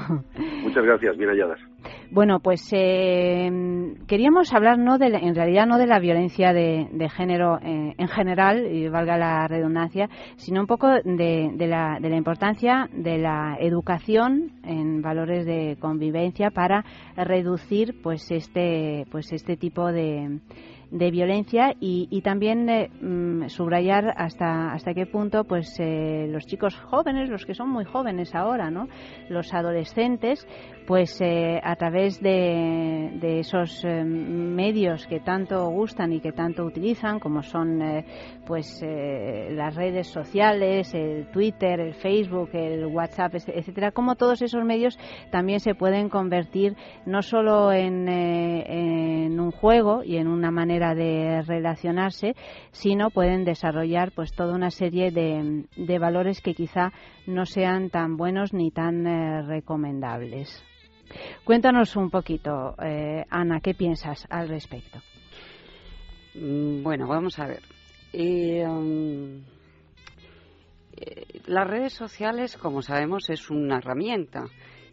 Muchas 0.64 0.84
gracias, 0.84 1.16
bien 1.18 1.30
halladas. 1.30 1.60
Bueno, 2.12 2.40
pues 2.42 2.62
eh, 2.74 3.50
queríamos 4.06 4.54
hablar 4.54 4.78
no 4.78 4.98
de, 4.98 5.10
la- 5.10 5.20
en 5.20 5.34
realidad 5.34 5.66
no 5.66 5.78
de 5.78 5.88
la 5.88 6.00
violencia 6.00 6.52
de, 6.52 6.90
de 6.92 7.10
género 7.10 7.58
eh, 7.62 7.94
en 7.98 8.08
general, 8.10 8.66
y 8.70 8.90
valga 8.90 9.18
la 9.18 9.48
redundancia, 9.48 10.10
sino 10.36 10.60
un 10.60 10.68
poco 10.68 10.88
de, 10.90 11.52
de 11.56 11.68
la, 11.68 12.00
de 12.02 12.10
la 12.10 12.18
importancia 12.18 12.90
de 12.92 13.18
la 13.18 13.56
educación 13.62 14.52
en 14.66 15.02
valores 15.02 15.46
de 15.46 15.78
convivencia 15.80 16.52
para 16.52 16.84
reducir 17.16 18.02
pues 18.04 18.30
este 18.30 19.06
pues 19.10 19.32
este 19.32 19.56
tipo 19.56 19.90
de 19.92 20.40
de 20.92 21.12
violencia 21.12 21.76
y, 21.80 22.08
y 22.10 22.22
también 22.22 22.70
eh, 22.70 22.90
mm, 23.02 23.48
subrayar 23.50 24.14
hasta 24.18 24.74
hasta 24.74 24.94
qué 24.94 25.06
punto 25.06 25.44
pues 25.44 25.76
eh, 25.80 26.28
los 26.30 26.46
chicos 26.46 26.76
jóvenes 26.76 27.30
los 27.30 27.46
que 27.46 27.54
son 27.54 27.70
muy 27.70 27.86
jóvenes 27.86 28.34
ahora 28.34 28.72
no 28.72 28.88
los 29.30 29.54
adolescentes 29.54 30.48
pues 30.90 31.22
eh, 31.22 31.62
a 31.64 31.76
través 31.76 32.20
de, 32.20 33.12
esos 33.22 33.86
eh, 33.86 34.04
medios 34.04 35.06
que 35.06 35.20
tanto 35.20 35.70
gustan 35.70 36.12
y 36.14 36.20
que 36.20 36.32
tanto 36.32 36.66
utilizan 36.66 37.20
como 37.20 37.44
son 37.44 37.80
eh, 37.80 38.06
pues 38.48 38.82
eh, 38.82 39.50
las 39.52 39.76
redes 39.76 40.08
sociales 40.08 40.92
el 40.96 41.28
Twitter 41.28 41.80
el 41.80 41.94
Facebook 41.94 42.50
el 42.54 42.88
WhatsApp 42.88 43.36
etc- 43.36 43.54
etcétera 43.54 43.92
como 43.92 44.16
todos 44.16 44.42
esos 44.42 44.66
medios 44.66 44.98
también 45.30 45.60
se 45.60 45.76
pueden 45.76 46.10
convertir 46.10 46.76
no 47.06 47.22
solo 47.22 47.72
en, 47.72 48.10
eh, 48.10 49.26
en 49.28 49.40
un 49.40 49.52
juego 49.52 50.04
y 50.04 50.18
en 50.18 50.28
una 50.28 50.50
manera 50.50 50.96
de 50.96 51.44
relacionarse 51.44 52.34
sino 52.72 53.12
pueden 53.12 53.46
desarrollar 53.46 54.12
pues 54.12 54.34
toda 54.34 54.56
una 54.56 54.72
serie 54.72 55.12
de, 55.12 55.66
de 55.78 56.00
valores 56.00 56.42
que 56.42 56.56
quizá 56.56 56.94
no 57.28 57.46
sean 57.46 57.92
tan 57.92 58.18
buenos 58.18 58.56
ni 58.56 58.72
tan 58.72 59.46
recomendables 59.46 60.66
Cuéntanos 61.44 61.96
un 61.96 62.10
poquito, 62.10 62.76
eh, 62.84 63.26
Ana, 63.30 63.60
¿qué 63.62 63.74
piensas 63.74 64.26
al 64.30 64.50
respecto? 64.50 65.00
Mm, 66.36 66.84
Bueno, 66.84 67.08
vamos 67.08 67.40
a 67.40 67.48
ver. 67.48 67.62
Eh, 68.14 68.66
um, 68.68 69.42
eh, 70.98 71.42
las 71.46 71.68
redes 71.68 71.94
sociales, 71.94 72.58
como 72.58 72.82
sabemos, 72.82 73.30
es 73.30 73.50
una 73.50 73.78
herramienta. 73.78 74.46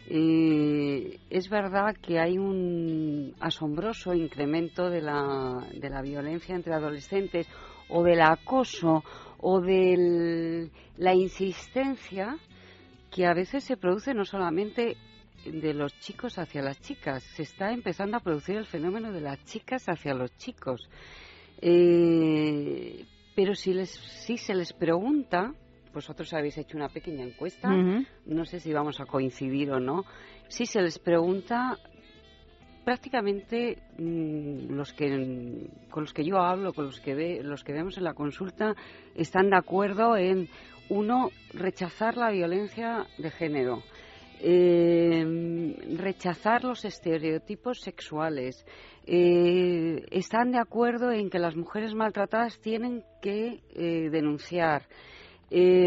Eh, 0.09 1.19
es 1.31 1.49
verdad 1.51 1.97
que 2.01 2.21
hay 2.21 2.39
un 2.39 3.35
asombroso 3.41 4.15
incremento 4.15 4.89
de 4.89 5.03
la, 5.03 5.67
de 5.75 5.91
la 5.91 6.01
violencia 6.01 6.55
entre 6.55 6.75
adolescentes 6.75 7.49
o 7.89 8.05
del 8.05 8.21
acoso 8.21 9.03
o 9.39 9.61
de 9.61 10.71
la 10.97 11.13
insistencia 11.15 12.37
que 13.11 13.27
a 13.27 13.35
veces 13.35 13.65
se 13.65 13.77
produce 13.77 14.15
no 14.15 14.25
solamente 14.25 14.97
de 15.53 15.75
los 15.75 15.99
chicos 16.01 16.39
hacia 16.39 16.63
las 16.63 16.81
chicas. 16.81 17.23
Se 17.23 17.43
está 17.43 17.73
empezando 17.73 18.17
a 18.17 18.21
producir 18.21 18.57
el 18.57 18.67
fenómeno 18.67 19.13
de 19.13 19.21
las 19.21 19.43
chicas 19.45 19.85
hacia 19.87 20.15
los 20.15 20.37
chicos. 20.37 20.89
Eh, 21.61 23.05
pero 23.35 23.55
si, 23.55 23.73
les, 23.73 23.91
si 23.91 24.39
se 24.39 24.55
les 24.55 24.73
pregunta, 24.73 25.53
vosotros 25.93 26.33
habéis 26.35 26.59
hecho 26.59 26.77
una 26.77 26.89
pequeña 26.89 27.25
encuesta, 27.25 27.71
no 27.71 28.45
sé 28.45 28.61
si 28.61 28.73
vamos 28.73 29.01
a 29.01 29.07
coincidir 29.07 29.71
o 29.71 29.81
no, 29.81 30.05
si 30.49 30.67
se 30.67 30.81
les 30.83 30.99
pregunta, 30.99 31.79
prácticamente 32.85 33.79
mm, 33.99 34.73
los 34.75 34.93
que 34.93 35.71
con 35.91 36.05
los 36.05 36.13
que 36.13 36.25
yo 36.25 36.39
hablo, 36.39 36.73
con 36.73 36.87
los 36.87 37.01
que 37.01 37.15
ve, 37.15 37.41
los 37.43 37.65
que 37.65 37.73
vemos 37.73 37.99
en 37.99 38.05
la 38.05 38.15
consulta, 38.15 38.75
están 39.15 39.51
de 39.51 39.57
acuerdo 39.57 40.17
en 40.17 40.49
uno 40.89 41.31
rechazar 41.53 42.17
la 42.17 42.31
violencia 42.31 43.07
de 43.19 43.31
género, 43.31 43.83
eh, 44.41 45.97
rechazar 45.97 46.65
los 46.65 46.85
estereotipos 46.85 47.81
sexuales, 47.81 48.65
eh, 49.09 50.05
están 50.11 50.51
de 50.51 50.59
acuerdo 50.59 51.13
en 51.13 51.31
que 51.31 51.39
las 51.39 51.55
mujeres 51.55 51.95
maltratadas 51.95 52.59
tienen 52.59 53.05
que 53.23 53.63
eh, 53.71 54.11
denunciar. 54.11 54.83
Eh, 55.49 55.87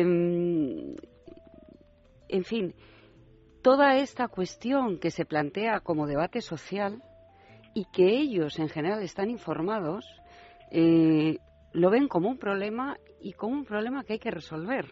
en 2.29 2.43
fin, 2.45 2.73
toda 3.61 3.97
esta 3.97 4.29
cuestión 4.29 4.99
que 4.99 5.11
se 5.11 5.25
plantea 5.25 5.81
como 5.81 6.07
debate 6.07 6.39
social 6.39 7.03
y 7.73 7.85
que 7.91 8.07
ellos 8.07 8.57
en 8.57 8.69
general 8.69 9.03
están 9.03 9.29
informados, 9.29 10.05
lo 10.71 11.89
ven 11.89 12.07
como 12.07 12.29
un 12.29 12.37
problema 12.37 12.97
y 13.19 13.33
como 13.33 13.55
un 13.55 13.65
problema 13.65 14.03
que 14.03 14.13
hay 14.13 14.19
que 14.19 14.31
resolver. 14.31 14.85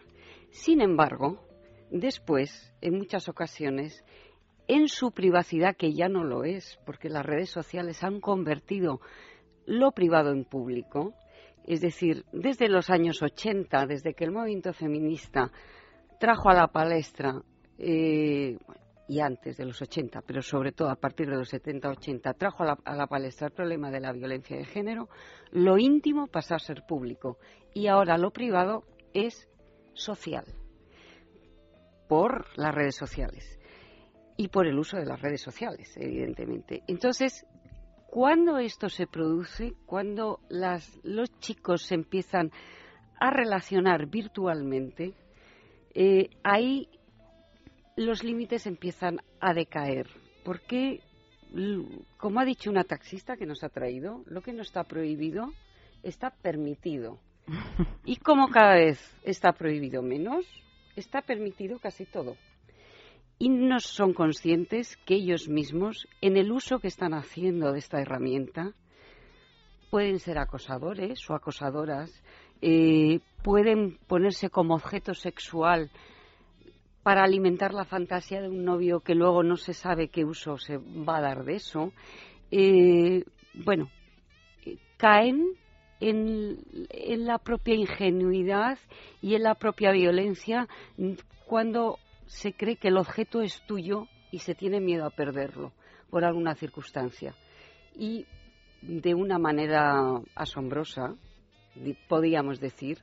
Sin 0.50 0.80
embargo, 0.80 1.47
después, 1.90 2.72
en 2.80 2.98
muchas 2.98 3.28
ocasiones, 3.28 4.04
en 4.66 4.88
su 4.88 5.12
privacidad, 5.12 5.76
que 5.76 5.94
ya 5.94 6.08
no 6.08 6.24
lo 6.24 6.44
es, 6.44 6.78
porque 6.84 7.08
las 7.08 7.24
redes 7.24 7.50
sociales 7.50 8.04
han 8.04 8.20
convertido 8.20 9.00
lo 9.66 9.92
privado 9.92 10.30
en 10.30 10.44
público, 10.44 11.14
es 11.66 11.80
decir, 11.80 12.24
desde 12.32 12.68
los 12.68 12.90
años 12.90 13.22
80, 13.22 13.86
desde 13.86 14.14
que 14.14 14.24
el 14.24 14.32
movimiento 14.32 14.72
feminista 14.72 15.50
trajo 16.20 16.50
a 16.50 16.54
la 16.54 16.68
palestra, 16.68 17.42
eh, 17.78 18.58
y 19.08 19.20
antes 19.20 19.56
de 19.56 19.64
los 19.64 19.80
80, 19.80 20.20
pero 20.22 20.42
sobre 20.42 20.72
todo 20.72 20.90
a 20.90 20.96
partir 20.96 21.28
de 21.28 21.36
los 21.36 21.52
70-80, 21.52 22.36
trajo 22.36 22.62
a 22.62 22.66
la, 22.66 22.78
a 22.84 22.94
la 22.94 23.06
palestra 23.06 23.46
el 23.46 23.54
problema 23.54 23.90
de 23.90 24.00
la 24.00 24.12
violencia 24.12 24.56
de 24.56 24.66
género, 24.66 25.08
lo 25.50 25.78
íntimo 25.78 26.26
pasó 26.26 26.54
a 26.54 26.58
ser 26.58 26.82
público 26.86 27.38
y 27.72 27.86
ahora 27.86 28.18
lo 28.18 28.32
privado 28.32 28.84
es 29.14 29.48
social 29.94 30.44
por 32.08 32.46
las 32.56 32.74
redes 32.74 32.96
sociales 32.96 33.58
y 34.36 34.48
por 34.48 34.66
el 34.66 34.78
uso 34.78 34.96
de 34.96 35.04
las 35.04 35.20
redes 35.20 35.42
sociales, 35.42 35.94
evidentemente. 35.96 36.82
Entonces, 36.86 37.44
cuando 38.06 38.58
esto 38.58 38.88
se 38.88 39.06
produce, 39.06 39.74
cuando 39.84 40.40
las, 40.48 40.98
los 41.02 41.30
chicos 41.40 41.82
se 41.82 41.94
empiezan 41.94 42.50
a 43.20 43.30
relacionar 43.30 44.06
virtualmente, 44.06 45.14
eh, 45.94 46.30
ahí 46.42 46.88
los 47.96 48.22
límites 48.22 48.66
empiezan 48.66 49.20
a 49.40 49.52
decaer. 49.52 50.06
Porque, 50.44 51.00
como 52.16 52.40
ha 52.40 52.44
dicho 52.44 52.70
una 52.70 52.84
taxista 52.84 53.36
que 53.36 53.44
nos 53.44 53.64
ha 53.64 53.68
traído, 53.68 54.22
lo 54.26 54.40
que 54.40 54.52
no 54.52 54.62
está 54.62 54.84
prohibido 54.84 55.52
está 56.02 56.30
permitido. 56.30 57.18
Y 58.04 58.16
como 58.16 58.48
cada 58.48 58.74
vez 58.74 58.98
está 59.22 59.52
prohibido 59.52 60.00
menos, 60.00 60.46
está 60.98 61.22
permitido 61.22 61.78
casi 61.78 62.04
todo. 62.04 62.36
Y 63.38 63.50
no 63.50 63.78
son 63.80 64.14
conscientes 64.14 64.96
que 65.06 65.14
ellos 65.14 65.48
mismos, 65.48 66.08
en 66.20 66.36
el 66.36 66.50
uso 66.50 66.80
que 66.80 66.88
están 66.88 67.14
haciendo 67.14 67.72
de 67.72 67.78
esta 67.78 68.00
herramienta, 68.00 68.72
pueden 69.90 70.18
ser 70.18 70.38
acosadores 70.38 71.28
o 71.30 71.34
acosadoras, 71.34 72.22
eh, 72.60 73.20
pueden 73.42 73.98
ponerse 74.08 74.50
como 74.50 74.74
objeto 74.74 75.14
sexual 75.14 75.90
para 77.02 77.22
alimentar 77.22 77.72
la 77.72 77.84
fantasía 77.84 78.42
de 78.42 78.48
un 78.48 78.64
novio 78.64 79.00
que 79.00 79.14
luego 79.14 79.42
no 79.42 79.56
se 79.56 79.72
sabe 79.72 80.08
qué 80.08 80.24
uso 80.24 80.58
se 80.58 80.76
va 80.76 81.18
a 81.18 81.22
dar 81.22 81.44
de 81.44 81.54
eso. 81.54 81.92
Eh, 82.50 83.24
bueno, 83.54 83.90
eh, 84.66 84.76
caen 84.96 85.54
en, 86.00 87.26
la 87.26 87.38
propia 87.38 87.74
ingenuidad 87.74 88.78
y 89.20 89.34
en 89.34 89.42
la 89.42 89.54
propia 89.54 89.92
violencia 89.92 90.68
cuando 91.46 91.98
se 92.26 92.52
cree 92.52 92.76
que 92.76 92.88
el 92.88 92.98
objeto 92.98 93.42
es 93.42 93.60
tuyo 93.66 94.06
y 94.30 94.40
se 94.40 94.54
tiene 94.54 94.80
miedo 94.80 95.06
a 95.06 95.10
perderlo 95.10 95.72
por 96.10 96.24
alguna 96.24 96.54
circunstancia. 96.54 97.34
Y 97.94 98.26
de 98.82 99.14
una 99.14 99.38
manera 99.38 100.20
asombrosa, 100.34 101.14
podríamos 102.08 102.60
decir, 102.60 102.98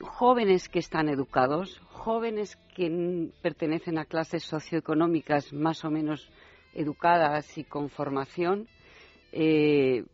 jóvenes 0.00 0.68
que 0.68 0.78
están 0.78 1.08
educados, 1.08 1.80
jóvenes 1.90 2.56
que 2.74 3.30
pertenecen 3.42 3.98
a 3.98 4.04
clases 4.04 4.44
socioeconómicas 4.44 5.52
más 5.52 5.84
o 5.84 5.90
menos 5.90 6.30
educadas 6.74 7.58
y 7.58 7.64
con 7.64 7.88
formación, 7.88 8.68
eh, 9.32 10.04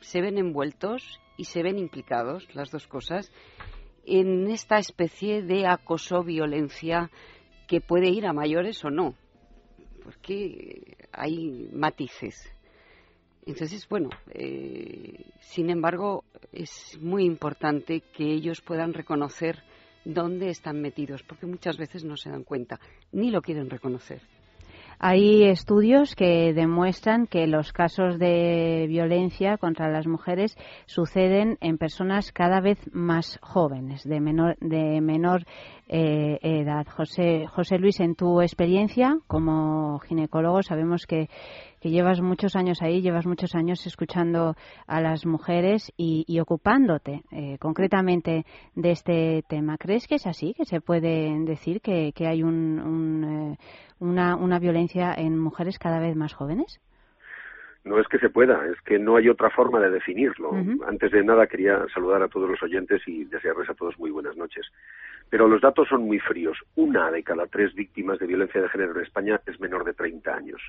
se 0.00 0.20
ven 0.20 0.38
envueltos 0.38 1.20
y 1.36 1.44
se 1.44 1.62
ven 1.62 1.78
implicados, 1.78 2.46
las 2.54 2.70
dos 2.70 2.86
cosas, 2.86 3.32
en 4.04 4.50
esta 4.50 4.78
especie 4.78 5.42
de 5.42 5.66
acoso, 5.66 6.22
violencia 6.22 7.10
que 7.66 7.80
puede 7.80 8.10
ir 8.10 8.26
a 8.26 8.32
mayores 8.32 8.84
o 8.84 8.90
no, 8.90 9.14
porque 10.02 10.96
hay 11.12 11.68
matices. 11.72 12.52
Entonces, 13.46 13.88
bueno, 13.88 14.10
eh, 14.32 15.24
sin 15.40 15.70
embargo, 15.70 16.24
es 16.52 16.98
muy 17.00 17.24
importante 17.24 18.02
que 18.12 18.24
ellos 18.24 18.60
puedan 18.60 18.92
reconocer 18.92 19.62
dónde 20.04 20.50
están 20.50 20.80
metidos, 20.80 21.22
porque 21.22 21.46
muchas 21.46 21.76
veces 21.76 22.04
no 22.04 22.16
se 22.16 22.30
dan 22.30 22.44
cuenta, 22.44 22.80
ni 23.12 23.30
lo 23.30 23.40
quieren 23.42 23.70
reconocer. 23.70 24.22
Hay 25.02 25.44
estudios 25.44 26.14
que 26.14 26.52
demuestran 26.52 27.26
que 27.26 27.46
los 27.46 27.72
casos 27.72 28.18
de 28.18 28.84
violencia 28.86 29.56
contra 29.56 29.90
las 29.90 30.06
mujeres 30.06 30.54
suceden 30.84 31.56
en 31.62 31.78
personas 31.78 32.32
cada 32.32 32.60
vez 32.60 32.78
más 32.92 33.38
jóvenes, 33.40 34.04
de 34.04 34.20
menor, 34.20 34.58
de 34.60 35.00
menor 35.00 35.46
eh, 35.88 36.38
edad. 36.42 36.86
José, 36.86 37.46
José 37.46 37.78
Luis, 37.78 37.98
en 38.00 38.14
tu 38.14 38.42
experiencia 38.42 39.16
como 39.26 40.00
ginecólogo, 40.00 40.62
sabemos 40.62 41.06
que, 41.06 41.30
que 41.80 41.88
llevas 41.88 42.20
muchos 42.20 42.54
años 42.54 42.82
ahí, 42.82 43.00
llevas 43.00 43.24
muchos 43.24 43.54
años 43.54 43.86
escuchando 43.86 44.54
a 44.86 45.00
las 45.00 45.24
mujeres 45.24 45.90
y, 45.96 46.26
y 46.28 46.40
ocupándote 46.40 47.22
eh, 47.30 47.56
concretamente 47.58 48.44
de 48.74 48.90
este 48.90 49.44
tema. 49.48 49.78
¿Crees 49.78 50.06
que 50.06 50.16
es 50.16 50.26
así? 50.26 50.52
¿Que 50.52 50.66
se 50.66 50.82
puede 50.82 51.34
decir 51.46 51.80
que, 51.80 52.12
que 52.14 52.26
hay 52.26 52.42
un, 52.42 52.78
un, 52.78 53.24
eh, 53.24 53.58
una, 54.00 54.36
una 54.36 54.58
violencia 54.58 55.14
en 55.14 55.38
mujeres 55.38 55.78
cada 55.78 56.00
vez 56.00 56.16
más 56.16 56.34
jóvenes? 56.34 56.80
No 57.82 57.98
es 57.98 58.06
que 58.08 58.18
se 58.18 58.28
pueda, 58.28 58.66
es 58.66 58.78
que 58.82 58.98
no 58.98 59.16
hay 59.16 59.28
otra 59.30 59.48
forma 59.48 59.80
de 59.80 59.90
definirlo. 59.90 60.52
Antes 60.86 61.12
de 61.12 61.24
nada 61.24 61.46
quería 61.46 61.86
saludar 61.94 62.22
a 62.22 62.28
todos 62.28 62.50
los 62.50 62.62
oyentes 62.62 63.00
y 63.06 63.24
desearles 63.24 63.70
a 63.70 63.74
todos 63.74 63.98
muy 63.98 64.10
buenas 64.10 64.36
noches. 64.36 64.66
Pero 65.30 65.48
los 65.48 65.62
datos 65.62 65.88
son 65.88 66.04
muy 66.04 66.18
fríos. 66.18 66.58
Una 66.74 67.10
de 67.10 67.22
cada 67.22 67.46
tres 67.46 67.74
víctimas 67.74 68.18
de 68.18 68.26
violencia 68.26 68.60
de 68.60 68.68
género 68.68 68.92
en 68.96 69.02
España 69.02 69.40
es 69.46 69.58
menor 69.60 69.84
de 69.84 69.94
30 69.94 70.34
años. 70.34 70.60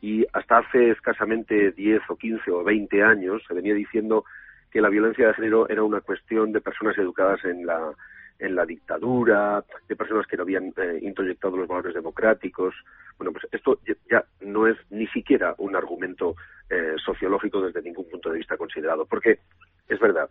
Y 0.00 0.24
hasta 0.32 0.58
hace 0.58 0.92
escasamente 0.92 1.72
10 1.72 2.00
o 2.08 2.16
15 2.16 2.50
o 2.52 2.64
20 2.64 3.02
años 3.02 3.42
se 3.46 3.52
venía 3.52 3.74
diciendo 3.74 4.24
que 4.70 4.80
la 4.80 4.88
violencia 4.88 5.26
de 5.26 5.34
género 5.34 5.68
era 5.68 5.82
una 5.82 6.00
cuestión 6.00 6.52
de 6.52 6.62
personas 6.62 6.96
educadas 6.96 7.44
en 7.44 7.66
la, 7.66 7.92
en 8.40 8.54
la 8.56 8.66
dictadura, 8.66 9.64
de 9.88 9.96
personas 9.96 10.26
que 10.26 10.36
no 10.36 10.42
habían 10.42 10.72
eh, 10.76 10.98
introyectado 11.02 11.56
los 11.56 11.68
valores 11.68 11.94
democráticos. 11.94 12.74
Bueno, 13.18 13.32
pues 13.32 13.46
esto 13.52 13.78
ya- 14.10 14.24
no 14.40 14.66
es 14.66 14.76
ni 14.90 15.06
siquiera 15.08 15.54
un 15.58 15.76
argumento 15.76 16.34
eh, 16.68 16.94
sociológico 17.04 17.60
desde 17.60 17.82
ningún 17.82 18.08
punto 18.08 18.30
de 18.30 18.38
vista 18.38 18.56
considerado, 18.56 19.04
porque 19.06 19.40
es 19.88 19.98
verdad, 20.00 20.28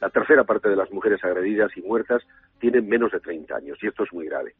la 0.00 0.10
tercera 0.10 0.44
parte 0.44 0.68
de 0.68 0.76
las 0.76 0.90
mujeres 0.92 1.22
agredidas 1.24 1.74
y 1.76 1.82
muertas 1.82 2.22
tienen 2.58 2.88
menos 2.88 3.12
de 3.12 3.20
30 3.20 3.56
años 3.56 3.78
y 3.82 3.86
esto 3.86 4.04
es 4.04 4.12
muy 4.12 4.26
grave. 4.26 4.54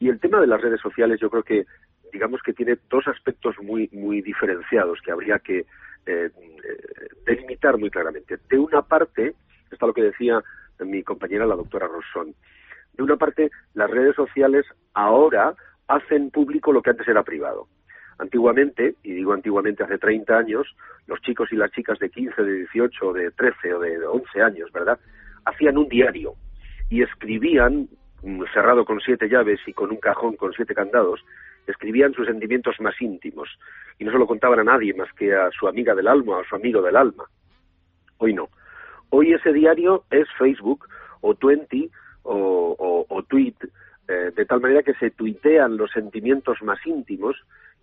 Y 0.00 0.08
el 0.08 0.18
tema 0.20 0.40
de 0.40 0.46
las 0.46 0.60
redes 0.60 0.80
sociales 0.80 1.20
yo 1.20 1.30
creo 1.30 1.42
que 1.42 1.66
digamos 2.12 2.40
que 2.42 2.54
tiene 2.54 2.78
dos 2.88 3.06
aspectos 3.06 3.56
muy 3.60 3.88
muy 3.92 4.22
diferenciados 4.22 5.00
que 5.02 5.12
habría 5.12 5.38
que 5.40 5.58
eh, 5.58 5.66
eh, 6.06 6.30
delimitar 7.26 7.76
muy 7.78 7.90
claramente. 7.90 8.38
De 8.48 8.58
una 8.58 8.82
parte 8.82 9.34
está 9.70 9.86
lo 9.86 9.92
que 9.92 10.02
decía 10.02 10.42
mi 10.84 11.02
compañera 11.02 11.46
la 11.46 11.56
doctora 11.56 11.86
Rosson. 11.86 12.34
De 12.92 13.02
una 13.02 13.16
parte, 13.16 13.50
las 13.74 13.90
redes 13.90 14.16
sociales 14.16 14.66
ahora 14.94 15.54
hacen 15.86 16.30
público 16.30 16.72
lo 16.72 16.82
que 16.82 16.90
antes 16.90 17.08
era 17.08 17.22
privado. 17.22 17.68
Antiguamente, 18.18 18.96
y 19.02 19.12
digo 19.12 19.32
antiguamente 19.32 19.84
hace 19.84 19.98
30 19.98 20.36
años, 20.36 20.66
los 21.06 21.20
chicos 21.22 21.52
y 21.52 21.56
las 21.56 21.70
chicas 21.70 21.98
de 21.98 22.10
15, 22.10 22.42
de 22.42 22.52
18, 22.52 23.12
de 23.12 23.30
13 23.30 23.74
o 23.74 23.78
de 23.78 24.04
11 24.04 24.42
años, 24.42 24.72
¿verdad? 24.72 24.98
Hacían 25.44 25.78
un 25.78 25.88
diario 25.88 26.34
y 26.90 27.02
escribían 27.02 27.88
mm, 28.22 28.42
cerrado 28.52 28.84
con 28.84 29.00
siete 29.00 29.28
llaves 29.28 29.60
y 29.66 29.72
con 29.72 29.90
un 29.90 29.98
cajón 29.98 30.36
con 30.36 30.52
siete 30.52 30.74
candados, 30.74 31.24
escribían 31.66 32.12
sus 32.14 32.26
sentimientos 32.26 32.80
más 32.80 33.00
íntimos 33.00 33.48
y 33.98 34.04
no 34.04 34.12
se 34.12 34.18
lo 34.18 34.26
contaban 34.26 34.60
a 34.60 34.64
nadie 34.64 34.94
más 34.94 35.12
que 35.12 35.34
a 35.34 35.50
su 35.50 35.68
amiga 35.68 35.94
del 35.94 36.08
alma 36.08 36.38
o 36.38 36.40
a 36.40 36.48
su 36.48 36.56
amigo 36.56 36.82
del 36.82 36.96
alma. 36.96 37.24
Hoy 38.18 38.34
no. 38.34 38.48
Hoy 39.10 39.32
ese 39.32 39.52
diario 39.52 40.04
es 40.10 40.28
Facebook 40.38 40.86
o 41.20 41.34
Twenty 41.34 41.90
o, 42.22 43.06
o, 43.08 43.22
Tweet, 43.22 43.54
eh, 44.08 44.32
de 44.34 44.44
tal 44.44 44.60
manera 44.60 44.82
que 44.82 44.94
se 44.94 45.10
tuitean 45.10 45.76
los 45.76 45.90
sentimientos 45.90 46.62
más 46.62 46.78
íntimos 46.86 47.36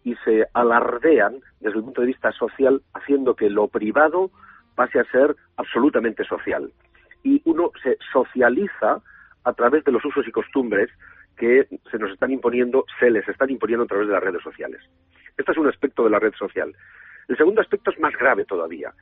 y 0.04 0.16
se 0.24 0.48
alardean 0.54 1.40
desde 1.60 1.78
el 1.78 1.84
punto 1.84 2.02
de 2.02 2.08
vista 2.08 2.32
social, 2.32 2.82
haciendo 2.94 3.36
que 3.36 3.50
lo 3.50 3.68
privado 3.68 4.30
pase 4.76 5.00
a 5.00 5.06
ser 5.06 5.36
absolutamente 5.58 6.24
social. 6.26 6.72
Y 7.24 7.42
uno 7.46 7.72
se 7.82 7.98
socializa 8.14 9.02
a 9.44 9.54
través 9.54 9.84
de 9.84 9.92
los 9.92 10.06
usos 10.06 10.28
y 10.28 10.32
costumbres 10.32 10.90
que 11.38 11.68
se 11.90 11.98
nos 11.98 12.12
están 12.12 12.32
imponiendo, 12.32 12.86
se 13.00 13.10
les 13.10 13.28
están 13.28 13.50
imponiendo 13.50 13.86
a 13.86 13.88
través 13.88 14.08
de 14.08 14.14
las 14.14 14.24
redes 14.24 14.44
sociales. 14.44 14.82
Este 15.38 15.52
es 15.52 15.58
un 15.58 15.68
aspecto 15.68 16.04
de 16.04 16.12
la 16.12 16.20
red 16.20 16.34
social. 16.34 16.74
El 17.28 17.38
segundo 17.38 17.62
aspecto 17.62 17.92
es 17.92 18.00
más 18.00 18.16
grave 18.16 18.46
todavía, 18.46 18.94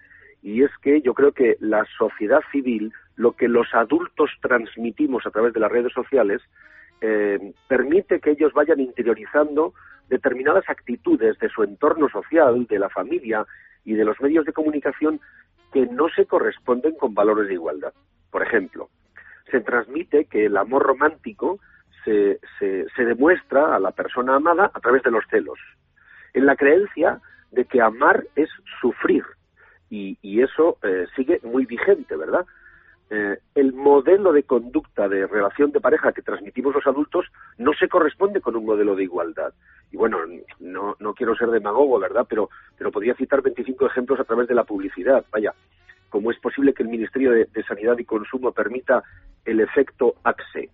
y 0.44 0.64
es 0.64 0.72
que 0.82 1.02
yo 1.02 1.14
creo 1.14 1.32
que 1.32 1.56
la 1.62 1.86
sociedad 1.98 2.42
civil, 2.52 2.92
lo 3.16 3.32
que 3.32 3.48
los 3.48 3.74
adultos 3.74 4.30
transmitimos 4.42 5.26
a 5.26 5.32
través 5.32 5.54
de 5.54 5.62
las 5.62 5.72
redes 5.72 5.94
sociales, 5.94 6.42
eh, 7.00 7.54
permite 7.68 8.20
que 8.20 8.32
ellos 8.32 8.52
vayan 8.54 8.82
interiorizando 8.82 9.74
determinadas 10.10 10.70
actitudes 10.70 11.40
de 11.40 11.50
su 11.50 11.64
entorno 11.64 12.10
social, 12.10 12.68
de 12.68 12.78
la 12.78 12.90
familia 12.90 13.46
y 13.86 13.94
de 13.94 14.04
los 14.04 14.20
medios 14.20 14.46
de 14.46 14.52
comunicación 14.52 15.22
que 15.72 15.86
no 15.88 16.10
se 16.10 16.26
corresponden 16.26 16.96
con 16.96 17.14
valores 17.14 17.48
de 17.48 17.54
igualdad. 17.54 17.94
Por 18.30 18.44
ejemplo, 18.44 18.90
se 19.50 19.62
transmite 19.62 20.26
que 20.26 20.46
el 20.46 20.58
amor 20.58 20.84
romántico 20.84 21.60
se, 22.04 22.40
se, 22.60 22.86
se 22.96 23.06
demuestra 23.06 23.76
a 23.76 23.80
la 23.80 23.92
persona 23.92 24.36
amada 24.36 24.72
a 24.74 24.80
través 24.82 25.04
de 25.04 25.12
los 25.12 25.24
celos, 25.30 25.60
en 26.34 26.46
la 26.46 26.58
creencia 26.58 27.22
de 27.52 27.64
que 27.64 27.82
amar 27.82 28.26
es 28.36 28.50
sufrir. 28.82 29.24
Y, 29.94 30.18
y 30.24 30.42
eso 30.42 30.80
eh, 30.82 31.06
sigue 31.16 31.40
muy 31.44 31.68
vigente, 31.68 32.16
¿verdad? 32.16 32.48
Eh, 33.12 33.38
el 33.54 33.74
modelo 33.74 34.34
de 34.34 34.42
conducta 34.42 35.08
de 35.08 35.28
relación 35.28 35.72
de 35.72 35.80
pareja 35.80 36.14
que 36.14 36.24
transmitimos 36.24 36.74
los 36.74 36.88
adultos 36.88 37.28
no 37.60 37.74
se 37.74 37.88
corresponde 37.88 38.42
con 38.42 38.56
un 38.56 38.66
modelo 38.66 38.96
de 38.96 39.04
igualdad. 39.04 39.54
Y 39.92 39.98
bueno, 39.98 40.18
no, 40.60 40.96
no 41.00 41.14
quiero 41.14 41.36
ser 41.36 41.52
demagogo, 41.52 42.00
¿verdad? 42.00 42.26
Pero, 42.28 42.50
pero 42.76 42.92
podría 42.92 43.14
citar 43.14 43.44
25 43.44 43.86
ejemplos 43.86 44.20
a 44.20 44.24
través 44.24 44.48
de 44.48 44.56
la 44.56 44.64
publicidad. 44.64 45.24
Vaya, 45.32 45.54
¿cómo 46.10 46.32
es 46.32 46.40
posible 46.40 46.74
que 46.74 46.82
el 46.82 46.90
Ministerio 46.90 47.30
de, 47.30 47.64
Sanidad 47.68 47.96
y 48.00 48.06
Consumo 48.06 48.52
permita 48.52 49.04
el 49.46 49.60
efecto 49.60 50.16
AXE? 50.24 50.72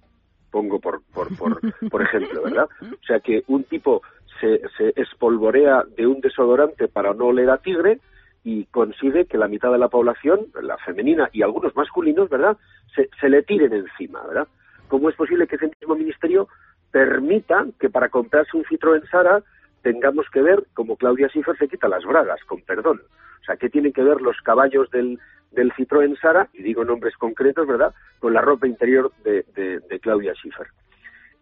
Pongo 0.50 0.80
por, 0.80 1.02
por, 1.14 1.36
por, 1.36 1.60
por 1.90 2.02
ejemplo, 2.02 2.44
¿verdad? 2.44 2.70
O 2.82 3.06
sea, 3.06 3.20
que 3.20 3.44
un 3.48 3.66
tipo 3.66 4.02
se, 4.40 4.62
se 4.78 4.94
espolvorea 4.96 5.84
de 5.98 6.08
un 6.08 6.22
desodorante 6.22 6.88
para 6.88 7.14
no 7.14 7.26
oler 7.26 7.50
a 7.50 7.58
tigre 7.58 8.00
y 8.44 8.66
consigue 8.66 9.26
que 9.26 9.38
la 9.38 9.48
mitad 9.48 9.72
de 9.72 9.78
la 9.78 9.90
población, 9.90 10.48
la 10.62 10.78
femenina 10.78 11.30
y 11.34 11.42
algunos 11.42 11.76
masculinos, 11.76 12.30
¿verdad?, 12.30 12.58
se, 12.96 13.10
se 13.20 13.30
le 13.30 13.44
tiren 13.44 13.74
encima, 13.74 14.26
¿verdad? 14.26 14.48
¿Cómo 14.88 15.10
es 15.10 15.16
posible 15.16 15.48
que 15.48 15.56
ese 15.56 15.72
mismo 15.80 15.96
ministerio 15.96 16.48
permita 16.92 17.66
que 17.80 17.90
para 17.90 18.10
comprarse 18.10 18.58
un 18.58 18.64
Citroën 18.64 19.08
Sara 19.10 19.44
tengamos 19.84 20.26
que 20.32 20.42
ver 20.42 20.64
como 20.74 20.98
Claudia 20.98 21.28
Schiffer 21.28 21.58
se 21.58 21.68
quita 21.68 21.88
las 21.88 22.04
bragas, 22.04 22.44
con 22.46 22.62
perdón? 22.62 23.02
O 23.42 23.44
sea, 23.46 23.58
¿qué 23.58 23.70
tienen 23.70 23.94
que 23.94 24.04
ver 24.04 24.22
los 24.22 24.38
caballos 24.42 24.90
del, 24.90 25.20
del 25.52 25.72
Citroën 25.74 26.20
Sara, 26.20 26.50
y 26.54 26.64
digo 26.64 26.84
nombres 26.84 27.16
concretos, 27.18 27.68
¿verdad?, 27.68 27.94
con 28.20 28.34
la 28.34 28.42
ropa 28.42 28.68
interior 28.68 29.12
de, 29.24 29.46
de, 29.56 29.80
de 29.80 30.00
Claudia 30.00 30.34
Schiffer. 30.34 30.68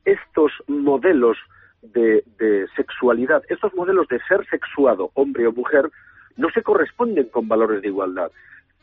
Estos 0.04 0.52
modelos 0.68 1.38
de, 1.82 2.24
de 2.38 2.68
sexualidad, 2.76 3.44
estos 3.50 3.74
modelos 3.76 4.08
de 4.08 4.20
ser 4.28 4.46
sexuado, 4.50 5.12
hombre 5.14 5.48
o 5.48 5.52
mujer, 5.52 5.90
no 6.38 6.50
se 6.52 6.64
corresponden 6.64 7.30
con 7.30 7.48
valores 7.48 7.82
de 7.82 7.90
igualdad. 7.90 8.32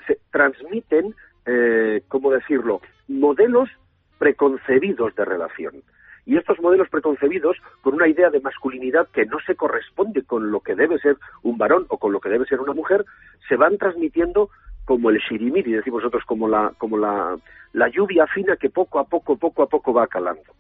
Se 0.06 0.18
transmiten, 0.30 1.14
eh, 1.46 2.02
¿cómo 2.08 2.30
decirlo?, 2.30 2.80
modelos 3.08 3.70
preconcebidos 4.18 5.14
de 5.14 5.24
relación. 5.24 5.82
Y 6.26 6.36
estos 6.38 6.58
modelos 6.60 6.88
preconcebidos, 6.88 7.58
con 7.82 7.94
una 7.94 8.08
idea 8.08 8.30
de 8.30 8.40
masculinidad 8.40 9.08
que 9.08 9.26
no 9.26 9.38
se 9.46 9.56
corresponde 9.56 10.22
con 10.22 10.50
lo 10.50 10.60
que 10.60 10.74
debe 10.74 10.98
ser 10.98 11.16
un 11.42 11.58
varón 11.58 11.86
o 11.88 11.98
con 11.98 12.12
lo 12.12 12.20
que 12.20 12.30
debe 12.30 12.46
ser 12.46 12.60
una 12.60 12.72
mujer, 12.72 13.04
se 13.48 13.56
van 13.56 13.76
transmitiendo 13.76 14.48
como 14.86 15.10
el 15.10 15.18
shirimiri, 15.18 15.72
decimos 15.72 16.02
nosotros, 16.02 16.24
como 16.26 16.48
la, 16.48 16.72
como 16.78 16.96
la, 16.96 17.36
la 17.72 17.88
lluvia 17.88 18.26
fina 18.26 18.56
que 18.56 18.70
poco 18.70 18.98
a 18.98 19.04
poco, 19.04 19.36
poco 19.36 19.62
a 19.62 19.68
poco 19.68 19.92
va 19.92 20.06
calando. 20.06 20.52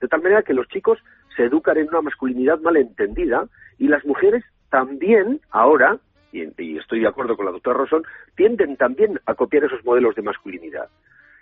De 0.00 0.08
tal 0.08 0.22
manera 0.22 0.42
que 0.42 0.54
los 0.54 0.68
chicos 0.68 0.98
se 1.36 1.44
educan 1.44 1.76
en 1.78 1.88
una 1.88 2.02
masculinidad 2.02 2.60
malentendida 2.60 3.46
y 3.78 3.88
las 3.88 4.04
mujeres 4.04 4.44
también, 4.70 5.40
ahora, 5.50 5.98
y, 6.32 6.42
y, 6.62 6.78
estoy 6.78 7.00
de 7.00 7.08
acuerdo 7.08 7.36
con 7.36 7.46
la 7.46 7.52
doctora 7.52 7.78
Rosón, 7.78 8.02
tienden 8.36 8.76
también 8.76 9.20
a 9.26 9.34
copiar 9.34 9.64
esos 9.64 9.84
modelos 9.84 10.14
de 10.14 10.22
masculinidad. 10.22 10.88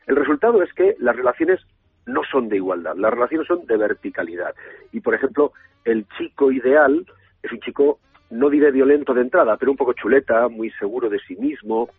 El 0.06 0.16
resultado 0.16 0.62
es 0.62 0.72
que 0.72 0.96
las 0.98 1.14
relaciones 1.14 1.60
no 2.06 2.22
son 2.24 2.48
de 2.48 2.56
igualdad, 2.56 2.96
las 2.96 3.12
relaciones 3.12 3.46
son 3.46 3.66
de 3.66 3.76
verticalidad. 3.76 4.54
Y, 4.92 5.00
por 5.00 5.14
ejemplo, 5.14 5.52
el 5.84 6.06
chico 6.16 6.50
ideal 6.50 7.06
es 7.42 7.52
un 7.52 7.60
chico, 7.60 8.00
no 8.30 8.50
diré 8.50 8.70
violento 8.70 9.14
de 9.14 9.22
entrada, 9.22 9.56
pero 9.56 9.70
un 9.70 9.76
poco 9.76 9.92
chuleta, 9.92 10.48
muy 10.48 10.70
seguro 10.72 11.08
de 11.08 11.20
sí 11.20 11.36
mismo, 11.36 11.90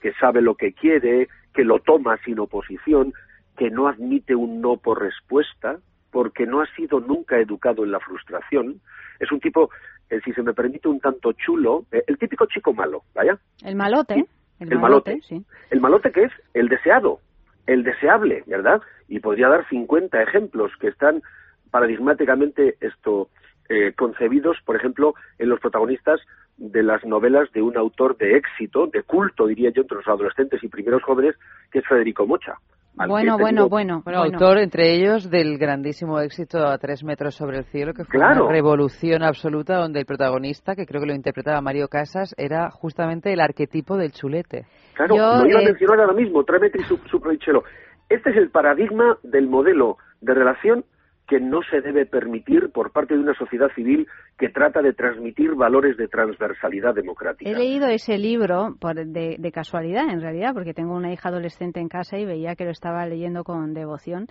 que 0.00 0.12
sabe 0.14 0.40
lo 0.40 0.54
que 0.54 0.72
quiere, 0.72 1.28
que 1.52 1.64
lo 1.64 1.80
toma 1.80 2.16
sin 2.24 2.38
oposición, 2.38 3.12
que 3.56 3.70
no 3.70 3.88
admite 3.88 4.34
un 4.34 4.60
no 4.60 4.76
por 4.76 5.00
respuesta, 5.00 5.78
porque 6.10 6.46
no 6.46 6.60
ha 6.60 6.66
sido 6.74 7.00
nunca 7.00 7.38
educado 7.38 7.84
en 7.84 7.92
la 7.92 8.00
frustración. 8.00 8.80
Es 9.20 9.30
un 9.30 9.40
tipo 9.40 9.70
eh, 10.10 10.20
si 10.24 10.32
se 10.32 10.42
me 10.42 10.54
permite, 10.54 10.88
un 10.88 11.00
tanto 11.00 11.32
chulo, 11.32 11.84
eh, 11.92 12.02
el 12.06 12.18
típico 12.18 12.46
chico 12.46 12.72
malo, 12.72 13.02
¿vaya? 13.14 13.38
El 13.64 13.76
malote. 13.76 14.14
El, 14.60 14.72
el 14.72 14.78
malote, 14.78 15.10
malote, 15.10 15.26
sí. 15.26 15.44
El 15.70 15.80
malote 15.80 16.12
que 16.12 16.24
es 16.24 16.32
el 16.54 16.68
deseado, 16.68 17.20
el 17.66 17.84
deseable, 17.84 18.42
¿verdad? 18.46 18.80
Y 19.08 19.20
podría 19.20 19.48
dar 19.48 19.68
50 19.68 20.22
ejemplos 20.22 20.72
que 20.80 20.88
están 20.88 21.22
paradigmáticamente 21.70 22.76
esto 22.80 23.28
eh, 23.68 23.92
concebidos, 23.94 24.56
por 24.64 24.76
ejemplo, 24.76 25.14
en 25.38 25.50
los 25.50 25.60
protagonistas 25.60 26.20
de 26.56 26.82
las 26.82 27.04
novelas 27.04 27.52
de 27.52 27.62
un 27.62 27.76
autor 27.76 28.16
de 28.16 28.36
éxito, 28.36 28.86
de 28.86 29.02
culto, 29.02 29.46
diría 29.46 29.70
yo, 29.70 29.82
entre 29.82 29.98
los 29.98 30.08
adolescentes 30.08 30.62
y 30.62 30.68
primeros 30.68 31.02
jóvenes, 31.02 31.36
que 31.70 31.80
es 31.80 31.86
Federico 31.86 32.26
Mocha. 32.26 32.54
Bueno, 33.06 33.38
bueno, 33.38 33.68
bueno, 33.68 34.02
bueno. 34.04 34.22
Autor, 34.22 34.58
entre 34.58 34.94
ellos, 34.94 35.30
del 35.30 35.56
grandísimo 35.58 36.18
éxito 36.20 36.66
a 36.66 36.78
tres 36.78 37.04
metros 37.04 37.34
sobre 37.34 37.58
el 37.58 37.64
cielo, 37.64 37.92
que 37.94 38.04
fue 38.04 38.18
claro. 38.18 38.44
una 38.44 38.52
revolución 38.52 39.22
absoluta, 39.22 39.76
donde 39.76 40.00
el 40.00 40.06
protagonista, 40.06 40.74
que 40.74 40.86
creo 40.86 41.00
que 41.00 41.06
lo 41.06 41.14
interpretaba 41.14 41.60
Mario 41.60 41.88
Casas, 41.88 42.34
era 42.36 42.70
justamente 42.70 43.32
el 43.32 43.40
arquetipo 43.40 43.96
del 43.96 44.12
chulete. 44.12 44.66
Claro, 44.94 45.16
Yo, 45.16 45.42
lo 45.44 45.48
iba 45.48 45.60
eh... 45.60 45.64
a 45.64 45.68
mencionar 45.68 46.00
ahora 46.00 46.14
mismo, 46.14 46.42
tres 46.44 46.60
metros 46.60 46.84
y 46.84 46.88
su, 46.88 46.96
su 47.08 47.18
Este 48.08 48.30
es 48.30 48.36
el 48.36 48.50
paradigma 48.50 49.16
del 49.22 49.48
modelo 49.48 49.98
de 50.20 50.34
relación 50.34 50.84
que 51.28 51.38
no 51.40 51.60
se 51.70 51.82
debe 51.82 52.06
permitir 52.06 52.70
por 52.72 52.90
parte 52.90 53.14
de 53.14 53.20
una 53.20 53.34
sociedad 53.34 53.68
civil 53.74 54.08
que 54.38 54.48
trata 54.48 54.80
de 54.80 54.94
transmitir 54.94 55.54
valores 55.54 55.98
de 55.98 56.08
transversalidad 56.08 56.94
democrática. 56.94 57.50
He 57.50 57.54
leído 57.54 57.86
ese 57.86 58.16
libro 58.16 58.76
por, 58.80 58.94
de, 58.96 59.52
casualidad, 59.52 60.08
en 60.08 60.22
realidad, 60.22 60.54
porque 60.54 60.72
tengo 60.72 60.94
una 60.94 61.12
hija 61.12 61.28
adolescente 61.28 61.80
en 61.80 61.88
casa 61.88 62.18
y 62.18 62.24
veía 62.24 62.56
que 62.56 62.64
lo 62.64 62.70
estaba 62.70 63.04
leyendo 63.06 63.44
con 63.44 63.74
devoción 63.74 64.26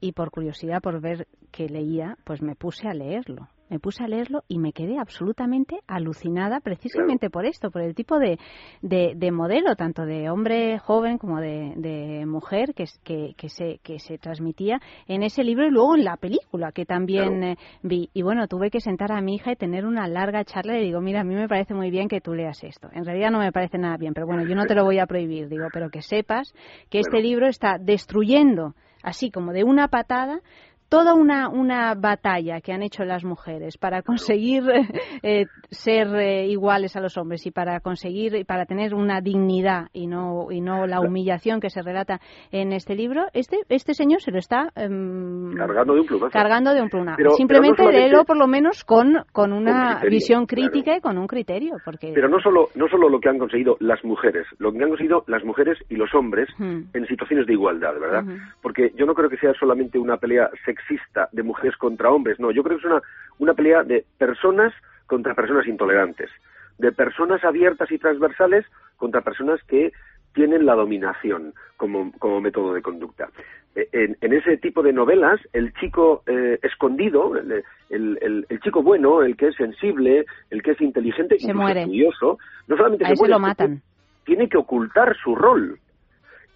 y 0.00 0.12
por 0.12 0.30
curiosidad, 0.30 0.80
por 0.82 1.00
ver 1.00 1.26
que 1.50 1.68
leía, 1.68 2.16
pues 2.24 2.42
me 2.42 2.54
puse 2.54 2.88
a 2.88 2.94
leerlo 2.94 3.48
me 3.68 3.78
puse 3.78 4.04
a 4.04 4.08
leerlo 4.08 4.42
y 4.48 4.58
me 4.58 4.72
quedé 4.72 4.98
absolutamente 4.98 5.80
alucinada 5.86 6.60
precisamente 6.60 7.28
claro. 7.28 7.32
por 7.32 7.46
esto, 7.46 7.70
por 7.70 7.82
el 7.82 7.94
tipo 7.94 8.18
de, 8.18 8.38
de, 8.82 9.14
de, 9.16 9.30
modelo, 9.32 9.74
tanto 9.74 10.04
de 10.04 10.30
hombre 10.30 10.78
joven 10.78 11.18
como 11.18 11.40
de, 11.40 11.72
de 11.76 12.26
mujer, 12.26 12.74
que, 12.74 12.84
que, 13.02 13.34
que, 13.36 13.48
se, 13.48 13.78
que 13.82 13.98
se 13.98 14.18
transmitía 14.18 14.80
en 15.08 15.22
ese 15.22 15.42
libro 15.42 15.66
y 15.66 15.70
luego 15.70 15.96
en 15.96 16.04
la 16.04 16.16
película, 16.16 16.72
que 16.72 16.86
también 16.86 17.40
claro. 17.40 17.52
eh, 17.52 17.56
vi. 17.82 18.10
Y 18.14 18.22
bueno, 18.22 18.46
tuve 18.46 18.70
que 18.70 18.80
sentar 18.80 19.12
a 19.12 19.20
mi 19.20 19.36
hija 19.36 19.52
y 19.52 19.56
tener 19.56 19.84
una 19.84 20.06
larga 20.06 20.44
charla 20.44 20.78
y 20.78 20.84
digo, 20.84 21.00
mira, 21.00 21.20
a 21.20 21.24
mí 21.24 21.34
me 21.34 21.48
parece 21.48 21.74
muy 21.74 21.90
bien 21.90 22.08
que 22.08 22.20
tú 22.20 22.34
leas 22.34 22.62
esto. 22.62 22.88
En 22.92 23.04
realidad 23.04 23.30
no 23.30 23.38
me 23.38 23.52
parece 23.52 23.78
nada 23.78 23.96
bien, 23.96 24.14
pero 24.14 24.26
bueno, 24.26 24.44
yo 24.46 24.54
no 24.54 24.66
te 24.66 24.74
lo 24.74 24.84
voy 24.84 24.98
a 24.98 25.06
prohibir, 25.06 25.48
digo, 25.48 25.66
pero 25.72 25.90
que 25.90 26.02
sepas 26.02 26.54
que 26.88 27.00
este 27.00 27.20
libro 27.20 27.48
está 27.48 27.78
destruyendo, 27.78 28.74
así 29.02 29.30
como 29.30 29.52
de 29.52 29.64
una 29.64 29.88
patada, 29.88 30.40
toda 30.88 31.14
una, 31.14 31.48
una 31.48 31.94
batalla 31.94 32.60
que 32.60 32.72
han 32.72 32.82
hecho 32.82 33.04
las 33.04 33.24
mujeres 33.24 33.76
para 33.78 34.02
conseguir 34.02 34.62
eh, 35.22 35.46
ser 35.70 36.08
eh, 36.16 36.46
iguales 36.46 36.96
a 36.96 37.00
los 37.00 37.16
hombres 37.18 37.46
y 37.46 37.50
para 37.50 37.80
conseguir, 37.80 38.44
para 38.46 38.66
tener 38.66 38.94
una 38.94 39.20
dignidad 39.20 39.88
y 39.92 40.06
no, 40.06 40.46
y 40.50 40.60
no 40.60 40.86
la 40.86 41.00
humillación 41.00 41.60
que 41.60 41.70
se 41.70 41.82
relata 41.82 42.20
en 42.52 42.72
este 42.72 42.94
libro, 42.94 43.26
este, 43.32 43.58
este 43.68 43.94
señor 43.94 44.20
se 44.20 44.30
lo 44.30 44.38
está 44.38 44.70
em, 44.76 45.54
Cargando 45.56 45.94
de 45.94 46.00
un 46.00 46.06
plumazo. 46.06 46.30
cargando 46.32 46.72
de 46.74 46.82
un 46.82 46.88
plumazo. 46.88 47.16
Pero- 47.16 47.30
pero 47.30 47.36
Simplemente 47.36 47.82
no 47.82 47.90
léelo 47.90 48.24
por 48.24 48.36
lo 48.38 48.46
menos 48.46 48.84
con, 48.84 49.14
con 49.32 49.52
una 49.52 49.94
criterio, 50.00 50.10
visión 50.10 50.46
claro. 50.46 50.70
crítica 50.70 50.96
y 50.96 51.00
con 51.00 51.18
un 51.18 51.26
criterio, 51.26 51.76
porque 51.84 52.12
Pero 52.14 52.28
no 52.28 52.38
solo, 52.40 52.68
no 52.76 52.88
solo 52.88 53.08
lo 53.08 53.18
que 53.20 53.28
han 53.28 53.38
conseguido 53.38 53.76
las 53.80 54.02
mujeres, 54.04 54.46
lo 54.58 54.72
que 54.72 54.82
han 54.82 54.88
conseguido 54.90 55.24
las 55.26 55.44
mujeres 55.44 55.78
y 55.88 55.96
los 55.96 56.14
hombres 56.14 56.48
Hmm. 56.58 56.82
en 56.94 57.06
situaciones 57.06 57.46
de 57.46 57.52
igualdad, 57.54 57.94
¿verdad? 58.00 58.24
Porque 58.62 58.92
yo 58.96 59.04
no 59.06 59.14
creo 59.14 59.28
que 59.28 59.36
sea 59.38 59.52
solamente 59.58 59.98
una 59.98 60.16
pelea 60.16 60.48
sexista 60.76 61.28
de 61.32 61.42
mujeres 61.42 61.76
contra 61.76 62.10
hombres, 62.10 62.38
no, 62.38 62.50
yo 62.50 62.62
creo 62.62 62.76
que 62.78 62.86
es 62.86 62.90
una, 62.92 63.02
una 63.38 63.54
pelea 63.54 63.82
de 63.82 64.04
personas 64.18 64.72
contra 65.06 65.34
personas 65.34 65.66
intolerantes, 65.66 66.30
de 66.78 66.92
personas 66.92 67.42
abiertas 67.44 67.90
y 67.90 67.98
transversales 67.98 68.64
contra 68.96 69.20
personas 69.22 69.62
que 69.64 69.92
tienen 70.34 70.66
la 70.66 70.74
dominación 70.74 71.54
como, 71.76 72.12
como 72.18 72.40
método 72.40 72.74
de 72.74 72.82
conducta. 72.82 73.28
Eh, 73.74 73.88
En, 73.92 74.16
en 74.20 74.32
ese 74.34 74.56
tipo 74.58 74.82
de 74.82 74.92
novelas, 74.92 75.40
el 75.54 75.72
chico 75.74 76.22
eh, 76.26 76.58
escondido, 76.62 77.36
el, 77.36 77.62
el- 77.90 78.18
el- 78.20 78.46
el 78.48 78.60
chico 78.60 78.82
bueno, 78.82 79.22
el 79.22 79.36
que 79.36 79.48
es 79.48 79.54
sensible, 79.56 80.26
el 80.50 80.62
que 80.62 80.72
es 80.72 80.80
inteligente, 80.80 81.38
Se 81.38 81.54
muere. 81.54 81.82
estudioso, 81.82 82.38
no 82.68 82.76
solamente 82.76 83.04
a 83.04 83.08
se 83.08 83.14
muere, 83.16 83.32
lo 83.32 83.38
matan. 83.40 83.80
tiene 84.24 84.48
que 84.48 84.58
ocultar 84.58 85.16
su 85.16 85.34
rol. 85.34 85.78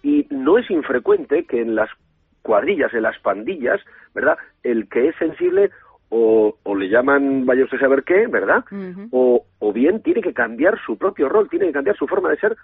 Y 0.03 0.27
no 0.31 0.57
es 0.57 0.69
infrecuente 0.71 1.45
que 1.45 1.61
en 1.61 1.75
las 1.75 1.89
cuadrillas, 2.41 2.93
en 2.93 3.03
las 3.03 3.17
pandillas, 3.19 3.79
¿verdad? 4.13 4.37
El 4.63 4.87
que 4.89 5.09
es 5.09 5.15
sensible 5.17 5.71
o, 6.09 6.55
o 6.63 6.75
le 6.75 6.89
llaman 6.89 7.45
vaya 7.45 7.63
usted 7.63 7.77
a 7.77 7.81
saber 7.81 8.03
qué, 8.03 8.27
¿verdad? 8.27 8.65
o, 9.11 9.45
o 9.59 9.73
bien 9.73 10.01
tiene 10.01 10.21
que 10.21 10.33
cambiar 10.33 10.79
su 10.85 10.97
propio 10.97 11.29
rol, 11.29 11.49
tiene 11.49 11.67
que 11.67 11.73
cambiar 11.73 11.95
su 11.95 12.07
forma 12.07 12.29
de 12.29 12.37
ser 12.37 12.57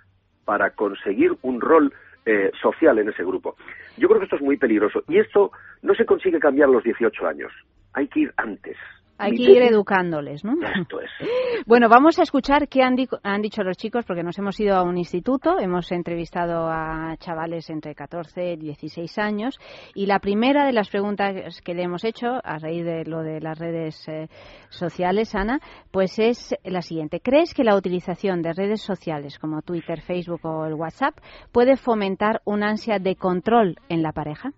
para 0.46 0.72
conseguir 0.72 1.36
un 1.42 1.62
rol 1.62 1.94
eh, 2.26 2.52
social 2.62 3.00
en 3.00 3.10
ese 3.10 3.24
grupo. 3.24 3.56
Yo 3.98 4.10
creo 4.10 4.20
que 4.20 4.26
esto 4.26 4.36
es 4.36 4.42
muy 4.42 4.58
peligroso 4.58 5.02
y 5.08 5.18
esto 5.18 5.52
no 5.82 5.96
se 5.96 6.06
consigue 6.06 6.40
cambiar 6.40 6.68
a 6.68 6.74
los 6.74 6.84
18 6.84 7.26
años, 7.26 7.54
hay 7.94 8.08
que 8.08 8.22
ir 8.22 8.34
antes. 8.36 8.76
Hay 9.18 9.32
que 9.32 9.44
ir 9.52 9.62
educándoles, 9.64 10.44
¿no? 10.44 10.54
Esto 10.80 11.02
es. 11.02 11.10
Bueno, 11.66 11.90
vamos 11.90 12.18
a 12.20 12.24
escuchar 12.24 12.68
qué 12.70 12.82
han, 12.82 12.96
di- 12.96 13.10
han 13.24 13.42
dicho 13.42 13.62
los 13.64 13.76
chicos, 13.76 14.06
porque 14.06 14.24
nos 14.24 14.38
hemos 14.38 14.58
ido 14.60 14.76
a 14.76 14.84
un 14.84 14.98
instituto, 14.98 15.60
hemos 15.60 15.92
entrevistado 15.92 16.68
a 16.70 17.16
chavales 17.18 17.70
entre 17.70 17.94
14 17.96 18.54
y 18.54 18.56
16 18.58 19.18
años, 19.18 19.58
y 19.94 20.06
la 20.06 20.20
primera 20.20 20.66
de 20.66 20.72
las 20.72 20.90
preguntas 20.90 21.62
que 21.62 21.74
le 21.74 21.84
hemos 21.84 22.06
hecho, 22.06 22.28
a 22.44 22.58
raíz 22.60 22.86
de 22.86 23.04
lo 23.06 23.22
de 23.22 23.42
las 23.42 23.58
redes 23.60 24.08
eh, 24.08 24.28
sociales, 24.70 25.36
Ana, 25.36 25.60
pues 25.92 26.20
es 26.20 26.56
la 26.64 26.82
siguiente. 26.82 27.20
¿Crees 27.20 27.54
que 27.54 27.64
la 27.64 27.76
utilización 27.76 28.42
de 28.42 28.54
redes 28.54 28.82
sociales 28.82 29.38
como 29.40 29.62
Twitter, 29.62 30.02
Facebook 30.02 30.46
o 30.46 30.66
el 30.66 30.76
WhatsApp 30.76 31.18
puede 31.52 31.76
fomentar 31.76 32.42
un 32.46 32.64
ansia 32.64 33.00
de 33.00 33.16
control 33.16 33.76
en 33.90 34.04
la 34.04 34.12
pareja? 34.14 34.52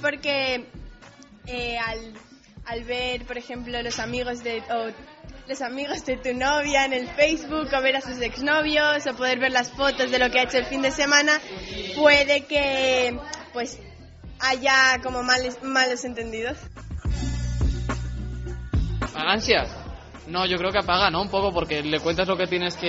Porque 0.00 0.66
eh, 1.46 1.78
al, 1.78 2.14
al 2.66 2.84
ver, 2.84 3.24
por 3.24 3.38
ejemplo, 3.38 3.82
los 3.82 3.98
amigos 3.98 4.42
de 4.42 4.62
o 4.70 4.90
los 5.48 5.60
amigos 5.60 6.04
de 6.06 6.16
tu 6.16 6.32
novia 6.32 6.86
en 6.86 6.94
el 6.94 7.08
Facebook 7.08 7.68
o 7.76 7.82
ver 7.82 7.96
a 7.96 8.00
sus 8.00 8.20
exnovios 8.20 9.06
o 9.06 9.14
poder 9.14 9.38
ver 9.38 9.52
las 9.52 9.70
fotos 9.70 10.10
de 10.10 10.18
lo 10.18 10.30
que 10.30 10.40
ha 10.40 10.44
hecho 10.44 10.58
el 10.58 10.64
fin 10.64 10.80
de 10.80 10.90
semana, 10.90 11.32
puede 11.94 12.46
que 12.46 13.18
pues 13.52 13.78
haya 14.40 15.00
como 15.02 15.22
males, 15.22 15.62
malos 15.62 16.04
entendidos. 16.04 16.56
¿Ansias? 19.14 19.68
No, 20.26 20.46
yo 20.46 20.56
creo 20.56 20.72
que 20.72 20.78
apaga, 20.78 21.10
¿no? 21.10 21.20
Un 21.20 21.28
poco 21.28 21.52
porque 21.52 21.82
le 21.82 22.00
cuentas 22.00 22.26
lo 22.26 22.36
que 22.36 22.46
tienes 22.46 22.76
que 22.76 22.88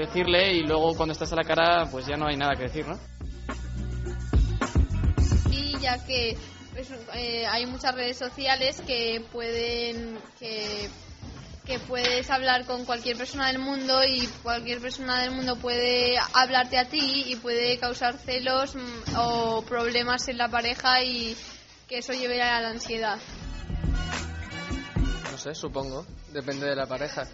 decirle 0.00 0.52
y 0.52 0.66
luego 0.66 0.94
cuando 0.94 1.12
estás 1.12 1.32
a 1.32 1.36
la 1.36 1.44
cara 1.44 1.88
pues 1.90 2.06
ya 2.06 2.16
no 2.16 2.26
hay 2.26 2.36
nada 2.36 2.54
que 2.54 2.64
decir, 2.64 2.86
¿no? 2.86 2.98
Ya 5.84 6.02
que 6.02 6.34
pues, 6.72 6.88
eh, 7.14 7.46
hay 7.46 7.66
muchas 7.66 7.94
redes 7.94 8.16
sociales 8.16 8.80
que 8.86 9.22
pueden 9.30 10.18
que, 10.38 10.88
que 11.66 11.78
puedes 11.78 12.30
hablar 12.30 12.64
con 12.64 12.86
cualquier 12.86 13.18
persona 13.18 13.48
del 13.48 13.58
mundo 13.58 14.02
y 14.02 14.26
cualquier 14.42 14.80
persona 14.80 15.20
del 15.20 15.32
mundo 15.32 15.56
puede 15.56 16.16
hablarte 16.32 16.78
a 16.78 16.88
ti 16.88 17.24
y 17.26 17.36
puede 17.36 17.78
causar 17.78 18.16
celos 18.16 18.74
mm, 18.74 19.16
o 19.18 19.62
problemas 19.62 20.26
en 20.28 20.38
la 20.38 20.48
pareja 20.48 21.02
y 21.04 21.36
que 21.86 21.98
eso 21.98 22.14
lleve 22.14 22.40
a 22.40 22.62
la 22.62 22.70
ansiedad. 22.70 23.18
No 25.30 25.36
sé, 25.36 25.54
supongo. 25.54 26.06
Depende 26.32 26.66
de 26.66 26.76
la 26.76 26.86
pareja. 26.86 27.28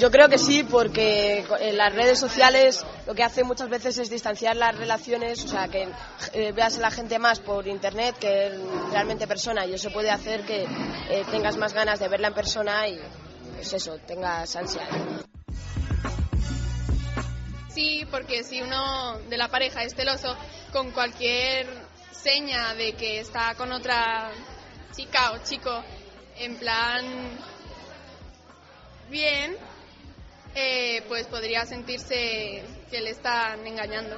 Yo 0.00 0.10
creo 0.10 0.30
que 0.30 0.38
sí, 0.38 0.62
porque 0.62 1.44
en 1.60 1.76
las 1.76 1.94
redes 1.94 2.18
sociales 2.18 2.86
lo 3.06 3.14
que 3.14 3.22
hace 3.22 3.44
muchas 3.44 3.68
veces 3.68 3.98
es 3.98 4.08
distanciar 4.08 4.56
las 4.56 4.74
relaciones, 4.74 5.44
o 5.44 5.48
sea, 5.48 5.68
que 5.68 5.90
eh, 6.32 6.52
veas 6.52 6.78
a 6.78 6.80
la 6.80 6.90
gente 6.90 7.18
más 7.18 7.38
por 7.38 7.68
internet 7.68 8.16
que 8.18 8.48
realmente 8.90 9.26
persona, 9.26 9.66
y 9.66 9.74
eso 9.74 9.90
puede 9.92 10.08
hacer 10.08 10.46
que 10.46 10.62
eh, 10.62 11.22
tengas 11.30 11.58
más 11.58 11.74
ganas 11.74 12.00
de 12.00 12.08
verla 12.08 12.28
en 12.28 12.34
persona 12.34 12.88
y, 12.88 12.98
pues 13.56 13.74
eso, 13.74 13.98
tengas 14.06 14.56
ansia. 14.56 14.88
Sí, 17.68 18.06
porque 18.10 18.42
si 18.42 18.62
uno 18.62 19.18
de 19.28 19.36
la 19.36 19.48
pareja 19.48 19.82
es 19.82 19.94
celoso 19.94 20.34
con 20.72 20.92
cualquier 20.92 21.66
seña 22.10 22.72
de 22.72 22.94
que 22.94 23.20
está 23.20 23.54
con 23.54 23.70
otra 23.70 24.30
chica 24.96 25.32
o 25.32 25.44
chico 25.44 25.84
en 26.38 26.56
plan 26.56 27.04
bien, 29.10 29.58
eh, 30.54 31.02
pues 31.08 31.26
podría 31.28 31.64
sentirse 31.64 32.62
que 32.90 33.00
le 33.00 33.10
están 33.10 33.66
engañando. 33.66 34.16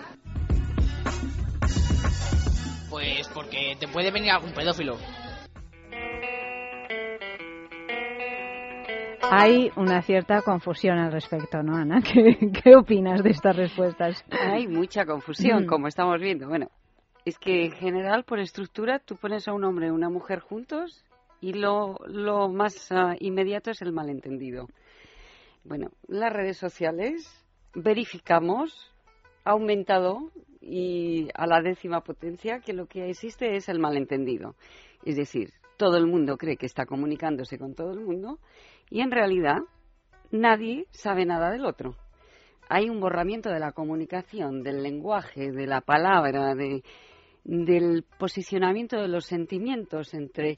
Pues 2.90 3.28
porque 3.28 3.76
te 3.80 3.88
puede 3.88 4.10
venir 4.10 4.30
algún 4.32 4.52
pedófilo. 4.52 4.98
Hay 9.34 9.70
una 9.76 10.02
cierta 10.02 10.42
confusión 10.42 10.98
al 10.98 11.10
respecto, 11.12 11.62
¿no, 11.62 11.76
Ana? 11.76 12.02
¿Qué, 12.12 12.36
qué 12.62 12.76
opinas 12.76 13.22
de 13.22 13.30
estas 13.30 13.56
respuestas? 13.56 14.22
Hay 14.30 14.66
mucha 14.66 15.06
confusión, 15.06 15.64
Mm. 15.64 15.66
como 15.66 15.88
estamos 15.88 16.20
viendo. 16.20 16.48
Bueno, 16.48 16.68
es 17.24 17.38
que 17.38 17.66
en 17.66 17.72
general, 17.72 18.24
por 18.24 18.40
estructura, 18.40 18.98
tú 18.98 19.16
pones 19.16 19.48
a 19.48 19.52
un 19.54 19.64
hombre 19.64 19.86
y 19.86 19.90
una 19.90 20.10
mujer 20.10 20.40
juntos 20.40 21.04
y 21.40 21.54
lo, 21.54 21.96
lo 22.06 22.48
más 22.48 22.88
ah, 22.92 23.14
inmediato 23.20 23.70
es 23.70 23.80
el 23.80 23.92
malentendido. 23.92 24.66
Bueno, 25.64 25.90
las 26.08 26.32
redes 26.32 26.56
sociales 26.56 27.28
verificamos, 27.74 28.92
ha 29.44 29.50
aumentado 29.52 30.30
y 30.60 31.28
a 31.34 31.46
la 31.46 31.60
décima 31.60 32.02
potencia 32.02 32.60
que 32.60 32.72
lo 32.72 32.86
que 32.86 33.10
existe 33.10 33.56
es 33.56 33.68
el 33.68 33.78
malentendido. 33.78 34.54
Es 35.04 35.16
decir, 35.16 35.52
todo 35.76 35.96
el 35.96 36.06
mundo 36.06 36.36
cree 36.36 36.56
que 36.56 36.66
está 36.66 36.86
comunicándose 36.86 37.58
con 37.58 37.74
todo 37.74 37.92
el 37.92 38.00
mundo 38.00 38.38
y 38.90 39.00
en 39.00 39.10
realidad 39.10 39.58
nadie 40.30 40.86
sabe 40.90 41.26
nada 41.26 41.50
del 41.50 41.64
otro. 41.64 41.96
Hay 42.68 42.88
un 42.88 43.00
borramiento 43.00 43.50
de 43.50 43.58
la 43.60 43.72
comunicación, 43.72 44.62
del 44.62 44.82
lenguaje, 44.82 45.50
de 45.50 45.66
la 45.66 45.80
palabra, 45.80 46.54
de, 46.54 46.82
del 47.44 48.04
posicionamiento 48.18 49.00
de 49.00 49.08
los 49.08 49.26
sentimientos 49.26 50.14
entre, 50.14 50.56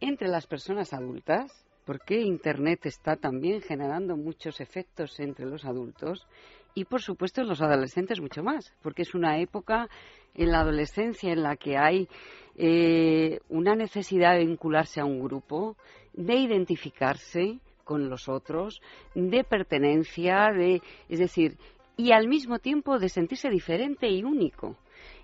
entre 0.00 0.28
las 0.28 0.46
personas 0.46 0.92
adultas, 0.92 1.65
porque 1.86 2.20
Internet 2.20 2.84
está 2.84 3.16
también 3.16 3.62
generando 3.62 4.16
muchos 4.16 4.60
efectos 4.60 5.18
entre 5.20 5.46
los 5.46 5.64
adultos 5.64 6.26
y, 6.74 6.84
por 6.84 7.00
supuesto, 7.00 7.40
en 7.40 7.48
los 7.48 7.62
adolescentes 7.62 8.20
mucho 8.20 8.42
más, 8.42 8.74
porque 8.82 9.02
es 9.02 9.14
una 9.14 9.38
época 9.38 9.88
en 10.34 10.50
la 10.50 10.60
adolescencia 10.60 11.32
en 11.32 11.42
la 11.42 11.56
que 11.56 11.78
hay 11.78 12.08
eh, 12.56 13.38
una 13.48 13.76
necesidad 13.76 14.34
de 14.34 14.44
vincularse 14.44 15.00
a 15.00 15.06
un 15.06 15.22
grupo, 15.22 15.76
de 16.12 16.34
identificarse 16.34 17.60
con 17.84 18.10
los 18.10 18.28
otros, 18.28 18.82
de 19.14 19.44
pertenencia, 19.44 20.50
de, 20.52 20.82
es 21.08 21.20
decir, 21.20 21.56
y 21.96 22.10
al 22.10 22.26
mismo 22.26 22.58
tiempo 22.58 22.98
de 22.98 23.08
sentirse 23.08 23.48
diferente 23.48 24.08
y 24.08 24.24
único. 24.24 24.76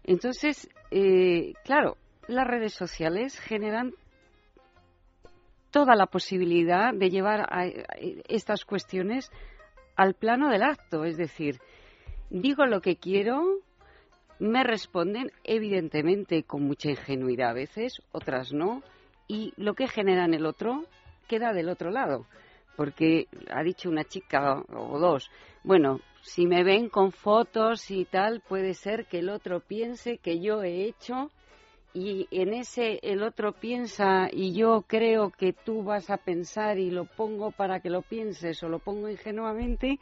Entonces, 0.05 0.71
eh, 0.93 1.55
claro, 1.65 1.97
las 2.29 2.47
redes 2.47 2.73
sociales 2.73 3.39
generan 3.41 3.93
toda 5.73 5.97
la 5.97 6.07
posibilidad 6.07 6.95
de 6.95 7.11
llevar 7.11 7.41
a- 7.51 7.67
estas 8.29 8.65
cuestiones 8.65 9.31
al 9.97 10.15
plano 10.15 10.49
del 10.51 10.63
acto, 10.63 11.05
es 11.05 11.17
decir, 11.17 11.59
digo 12.31 12.67
lo 12.67 12.81
que 12.81 12.97
quiero, 12.97 13.59
me 14.39 14.63
responden 14.65 15.33
evidentemente 15.45 16.45
con 16.45 16.63
mucha 16.63 16.91
ingenuidad 16.91 17.51
a 17.51 17.55
veces, 17.55 18.01
otras 18.13 18.53
no, 18.53 18.83
y 19.27 19.53
lo 19.57 19.75
que 19.75 19.89
genera 19.89 20.25
en 20.25 20.35
el 20.35 20.47
otro 20.47 20.85
queda 21.29 21.53
del 21.53 21.69
otro 21.69 21.91
lado. 21.91 22.27
porque 22.75 23.27
ha 23.51 23.63
dicho 23.63 23.91
una 23.91 24.05
chica 24.05 24.63
o 24.75 24.99
dos, 24.99 25.31
bueno, 25.63 26.01
si 26.23 26.47
me 26.47 26.65
ven 26.65 26.89
con 26.89 27.13
fotos 27.13 27.91
y 27.91 28.07
tal, 28.07 28.41
puede 28.41 28.73
ser 28.73 29.05
que 29.05 29.19
el 29.19 29.29
otro 29.29 29.61
piense 29.61 30.17
que 30.17 30.41
yo 30.41 30.63
he 30.63 30.87
hecho 30.87 31.31
y 31.95 32.27
en 32.31 32.55
ese 32.55 32.99
el 33.03 33.23
otro 33.23 33.53
piensa 33.53 34.29
y 34.33 34.55
yo 34.55 34.85
creo 34.87 35.31
que 35.31 35.53
tú 35.53 35.83
vas 35.83 36.11
a 36.11 36.17
pensar 36.17 36.79
y 36.79 36.91
lo 36.91 37.05
pongo 37.05 37.51
para 37.51 37.81
que 37.81 37.91
lo 37.91 38.03
pienses 38.03 38.63
o 38.63 38.69
lo 38.69 38.79
pongo 38.79 39.09
ingenuamente, 39.09 39.99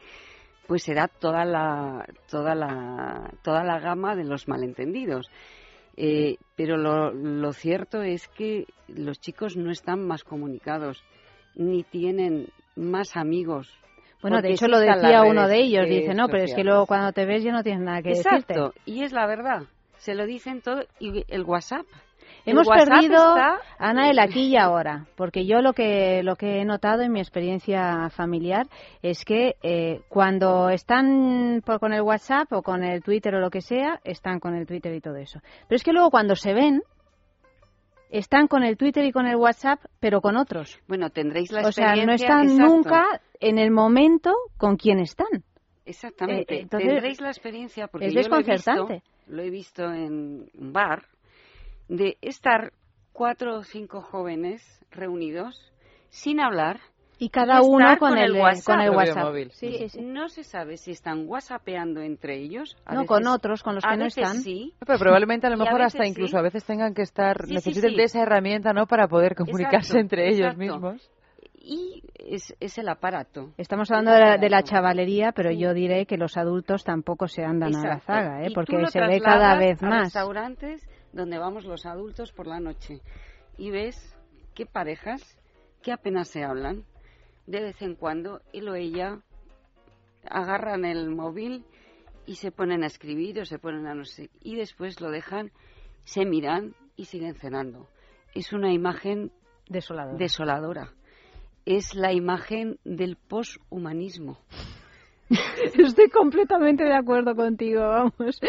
pues 0.66 0.84
será 0.84 1.08
toda 1.08 1.44
la 1.44 2.06
toda 2.30 2.54
la 2.54 3.32
toda 3.42 3.64
la 3.64 3.80
gama 3.80 4.14
de 4.14 4.24
los 4.24 4.46
malentendidos. 4.46 5.30
Eh, 5.96 6.36
pero 6.56 6.76
lo, 6.76 7.12
lo 7.12 7.52
cierto 7.52 8.02
es 8.02 8.28
que 8.28 8.66
los 8.88 9.20
chicos 9.20 9.56
no 9.56 9.70
están 9.70 10.06
más 10.06 10.24
comunicados 10.24 11.02
ni 11.56 11.82
tienen 11.82 12.48
más 12.76 13.16
amigos. 13.16 13.68
Bueno, 14.22 14.40
de 14.42 14.52
hecho 14.52 14.68
lo 14.68 14.78
decía 14.78 15.22
uno 15.22 15.48
de 15.48 15.56
ellos, 15.58 15.88
dice, 15.88 16.14
no, 16.14 16.28
pero 16.28 16.44
es 16.44 16.54
que 16.54 16.62
luego 16.62 16.86
cuando 16.86 17.12
te 17.12 17.24
ves 17.24 17.42
ya 17.42 17.52
no 17.52 17.62
tienes 17.62 17.82
nada 17.82 18.02
que 18.02 18.10
Exacto, 18.10 18.72
decirte. 18.72 18.80
y 18.84 19.02
es 19.02 19.12
la 19.12 19.26
verdad. 19.26 19.62
Se 20.00 20.14
lo 20.14 20.26
dicen 20.26 20.60
todo 20.60 20.82
y 20.98 21.24
el 21.28 21.44
WhatsApp. 21.44 21.86
El 22.46 22.52
Hemos 22.52 22.68
WhatsApp 22.68 22.88
perdido, 22.88 23.16
está- 23.36 23.58
Ana, 23.78 24.08
el 24.10 24.18
aquí 24.18 24.46
y 24.48 24.56
ahora, 24.56 25.06
porque 25.16 25.46
yo 25.46 25.60
lo 25.62 25.72
que, 25.72 26.22
lo 26.22 26.36
que 26.36 26.60
he 26.60 26.64
notado 26.64 27.02
en 27.02 27.12
mi 27.12 27.18
experiencia 27.20 28.08
familiar 28.10 28.66
es 29.02 29.24
que 29.24 29.56
eh, 29.62 30.02
cuando 30.08 30.70
están 30.70 31.60
por- 31.66 31.80
con 31.80 31.92
el 31.92 32.02
WhatsApp 32.02 32.52
o 32.52 32.62
con 32.62 32.84
el 32.84 33.02
Twitter 33.02 33.34
o 33.34 33.40
lo 33.40 33.50
que 33.50 33.60
sea, 33.60 34.00
están 34.04 34.38
con 34.40 34.54
el 34.54 34.66
Twitter 34.66 34.94
y 34.94 35.00
todo 35.00 35.16
eso. 35.16 35.40
Pero 35.68 35.76
es 35.76 35.82
que 35.82 35.92
luego 35.92 36.10
cuando 36.10 36.36
se 36.36 36.54
ven, 36.54 36.82
están 38.10 38.46
con 38.48 38.62
el 38.64 38.76
Twitter 38.76 39.04
y 39.04 39.12
con 39.12 39.26
el 39.26 39.36
WhatsApp, 39.36 39.80
pero 40.00 40.20
con 40.20 40.36
otros. 40.36 40.78
Bueno, 40.88 41.10
tendréis 41.10 41.52
la 41.52 41.60
O 41.68 41.72
sea, 41.72 41.88
no 41.94 42.12
experiencia. 42.12 42.26
están 42.26 42.44
exacto. 42.50 42.72
nunca 42.74 43.04
en 43.40 43.58
el 43.58 43.70
momento 43.70 44.32
con 44.56 44.76
quien 44.76 44.98
están. 45.00 45.44
Exactamente. 45.84 46.54
Eh, 46.54 46.60
entonces, 46.62 46.88
Tendréis 46.88 47.20
la 47.20 47.28
experiencia 47.28 47.88
porque 47.88 48.06
es 48.06 48.14
yo 48.14 48.20
lo 48.20 48.36
he 48.36 48.38
visto- 48.42 48.52
desconcertante. 48.52 49.02
Lo 49.30 49.42
he, 49.42 49.50
visto, 49.50 49.84
en 49.92 50.50
un 50.58 50.72
bar 50.72 51.04
de 51.88 52.18
estar 52.20 52.72
cuatro 53.12 53.56
o 53.58 53.62
cinco 53.64 54.00
jóvenes 54.02 54.62
reunidos 54.90 55.72
sin 56.08 56.40
hablar 56.40 56.80
Y 57.18 57.28
cada 57.28 57.60
uno 57.62 57.96
con 57.98 58.16
el- 58.18 58.32
WhatsApp. 58.32 58.64
con 58.64 58.80
el 58.80 58.90
WhatsApp. 58.90 59.34
Sí, 59.52 59.76
sí, 59.78 59.88
sí. 59.90 60.00
No 60.02 60.28
se 60.28 60.42
sabe 60.42 60.76
si 60.78 60.90
están 60.92 61.24
whatsappeando 61.28 62.00
entre 62.00 62.36
ellos. 62.38 62.76
a 62.86 62.94
No, 62.94 63.00
veces- 63.00 63.08
con 63.08 63.26
otros, 63.26 63.62
con 63.62 63.74
los 63.74 63.84
a 63.84 63.90
que 63.90 63.96
no 63.98 64.04
veces 64.04 64.24
están. 64.24 64.40
Sí, 64.42 64.72
Pero 64.86 64.98
probablemente 64.98 65.46
a 65.46 65.50
lo 65.50 65.56
a 65.62 65.64
mejor 65.64 65.82
hasta 65.82 66.06
incluso 66.06 66.38
a 66.38 66.42
veces 66.42 66.64
tengan 66.64 66.94
que 66.94 67.02
estar, 67.02 67.42
Sí, 67.42 67.48
sí, 67.48 67.54
necesiten 67.54 67.90
sí. 67.90 67.96
de 67.96 68.02
esa 68.04 68.22
herramienta, 68.22 68.72
¿no? 68.72 68.86
Para 68.86 69.06
poder 69.06 69.34
comunicarse 69.34 69.76
Exacto, 69.92 69.98
entre 70.00 70.28
ellos 70.28 70.52
exacto. 70.54 70.58
mismos. 70.58 71.10
Y 71.70 72.02
es, 72.18 72.52
es 72.58 72.78
el 72.78 72.88
aparato. 72.88 73.52
Estamos 73.56 73.88
hablando 73.92 74.10
de 74.10 74.18
la, 74.18 74.38
de 74.38 74.50
la 74.50 74.64
chavalería, 74.64 75.30
pero 75.30 75.52
yo 75.52 75.72
diré 75.72 76.04
que 76.04 76.16
los 76.16 76.36
adultos 76.36 76.82
tampoco 76.82 77.28
se 77.28 77.44
andan 77.44 77.76
a 77.76 77.86
la 77.86 78.00
zaga, 78.00 78.44
¿eh? 78.44 78.50
Porque 78.52 78.84
se 78.88 79.00
ve 79.00 79.20
cada 79.20 79.56
vez 79.56 79.80
a 79.80 79.86
más. 79.86 80.02
restaurantes 80.06 80.84
donde 81.12 81.38
vamos 81.38 81.64
los 81.64 81.86
adultos 81.86 82.32
por 82.32 82.48
la 82.48 82.58
noche 82.58 83.00
y 83.56 83.70
ves 83.70 84.16
qué 84.52 84.66
parejas 84.66 85.22
que 85.80 85.92
apenas 85.92 86.26
se 86.26 86.42
hablan. 86.42 86.82
De 87.46 87.60
vez 87.60 87.80
en 87.82 87.94
cuando 87.94 88.40
él 88.52 88.68
o 88.68 88.74
ella 88.74 89.20
agarran 90.28 90.84
el 90.84 91.08
móvil 91.08 91.64
y 92.26 92.34
se 92.34 92.50
ponen 92.50 92.82
a 92.82 92.86
escribir 92.86 93.38
o 93.38 93.44
se 93.44 93.60
ponen 93.60 93.86
a 93.86 93.94
no 93.94 94.04
sé 94.04 94.28
y 94.40 94.56
después 94.56 95.00
lo 95.00 95.10
dejan, 95.12 95.52
se 96.02 96.24
miran 96.26 96.74
y 96.96 97.04
siguen 97.04 97.36
cenando. 97.36 97.86
Es 98.34 98.52
una 98.52 98.72
imagen 98.72 99.30
desoladora. 99.68 100.18
desoladora. 100.18 100.94
Es 101.66 101.94
la 101.94 102.12
imagen 102.12 102.78
del 102.84 103.16
poshumanismo. 103.16 104.38
Estoy 105.78 106.08
completamente 106.08 106.82
de 106.82 106.94
acuerdo 106.94 107.36
contigo, 107.36 107.80
vamos. 107.82 108.40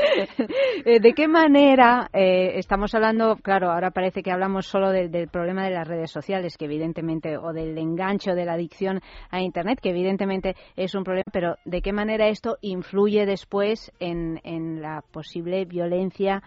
Eh, 0.83 0.99
¿De 0.99 1.13
qué 1.13 1.27
manera 1.27 2.09
eh, 2.11 2.53
estamos 2.57 2.95
hablando, 2.95 3.35
claro, 3.35 3.69
ahora 3.71 3.91
parece 3.91 4.23
que 4.23 4.31
hablamos 4.31 4.65
solo 4.65 4.89
del- 4.89 5.11
del 5.11 5.27
problema 5.27 5.63
de 5.63 5.69
las 5.75 5.88
redes 5.88 6.09
sociales, 6.09 6.57
que 6.57 6.65
evidentemente, 6.65 7.38
o 7.38 7.53
del 7.53 7.77
engancho 7.77 8.31
de 8.33 8.45
la 8.45 8.53
adicción 8.53 8.99
a 9.29 9.41
Internet, 9.41 9.79
que 9.79 9.91
evidentemente 9.91 10.55
es 10.75 10.95
un 10.95 11.03
problema, 11.03 11.25
pero 11.31 11.55
¿de 11.65 11.81
qué 11.83 11.93
manera 11.93 12.27
esto 12.29 12.57
influye 12.61 13.27
después 13.27 13.91
en, 13.99 14.39
en 14.43 14.81
la 14.81 15.03
posible 15.11 15.65
violencia 15.65 16.41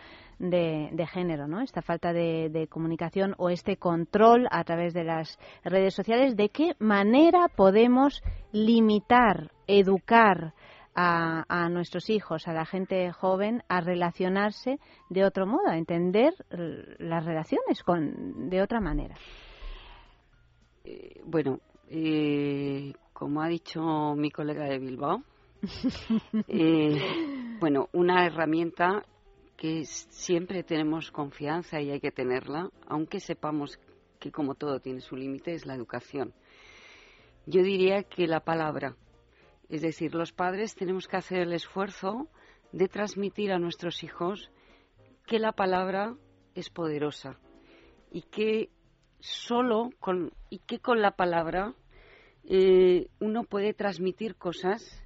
de, 0.50 0.90
de 0.92 1.06
género, 1.06 1.46
¿no? 1.46 1.60
Esta 1.60 1.82
falta 1.82 2.12
de, 2.12 2.48
de 2.50 2.66
comunicación 2.66 3.34
o 3.38 3.50
este 3.50 3.76
control 3.76 4.46
a 4.50 4.64
través 4.64 4.94
de 4.94 5.04
las 5.04 5.38
redes 5.64 5.94
sociales, 5.94 6.36
¿de 6.36 6.48
qué 6.48 6.72
manera 6.78 7.48
podemos 7.48 8.22
limitar, 8.52 9.50
educar 9.66 10.54
a, 10.94 11.44
a 11.48 11.68
nuestros 11.68 12.08
hijos, 12.10 12.46
a 12.46 12.52
la 12.52 12.64
gente 12.64 13.10
joven, 13.12 13.62
a 13.68 13.80
relacionarse 13.80 14.78
de 15.10 15.24
otro 15.24 15.46
modo, 15.46 15.68
a 15.68 15.76
entender 15.76 16.34
eh, 16.50 16.96
las 16.98 17.24
relaciones 17.24 17.82
con, 17.82 18.48
de 18.48 18.62
otra 18.62 18.80
manera? 18.80 19.16
Eh, 20.84 21.20
bueno, 21.24 21.60
eh, 21.88 22.92
como 23.12 23.42
ha 23.42 23.48
dicho 23.48 24.14
mi 24.16 24.30
colega 24.30 24.64
de 24.64 24.78
Bilbao, 24.78 25.22
eh, 26.48 27.56
bueno, 27.58 27.88
una 27.92 28.26
herramienta 28.26 29.02
que 29.56 29.84
siempre 29.84 30.62
tenemos 30.62 31.10
confianza 31.10 31.80
y 31.80 31.90
hay 31.90 32.00
que 32.00 32.10
tenerla, 32.10 32.70
aunque 32.86 33.20
sepamos 33.20 33.78
que 34.18 34.32
como 34.32 34.54
todo 34.54 34.80
tiene 34.80 35.00
su 35.00 35.16
límite, 35.16 35.54
es 35.54 35.66
la 35.66 35.74
educación. 35.74 36.34
Yo 37.46 37.62
diría 37.62 38.04
que 38.04 38.26
la 38.26 38.40
palabra, 38.40 38.96
es 39.68 39.82
decir, 39.82 40.14
los 40.14 40.32
padres 40.32 40.74
tenemos 40.74 41.06
que 41.06 41.16
hacer 41.16 41.40
el 41.40 41.52
esfuerzo 41.52 42.28
de 42.72 42.88
transmitir 42.88 43.52
a 43.52 43.58
nuestros 43.58 44.02
hijos 44.02 44.50
que 45.26 45.38
la 45.38 45.52
palabra 45.52 46.16
es 46.54 46.70
poderosa 46.70 47.38
y 48.10 48.22
que 48.22 48.70
solo 49.20 49.90
con 50.00 50.32
y 50.50 50.58
que 50.58 50.80
con 50.80 51.00
la 51.00 51.12
palabra 51.12 51.74
eh, 52.44 53.08
uno 53.20 53.44
puede 53.44 53.74
transmitir 53.74 54.36
cosas 54.36 55.02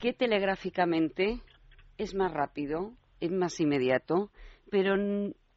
que 0.00 0.12
telegráficamente 0.12 1.40
es 1.98 2.14
más 2.14 2.32
rápido, 2.32 2.92
más 3.28 3.60
inmediato, 3.60 4.30
pero 4.70 4.94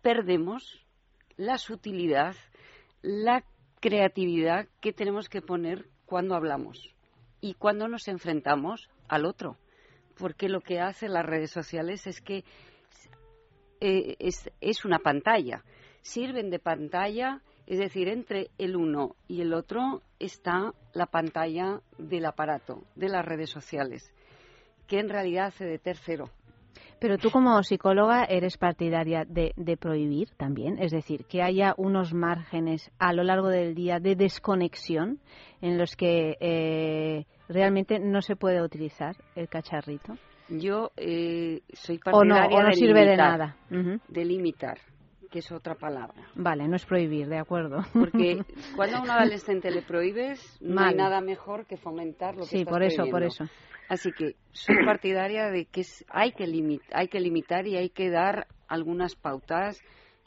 perdemos 0.02 0.86
la 1.38 1.58
sutilidad, 1.58 2.36
la 3.02 3.44
creatividad 3.80 4.68
que 4.82 4.94
tenemos 4.94 5.30
que 5.30 5.42
poner 5.42 5.88
cuando 6.06 6.36
hablamos 6.36 6.94
y 7.42 7.56
cuando 7.56 7.88
nos 7.88 8.08
enfrentamos 8.08 8.90
al 9.08 9.26
otro. 9.26 9.58
Porque 10.18 10.48
lo 10.48 10.62
que 10.62 10.80
hacen 10.80 11.14
las 11.14 11.26
redes 11.26 11.52
sociales 11.52 12.06
es 12.08 12.22
que 12.22 12.44
eh, 13.82 14.16
es, 14.20 14.50
es 14.62 14.86
una 14.86 15.00
pantalla. 15.00 15.64
Sirven 16.02 16.50
de 16.50 16.60
pantalla, 16.60 17.42
es 17.66 17.80
decir, 17.80 18.08
entre 18.08 18.52
el 18.58 18.76
uno 18.76 19.16
y 19.28 19.42
el 19.42 19.54
otro 19.54 20.02
está 20.20 20.74
la 20.94 21.08
pantalla 21.08 21.82
del 21.98 22.26
aparato, 22.26 22.84
de 22.96 23.10
las 23.10 23.26
redes 23.26 23.50
sociales, 23.50 24.14
que 24.88 25.00
en 25.00 25.10
realidad 25.10 25.48
hace 25.48 25.66
de 25.66 25.80
tercero. 25.80 26.30
Pero 27.04 27.18
tú 27.18 27.32
como 27.32 27.62
psicóloga 27.64 28.24
eres 28.24 28.58
partidaria 28.58 29.26
de, 29.28 29.52
de 29.58 29.76
prohibir 29.76 30.30
también, 30.38 30.78
es 30.80 30.90
decir, 30.90 31.26
que 31.26 31.42
haya 31.42 31.74
unos 31.76 32.14
márgenes 32.14 32.90
a 32.98 33.12
lo 33.12 33.24
largo 33.24 33.50
del 33.50 33.76
día 33.76 34.00
de 34.00 34.16
desconexión 34.16 35.20
en 35.60 35.78
los 35.78 35.98
que 35.98 36.38
eh, 36.40 37.26
realmente 37.50 38.00
no 38.00 38.22
se 38.22 38.38
puede 38.38 38.62
utilizar 38.62 39.18
el 39.36 39.50
cacharrito. 39.50 40.14
Yo 40.48 40.92
eh, 40.96 41.60
soy 41.74 42.00
O 42.14 42.24
no, 42.24 42.36
partidaria 42.36 42.58
o 42.58 42.62
no 42.62 42.70
de 42.70 42.76
sirve 42.76 43.06
de 43.06 43.18
nada. 43.18 43.58
Ujú. 43.70 44.00
de 44.08 44.24
limitar, 44.24 44.78
que 45.30 45.40
es 45.40 45.52
otra 45.52 45.76
palabra. 45.76 46.24
Vale, 46.36 46.70
no 46.70 46.78
es 46.78 46.86
prohibir, 46.86 47.28
de 47.28 47.38
acuerdo. 47.38 47.84
Porque 47.92 48.46
cuando 48.78 48.96
a 48.96 49.02
un 49.02 49.10
adolescente 49.10 49.72
le 49.72 49.82
prohíbes, 49.82 50.40
no 50.62 50.80
hay 50.80 50.96
nada 50.96 51.20
mejor 51.20 51.66
que 51.66 51.76
fomentar 51.76 52.36
lo 52.36 52.44
que 52.44 52.48
Sí, 52.48 52.58
estás 52.60 52.72
por 52.72 52.82
eso, 52.82 53.04
por 53.12 53.24
eso. 53.24 53.44
Así 53.94 54.12
que 54.12 54.36
soy 54.54 54.84
partidaria 54.86 55.52
de 55.52 55.66
que 55.66 55.86
hay, 56.10 56.32
que 56.32 56.46
limit- 56.48 56.82
hay 56.94 57.08
que 57.10 57.20
limitar 57.20 57.68
y 57.68 57.76
hay 57.78 57.90
que 57.92 58.10
dar 58.10 58.48
algunas 58.68 59.16
pautas 59.16 59.80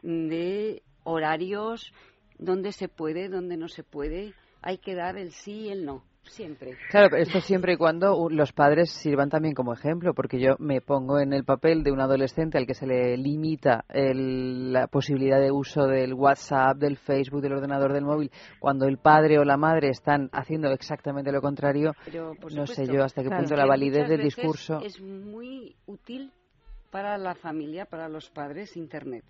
de 0.03 0.85
horarios, 1.03 1.93
donde 2.39 2.71
se 2.71 2.89
puede, 2.89 3.29
donde 3.29 3.57
no 3.57 3.67
se 3.67 3.83
puede. 3.83 4.35
Hay 4.63 4.79
que 4.79 4.95
dar 4.95 5.17
el 5.17 5.33
sí 5.33 5.63
y 5.63 5.69
el 5.71 5.85
no, 5.85 6.05
siempre. 6.29 6.77
Claro, 6.91 7.09
pero 7.11 7.23
esto 7.23 7.41
siempre 7.41 7.75
y 7.75 7.77
cuando 7.77 8.29
los 8.31 8.53
padres 8.53 8.91
sirvan 8.91 9.29
también 9.29 9.55
como 9.55 9.73
ejemplo, 9.73 10.15
porque 10.15 10.39
yo 10.39 10.57
me 10.59 10.81
pongo 10.81 11.19
en 11.19 11.33
el 11.33 11.45
papel 11.45 11.83
de 11.83 11.93
un 11.93 12.01
adolescente 12.01 12.59
al 12.59 12.67
que 12.67 12.75
se 12.75 12.87
le 12.87 13.17
limita 13.17 13.85
el- 13.89 14.73
la 14.73 14.87
posibilidad 14.87 15.41
de 15.41 15.51
uso 15.51 15.87
del 15.87 16.15
WhatsApp, 16.15 16.77
del 16.77 16.97
Facebook, 16.97 17.41
del 17.43 17.55
ordenador, 17.55 17.93
del 17.93 18.05
móvil, 18.05 18.31
cuando 18.59 18.87
el 18.87 18.99
padre 18.99 19.39
o 19.39 19.45
la 19.45 19.57
madre 19.57 19.89
están 19.89 20.29
haciendo 20.33 20.71
exactamente 20.71 21.33
lo 21.33 21.41
contrario. 21.41 21.93
Pero, 22.05 22.35
no 22.55 22.67
sé 22.67 22.87
yo 22.87 23.03
hasta 23.03 23.23
qué 23.23 23.29
claro, 23.29 23.43
punto 23.45 23.57
la 23.57 23.67
validez 23.67 24.09
del 24.09 24.23
discurso. 24.23 24.81
Es 24.83 25.01
muy 25.01 25.75
útil 25.87 26.31
para 26.91 27.19
la 27.19 27.35
familia, 27.35 27.85
para 27.87 28.09
los 28.09 28.31
padres, 28.31 28.77
Internet. 28.77 29.25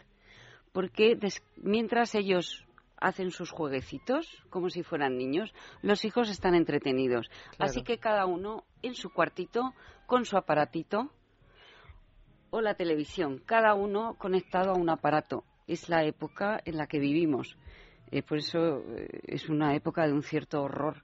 Porque 0.73 1.17
des- 1.17 1.43
mientras 1.57 2.15
ellos 2.15 2.66
hacen 2.99 3.31
sus 3.31 3.51
jueguecitos 3.51 4.43
como 4.51 4.71
si 4.71 4.83
fueran 4.83 5.17
niños, 5.17 5.53
los 5.83 6.05
hijos 6.05 6.31
están 6.31 6.55
entretenidos. 6.55 7.29
Claro. 7.29 7.71
Así 7.71 7.83
que 7.83 7.99
cada 7.99 8.27
uno 8.27 8.65
en 8.83 8.95
su 8.95 9.11
cuartito 9.11 9.75
con 10.07 10.25
su 10.25 10.37
aparatito 10.37 11.11
o 12.51 12.61
la 12.61 12.75
televisión, 12.75 13.43
cada 13.45 13.75
uno 13.75 14.15
conectado 14.19 14.73
a 14.73 14.79
un 14.79 14.89
aparato. 14.89 15.45
Es 15.67 15.89
la 15.89 16.05
época 16.05 16.61
en 16.65 16.77
la 16.77 16.87
que 16.87 17.01
vivimos. 17.01 17.57
Eh, 18.11 18.23
por 18.23 18.39
eso 18.39 18.79
eh, 18.97 19.21
es 19.25 19.49
una 19.49 19.75
época 19.75 20.07
de 20.07 20.13
un 20.13 20.23
cierto 20.23 20.63
horror 20.63 21.03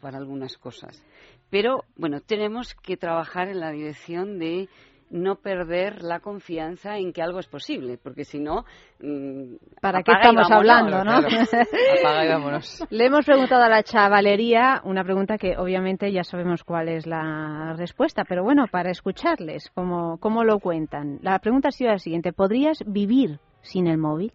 para 0.00 0.18
algunas 0.18 0.56
cosas. 0.56 1.04
Pero 1.50 1.84
bueno, 1.96 2.20
tenemos 2.20 2.74
que 2.74 2.96
trabajar 2.96 3.48
en 3.48 3.60
la 3.60 3.70
dirección 3.70 4.38
de 4.38 4.68
no 5.14 5.36
perder 5.36 6.02
la 6.02 6.18
confianza 6.18 6.98
en 6.98 7.12
que 7.12 7.22
algo 7.22 7.38
es 7.38 7.46
posible, 7.46 7.98
porque 8.02 8.24
si 8.24 8.40
no... 8.40 8.64
mm, 9.00 9.54
¿Para 9.80 10.02
qué 10.02 10.10
estamos 10.12 10.50
hablando, 10.50 11.04
no? 11.04 11.12
Apaga 12.00 12.24
y 12.24 12.28
vámonos. 12.28 12.84
Le 12.90 13.06
hemos 13.06 13.24
preguntado 13.24 13.62
a 13.62 13.68
la 13.68 13.84
chavalería 13.84 14.80
una 14.84 15.04
pregunta 15.04 15.38
que 15.38 15.56
obviamente 15.56 16.10
ya 16.10 16.24
sabemos 16.24 16.64
cuál 16.64 16.88
es 16.88 17.06
la 17.06 17.74
respuesta, 17.76 18.24
pero 18.28 18.42
bueno, 18.42 18.66
para 18.66 18.90
escucharles, 18.90 19.70
¿cómo, 19.72 20.18
cómo 20.18 20.42
lo 20.42 20.58
cuentan? 20.58 21.20
La 21.22 21.38
pregunta 21.38 21.68
ha 21.68 21.72
sido 21.72 21.92
la 21.92 21.98
siguiente, 21.98 22.32
¿podrías 22.32 22.82
vivir 22.84 23.38
sin 23.62 23.86
el 23.86 23.98
móvil? 23.98 24.32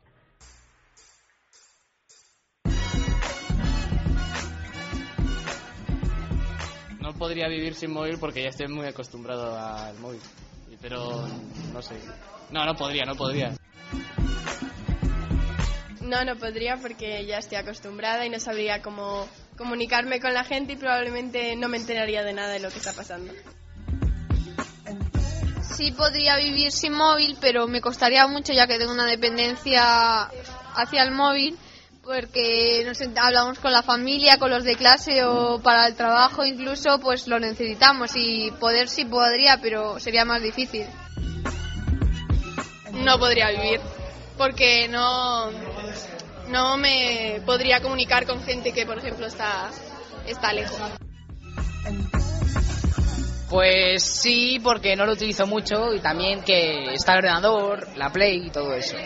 No 7.01 7.13
podría 7.17 7.49
vivir 7.49 7.73
sin 7.75 7.91
móvil 7.91 8.17
porque 8.17 8.43
ya 8.43 8.49
estoy 8.49 8.69
muy 8.69 8.85
acostumbrado 8.85 9.57
al 9.57 9.99
móvil. 9.99 10.21
Pero 10.81 11.27
no 11.73 11.81
sé. 11.81 11.95
No, 12.51 12.65
no 12.65 12.75
podría, 12.75 13.05
no 13.05 13.15
podría. 13.15 13.53
No, 16.01 16.23
no 16.23 16.35
podría 16.37 16.77
porque 16.77 17.25
ya 17.25 17.37
estoy 17.37 17.57
acostumbrada 17.57 18.25
y 18.25 18.29
no 18.29 18.39
sabría 18.39 18.81
cómo 18.81 19.27
comunicarme 19.57 20.19
con 20.19 20.33
la 20.33 20.43
gente 20.43 20.73
y 20.73 20.75
probablemente 20.75 21.55
no 21.55 21.67
me 21.67 21.77
enteraría 21.77 22.23
de 22.23 22.33
nada 22.33 22.53
de 22.53 22.59
lo 22.59 22.71
que 22.71 22.79
está 22.79 22.93
pasando. 22.93 23.31
Sí 25.61 25.91
podría 25.91 26.37
vivir 26.37 26.71
sin 26.71 26.93
móvil, 26.93 27.37
pero 27.39 27.67
me 27.67 27.79
costaría 27.79 28.25
mucho 28.27 28.53
ya 28.53 28.65
que 28.65 28.79
tengo 28.79 28.91
una 28.91 29.05
dependencia 29.05 30.23
hacia 30.75 31.03
el 31.03 31.11
móvil, 31.11 31.57
porque 32.09 32.81
no 32.87 32.95
sé, 32.95 33.07
hablamos 33.21 33.59
con 33.59 33.71
la 33.71 33.83
familia, 33.83 34.39
con 34.39 34.49
los 34.49 34.63
de 34.63 34.75
clase 34.75 35.23
o 35.23 35.61
para 35.61 35.85
el 35.85 35.95
trabajo 35.95 36.43
incluso, 36.43 36.99
pues 36.99 37.27
lo 37.27 37.39
necesitamos 37.39 38.15
y 38.15 38.49
poder 38.59 38.89
sí 38.89 39.05
podría, 39.05 39.59
pero 39.61 39.99
sería 39.99 40.25
más 40.25 40.41
difícil. 40.41 40.87
No 42.93 43.19
podría 43.19 43.51
vivir 43.51 43.79
porque 44.39 44.87
no, 44.87 45.51
no 46.47 46.77
me 46.77 47.43
podría 47.45 47.79
comunicar 47.79 48.25
con 48.25 48.41
gente 48.41 48.71
que, 48.71 48.87
por 48.87 48.97
ejemplo, 48.97 49.27
está, 49.27 49.69
está 50.25 50.51
lejos. 50.51 50.79
Pues 53.51 54.03
sí, 54.03 54.59
porque 54.63 54.95
no 54.95 55.05
lo 55.05 55.13
utilizo 55.13 55.45
mucho 55.45 55.93
y 55.93 55.99
también 55.99 56.41
que 56.41 56.91
está 56.91 57.13
el 57.13 57.19
ordenador, 57.19 57.87
la 57.97 58.11
Play 58.11 58.47
y 58.47 58.49
todo 58.49 58.73
eso. 58.73 58.97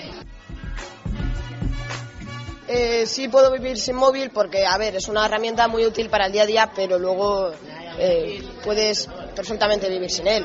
Eh, 2.76 3.06
sí 3.06 3.28
puedo 3.28 3.52
vivir 3.52 3.78
sin 3.78 3.96
móvil 3.96 4.32
porque, 4.32 4.66
a 4.66 4.76
ver, 4.80 4.96
es 4.96 5.08
una 5.08 5.28
herramienta 5.28 5.68
muy 5.68 5.86
útil 5.86 6.10
para 6.10 6.26
el 6.26 6.32
día 6.32 6.42
a 6.42 6.46
día, 6.48 6.72
pero 6.76 6.98
luego 6.98 7.52
eh, 8.00 8.42
puedes 8.64 9.06
perfectamente 9.36 9.88
vivir 9.88 10.10
sin 10.10 10.28
él. 10.28 10.44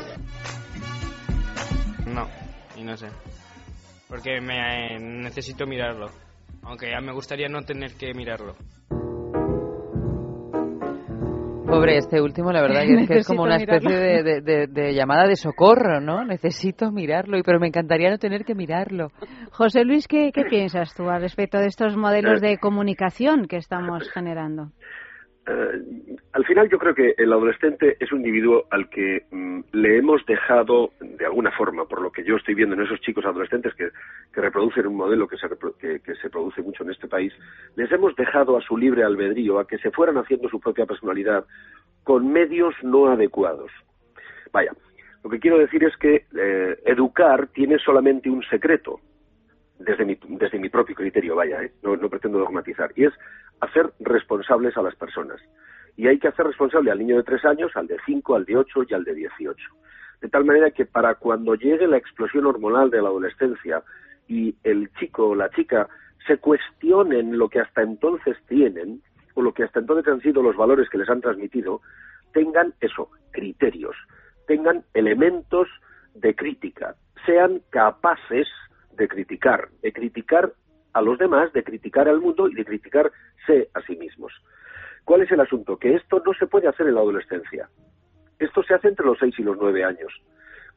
No, 2.05 2.29
y 2.77 2.83
no 2.83 2.99
sé. 2.99 3.07
Porque 4.09 4.43
me 4.43 4.97
eh, 4.97 4.99
necesito 5.01 5.67
mirarlo. 5.67 6.11
Aunque 6.65 6.91
ya 6.91 7.01
me 7.01 7.15
gustaría 7.15 7.49
no 7.49 7.63
tener 7.63 7.95
que 7.95 8.13
mirarlo. 8.13 8.57
Pobre 11.69 11.99
este 11.99 12.20
último, 12.23 12.51
la 12.51 12.62
verdad, 12.62 12.82
que 12.82 12.95
es, 13.03 13.09
que 13.09 13.19
es 13.19 13.27
como 13.27 13.43
una 13.43 13.57
especie 13.57 13.95
de, 13.99 14.23
de- 14.23 14.40
de- 14.40 14.66
de 14.69 14.95
llamada 14.95 15.27
de 15.27 15.36
socorro, 15.36 16.01
¿no? 16.01 16.24
Necesito 16.24 16.90
mirarlo, 16.90 17.36
y 17.36 17.43
pero 17.43 17.61
me 17.61 17.66
encantaría 17.69 18.11
no 18.11 18.19
tener 18.19 18.45
que 18.45 18.55
mirarlo. 18.55 19.09
José 19.53 19.85
Luis, 19.85 20.09
¿qué, 20.09 20.31
qué 20.32 20.45
piensas 20.45 20.95
tú 20.95 21.11
al 21.11 21.20
respecto 21.20 21.59
de 21.59 21.66
estos 21.66 21.95
modelos 21.97 22.40
de 22.40 22.57
comunicación 22.59 23.47
que 23.49 23.57
estamos 23.57 24.09
generando? 24.11 24.70
Eh, 25.49 26.16
al 26.33 26.45
final 26.45 26.69
yo 26.69 26.79
creo 26.79 26.95
que 26.95 27.15
el 27.16 27.33
adolescente 27.33 27.97
es 27.99 28.12
un 28.12 28.19
individuo 28.19 28.66
al 28.70 28.91
que 28.91 29.25
mm, 29.31 29.61
le 29.73 29.97
hemos 29.97 30.25
dejado 30.27 30.91
de 31.01 31.25
alguna 31.25 31.51
forma, 31.53 31.87
por 31.87 32.03
lo 32.03 32.12
que 32.12 32.23
yo 32.23 32.37
estoy 32.37 32.55
viendo 32.55 32.75
en 32.75 32.83
esos 32.83 33.01
chicos 33.01 33.25
adolescentes 33.25 33.73
que, 33.75 33.91
reproducen 34.33 34.87
un 34.87 34.95
modelo 34.95 35.27
que 35.27 35.37
se, 35.37 35.49
que 36.01 36.15
se 36.15 36.31
produce 36.31 36.62
mucho 36.62 36.85
en 36.85 36.91
este 36.91 37.09
país, 37.09 37.33
les 37.75 37.91
hemos 37.91 38.15
dejado 38.15 38.57
a 38.57 38.61
su 38.61 38.77
libre 38.77 39.03
albedrío, 39.03 39.59
a 39.59 39.66
que 39.66 39.79
se 39.79 39.91
fueran 39.91 40.16
haciendo 40.16 40.49
su 40.49 40.61
propia 40.61 40.87
personalidad 40.87 41.45
con 42.05 42.31
medios 42.31 42.73
no 42.83 43.09
adecuados. 43.09 43.73
Vaya, 44.53 44.73
lo 45.25 45.31
que 45.31 45.41
quiero 45.41 45.59
decir 45.59 45.83
es 45.83 45.97
que 45.97 46.27
eh, 46.37 46.79
educar 46.85 47.49
tiene 47.49 47.79
solamente 47.79 48.31
un 48.31 48.45
secreto, 48.45 49.01
desde 49.79 50.05
mi, 50.05 50.16
desde 50.29 50.59
mi 50.59 50.69
propio 50.69 50.95
criterio, 50.95 51.35
vaya, 51.35 51.62
¿eh? 51.62 51.73
no, 51.83 51.97
no 51.97 52.09
pretendo 52.09 52.39
dogmatizar, 52.39 52.93
y 52.95 53.07
es 53.07 53.12
hacer 53.60 53.93
responsables 54.01 54.76
a 54.76 54.82
las 54.82 54.94
personas. 54.97 55.40
Y 55.97 56.06
hay 56.06 56.18
que 56.18 56.28
hacer 56.28 56.47
responsable 56.47 56.90
al 56.90 56.98
niño 56.98 57.16
de 57.16 57.24
tres 57.24 57.44
años, 57.44 57.72
al 57.74 57.86
de 57.86 57.97
cinco, 58.06 58.36
al 58.36 58.44
de 58.44 58.56
ocho 58.56 58.82
y 58.89 58.94
al 58.94 59.05
de 59.05 59.14
dieciocho. 59.14 59.70
De 60.20 60.28
tal 60.28 60.44
manera 60.44 60.70
que 60.70 60.85
para 60.85 61.14
cuando 61.14 61.55
llegue 61.55 61.86
la 61.86 61.97
explosión 61.97 62.47
hormonal 62.47 62.90
de 62.90 63.02
la 63.02 63.09
adolescencia 63.09 63.82
y 64.26 64.55
el 64.64 64.93
chico 64.94 65.28
o 65.28 65.35
la 65.35 65.51
chica 65.51 65.89
se 66.26 66.39
cuestionen 66.39 67.39
lo 67.39 67.48
que 67.48 67.60
hasta 67.60 67.82
entonces 67.82 68.36
tienen, 68.48 69.02
o 69.35 69.43
lo 69.43 69.52
que 69.52 69.64
hasta 69.64 69.80
entonces 69.80 70.12
han 70.12 70.20
sido 70.20 70.43
los 70.43 70.56
valores 70.56 70.89
que 70.90 70.98
les 70.98 71.09
han 71.09 71.20
transmitido, 71.20 71.80
tengan 72.32 72.74
eso, 72.80 73.10
criterios, 73.30 73.97
tengan 74.47 74.85
elementos 74.94 75.68
de 76.14 76.35
crítica, 76.35 76.97
sean 77.24 77.62
capaces 77.70 78.48
de 78.97 79.09
criticar, 79.09 79.68
de 79.82 79.93
criticar 79.93 80.52
a 80.99 81.03
los 81.03 81.19
demás, 81.19 81.53
de 81.53 81.65
criticar 81.65 82.09
al 82.09 82.20
mundo 82.20 82.49
y 82.49 82.55
de 82.55 82.65
criticarse 82.65 83.70
a 83.75 83.81
sí 83.83 83.97
mismos. 83.97 84.33
¿Cuál 85.05 85.23
es 85.23 85.31
el 85.31 85.41
asunto? 85.41 85.79
Que 85.79 85.95
esto 85.95 86.23
no 86.25 86.35
se 86.35 86.47
puede 86.47 86.69
hacer 86.69 86.87
en 86.87 86.95
la 86.95 87.01
adolescencia. 87.01 87.69
Esto 88.39 88.62
se 88.62 88.75
hace 88.75 88.89
entre 88.89 89.07
los 89.07 89.19
seis 89.19 89.35
y 89.39 89.43
los 89.43 89.57
nueve 89.57 89.85
años. 89.85 90.12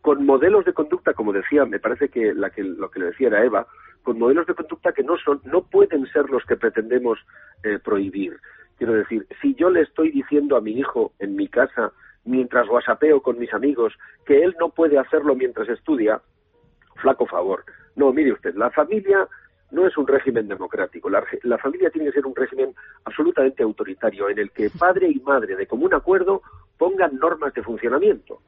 Con 0.01 0.25
modelos 0.25 0.65
de 0.65 0.73
conducta, 0.73 1.13
como 1.13 1.33
decía, 1.33 1.65
me 1.65 1.79
parece 1.79 2.09
que, 2.09 2.33
la 2.33 2.49
que 2.49 2.63
lo 2.63 2.89
que 2.89 2.99
le 2.99 3.07
decía 3.07 3.27
era 3.27 3.43
Eva, 3.43 3.67
con 4.03 4.17
modelos 4.17 4.47
de 4.47 4.55
conducta 4.55 4.93
que 4.93 5.03
no 5.03 5.17
son, 5.17 5.41
no 5.43 5.63
pueden 5.63 6.07
ser 6.07 6.29
los 6.29 6.43
que 6.45 6.55
pretendemos 6.55 7.19
eh, 7.63 7.77
prohibir. 7.83 8.37
Quiero 8.77 8.93
decir, 8.93 9.27
si 9.41 9.53
yo 9.55 9.69
le 9.69 9.81
estoy 9.81 10.11
diciendo 10.11 10.55
a 10.55 10.61
mi 10.61 10.71
hijo 10.71 11.13
en 11.19 11.35
mi 11.35 11.47
casa, 11.47 11.91
mientras 12.23 12.67
whatsappeo 12.67 13.21
con 13.21 13.37
mis 13.37 13.53
amigos, 13.53 13.93
que 14.25 14.43
él 14.43 14.55
no 14.59 14.69
puede 14.69 14.97
hacerlo 14.97 15.35
mientras 15.35 15.69
estudia, 15.69 16.21
flaco 16.95 17.25
favor. 17.25 17.63
No, 17.95 18.11
mire 18.13 18.33
usted, 18.33 18.55
la 18.55 18.71
familia 18.71 19.27
no 19.71 19.87
es 19.87 19.97
un 19.97 20.07
régimen 20.07 20.47
democrático. 20.47 21.09
La, 21.09 21.23
la, 21.43 21.57
familia 21.57 21.89
tiene 21.89 22.07
que 22.07 22.13
ser 22.13 22.25
un 22.25 22.35
régimen 22.35 22.73
absolutamente 23.05 23.63
autoritario 23.63 24.29
en 24.29 24.39
el 24.39 24.51
que 24.51 24.69
padre 24.69 25.09
y 25.09 25.19
madre, 25.19 25.55
de 25.55 25.67
común 25.67 25.93
acuerdo, 25.93 26.41
pongan 26.77 27.17
normas 27.17 27.53
de 27.53 27.63
funcionamiento. 27.63 28.41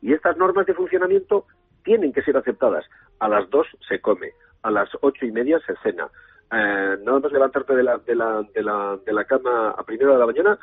Y 0.00 0.12
estas 0.12 0.36
normas 0.36 0.66
de 0.66 0.74
funcionamiento 0.74 1.46
tienen 1.84 2.12
que 2.12 2.22
ser 2.22 2.36
aceptadas. 2.36 2.84
A 3.18 3.28
las 3.28 3.48
dos 3.50 3.66
se 3.88 4.00
come, 4.00 4.32
a 4.62 4.70
las 4.70 4.88
ocho 5.00 5.26
y 5.26 5.32
media 5.32 5.60
se 5.66 5.74
cena. 5.82 6.08
Eh, 6.50 6.98
nada 7.02 7.20
más 7.20 7.32
levantarte 7.32 7.74
de 7.74 7.82
la, 7.82 7.98
de, 7.98 8.14
la, 8.14 8.42
de, 8.54 8.62
la, 8.62 8.98
de 9.04 9.12
la 9.12 9.24
cama 9.24 9.70
a 9.70 9.82
primera 9.84 10.12
de 10.12 10.18
la 10.18 10.26
mañana, 10.26 10.58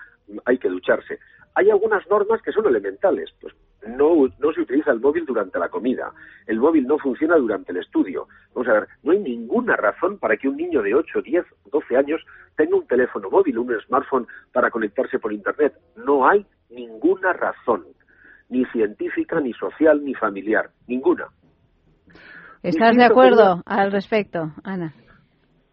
hay 0.45 0.57
que 0.57 0.69
ducharse. 0.69 1.19
Hay 1.55 1.69
algunas 1.69 2.07
normas 2.09 2.41
que 2.41 2.51
son 2.51 2.67
elementales. 2.67 3.33
Pues 3.41 3.53
no, 3.87 4.27
no 4.39 4.53
se 4.53 4.61
utiliza 4.61 4.91
el 4.91 4.99
móvil 4.99 5.25
durante 5.25 5.59
la 5.59 5.69
comida, 5.69 6.11
el 6.47 6.59
móvil 6.59 6.85
no 6.85 6.97
funciona 6.97 7.35
durante 7.37 7.71
el 7.71 7.77
estudio. 7.77 8.27
Vamos 8.53 8.67
a 8.67 8.73
ver, 8.73 8.87
no 9.03 9.11
hay 9.11 9.19
ninguna 9.19 9.75
razón 9.75 10.17
para 10.17 10.37
que 10.37 10.47
un 10.47 10.57
niño 10.57 10.81
de 10.81 10.95
8, 10.95 11.21
10, 11.21 11.45
12 11.71 11.97
años 11.97 12.21
tenga 12.55 12.75
un 12.75 12.87
teléfono 12.87 13.29
móvil, 13.29 13.57
un 13.57 13.79
smartphone 13.81 14.27
para 14.51 14.69
conectarse 14.69 15.19
por 15.19 15.31
Internet. 15.31 15.73
No 15.95 16.27
hay 16.27 16.45
ninguna 16.69 17.33
razón, 17.33 17.85
ni 18.49 18.65
científica, 18.65 19.39
ni 19.39 19.53
social, 19.53 20.03
ni 20.03 20.13
familiar, 20.13 20.69
ninguna. 20.87 21.27
¿Estás 22.61 22.97
de 22.97 23.05
acuerdo 23.05 23.61
al 23.65 23.91
respecto, 23.91 24.51
Ana? 24.63 24.93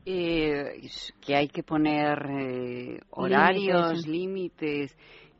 Eh, 0.04 0.88
que 1.20 1.34
hay 1.34 1.48
que 1.48 1.64
poner 1.64 2.26
eh, 2.30 3.00
horarios, 3.10 4.06
límites, 4.06 4.96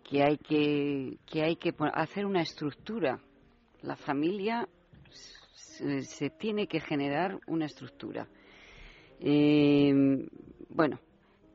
que 0.08 0.22
hay 0.22 0.38
que, 0.38 1.18
que 1.26 1.42
hay 1.42 1.56
que 1.56 1.74
hacer 1.94 2.26
una 2.26 2.40
estructura. 2.40 3.18
La 3.82 3.96
familia 3.96 4.68
se, 5.10 6.30
tiene 6.30 6.68
que 6.68 6.80
generar 6.80 7.38
una 7.46 7.66
estructura. 7.66 8.28
Eh, 9.20 9.92
bueno, 10.68 11.00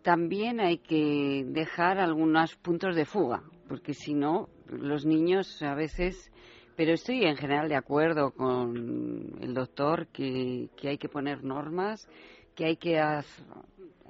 también 0.01 0.59
hay 0.59 0.79
que 0.79 1.43
dejar 1.47 1.97
algunos 1.99 2.55
puntos 2.57 2.95
de 2.95 3.05
fuga, 3.05 3.41
porque 3.67 3.93
si 3.93 4.13
no, 4.13 4.49
los 4.67 5.05
niños 5.05 5.61
a 5.61 5.73
veces. 5.73 6.31
Pero 6.75 6.93
estoy 6.93 7.23
en 7.25 7.35
general 7.35 7.69
de 7.69 7.75
acuerdo 7.75 8.31
con 8.31 9.35
el 9.41 9.53
doctor 9.53 10.07
que, 10.07 10.69
que 10.77 10.89
hay 10.89 10.97
que 10.97 11.09
poner 11.09 11.43
normas, 11.43 12.07
que 12.55 12.65
hay 12.65 12.77
que 12.77 12.99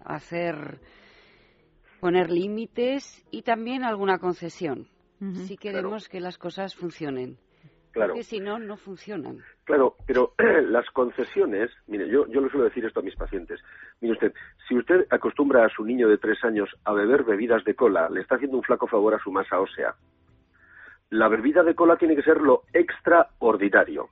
hacer 0.05 0.79
poner 2.01 2.29
límites 2.29 3.25
y 3.31 3.43
también 3.43 3.85
alguna 3.85 4.19
concesión 4.19 4.89
si 5.33 5.55
queremos 5.55 6.09
que 6.09 6.19
las 6.19 6.37
cosas 6.37 6.75
funcionen. 6.75 7.37
Claro. 7.91 8.13
Porque 8.13 8.23
si 8.23 8.39
no, 8.39 8.57
no 8.57 8.77
funcionan. 8.77 9.39
Claro, 9.65 9.97
pero 10.07 10.33
las 10.63 10.89
concesiones, 10.91 11.69
mire, 11.87 12.07
yo, 12.09 12.25
yo 12.27 12.41
le 12.41 12.49
suelo 12.49 12.65
decir 12.65 12.85
esto 12.85 13.01
a 13.01 13.03
mis 13.03 13.15
pacientes. 13.15 13.59
Mire 13.99 14.13
usted, 14.13 14.33
si 14.67 14.77
usted 14.77 15.05
acostumbra 15.09 15.65
a 15.65 15.69
su 15.69 15.83
niño 15.83 16.07
de 16.07 16.17
tres 16.17 16.43
años 16.43 16.69
a 16.85 16.93
beber 16.93 17.23
bebidas 17.23 17.63
de 17.65 17.75
cola, 17.75 18.09
le 18.09 18.21
está 18.21 18.35
haciendo 18.35 18.57
un 18.57 18.63
flaco 18.63 18.87
favor 18.87 19.13
a 19.13 19.19
su 19.19 19.31
masa 19.31 19.59
ósea. 19.59 19.95
La 21.09 21.27
bebida 21.27 21.63
de 21.63 21.75
cola 21.75 21.97
tiene 21.97 22.15
que 22.15 22.23
ser 22.23 22.39
lo 22.39 22.63
extraordinario. 22.73 24.07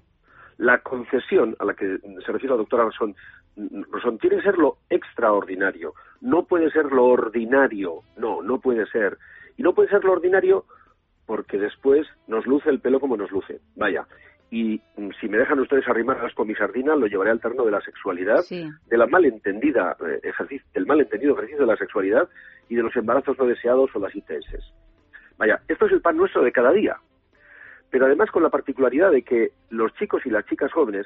La 0.57 0.79
concesión 0.81 1.55
a 1.59 1.65
la 1.65 1.73
que 1.73 1.99
se 1.99 2.31
refiere 2.31 2.49
la 2.53 2.57
doctora 2.57 2.83
Rosón, 2.83 3.15
Rosón 3.55 4.17
tiene 4.19 4.37
que 4.37 4.43
ser 4.43 4.57
lo 4.57 4.77
extraordinario. 4.89 5.93
No 6.21 6.43
puede 6.43 6.71
ser 6.71 6.91
lo 6.91 7.05
ordinario. 7.05 8.01
No, 8.17 8.41
no 8.41 8.59
puede 8.59 8.85
ser. 8.87 9.17
Y 9.57 9.63
no 9.63 9.73
puede 9.73 9.89
ser 9.89 10.03
lo 10.03 10.13
ordinario 10.13 10.65
porque 11.25 11.57
después 11.57 12.07
nos 12.27 12.47
luce 12.47 12.69
el 12.69 12.79
pelo 12.79 12.99
como 12.99 13.17
nos 13.17 13.31
luce. 13.31 13.59
Vaya. 13.75 14.07
Y 14.51 14.81
mm, 14.97 15.09
si 15.21 15.27
me 15.29 15.37
dejan 15.37 15.59
ustedes 15.59 15.87
arrimar 15.87 16.25
asco 16.25 16.41
a 16.41 16.45
mi 16.45 16.55
sardina, 16.55 16.95
lo 16.95 17.07
llevaré 17.07 17.31
al 17.31 17.39
terreno 17.39 17.65
de 17.65 17.71
la 17.71 17.81
sexualidad, 17.81 18.43
de 18.49 18.97
la 18.97 19.05
malentendida 19.05 19.95
eh, 19.99 20.19
ejercicio, 20.23 20.65
del 20.73 20.87
malentendido 20.87 21.33
ejercicio 21.33 21.61
de 21.61 21.71
la 21.71 21.77
sexualidad 21.77 22.27
y 22.67 22.75
de 22.75 22.83
los 22.83 22.95
embarazos 22.95 23.37
no 23.37 23.45
deseados 23.45 23.91
o 23.93 23.99
las 23.99 24.15
ITS. 24.15 24.73
Vaya, 25.37 25.61
esto 25.67 25.85
es 25.85 25.91
el 25.91 26.01
pan 26.01 26.17
nuestro 26.17 26.41
de 26.43 26.51
cada 26.51 26.71
día. 26.71 26.97
Pero 27.91 28.05
además 28.05 28.31
con 28.31 28.43
la 28.43 28.49
particularidad 28.49 29.11
de 29.11 29.21
que 29.21 29.51
los 29.69 29.93
chicos 29.95 30.25
y 30.25 30.29
las 30.29 30.45
chicas 30.45 30.71
jóvenes 30.71 31.05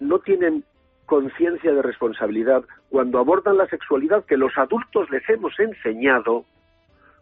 no 0.00 0.18
tienen 0.20 0.64
conciencia 1.06 1.72
de 1.72 1.82
responsabilidad 1.82 2.64
cuando 2.90 3.18
abordan 3.18 3.56
la 3.56 3.66
sexualidad 3.68 4.24
que 4.24 4.36
los 4.36 4.56
adultos 4.58 5.08
les 5.10 5.26
hemos 5.28 5.58
enseñado 5.58 6.44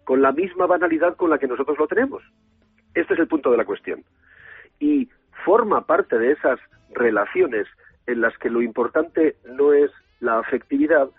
con 0.05 0.23
la 0.23 0.33
misma 0.33 0.67
banalidad 0.67 1.17
con 1.17 1.31
la 1.31 1.39
que 1.39 1.47
nosotros 1.47 1.79
lo 1.79 1.87
tenemos. 1.87 2.23
Este 2.95 3.15
es 3.15 3.21
el 3.21 3.29
punto 3.29 3.51
de 3.51 3.57
la 3.57 3.65
cuestión. 3.65 4.05
Y 4.79 5.09
forma 5.45 5.87
parte 5.87 6.19
de 6.19 6.33
esas 6.33 6.59
relaciones 6.91 7.67
en 8.07 8.21
las 8.21 8.37
que 8.39 8.51
lo 8.51 8.63
importante 8.63 9.37
no 9.45 9.73
es 9.73 9.91
la 10.21 10.39
afectividad, 10.39 11.11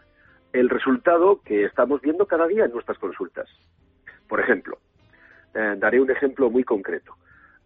el 0.54 0.70
resultado 0.70 1.42
que 1.44 1.66
estamos 1.66 2.02
viendo 2.02 2.26
cada 2.26 2.48
día 2.48 2.66
en 2.66 2.72
nuestras 2.72 2.98
consultas. 2.98 3.48
Por 4.28 4.40
ejemplo, 4.40 4.78
eh, 5.54 5.76
daré 5.78 6.00
un 6.00 6.10
ejemplo 6.10 6.50
muy 6.50 6.64
concreto. 6.64 7.16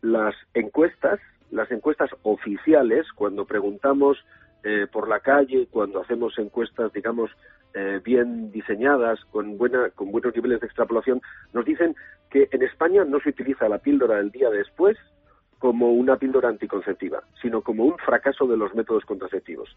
Las 0.02 0.36
encuestas, 0.54 1.20
las 1.52 1.70
encuestas 1.72 2.10
oficiales, 2.24 3.12
cuando 3.14 3.46
preguntamos 3.46 4.18
eh, 4.64 4.88
por 4.92 5.08
la 5.08 5.20
calle, 5.20 5.68
cuando 5.72 6.02
hacemos 6.02 6.38
encuestas, 6.38 6.92
digamos, 6.94 7.32
eh, 7.74 8.02
bien 8.04 8.52
diseñadas, 8.52 9.20
con, 9.32 9.58
buena, 9.58 9.90
con 9.92 10.12
buenos 10.12 10.36
niveles 10.36 10.60
de 10.60 10.68
extrapolación, 10.68 11.22
nos 11.54 11.66
dicen 11.66 11.96
que 12.30 12.50
en 12.52 12.64
España 12.64 13.06
no 13.06 13.20
se 13.20 13.30
utiliza 13.30 13.70
la 13.70 13.78
píldora 13.78 14.18
del 14.18 14.32
día 14.32 14.50
después 14.50 14.98
como 15.60 15.92
una 15.92 16.18
píldora 16.18 16.50
anticonceptiva, 16.50 17.24
sino 17.42 17.62
como 17.62 17.86
un 17.86 17.98
fracaso 17.98 18.48
de 18.48 18.58
los 18.58 18.74
métodos 18.74 19.06
contraceptivos. 19.06 19.76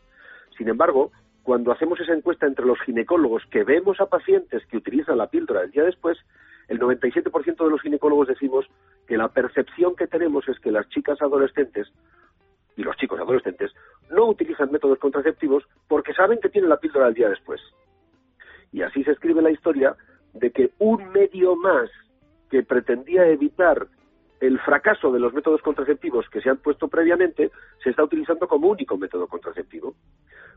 Sin 0.56 0.68
embargo, 0.68 1.10
cuando 1.42 1.72
hacemos 1.72 1.98
esa 2.00 2.14
encuesta 2.14 2.46
entre 2.46 2.64
los 2.64 2.80
ginecólogos 2.80 3.44
que 3.50 3.64
vemos 3.64 4.00
a 4.00 4.06
pacientes 4.06 4.64
que 4.66 4.76
utilizan 4.76 5.18
la 5.18 5.26
píldora 5.26 5.62
del 5.62 5.72
día 5.72 5.84
después, 5.84 6.18
el 6.68 6.78
97% 6.78 7.64
de 7.64 7.70
los 7.70 7.82
ginecólogos 7.82 8.28
decimos 8.28 8.66
que 9.06 9.16
la 9.16 9.28
percepción 9.28 9.96
que 9.96 10.06
tenemos 10.06 10.48
es 10.48 10.58
que 10.60 10.70
las 10.70 10.88
chicas 10.88 11.20
adolescentes 11.20 11.92
y 12.76 12.82
los 12.82 12.96
chicos 12.96 13.20
adolescentes 13.20 13.72
no 14.10 14.26
utilizan 14.26 14.70
métodos 14.70 14.98
contraceptivos 14.98 15.64
porque 15.88 16.14
saben 16.14 16.38
que 16.40 16.48
tienen 16.48 16.70
la 16.70 16.78
píldora 16.78 17.06
del 17.06 17.14
día 17.14 17.28
después. 17.28 17.60
Y 18.72 18.82
así 18.82 19.04
se 19.04 19.12
escribe 19.12 19.42
la 19.42 19.50
historia 19.50 19.96
de 20.32 20.50
que 20.50 20.70
un 20.78 21.10
medio 21.12 21.56
más 21.56 21.90
que 22.50 22.62
pretendía 22.62 23.26
evitar 23.26 23.86
el 24.40 24.58
fracaso 24.60 25.12
de 25.12 25.20
los 25.20 25.32
métodos 25.32 25.62
contraceptivos 25.62 26.28
que 26.28 26.40
se 26.40 26.50
han 26.50 26.56
puesto 26.56 26.88
previamente 26.88 27.52
se 27.82 27.90
está 27.90 28.02
utilizando 28.02 28.48
como 28.48 28.68
único 28.68 28.98
método 28.98 29.28
contraceptivo, 29.28 29.94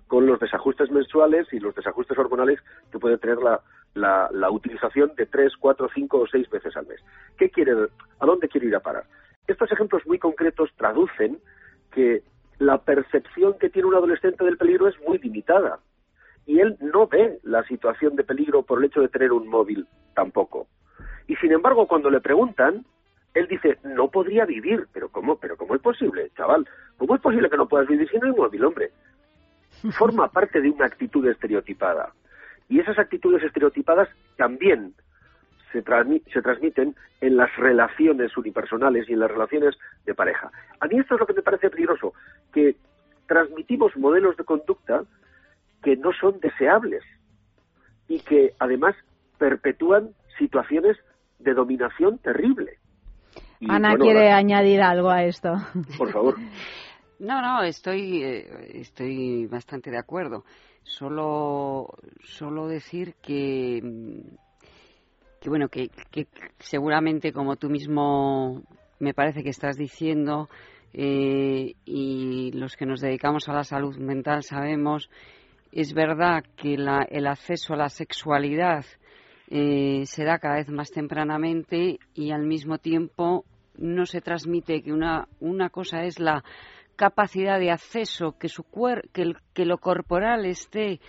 con 0.08 0.26
los 0.26 0.40
desajustes 0.40 0.90
menstruales 0.90 1.48
y 1.54 1.60
los 1.60 1.76
desajustes 1.76 2.18
hormonales 2.18 2.60
que 2.92 2.98
puede 2.98 3.20
tener 3.20 3.38
la, 3.38 3.62
la, 3.94 4.28
la 4.32 4.50
utilización 4.50 5.14
de 5.16 5.28
tres, 5.28 5.54
cuatro, 5.60 5.88
cinco 5.94 6.20
o 6.20 6.28
seis 6.28 6.50
veces 6.50 6.76
al 6.76 6.88
mes. 6.88 7.00
¿Qué 7.38 7.50
quiere, 7.52 7.74
¿A 8.20 8.26
dónde 8.26 8.48
quiere 8.48 8.68
ir 8.68 8.76
a 8.76 8.80
parar? 8.80 9.06
Estos 9.48 9.72
ejemplos 9.72 10.02
muy 10.08 10.18
concretos 10.18 10.72
traducen 10.78 11.40
que 11.96 12.22
la 12.60 12.78
percepción 12.80 13.58
que 13.58 13.70
tiene 13.70 13.88
un 13.88 13.96
adolescente 13.96 14.44
del 14.44 14.58
peligro 14.58 14.88
es 14.88 14.96
muy 15.08 15.18
limitada 15.18 15.80
y 16.46 16.60
él 16.60 16.78
no 16.80 17.08
ve 17.08 17.40
la 17.44 17.64
situación 17.64 18.16
de 18.16 18.24
peligro 18.24 18.64
por 18.64 18.80
el 18.80 18.86
hecho 18.86 19.02
de 19.02 19.08
tener 19.08 19.32
un 19.32 19.48
móvil 19.48 19.88
tampoco. 20.14 20.68
Y 21.28 21.36
sin 21.38 21.52
embargo, 21.52 21.88
cuando 21.88 22.10
le 22.10 22.22
preguntan, 22.22 22.86
él 23.34 23.48
dice, 23.48 23.80
no 23.84 24.10
podría 24.10 24.46
vivir. 24.46 24.88
Pero 24.94 25.10
¿cómo? 25.10 25.38
¿Pero 25.38 25.58
cómo 25.58 25.76
es 25.76 25.82
posible, 25.82 26.30
chaval? 26.38 26.68
¿Cómo 26.98 27.16
es 27.16 27.22
posible 27.22 27.50
que 27.50 27.58
no 27.58 27.68
puedas 27.68 27.88
vivir 27.88 28.10
sin 28.10 28.24
el 28.24 28.34
móvil, 28.34 28.64
hombre? 28.64 28.92
Forma 29.98 30.30
parte 30.30 30.62
de 30.62 30.70
una 30.70 30.86
actitud 30.86 31.28
estereotipada. 31.28 32.14
Y 32.70 32.80
esas 32.80 32.98
actitudes 33.00 33.44
estereotipadas 33.44 34.10
también 34.38 34.94
se, 35.76 35.84
transmi- 35.84 36.24
se 36.32 36.42
transmiten 36.42 36.96
en 37.20 37.36
las 37.36 37.54
relaciones 37.58 38.36
unipersonales 38.38 39.10
y 39.10 39.14
en 39.14 39.20
las 39.20 39.30
relaciones 39.32 39.76
de 40.06 40.14
pareja. 40.14 40.50
A 40.80 40.88
mí 40.88 40.98
esto 41.00 41.16
es 41.16 41.20
lo 41.20 41.28
que 41.28 41.34
me 41.34 41.42
parece 41.42 41.70
peligroso, 41.70 42.14
que 42.54 42.78
transmitimos 43.28 43.96
modelos 43.98 44.38
de 44.38 44.46
conducta 44.46 45.04
que 45.84 45.98
no 45.98 46.12
son 46.14 46.40
deseables 46.40 47.04
y 48.08 48.20
que 48.22 48.52
además 48.60 48.96
perpetúan 49.38 50.12
situaciones 50.38 50.96
de 51.40 51.54
dominación 51.54 52.20
terrible. 52.20 52.78
Y, 53.60 53.70
Ana 53.70 53.90
bueno, 53.90 54.06
quiere 54.06 54.30
la- 54.30 54.38
añadir 54.38 54.82
algo 54.82 55.10
a 55.10 55.24
esto. 55.26 55.56
Por 55.98 56.12
favor. 56.12 56.36
No, 57.18 57.42
no, 57.42 57.64
estoy, 57.64 58.22
eh, 58.24 58.46
estoy 58.82 59.46
bastante 59.48 59.90
de 59.90 59.98
acuerdo. 59.98 60.44
Solo, 60.84 61.88
solo 62.22 62.68
decir 62.68 63.14
que, 63.24 63.82
que 65.46 65.50
bueno, 65.52 65.70
que, 65.70 65.92
seguramente 66.58 67.32
como 67.32 67.56
tú 67.56 67.70
mismo 67.70 68.64
me 68.98 69.14
parece 69.14 69.44
que 69.44 69.50
estás 69.52 69.78
diciendo 69.78 70.50
eh, 70.92 71.76
y 71.86 72.52
los 72.54 72.76
que 72.76 72.88
nos 72.88 73.00
dedicamos 73.00 73.48
a 73.48 73.54
la 73.54 73.64
salud 73.64 73.96
mental 73.98 74.42
sabemos, 74.42 75.08
es 75.72 75.94
verdad 75.94 76.44
que 76.58 76.78
la- 76.80 77.06
el 77.12 77.28
acceso 77.28 77.76
a 77.76 77.78
la 77.78 77.90
sexualidad 77.90 78.86
eh, 79.52 80.02
se 80.08 80.24
da 80.24 80.40
cada 80.40 80.56
vez 80.56 80.70
más 80.70 80.90
tempranamente 80.90 82.00
y 82.16 82.32
al 82.32 82.48
mismo 82.48 82.80
tiempo 82.80 83.46
no 83.78 84.08
se 84.08 84.22
transmite 84.22 84.82
que 84.82 84.92
una, 84.94 85.28
una 85.40 85.70
cosa 85.70 86.06
es 86.06 86.20
la 86.20 86.44
capacidad 86.96 87.60
de 87.60 87.70
acceso, 87.70 88.36
que, 88.40 88.50
su 88.50 88.64
cuer 88.64 89.10
que, 89.14 89.22
el- 89.22 89.38
que 89.54 89.66
lo 89.66 89.78
corporal 89.78 90.46
esté 90.48 91.00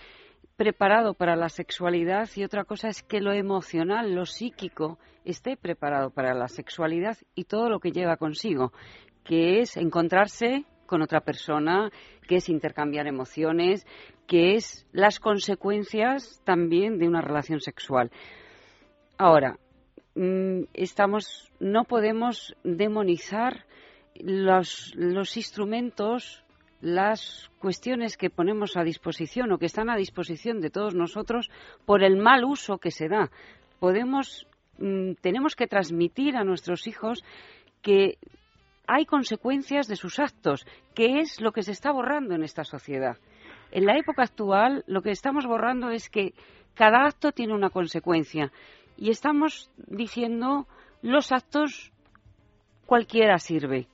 preparado 0.57 1.13
para 1.13 1.35
la 1.35 1.49
sexualidad 1.49 2.27
y 2.35 2.43
otra 2.43 2.65
cosa 2.65 2.89
es 2.89 3.03
que 3.03 3.21
lo 3.21 3.31
emocional, 3.31 4.13
lo 4.13 4.25
psíquico 4.25 4.97
esté 5.23 5.55
preparado 5.55 6.09
para 6.09 6.33
la 6.33 6.47
sexualidad 6.47 7.17
y 7.35 7.45
todo 7.45 7.69
lo 7.69 7.79
que 7.79 7.91
lleva 7.91 8.17
consigo, 8.17 8.73
que 9.23 9.59
es 9.59 9.77
encontrarse 9.77 10.65
con 10.87 11.03
otra 11.03 11.21
persona, 11.21 11.91
que 12.27 12.37
es 12.37 12.49
intercambiar 12.49 13.07
emociones, 13.07 13.85
que 14.25 14.55
es 14.55 14.87
las 14.91 15.19
consecuencias 15.19 16.41
también 16.43 16.97
de 16.97 17.07
una 17.07 17.21
relación 17.21 17.59
sexual. 17.59 18.09
Ahora, 19.17 19.59
mm, 20.15 20.63
estamos, 20.73 21.51
no 21.59 21.83
podemos 21.83 22.55
demonizar 22.63 23.65
los, 24.15 24.93
los 24.95 25.37
instrumentos, 25.37 26.43
las 26.81 27.49
cuestiones 27.59 28.17
que 28.17 28.29
ponemos 28.29 28.77
a 28.77 28.83
disposición 28.83 29.51
o 29.51 29.57
que 29.57 29.65
están 29.65 29.89
a 29.89 29.97
disposición 29.97 30.61
de 30.61 30.69
todos 30.69 30.93
nosotros 30.93 31.49
por 31.85 32.03
el 32.03 32.17
mal 32.17 32.45
uso 32.45 32.77
que 32.77 32.91
se 32.91 33.07
da. 33.07 33.31
Podemos, 33.79 34.47
mm, 34.77 35.13
tenemos 35.21 35.55
que 35.55 35.67
transmitir 35.67 36.35
a 36.35 36.43
nuestros 36.43 36.87
hijos 36.87 37.23
que 37.81 38.17
hay 38.87 39.05
consecuencias 39.05 39.87
de 39.87 39.95
sus 39.95 40.19
actos, 40.19 40.65
que 40.95 41.19
es 41.19 41.41
lo 41.41 41.51
que 41.51 41.63
se 41.63 41.71
está 41.71 41.91
borrando 41.91 42.35
en 42.35 42.43
esta 42.43 42.63
sociedad. 42.63 43.17
En 43.71 43.85
la 43.85 43.97
época 43.97 44.23
actual, 44.23 44.83
lo 44.87 45.01
que 45.01 45.11
estamos 45.11 45.45
borrando 45.45 45.89
es 45.89 46.09
que 46.09 46.33
cada 46.73 47.05
acto 47.05 47.31
tiene 47.31 47.53
una 47.53 47.69
consecuencia 47.69 48.51
y 48.95 49.09
estamos 49.09 49.69
diciendo 49.75 50.67
los 51.01 51.31
actos 51.31 51.91
cualquiera 52.85 53.37
sirve. 53.39 53.87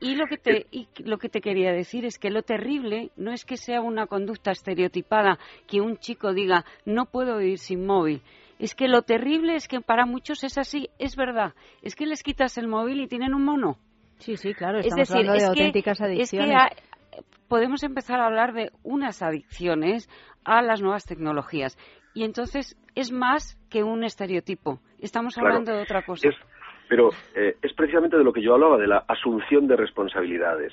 Y 0.00 0.14
lo 0.16 0.26
que 0.26 0.36
te 0.38 0.66
y 0.70 0.88
lo 1.04 1.18
que 1.18 1.28
te 1.28 1.40
quería 1.40 1.72
decir 1.72 2.04
es 2.04 2.18
que 2.18 2.30
lo 2.30 2.42
terrible 2.42 3.10
no 3.16 3.32
es 3.32 3.44
que 3.44 3.56
sea 3.56 3.80
una 3.80 4.06
conducta 4.06 4.50
estereotipada 4.50 5.38
que 5.66 5.80
un 5.80 5.96
chico 5.98 6.32
diga 6.32 6.64
no 6.84 7.06
puedo 7.06 7.38
vivir 7.38 7.58
sin 7.58 7.86
móvil. 7.86 8.22
Es 8.58 8.74
que 8.74 8.86
lo 8.88 9.02
terrible 9.02 9.56
es 9.56 9.66
que 9.68 9.80
para 9.80 10.06
muchos 10.06 10.44
es 10.44 10.56
así, 10.58 10.88
es 10.98 11.16
verdad. 11.16 11.54
Es 11.82 11.96
que 11.96 12.06
les 12.06 12.22
quitas 12.22 12.56
el 12.56 12.68
móvil 12.68 13.00
y 13.00 13.08
tienen 13.08 13.34
un 13.34 13.44
mono. 13.44 13.78
Sí, 14.18 14.36
sí, 14.36 14.54
claro, 14.54 14.78
Es 14.78 14.86
estamos 14.86 15.08
decir, 15.08 15.16
hablando 15.28 15.32
de 15.32 15.38
es 15.38 15.44
que- 15.44 15.48
auténticas 15.60 16.00
es 16.00 16.30
que 16.30 16.38
adicciones. 16.38 16.56
ha- 16.56 16.70
podemos 17.48 17.82
empezar 17.82 18.20
a 18.20 18.26
hablar 18.26 18.52
de 18.54 18.70
unas 18.84 19.22
adicciones 19.22 20.08
a 20.44 20.62
las 20.62 20.80
nuevas 20.80 21.04
tecnologías. 21.04 21.76
Y 22.14 22.22
entonces 22.24 22.76
es 22.94 23.10
más 23.10 23.58
que 23.70 23.82
un 23.82 24.04
estereotipo. 24.04 24.78
Estamos 25.00 25.34
Claro. 25.34 25.48
hablando 25.48 25.72
de 25.72 25.82
otra 25.82 26.02
cosa. 26.06 26.28
Es- 26.28 26.36
pero 26.94 27.10
eh, 27.34 27.56
es 27.60 27.72
precisamente 27.72 28.16
de 28.16 28.22
lo 28.22 28.32
que 28.32 28.40
yo 28.40 28.54
hablaba, 28.54 28.78
de 28.78 28.86
la 28.86 28.98
asunción 29.08 29.66
de 29.66 29.74
responsabilidades. 29.74 30.72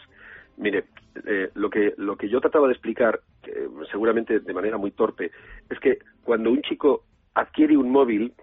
Mire, 0.56 0.84
eh, 1.26 1.50
lo, 1.56 1.68
que, 1.68 1.96
lo 1.98 2.16
que 2.16 2.30
yo 2.30 2.40
trataba 2.40 2.68
de 2.68 2.74
explicar, 2.74 3.22
eh, 3.48 3.68
seguramente 3.90 4.40
de 4.40 4.54
manera 4.54 4.78
muy 4.78 4.92
torpe, 4.92 5.32
es 5.68 5.80
que 5.80 5.98
cuando 6.24 6.52
un 6.52 6.62
chico 6.62 7.06
adquiere 7.34 7.76
un 7.76 7.90
móvil, 7.90 8.34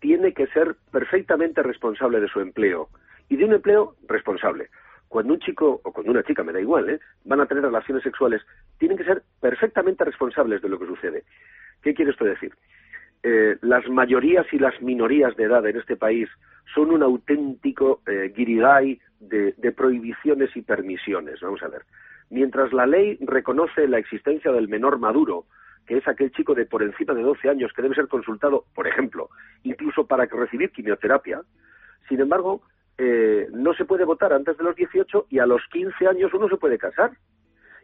tiene 0.00 0.34
que 0.34 0.48
ser 0.48 0.74
perfectamente 0.90 1.62
responsable 1.62 2.20
de 2.20 2.26
su 2.26 2.40
empleo 2.40 2.88
y 3.28 3.36
de 3.36 3.44
un 3.44 3.52
empleo 3.52 3.94
responsable. 4.08 4.68
Cuando 5.06 5.34
un 5.34 5.38
chico 5.38 5.80
o 5.84 5.92
cuando 5.92 6.10
una 6.10 6.24
chica, 6.24 6.42
me 6.42 6.52
da 6.52 6.60
igual, 6.60 6.90
¿eh? 6.90 6.98
van 7.26 7.40
a 7.40 7.46
tener 7.46 7.62
relaciones 7.62 8.02
sexuales, 8.02 8.42
tienen 8.76 8.98
que 8.98 9.04
ser 9.04 9.22
perfectamente 9.40 10.04
responsables 10.04 10.62
de 10.62 10.68
lo 10.68 10.80
que 10.80 10.86
sucede. 10.86 11.22
¿Qué 11.80 11.94
quiere 11.94 12.10
esto 12.10 12.24
decir? 12.24 12.52
Eh, 13.22 13.56
las 13.62 13.86
mayorías 13.88 14.46
y 14.52 14.58
las 14.58 14.80
minorías 14.80 15.36
de 15.36 15.44
edad 15.44 15.66
en 15.66 15.76
este 15.76 15.96
país 15.96 16.28
son 16.74 16.90
un 16.90 17.02
auténtico 17.02 18.00
eh, 18.06 18.32
guirigay 18.34 18.98
de, 19.20 19.52
de 19.56 19.72
prohibiciones 19.72 20.56
y 20.56 20.62
permisiones. 20.62 21.40
Vamos 21.40 21.62
a 21.62 21.68
ver. 21.68 21.82
Mientras 22.30 22.72
la 22.72 22.86
ley 22.86 23.18
reconoce 23.20 23.88
la 23.88 23.98
existencia 23.98 24.52
del 24.52 24.68
menor 24.68 24.98
maduro, 24.98 25.46
que 25.86 25.98
es 25.98 26.06
aquel 26.06 26.30
chico 26.30 26.54
de 26.54 26.66
por 26.66 26.82
encima 26.82 27.14
de 27.14 27.22
12 27.22 27.48
años 27.48 27.72
que 27.74 27.82
debe 27.82 27.96
ser 27.96 28.06
consultado, 28.06 28.64
por 28.74 28.86
ejemplo, 28.86 29.28
incluso 29.64 30.06
para 30.06 30.26
recibir 30.26 30.70
quimioterapia, 30.70 31.42
sin 32.08 32.20
embargo, 32.20 32.62
eh, 32.96 33.48
no 33.52 33.74
se 33.74 33.84
puede 33.84 34.04
votar 34.04 34.32
antes 34.32 34.56
de 34.56 34.64
los 34.64 34.76
18 34.76 35.26
y 35.30 35.38
a 35.38 35.46
los 35.46 35.62
15 35.72 36.06
años 36.06 36.32
uno 36.32 36.48
se 36.48 36.56
puede 36.56 36.78
casar 36.78 37.12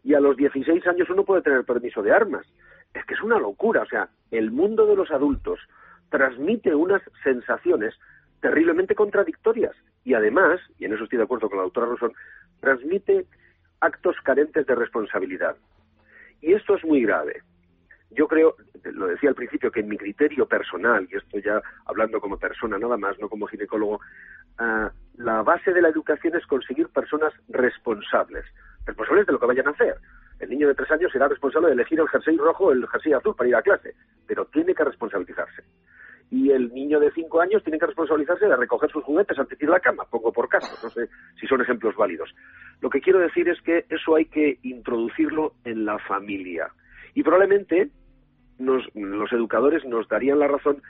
y 0.05 0.15
a 0.15 0.21
los 0.21 0.37
16 0.37 0.87
años 0.87 1.11
uno 1.11 1.25
puede 1.25 1.43
tener 1.43 1.65
permiso 1.65 2.03
de 2.03 2.13
armas. 2.13 2.47
Es 2.97 3.05
que 3.05 3.15
es 3.15 3.23
una 3.23 3.39
locura. 3.39 3.83
O 3.83 3.87
sea, 3.87 4.09
el 4.31 4.51
mundo 4.51 4.87
de 4.87 4.97
los 4.97 5.11
adultos 5.11 5.61
transmite 6.09 6.75
unas 6.75 7.03
sensaciones 7.23 7.95
terriblemente 8.41 8.95
contradictorias 8.95 9.75
y 10.05 10.15
además, 10.15 10.61
y 10.79 10.85
en 10.85 10.95
eso 10.95 11.05
estoy 11.05 11.19
de 11.19 11.25
acuerdo 11.25 11.49
con 11.49 11.59
la 11.59 11.65
doctora 11.65 11.87
Rosón, 11.87 12.13
transmite 12.61 13.27
actos 13.81 14.17
carentes 14.23 14.67
de 14.67 14.75
responsabilidad. 14.75 15.57
Y 16.41 16.55
esto 16.55 16.77
es 16.77 16.85
muy 16.85 17.03
grave. 17.03 17.43
Yo 18.11 18.29
creo, 18.29 18.55
lo 18.85 19.09
decía 19.09 19.31
al 19.31 19.35
principio, 19.35 19.71
que 19.71 19.81
en 19.81 19.89
mi 19.89 19.99
criterio 19.99 20.47
personal, 20.47 21.07
y 21.11 21.17
esto 21.17 21.39
ya 21.39 21.61
hablando 21.87 22.21
como 22.21 22.39
persona 22.39 22.79
nada 22.79 22.97
más, 22.97 23.19
no 23.19 23.29
como 23.29 23.47
ginecólogo, 23.47 24.01
ah, 24.59 24.91
la 25.17 25.43
base 25.43 25.73
de 25.73 25.83
la 25.83 25.89
educación 25.89 26.37
es 26.37 26.47
conseguir 26.47 26.89
personas 26.89 27.33
responsables, 27.49 28.45
responsables 28.87 29.27
de 29.27 29.33
lo 29.33 29.41
que 29.41 29.47
vayan 29.47 29.69
a 29.69 29.73
hacer. 29.73 29.97
El 30.39 30.51
niño 30.51 30.69
de 30.69 30.75
tres 30.75 30.91
años 30.91 31.11
será 31.13 31.29
responsable 31.29 31.69
de 31.69 31.75
elegir 31.75 31.99
el 31.99 32.09
jersey 32.09 32.37
rojo 32.37 32.67
o 32.67 32.73
el 32.73 32.87
jersey 32.89 33.13
azul 33.13 33.35
para 33.35 33.49
ir 33.49 33.57
a 33.57 33.63
clase, 33.63 33.95
pero 34.27 34.45
tiene 34.47 34.75
que 34.75 34.85
responsabilizarse. 34.85 35.63
Y 36.31 36.51
el 36.51 36.75
niño 36.75 36.99
de 36.99 37.13
cinco 37.13 37.41
años 37.41 37.63
tiene 37.63 37.79
que 37.79 37.87
responsabilizarse 37.87 38.47
de 38.47 38.57
recoger 38.57 38.91
sus 38.91 39.05
juguetes 39.05 39.39
antes 39.39 39.59
de 39.59 39.65
ir 39.65 39.71
a 39.71 39.75
la 39.75 39.81
cama, 39.81 40.05
pongo 40.11 40.33
por 40.33 40.49
caso, 40.49 40.75
no 40.83 40.91
sé 40.91 41.09
si 41.41 41.47
son 41.47 41.61
ejemplos 41.63 41.95
válidos. 41.97 42.35
Lo 42.81 42.91
que 42.91 43.01
quiero 43.01 43.21
decir 43.21 43.49
es 43.49 43.61
que 43.63 43.87
eso 43.89 44.17
hay 44.17 44.27
que 44.27 44.59
introducirlo 44.63 45.55
en 45.65 45.85
la 45.85 45.99
familia. 46.01 46.69
Y 47.15 47.23
probablemente 47.23 47.91
nos, 48.59 48.83
los 48.95 49.33
educadores 49.33 49.85
nos 49.85 50.09
darían 50.09 50.41
la 50.41 50.49
razón 50.49 50.83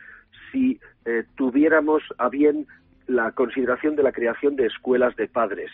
si 0.51 0.81
eh, 1.05 1.24
tuviéramos 1.36 2.02
a 2.18 2.28
bien 2.28 2.66
la 3.06 3.32
consideración 3.32 3.94
de 3.94 4.02
la 4.02 4.12
creación 4.12 4.56
de 4.56 4.66
escuelas 4.66 5.14
de 5.16 5.28
padres. 5.28 5.70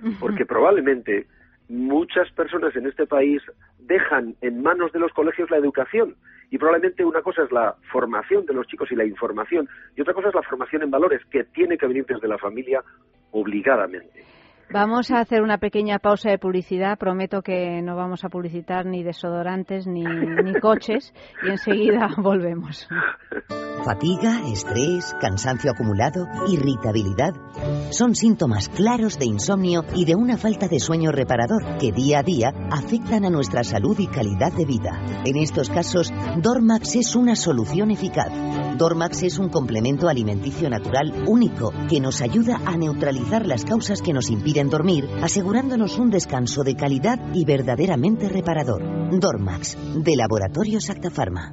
Porque 0.20 0.44
probablemente 0.44 1.26
muchas 1.68 2.30
personas 2.32 2.74
en 2.76 2.86
este 2.86 3.06
país 3.06 3.42
dejan 3.78 4.36
en 4.40 4.62
manos 4.62 4.92
de 4.92 5.00
los 5.00 5.12
colegios 5.12 5.50
la 5.50 5.56
educación. 5.56 6.16
Y 6.50 6.58
probablemente 6.58 7.04
una 7.04 7.22
cosa 7.22 7.42
es 7.42 7.50
la 7.50 7.74
formación 7.90 8.46
de 8.46 8.54
los 8.54 8.66
chicos 8.68 8.90
y 8.92 8.96
la 8.96 9.04
información, 9.04 9.68
y 9.96 10.00
otra 10.00 10.14
cosa 10.14 10.28
es 10.28 10.34
la 10.34 10.42
formación 10.42 10.82
en 10.82 10.90
valores, 10.90 11.24
que 11.30 11.44
tiene 11.44 11.76
que 11.76 11.86
venir 11.86 12.06
desde 12.06 12.28
la 12.28 12.38
familia 12.38 12.84
obligadamente. 13.32 14.35
Vamos 14.70 15.10
a 15.12 15.20
hacer 15.20 15.42
una 15.42 15.58
pequeña 15.58 15.98
pausa 15.98 16.30
de 16.30 16.38
publicidad. 16.38 16.98
Prometo 16.98 17.40
que 17.42 17.80
no 17.82 17.94
vamos 17.96 18.24
a 18.24 18.28
publicitar 18.28 18.84
ni 18.84 19.02
desodorantes 19.02 19.86
ni, 19.86 20.02
ni 20.02 20.54
coches 20.60 21.14
y 21.46 21.50
enseguida 21.50 22.08
volvemos. 22.18 22.88
Fatiga, 23.84 24.40
estrés, 24.48 25.14
cansancio 25.20 25.70
acumulado, 25.70 26.26
irritabilidad. 26.48 27.34
Son 27.90 28.16
síntomas 28.16 28.68
claros 28.68 29.16
de 29.16 29.26
insomnio 29.26 29.84
y 29.94 30.04
de 30.04 30.16
una 30.16 30.36
falta 30.36 30.66
de 30.66 30.80
sueño 30.80 31.12
reparador 31.12 31.78
que 31.78 31.92
día 31.92 32.18
a 32.18 32.22
día 32.24 32.52
afectan 32.72 33.24
a 33.24 33.30
nuestra 33.30 33.62
salud 33.62 33.96
y 34.00 34.08
calidad 34.08 34.52
de 34.52 34.64
vida. 34.64 35.00
En 35.24 35.36
estos 35.36 35.70
casos, 35.70 36.12
Dormax 36.38 36.96
es 36.96 37.14
una 37.14 37.36
solución 37.36 37.92
eficaz. 37.92 38.32
Dormax 38.76 39.22
es 39.22 39.38
un 39.38 39.50
complemento 39.50 40.08
alimenticio 40.08 40.68
natural 40.68 41.24
único 41.28 41.72
que 41.88 42.00
nos 42.00 42.20
ayuda 42.22 42.60
a 42.66 42.76
neutralizar 42.76 43.46
las 43.46 43.64
causas 43.64 44.02
que 44.02 44.12
nos 44.12 44.30
impiden 44.30 44.55
dormir, 44.64 45.08
asegurándonos 45.22 45.98
un 45.98 46.10
descanso 46.10 46.64
de 46.64 46.74
calidad 46.74 47.20
y 47.34 47.44
verdaderamente 47.44 48.28
reparador. 48.28 48.82
Dormax, 49.18 49.76
de 50.02 50.16
Laboratorio 50.16 50.78
Acta 50.88 51.10
Pharma. 51.10 51.52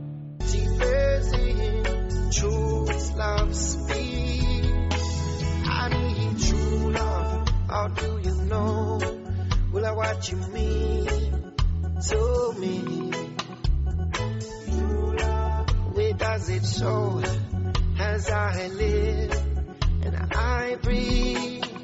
I 20.36 21.83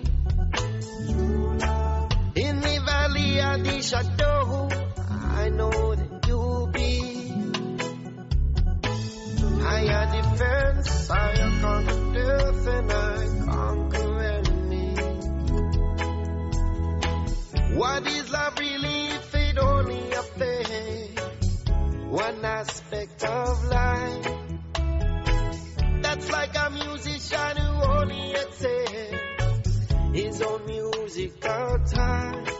of 3.41 3.63
the 3.63 3.81
shadow, 3.81 4.69
I 5.09 5.49
know 5.49 5.95
that 5.95 6.27
you'll 6.27 6.67
be. 6.67 6.99
Higher 9.61 10.05
defense, 10.11 11.09
I 11.09 11.37
have 11.37 11.61
conquered 11.61 12.13
death 12.13 12.67
and 12.67 12.91
I 12.91 13.27
conquer 13.45 14.19
enemy. 14.19 14.95
What 17.77 18.07
is 18.07 18.31
love 18.31 18.59
really 18.59 19.07
if 19.07 19.35
it 19.35 19.57
only 19.57 20.11
affects 20.11 21.21
one 22.07 22.45
aspect 22.45 23.23
of 23.23 23.63
life? 23.65 24.27
That's 26.01 26.31
like 26.31 26.55
a 26.55 26.69
musician 26.71 27.57
who 27.57 27.83
only 27.83 28.35
accepts 28.35 29.79
his 30.13 30.41
own 30.41 30.65
musical 30.65 31.79
time. 31.93 32.58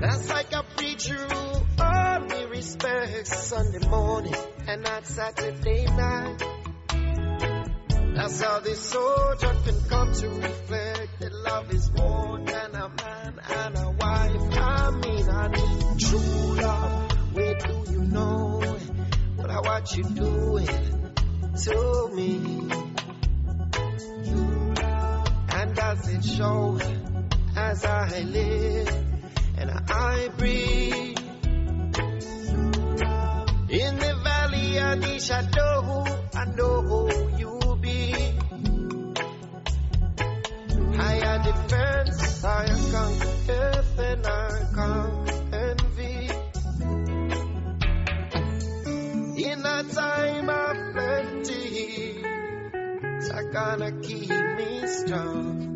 That's 0.00 0.28
like 0.28 0.52
a 0.52 0.62
preacher 0.76 1.14
who 1.14 1.82
only 1.82 2.46
respects 2.46 3.46
Sunday 3.46 3.88
morning 3.88 4.34
and 4.68 4.82
not 4.82 5.06
Saturday 5.06 5.86
night. 5.86 6.42
That's 8.14 8.40
how 8.42 8.60
this 8.60 8.80
soldier 8.80 9.54
can 9.64 9.80
come 9.88 10.12
to 10.12 10.28
reflect 10.28 11.20
that 11.20 11.32
love 11.32 11.72
is 11.72 11.90
more 11.92 12.38
than 12.44 12.74
a 12.74 12.88
man 12.88 13.40
and 13.48 13.78
a 13.78 13.90
wife. 13.90 14.58
I 14.58 14.90
mean, 14.90 15.28
I 15.30 15.48
need 15.48 16.00
true 16.00 16.60
love. 16.60 17.12
Where 17.34 17.54
do 17.54 17.92
you 17.92 18.00
know 18.00 18.60
it? 18.62 18.82
What 19.36 19.50
I 19.50 19.60
what 19.60 19.96
you 19.96 20.04
doing 20.04 20.66
to 21.64 22.10
me? 22.12 22.68
And 25.52 25.74
does 25.74 26.08
it 26.08 26.24
show 26.24 26.78
as 27.56 27.84
I 27.84 28.20
live 28.20 29.05
and 29.68 29.90
I 29.90 30.28
breathe? 30.36 31.18
In 33.68 33.98
the 33.98 34.14
valley 34.22 34.78
of 34.78 35.00
the 35.00 35.18
shadow, 35.18 36.04
I 36.34 36.44
know 36.56 36.82
who 36.82 37.10
you 37.36 37.76
be. 37.80 38.12
Higher 40.96 41.38
defense, 41.42 42.44
I 42.44 42.66
conquer 42.92 43.32
death 43.46 43.98
and 43.98 44.26
I 44.26 44.64
conquer 44.74 45.32
envy. 45.52 46.30
In 49.44 49.66
a 49.66 49.82
time 49.92 50.48
of 50.48 50.76
plenty, 50.94 52.22
it's 53.18 53.28
gonna 53.52 53.92
keep 54.00 54.30
me 54.30 54.86
strong. 54.86 55.66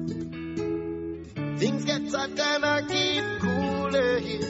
Things 1.58 1.84
get 1.84 2.10
hot 2.10 2.38
and 2.38 2.64
I 2.64 2.80
keep 2.86 3.24
only 3.94 4.34
you 4.34 4.40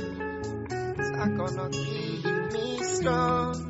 gonna 1.37 1.71
keep 1.71 2.53
me 2.53 2.79
strong. 2.83 3.70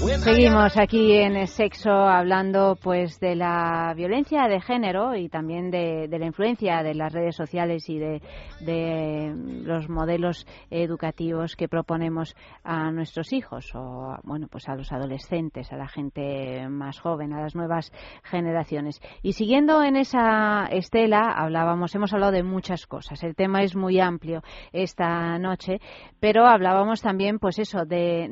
Seguimos 0.00 0.78
aquí 0.78 1.12
en 1.12 1.36
el 1.36 1.46
sexo 1.46 1.90
hablando 1.90 2.78
pues 2.82 3.20
de 3.20 3.36
la 3.36 3.92
violencia 3.94 4.48
de 4.48 4.58
género 4.58 5.14
y 5.14 5.28
también 5.28 5.70
de, 5.70 6.08
la 6.08 6.24
influencia 6.24 6.82
de 6.82 6.94
las 6.94 7.12
redes 7.12 7.36
sociales 7.36 7.86
y 7.90 7.98
de, 7.98 8.22
de 8.60 9.34
los 9.62 9.90
modelos 9.90 10.46
educativos 10.70 11.54
que 11.54 11.68
proponemos 11.68 12.34
a 12.64 12.90
nuestros 12.90 13.34
hijos 13.34 13.70
o 13.74 14.16
bueno 14.24 14.48
pues 14.50 14.70
a 14.70 14.74
los 14.74 14.90
adolescentes, 14.90 15.70
a 15.70 15.76
la 15.76 15.86
gente 15.86 16.66
más 16.70 16.98
joven, 16.98 17.34
a 17.34 17.42
las 17.42 17.54
nuevas 17.54 17.92
generaciones. 18.22 19.02
Y 19.22 19.34
siguiendo 19.34 19.82
en 19.82 19.96
esa 19.96 20.64
estela 20.70 21.30
hablábamos, 21.36 21.94
hemos 21.94 22.14
hablado 22.14 22.32
de 22.32 22.42
muchas 22.42 22.86
cosas. 22.86 23.22
El 23.22 23.34
tema 23.34 23.62
es 23.62 23.76
muy 23.76 24.00
amplio 24.00 24.42
esta 24.72 25.38
noche, 25.38 25.78
pero 26.20 26.46
hablábamos 26.46 27.02
también 27.02 27.38
pues 27.38 27.58
eso 27.58 27.84
de, 27.84 28.28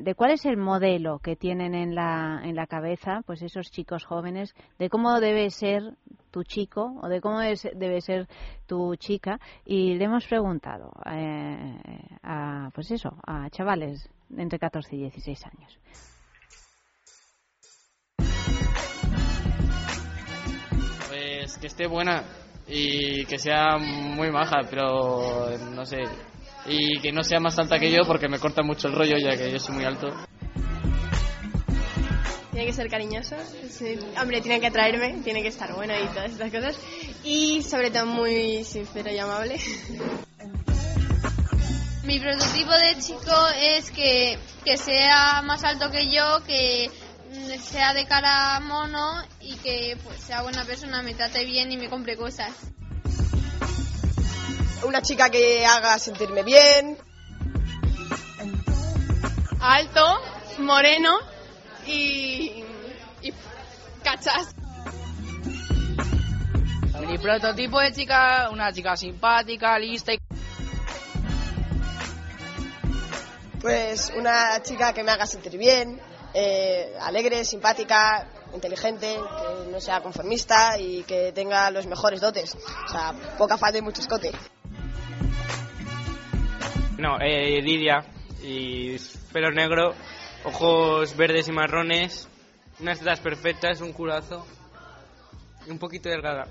de 0.00 0.14
cuál 0.14 0.30
es 0.30 0.46
el 0.46 0.56
modelo 0.56 0.83
que 1.22 1.34
tienen 1.34 1.74
en 1.74 1.94
la, 1.94 2.42
en 2.44 2.54
la 2.54 2.66
cabeza, 2.66 3.22
pues 3.26 3.40
esos 3.42 3.70
chicos 3.70 4.04
jóvenes, 4.04 4.54
de 4.78 4.90
cómo 4.90 5.18
debe 5.18 5.48
ser 5.50 5.82
tu 6.30 6.42
chico 6.42 7.00
o 7.02 7.08
de 7.08 7.20
cómo 7.20 7.40
debe 7.40 8.00
ser 8.00 8.28
tu 8.66 8.94
chica 8.96 9.40
y 9.64 9.94
le 9.94 10.04
hemos 10.04 10.26
preguntado 10.26 10.92
eh, 11.10 11.78
a, 12.22 12.70
pues 12.74 12.90
eso, 12.90 13.16
a 13.26 13.48
chavales 13.50 14.10
entre 14.36 14.58
14 14.58 14.96
y 14.96 14.98
16 15.00 15.46
años. 15.46 15.78
Pues 21.08 21.58
que 21.58 21.66
esté 21.66 21.86
buena 21.86 22.24
y 22.68 23.24
que 23.24 23.38
sea 23.38 23.78
muy 23.78 24.30
maja, 24.30 24.60
pero 24.68 25.48
no 25.74 25.84
sé. 25.86 26.02
Y 26.66 27.00
que 27.00 27.12
no 27.12 27.22
sea 27.22 27.40
más 27.40 27.58
alta 27.58 27.78
que 27.78 27.90
yo 27.90 28.00
porque 28.06 28.28
me 28.28 28.38
corta 28.38 28.62
mucho 28.62 28.88
el 28.88 28.94
rollo 28.94 29.16
ya 29.18 29.36
que 29.36 29.50
yo 29.50 29.58
soy 29.58 29.76
muy 29.76 29.84
alto. 29.84 30.08
Tiene 32.54 32.68
que 32.68 32.72
ser 32.72 32.88
cariñoso, 32.88 33.34
sí. 33.68 33.98
hombre, 34.22 34.40
tiene 34.40 34.60
que 34.60 34.68
atraerme, 34.68 35.20
tiene 35.24 35.42
que 35.42 35.48
estar 35.48 35.74
bueno 35.74 35.92
y 35.92 36.06
todas 36.14 36.30
estas 36.30 36.52
cosas. 36.52 36.76
Y 37.24 37.62
sobre 37.62 37.90
todo 37.90 38.06
muy 38.06 38.62
sincero 38.62 39.10
y 39.10 39.18
amable. 39.18 39.60
Mi 42.04 42.20
prototipo 42.20 42.70
de 42.70 42.96
chico 43.00 43.48
es 43.60 43.90
que, 43.90 44.38
que 44.64 44.76
sea 44.76 45.42
más 45.42 45.64
alto 45.64 45.90
que 45.90 46.08
yo, 46.12 46.44
que 46.46 46.92
mm, 47.32 47.60
sea 47.60 47.92
de 47.92 48.06
cara 48.06 48.60
mono 48.60 49.24
y 49.40 49.56
que 49.56 49.98
pues 50.04 50.20
sea 50.20 50.42
buena 50.42 50.64
persona, 50.64 51.02
me 51.02 51.14
trate 51.14 51.44
bien 51.44 51.72
y 51.72 51.76
me 51.76 51.90
compre 51.90 52.16
cosas. 52.16 52.52
Una 54.84 55.02
chica 55.02 55.28
que 55.28 55.66
haga 55.66 55.98
sentirme 55.98 56.44
bien. 56.44 56.96
Alto, 59.58 60.20
moreno 60.58 61.33
y, 61.86 62.64
y 63.22 63.32
cachas. 64.02 64.54
Mi 67.06 67.18
prototipo 67.18 67.80
de 67.80 67.92
chica, 67.92 68.48
una 68.50 68.72
chica 68.72 68.96
simpática, 68.96 69.78
lista 69.78 70.12
y... 70.14 70.18
Pues 73.60 74.12
una 74.16 74.62
chica 74.62 74.92
que 74.92 75.02
me 75.02 75.10
haga 75.10 75.26
sentir 75.26 75.58
bien, 75.58 76.00
eh, 76.34 76.94
alegre, 77.00 77.44
simpática, 77.44 78.28
inteligente, 78.54 79.16
que 79.16 79.70
no 79.70 79.80
sea 79.80 80.00
conformista 80.00 80.78
y 80.78 81.02
que 81.04 81.32
tenga 81.32 81.70
los 81.70 81.86
mejores 81.86 82.20
dotes. 82.20 82.56
O 82.56 82.88
sea, 82.88 83.12
poca 83.38 83.56
falta 83.56 83.78
y 83.78 83.82
mucho 83.82 84.00
escote. 84.00 84.32
No, 86.98 87.18
eh, 87.20 87.60
Lidia, 87.62 88.04
y 88.42 88.96
pelo 89.32 89.50
negro, 89.50 89.94
ojos 90.44 91.16
verdes 91.16 91.48
y 91.48 91.52
marrones, 91.52 92.28
unas 92.80 92.98
tetas 92.98 93.20
perfectas, 93.20 93.80
un 93.80 93.92
culazo 93.92 94.46
y 95.66 95.70
un 95.70 95.78
poquito 95.78 96.08
delgada. 96.08 96.46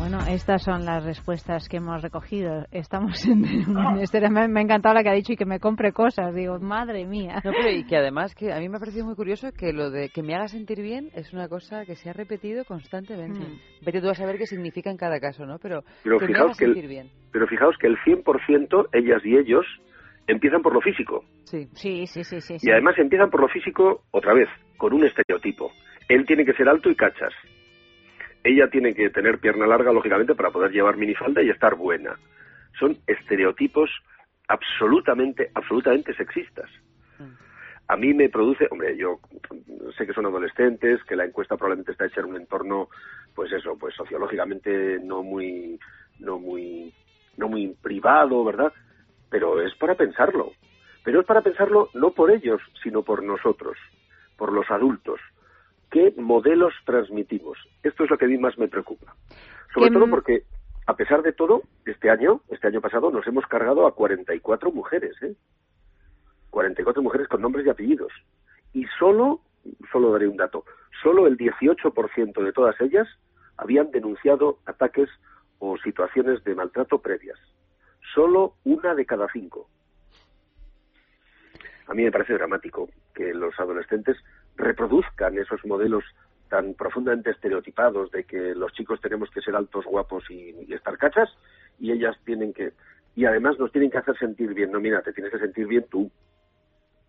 Bueno, 0.00 0.18
estas 0.26 0.62
son 0.62 0.86
las 0.86 1.04
respuestas 1.04 1.68
que 1.68 1.76
hemos 1.76 2.00
recogido. 2.00 2.64
Estamos 2.72 3.22
en 3.28 3.42
ministerio. 3.42 4.30
Me, 4.30 4.48
me 4.48 4.60
ha 4.60 4.62
encantado 4.62 4.94
la 4.94 5.02
que 5.02 5.10
ha 5.10 5.14
dicho 5.14 5.34
y 5.34 5.36
que 5.36 5.44
me 5.44 5.60
compre 5.60 5.92
cosas. 5.92 6.34
Digo, 6.34 6.58
madre 6.58 7.04
mía. 7.04 7.42
No, 7.44 7.52
pero 7.52 7.70
y 7.70 7.84
que 7.84 7.96
además 7.98 8.34
que 8.34 8.50
a 8.50 8.58
mí 8.58 8.68
me 8.70 8.78
ha 8.78 8.80
parecido 8.80 9.04
muy 9.04 9.14
curioso 9.14 9.48
que 9.52 9.74
lo 9.74 9.90
de 9.90 10.08
que 10.08 10.22
me 10.22 10.34
haga 10.34 10.48
sentir 10.48 10.80
bien 10.80 11.10
es 11.14 11.34
una 11.34 11.48
cosa 11.48 11.84
que 11.84 11.96
se 11.96 12.08
ha 12.08 12.14
repetido 12.14 12.64
constantemente. 12.64 13.40
Mm. 13.40 13.84
Vete 13.84 14.00
tú 14.00 14.08
a 14.08 14.14
saber 14.14 14.38
qué 14.38 14.46
significa 14.46 14.90
en 14.90 14.96
cada 14.96 15.20
caso, 15.20 15.44
¿no? 15.44 15.58
Pero, 15.58 15.82
Pero 16.02 16.18
que 16.18 16.26
me 16.26 16.32
fijaos 16.32 16.58
haga 16.60 16.72
que 16.74 16.80
el- 16.80 16.88
bien. 16.88 17.10
Pero 17.30 17.46
fijaos 17.46 17.76
que 17.78 17.86
el 17.86 17.96
100%, 17.98 18.86
ellas 18.94 19.20
y 19.22 19.36
ellos, 19.36 19.66
empiezan 20.26 20.62
por 20.62 20.72
lo 20.72 20.80
físico. 20.80 21.24
Sí, 21.44 21.68
sí, 21.74 22.06
sí, 22.06 22.24
sí. 22.24 22.40
sí, 22.40 22.56
Y 22.62 22.70
además 22.70 22.94
empiezan 22.98 23.28
por 23.30 23.42
lo 23.42 23.48
físico, 23.48 24.02
otra 24.12 24.32
vez, 24.32 24.48
con 24.78 24.94
un 24.94 25.04
estereotipo. 25.04 25.70
Él 26.08 26.24
tiene 26.26 26.46
que 26.46 26.54
ser 26.54 26.68
alto 26.70 26.88
y 26.90 26.96
cachas. 26.96 27.32
Ella 28.42 28.68
tiene 28.70 28.94
que 28.94 29.10
tener 29.10 29.38
pierna 29.38 29.66
larga, 29.66 29.92
lógicamente, 29.92 30.34
para 30.34 30.50
poder 30.50 30.72
llevar 30.72 30.96
minifalda 30.96 31.42
y 31.42 31.50
estar 31.50 31.74
buena. 31.74 32.16
Son 32.78 32.96
estereotipos 33.06 33.90
absolutamente, 34.48 35.50
absolutamente 35.54 36.14
sexistas. 36.14 36.70
A 37.88 37.96
mí 37.96 38.14
me 38.14 38.28
produce, 38.28 38.68
hombre, 38.70 38.96
yo 38.96 39.18
sé 39.98 40.06
que 40.06 40.12
son 40.12 40.26
adolescentes, 40.26 41.02
que 41.04 41.16
la 41.16 41.24
encuesta 41.24 41.56
probablemente 41.56 41.90
está 41.90 42.06
hecha 42.06 42.20
en 42.20 42.26
un 42.26 42.36
entorno, 42.36 42.88
pues 43.34 43.52
eso, 43.52 43.76
pues 43.76 43.94
sociológicamente 43.96 45.00
no 45.02 45.24
muy, 45.24 45.78
no 46.20 46.38
muy, 46.38 46.94
no 47.36 47.48
muy 47.48 47.74
privado, 47.82 48.44
¿verdad? 48.44 48.72
Pero 49.28 49.60
es 49.60 49.74
para 49.74 49.96
pensarlo. 49.96 50.52
Pero 51.02 51.20
es 51.20 51.26
para 51.26 51.42
pensarlo 51.42 51.90
no 51.94 52.12
por 52.12 52.30
ellos, 52.30 52.60
sino 52.80 53.02
por 53.02 53.24
nosotros, 53.24 53.76
por 54.36 54.52
los 54.52 54.70
adultos. 54.70 55.20
¿Qué 55.90 56.14
modelos 56.16 56.72
transmitimos? 56.84 57.58
Esto 57.82 58.04
es 58.04 58.10
lo 58.10 58.16
que 58.16 58.26
a 58.26 58.28
mí 58.28 58.38
más 58.38 58.56
me 58.58 58.68
preocupa. 58.68 59.16
Sobre 59.74 59.90
todo 59.90 60.08
porque, 60.08 60.44
a 60.86 60.94
pesar 60.94 61.22
de 61.22 61.32
todo, 61.32 61.62
este 61.84 62.10
año, 62.10 62.42
este 62.48 62.68
año 62.68 62.80
pasado, 62.80 63.10
nos 63.10 63.26
hemos 63.26 63.44
cargado 63.46 63.86
a 63.86 63.94
44 63.94 64.70
mujeres, 64.70 65.20
¿eh? 65.22 65.34
44 66.50 67.02
mujeres 67.02 67.28
con 67.28 67.42
nombres 67.42 67.66
y 67.66 67.70
apellidos. 67.70 68.12
Y 68.72 68.86
solo, 68.98 69.40
solo 69.90 70.12
daré 70.12 70.28
un 70.28 70.36
dato, 70.36 70.64
solo 71.02 71.26
el 71.26 71.36
18% 71.36 72.42
de 72.42 72.52
todas 72.52 72.80
ellas 72.80 73.08
habían 73.56 73.90
denunciado 73.90 74.58
ataques 74.66 75.08
o 75.58 75.76
situaciones 75.78 76.42
de 76.44 76.54
maltrato 76.54 77.00
previas. 77.00 77.38
Solo 78.14 78.54
una 78.64 78.94
de 78.94 79.06
cada 79.06 79.28
cinco. 79.32 79.68
A 81.86 81.94
mí 81.94 82.04
me 82.04 82.12
parece 82.12 82.34
dramático 82.34 82.88
que 83.14 83.34
los 83.34 83.58
adolescentes 83.58 84.16
reproduzcan 84.60 85.36
esos 85.38 85.64
modelos 85.64 86.04
tan 86.48 86.74
profundamente 86.74 87.30
estereotipados 87.30 88.10
de 88.10 88.24
que 88.24 88.54
los 88.54 88.72
chicos 88.72 89.00
tenemos 89.00 89.30
que 89.30 89.40
ser 89.40 89.54
altos, 89.54 89.84
guapos 89.86 90.24
y, 90.30 90.54
y 90.68 90.74
estar 90.74 90.96
cachas 90.98 91.28
y 91.78 91.92
ellas 91.92 92.16
tienen 92.24 92.52
que 92.52 92.72
y 93.16 93.24
además 93.24 93.58
nos 93.58 93.72
tienen 93.72 93.90
que 93.90 93.98
hacer 93.98 94.16
sentir 94.18 94.54
bien. 94.54 94.70
No, 94.70 94.80
mira, 94.80 95.02
te 95.02 95.12
tienes 95.12 95.32
que 95.32 95.38
sentir 95.38 95.66
bien 95.66 95.84
tú. 95.90 96.10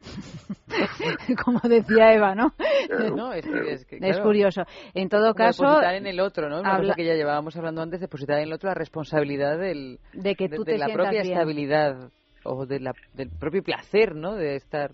Como 1.46 1.60
decía 1.64 2.14
Eva, 2.14 2.34
¿no? 2.36 2.54
Claro, 2.88 3.16
No, 3.16 3.34
es 3.34 3.46
que- 3.46 3.72
es 3.74 3.86
que, 3.86 3.96
Es 3.98 4.02
claro, 4.02 4.24
curioso. 4.24 4.64
En 4.94 5.10
todo 5.10 5.34
caso, 5.34 5.64
depositar 5.64 5.96
en 5.96 6.08
el 6.08 6.20
otro, 6.20 6.50
¿no? 6.50 6.60
Una 6.62 6.76
habla- 6.76 6.94
cosa 6.94 6.96
que 6.96 7.06
ya 7.06 7.14
llevábamos 7.16 7.56
hablando 7.56 7.82
antes, 7.82 8.00
depositar 8.00 8.38
en 8.38 8.44
el 8.46 8.54
otro 8.54 8.70
la 8.70 8.76
responsabilidad 8.76 9.58
del, 9.60 10.00
de 10.14 10.36
que 10.36 10.48
de, 10.48 10.56
tú 10.56 10.64
de 10.64 10.74
te 10.74 10.78
la 10.80 10.88
propia 10.88 11.22
bien. 11.22 11.34
estabilidad 11.34 12.10
o 12.44 12.66
de 12.66 12.80
la, 12.80 12.94
del 13.14 13.30
propio 13.30 13.62
placer, 13.64 14.16
¿no? 14.16 14.36
De 14.36 14.56
estar 14.56 14.92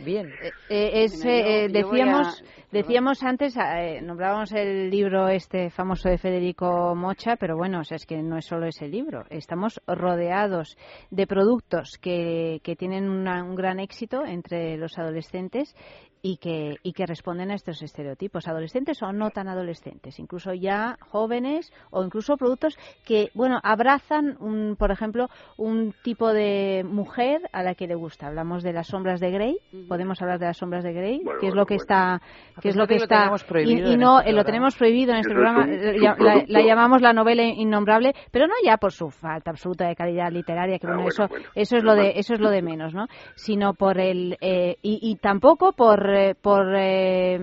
bien. 0.00 0.28
Eh, 0.68 1.04
es, 1.04 1.24
eh, 1.24 1.68
voy 1.68 1.78
a- 1.80 1.82
decíamos, 1.82 2.44
decíamos 2.70 3.22
antes, 3.22 3.56
eh, 3.56 4.00
nombrábamos 4.02 4.52
el 4.52 4.90
libro 4.90 5.28
este 5.28 5.70
famoso 5.70 6.08
de 6.08 6.18
Federico 6.18 6.94
Mocha, 6.94 7.36
pero 7.36 7.56
bueno, 7.56 7.80
o 7.80 7.84
sea, 7.84 7.96
es 7.96 8.06
que 8.06 8.16
no 8.22 8.36
es 8.38 8.46
solo 8.46 8.66
ese 8.66 8.88
libro. 8.88 9.24
Estamos 9.30 9.80
rodeados 9.86 10.76
de 11.10 11.26
productos 11.26 11.98
que, 12.00 12.60
que 12.62 12.76
tienen 12.76 13.08
una- 13.08 13.42
un 13.44 13.54
gran 13.54 13.80
éxito 13.80 14.24
entre 14.24 14.76
los 14.76 14.98
adolescentes 14.98 15.74
y 16.22 16.36
que, 16.36 16.76
y 16.84 16.92
que 16.92 17.04
responden 17.04 17.50
a 17.50 17.54
estos 17.54 17.82
estereotipos, 17.82 18.46
adolescentes 18.46 19.02
o 19.02 19.12
no 19.12 19.30
tan 19.30 19.48
adolescentes, 19.48 20.18
incluso 20.20 20.54
ya 20.54 20.96
jóvenes 21.00 21.72
o 21.90 22.04
incluso 22.04 22.36
productos 22.36 22.78
que, 23.04 23.30
bueno, 23.34 23.58
abrazan, 23.64 24.36
un, 24.40 24.76
por 24.76 24.92
ejemplo, 24.92 25.28
un 25.56 25.92
tipo 26.04 26.32
de 26.32 26.84
mujer 26.88 27.42
a 27.52 27.62
la 27.64 27.74
que 27.74 27.88
le 27.88 27.96
gusta. 27.96 28.28
Hablamos 28.28 28.62
de 28.62 28.72
las 28.72 28.86
sombras 28.86 29.18
de 29.20 29.30
Grey, 29.32 29.56
podemos 29.88 30.22
hablar 30.22 30.38
de 30.38 30.46
las 30.46 30.56
sombras 30.58 30.84
de 30.84 30.92
Grey, 30.92 31.20
Bueno, 31.24 31.40
que 31.40 31.48
es 31.48 31.52
bueno, 31.52 31.62
lo 31.62 31.66
que 31.66 31.74
bueno. 31.74 31.82
está, 31.82 32.22
que 32.60 32.68
es 32.68 32.76
lo 32.76 32.86
que 32.86 32.94
está, 32.96 33.16
tenemos 33.18 33.44
prohibido 33.44 33.88
y, 33.88 33.90
y 33.90 33.94
en 33.94 34.00
no, 34.00 34.20
este 34.20 34.30
eh, 34.30 34.32
lo 34.32 34.44
programa. 34.44 34.44
tenemos 34.44 34.76
prohibido 34.76 35.12
en 35.12 35.18
este 35.18 35.32
es 35.32 35.34
programa, 35.34 35.64
un 35.64 36.46
la, 36.48 36.62
llamamos 36.62 37.02
la 37.02 37.12
novela 37.12 37.42
innombrable, 37.42 38.14
pero 38.30 38.46
no 38.46 38.54
ya 38.64 38.76
por 38.76 38.92
su 38.92 39.10
falta 39.10 39.50
absoluta 39.50 39.88
de 39.88 39.96
calidad 39.96 40.30
literaria, 40.30 40.78
que 40.78 40.86
Ah, 40.86 40.90
bueno, 40.90 41.02
bueno, 41.02 41.08
eso, 41.08 41.26
bueno, 41.28 41.46
eso 41.56 41.76
es 41.76 41.82
lo 41.82 41.94
de, 41.94 42.12
eso 42.16 42.34
es 42.34 42.40
lo 42.40 42.50
de 42.50 42.62
menos, 42.62 42.94
¿no? 42.94 43.06
Sino 43.34 43.74
por 43.74 43.98
el, 43.98 44.36
eh, 44.40 44.76
y, 44.82 45.00
y 45.02 45.16
tampoco 45.16 45.72
por, 45.72 46.11
eh, 46.12 46.34
por 46.40 46.74
eh, 46.76 47.38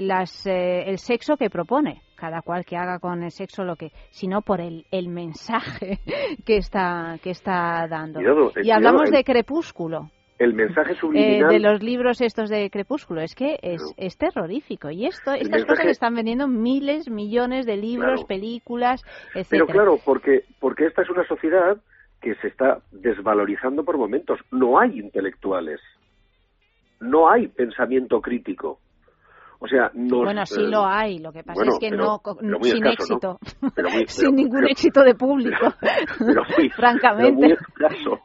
las, 0.00 0.46
eh, 0.46 0.84
el 0.88 0.98
sexo 0.98 1.36
que 1.36 1.50
propone 1.50 2.02
cada 2.16 2.40
cual 2.42 2.64
que 2.64 2.76
haga 2.76 2.98
con 3.00 3.22
el 3.22 3.30
sexo 3.30 3.64
lo 3.64 3.76
que, 3.76 3.90
sino 4.10 4.40
por 4.40 4.60
el, 4.60 4.86
el 4.90 5.08
mensaje 5.08 5.98
que 6.46 6.56
está, 6.56 7.18
que 7.22 7.30
está 7.30 7.86
dando. 7.88 8.20
Cuidado, 8.20 8.50
eh, 8.56 8.60
y 8.64 8.70
hablamos 8.70 9.02
cuidado, 9.02 9.18
de 9.18 9.24
Crepúsculo. 9.24 10.10
El 10.38 10.54
mensaje 10.54 10.92
eh, 10.92 10.96
subliminal... 10.96 11.50
de 11.50 11.58
los 11.60 11.82
libros 11.82 12.20
estos 12.20 12.48
de 12.50 12.70
Crepúsculo 12.70 13.20
es 13.20 13.34
que 13.34 13.58
es, 13.62 13.82
es 13.96 14.16
terrorífico 14.16 14.90
y 14.90 15.06
esto 15.06 15.32
estas 15.32 15.48
mensaje- 15.50 15.66
cosas 15.66 15.86
están 15.86 16.14
vendiendo 16.14 16.48
miles 16.48 17.08
millones 17.10 17.66
de 17.66 17.76
libros 17.76 18.24
Claro. 18.24 18.26
películas 18.26 19.02
Pero 19.32 19.40
etcétera 19.42 19.72
claro, 19.72 19.98
porque, 20.04 20.44
porque 20.60 20.86
esta 20.86 21.02
es 21.02 21.10
una 21.10 21.24
sociedad 21.26 21.76
que 22.22 22.34
se 22.36 22.48
está 22.48 22.78
desvalorizando 22.90 23.84
por 23.84 23.98
momentos. 23.98 24.40
No 24.50 24.78
hay 24.80 24.98
intelectuales. 24.98 25.78
No 27.04 27.30
hay 27.30 27.48
pensamiento 27.48 28.20
crítico. 28.20 28.80
O 29.60 29.66
sea, 29.68 29.90
nos, 29.94 30.24
bueno 30.24 30.44
sí 30.44 30.60
eh, 30.60 30.68
lo 30.68 30.84
hay 30.84 31.18
lo 31.20 31.32
que 31.32 31.42
pasa 31.42 31.54
bueno, 31.54 31.72
es 31.72 31.78
que 31.78 31.88
pero- 31.88 32.04
no 32.42 32.58
pero 32.58 32.64
sin 32.64 32.86
escaso, 32.86 33.14
éxito 33.14 33.38
¿no? 33.62 33.70
Pero 33.74 33.90
muy- 33.90 34.06
sin 34.08 34.34
ningún 34.36 34.66
éxito 34.68 35.02
de 35.02 35.14
público 35.14 35.72
muy, 36.58 36.68
francamente 36.76 37.30
pero 37.32 37.34
muy 37.34 37.52
escaso. 37.52 38.20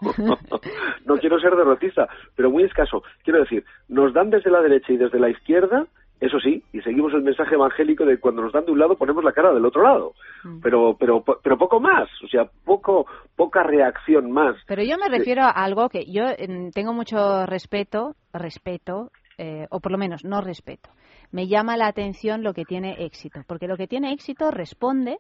no 1.06 1.18
quiero 1.18 1.40
ser 1.40 1.56
derrotista, 1.56 2.10
pero 2.36 2.52
muy 2.52 2.64
escaso. 2.64 3.04
Quiero 3.24 3.40
decir, 3.40 3.64
nos 3.88 4.14
dan 4.14 4.32
desde 4.32 4.50
la 4.52 4.62
derecha 4.62 4.92
y 4.92 4.98
desde 4.98 5.20
la 5.20 5.30
izquierda, 5.30 5.86
eso 6.20 6.40
sí, 6.40 6.62
y 6.74 6.82
seguimos 6.82 7.14
el 7.14 7.22
mensaje 7.22 7.56
evangélico 7.56 8.06
de 8.06 8.20
cuando 8.20 8.42
nos 8.42 8.52
dan 8.52 8.66
de 8.66 8.72
un 8.72 8.80
lado 8.80 8.98
ponemos 8.98 9.24
la 9.24 9.32
cara 9.32 9.54
del 9.54 9.66
otro 9.66 9.84
lado. 9.84 10.14
Mm. 10.44 10.60
Pero, 10.62 10.98
pero, 11.00 11.24
pero 11.24 11.58
poco 11.58 11.80
más, 11.80 12.10
o 12.24 12.28
sea, 12.28 12.46
poco, 12.66 13.06
poca 13.36 13.64
reacción 13.64 14.30
más. 14.32 14.56
Pero 14.68 14.84
yo 14.84 14.98
me 14.98 15.08
refiero 15.08 15.44
a 15.44 15.52
algo 15.52 15.88
que 15.88 16.06
yo 16.06 16.24
mm, 16.26 16.72
tengo 16.72 16.94
mucho 16.94 17.46
respeto, 17.46 18.16
respeto, 18.34 19.12
eh, 19.38 19.68
o 19.70 19.80
por 19.80 19.94
lo 19.94 19.98
menos 19.98 20.26
no 20.26 20.42
respeto. 20.42 20.90
Me 21.32 21.48
llama 21.48 21.78
la 21.78 21.88
atención 21.88 22.44
lo 22.44 22.54
que 22.54 22.66
tiene 22.66 23.06
éxito, 23.06 23.42
porque 23.48 23.68
lo 23.68 23.78
que 23.78 23.88
tiene 23.88 24.12
éxito 24.12 24.52
responde 24.52 25.20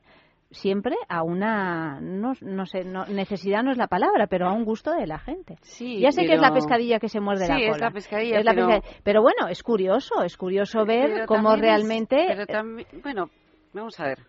siempre 0.51 0.95
a 1.07 1.21
una, 1.23 1.99
no, 2.01 2.33
no 2.41 2.65
sé, 2.65 2.83
no- 2.83 3.05
necesidad 3.05 3.61
no 3.63 3.71
es 3.71 3.77
la 3.77 3.87
palabra, 3.87 4.27
pero 4.27 4.47
a 4.47 4.53
un 4.53 4.65
gusto 4.65 4.91
de 4.93 5.05
la 5.07 5.19
gente. 5.19 5.57
Sí, 5.61 5.99
ya 5.99 6.11
sé 6.11 6.25
que 6.25 6.33
es 6.33 6.41
la 6.41 6.53
pescadilla 6.53 6.99
que 6.99 7.09
se 7.09 7.19
muerde 7.19 7.45
Sí, 7.45 7.51
la 7.51 7.59
es 7.59 7.71
cola. 7.71 7.85
la 7.87 7.91
pescadilla, 7.91 8.39
Es 8.39 8.45
la 8.45 8.53
pero- 8.53 8.67
pescadilla. 8.67 9.01
Pero 9.03 9.21
bueno, 9.21 9.47
es 9.47 9.61
curioso, 9.63 10.23
es 10.23 10.35
curioso 10.37 10.85
ver 10.85 11.11
Pero 11.13 11.25
cómo 11.27 11.53
es- 11.53 11.59
realmente... 11.61 12.25
pero 12.27 12.45
también- 12.47 12.87
bueno, 13.03 13.29
vamos 13.73 13.99
a 13.99 14.05
ver. 14.05 14.19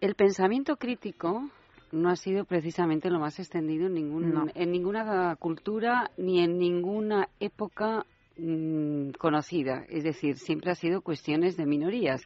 El 0.00 0.14
pensamiento 0.14 0.76
crítico 0.76 1.50
no 1.92 2.08
ha 2.10 2.16
sido 2.16 2.44
precisamente 2.44 3.10
lo 3.10 3.18
más 3.18 3.38
extendido 3.38 3.86
en, 3.86 3.94
ningún, 3.94 4.32
No. 4.32 4.46
en 4.54 4.70
ninguna 4.70 5.36
cultura 5.36 6.10
ni 6.16 6.40
en 6.40 6.58
ninguna 6.58 7.28
época 7.40 8.04
mm, 8.40 9.10
conocida. 9.18 9.84
Es 9.88 10.04
decir, 10.04 10.36
siempre 10.36 10.70
ha 10.70 10.74
sido 10.76 11.00
cuestiones 11.00 11.56
de 11.56 11.66
minorías. 11.66 12.22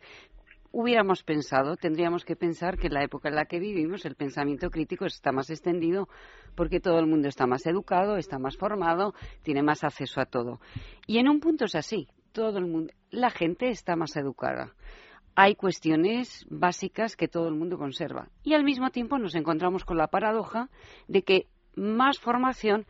Hubiéramos 0.72 1.22
pensado, 1.22 1.76
tendríamos 1.76 2.24
que 2.24 2.34
pensar 2.34 2.78
que 2.78 2.86
en 2.86 2.94
la 2.94 3.04
época 3.04 3.28
en 3.28 3.34
la 3.34 3.44
que 3.44 3.60
vivimos 3.60 4.06
el 4.06 4.14
pensamiento 4.14 4.70
crítico 4.70 5.04
está 5.04 5.30
más 5.30 5.50
extendido 5.50 6.08
porque 6.54 6.80
todo 6.80 6.98
el 6.98 7.06
mundo 7.06 7.28
está 7.28 7.46
más 7.46 7.66
educado, 7.66 8.16
está 8.16 8.38
más 8.38 8.56
formado, 8.56 9.14
tiene 9.42 9.62
más 9.62 9.84
acceso 9.84 10.20
a 10.20 10.24
todo. 10.24 10.60
Y 11.06 11.18
en 11.18 11.28
un 11.28 11.40
punto 11.40 11.66
es 11.66 11.74
así, 11.74 12.08
todo 12.32 12.56
el 12.56 12.66
mundo, 12.66 12.92
la 13.10 13.28
gente 13.28 13.68
está 13.68 13.96
más 13.96 14.16
educada. 14.16 14.74
Hay 15.34 15.56
cuestiones 15.56 16.46
básicas 16.48 17.16
que 17.16 17.28
todo 17.28 17.48
el 17.48 17.54
mundo 17.54 17.76
conserva. 17.76 18.28
Y 18.42 18.54
al 18.54 18.64
mismo 18.64 18.90
tiempo 18.90 19.18
nos 19.18 19.34
encontramos 19.34 19.84
con 19.84 19.98
la 19.98 20.08
paradoja 20.08 20.70
de 21.06 21.22
que 21.22 21.48
más 21.74 22.18
formación, 22.18 22.86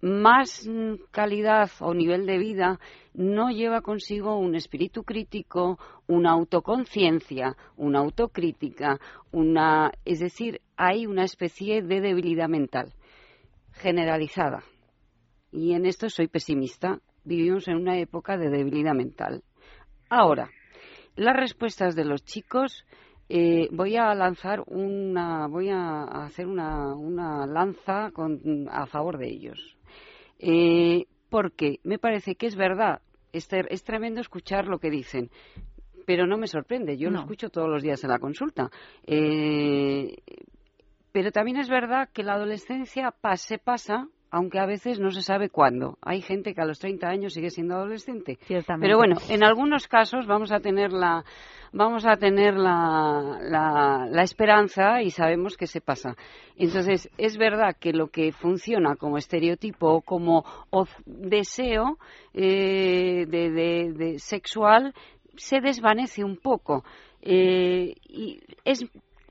más 0.00 0.66
mm, 0.66 0.94
calidad 1.10 1.70
o 1.80 1.92
nivel 1.94 2.26
de 2.26 2.38
vida 2.38 2.78
no 3.14 3.50
lleva 3.50 3.80
consigo 3.80 4.38
un 4.38 4.54
espíritu 4.54 5.02
crítico, 5.02 5.78
una 6.06 6.30
autoconciencia, 6.32 7.56
una 7.76 7.98
autocrítica, 7.98 8.98
una, 9.32 9.90
es 10.04 10.20
decir, 10.20 10.60
hay 10.76 11.06
una 11.06 11.24
especie 11.24 11.82
de 11.82 12.00
debilidad 12.00 12.48
mental 12.48 12.94
generalizada. 13.72 14.62
Y 15.50 15.72
en 15.72 15.86
esto 15.86 16.08
soy 16.10 16.28
pesimista. 16.28 17.00
Vivimos 17.24 17.68
en 17.68 17.76
una 17.76 17.98
época 17.98 18.36
de 18.36 18.50
debilidad 18.50 18.94
mental. 18.94 19.42
Ahora, 20.08 20.50
las 21.16 21.36
respuestas 21.36 21.94
de 21.94 22.04
los 22.04 22.24
chicos, 22.24 22.84
eh, 23.28 23.68
voy 23.72 23.96
a 23.96 24.14
lanzar 24.14 24.62
una, 24.66 25.46
voy 25.48 25.68
a 25.70 26.04
hacer 26.04 26.46
una, 26.46 26.94
una 26.94 27.46
lanza 27.46 28.10
con- 28.12 28.68
a 28.70 28.86
favor 28.86 29.18
de 29.18 29.28
ellos. 29.28 29.77
Eh, 30.38 31.06
porque 31.30 31.80
me 31.84 31.98
parece 31.98 32.34
que 32.36 32.46
es 32.46 32.56
verdad, 32.56 33.00
es, 33.32 33.48
ter- 33.48 33.68
es 33.70 33.82
tremendo 33.84 34.20
escuchar 34.20 34.66
lo 34.66 34.78
que 34.78 34.90
dicen, 34.90 35.30
pero 36.06 36.26
no 36.26 36.38
me 36.38 36.46
sorprende, 36.46 36.96
yo 36.96 37.10
lo 37.10 37.20
escucho 37.20 37.50
todos 37.50 37.68
los 37.68 37.82
días 37.82 38.02
en 38.04 38.10
la 38.10 38.18
consulta. 38.18 38.70
Eh, 39.06 40.16
pero 41.12 41.30
también 41.32 41.58
es 41.58 41.68
verdad 41.68 42.08
que 42.12 42.22
la 42.22 42.34
adolescencia 42.34 43.10
pa- 43.10 43.36
se 43.36 43.58
pasa, 43.58 44.08
aunque 44.30 44.58
a 44.58 44.66
veces 44.66 44.98
no 45.00 45.10
se 45.10 45.22
sabe 45.22 45.48
cuándo. 45.50 45.98
Hay 46.02 46.20
gente 46.22 46.54
que 46.54 46.60
a 46.60 46.64
los 46.66 46.78
30 46.78 47.08
años 47.08 47.32
sigue 47.34 47.50
siendo 47.50 47.74
adolescente. 47.76 48.38
Ciertamente. 48.46 48.84
Pero 48.86 48.96
bueno, 48.98 49.16
en 49.28 49.42
algunos 49.42 49.88
casos 49.88 50.26
vamos 50.26 50.52
a 50.52 50.60
tener 50.60 50.92
la 50.92 51.24
vamos 51.70 52.06
a 52.06 52.16
tener 52.16 52.54
la, 52.54 53.38
la, 53.42 54.06
la 54.10 54.22
esperanza 54.22 55.02
y 55.02 55.10
sabemos 55.10 55.56
que 55.58 55.66
se 55.66 55.82
pasa. 55.82 56.16
Entonces, 56.56 57.10
es 57.18 57.36
verdad 57.36 57.76
que 57.78 57.92
lo 57.92 58.08
que 58.08 58.32
funciona 58.32 58.96
como 58.96 59.18
estereotipo 59.18 59.86
o 59.96 60.00
como 60.00 60.44
deseo 61.04 61.98
eh, 62.32 63.26
de, 63.28 63.50
de- 63.50 63.92
de 63.92 64.18
sexual 64.18 64.94
se 65.36 65.60
desvanece 65.60 66.24
un 66.24 66.38
poco. 66.38 66.84
Eh, 67.20 67.94
y 68.08 68.40
es 68.64 68.86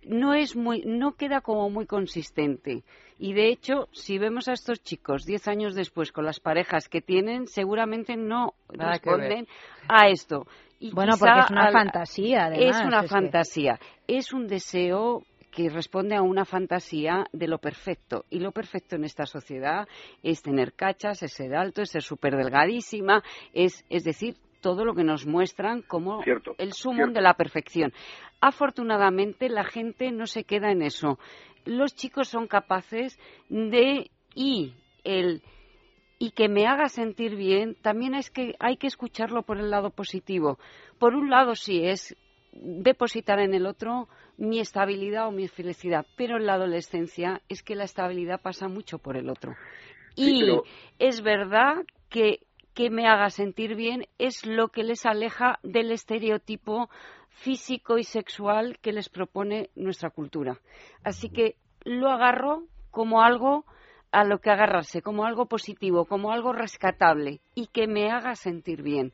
no 0.07 0.33
es 0.33 0.55
muy 0.55 0.83
no 0.85 1.13
queda 1.13 1.41
como 1.41 1.69
muy 1.69 1.85
consistente. 1.85 2.83
Y 3.19 3.33
de 3.33 3.49
hecho 3.49 3.87
si 3.91 4.17
vemos 4.17 4.47
a 4.47 4.53
estos 4.53 4.81
chicos 4.83 5.25
10 5.25 5.47
años 5.47 5.75
después 5.75 6.11
con 6.11 6.25
las 6.25 6.39
parejas 6.39 6.87
que 6.89 7.01
tienen 7.01 7.47
seguramente 7.47 8.15
no 8.15 8.53
Nada 8.75 8.91
responden 8.93 9.47
a 9.87 10.07
esto. 10.09 10.45
Y 10.79 10.91
Bueno, 10.93 11.13
porque 11.19 11.39
es 11.39 11.49
una 11.51 11.65
al- 11.65 11.73
fantasía, 11.73 12.45
además, 12.45 12.79
es 12.81 12.85
una 12.85 12.97
es 12.97 13.01
que- 13.03 13.07
fantasía. 13.09 13.79
Es 14.07 14.31
un 14.33 14.47
deseo 14.47 15.23
que 15.49 15.69
responde 15.69 16.15
a 16.15 16.21
una 16.21 16.45
fantasía 16.45 17.25
de 17.33 17.47
lo 17.47 17.57
perfecto. 17.57 18.25
Y 18.29 18.37
lo 18.39 18.51
perfecto 18.51 18.95
en 18.95 19.03
esta 19.05 19.25
sociedad 19.25 19.87
es 20.21 20.43
tener 20.43 20.73
cachas, 20.73 21.23
es 21.23 21.33
ser 21.33 21.55
alto, 21.55 21.81
es 21.81 21.89
ser 21.89 22.03
súper 22.03 22.35
delgadísima, 22.35 23.23
es, 23.53 23.83
es 23.89 24.03
decir, 24.03 24.35
todo 24.61 24.85
lo 24.85 24.93
que 24.95 25.03
nos 25.03 25.25
muestran 25.25 25.81
como 25.81 26.21
Cierto, 26.23 26.55
el 26.57 26.73
sumum 26.73 26.97
cierto. 26.97 27.13
de 27.13 27.21
la 27.21 27.33
perfección. 27.35 27.93
Afortunadamente, 28.41 29.49
la 29.49 29.63
gente 29.63 30.11
no 30.11 30.25
se 30.25 30.43
queda 30.43 30.71
en 30.71 30.81
eso. 30.81 31.19
Los 31.65 31.93
chicos 31.95 32.27
son 32.29 32.47
capaces 32.47 33.19
de 33.49 34.09
y 34.33 34.73
el 35.03 35.41
y 36.19 36.31
que 36.31 36.49
me 36.49 36.65
haga 36.65 36.89
sentir 36.89 37.35
bien, 37.35 37.75
también 37.83 38.15
es 38.15 38.31
que 38.31 38.55
hay 38.59 38.77
que 38.77 38.87
escucharlo 38.87 39.43
por 39.43 39.59
el 39.59 39.69
lado 39.69 39.91
positivo. 39.91 40.57
Por 40.97 41.13
un 41.13 41.29
lado, 41.29 41.53
sí 41.53 41.85
es 41.85 42.15
depositar 42.53 43.39
en 43.39 43.53
el 43.53 43.67
otro 43.67 44.07
mi 44.37 44.59
estabilidad 44.59 45.27
o 45.27 45.31
mi 45.31 45.47
felicidad, 45.47 46.07
pero 46.15 46.37
en 46.37 46.47
la 46.47 46.53
adolescencia 46.55 47.41
es 47.49 47.61
que 47.61 47.75
la 47.75 47.83
estabilidad 47.83 48.41
pasa 48.41 48.67
mucho 48.67 48.97
por 48.97 49.15
el 49.15 49.29
otro. 49.29 49.53
Sí, 50.15 50.37
y 50.37 50.41
pero- 50.41 50.63
es 50.97 51.21
verdad 51.21 51.75
que 52.09 52.39
que 52.77 52.91
me 52.91 53.07
haga 53.07 53.31
sentir 53.31 53.73
bien 53.73 54.05
es 54.19 54.45
lo 54.45 54.67
que 54.67 54.83
les 54.83 55.07
aleja 55.07 55.57
del 55.63 55.91
estereotipo 55.91 56.91
físico 57.29 57.97
y 57.97 58.03
sexual 58.03 58.77
que 58.83 58.91
les 58.91 59.09
propone 59.09 59.71
nuestra 59.73 60.11
cultura. 60.11 60.59
Así 61.03 61.29
que 61.29 61.55
lo 61.85 62.11
agarro 62.11 62.65
como 62.91 63.23
algo 63.23 63.65
a 64.11 64.23
lo 64.25 64.37
que 64.41 64.51
agarrarse, 64.51 65.01
como 65.01 65.25
algo 65.25 65.47
positivo, 65.47 66.05
como 66.05 66.31
algo 66.31 66.53
rescatable 66.53 67.41
y 67.55 67.65
que 67.65 67.87
me 67.87 68.11
haga 68.11 68.35
sentir 68.35 68.83
bien. 68.83 69.11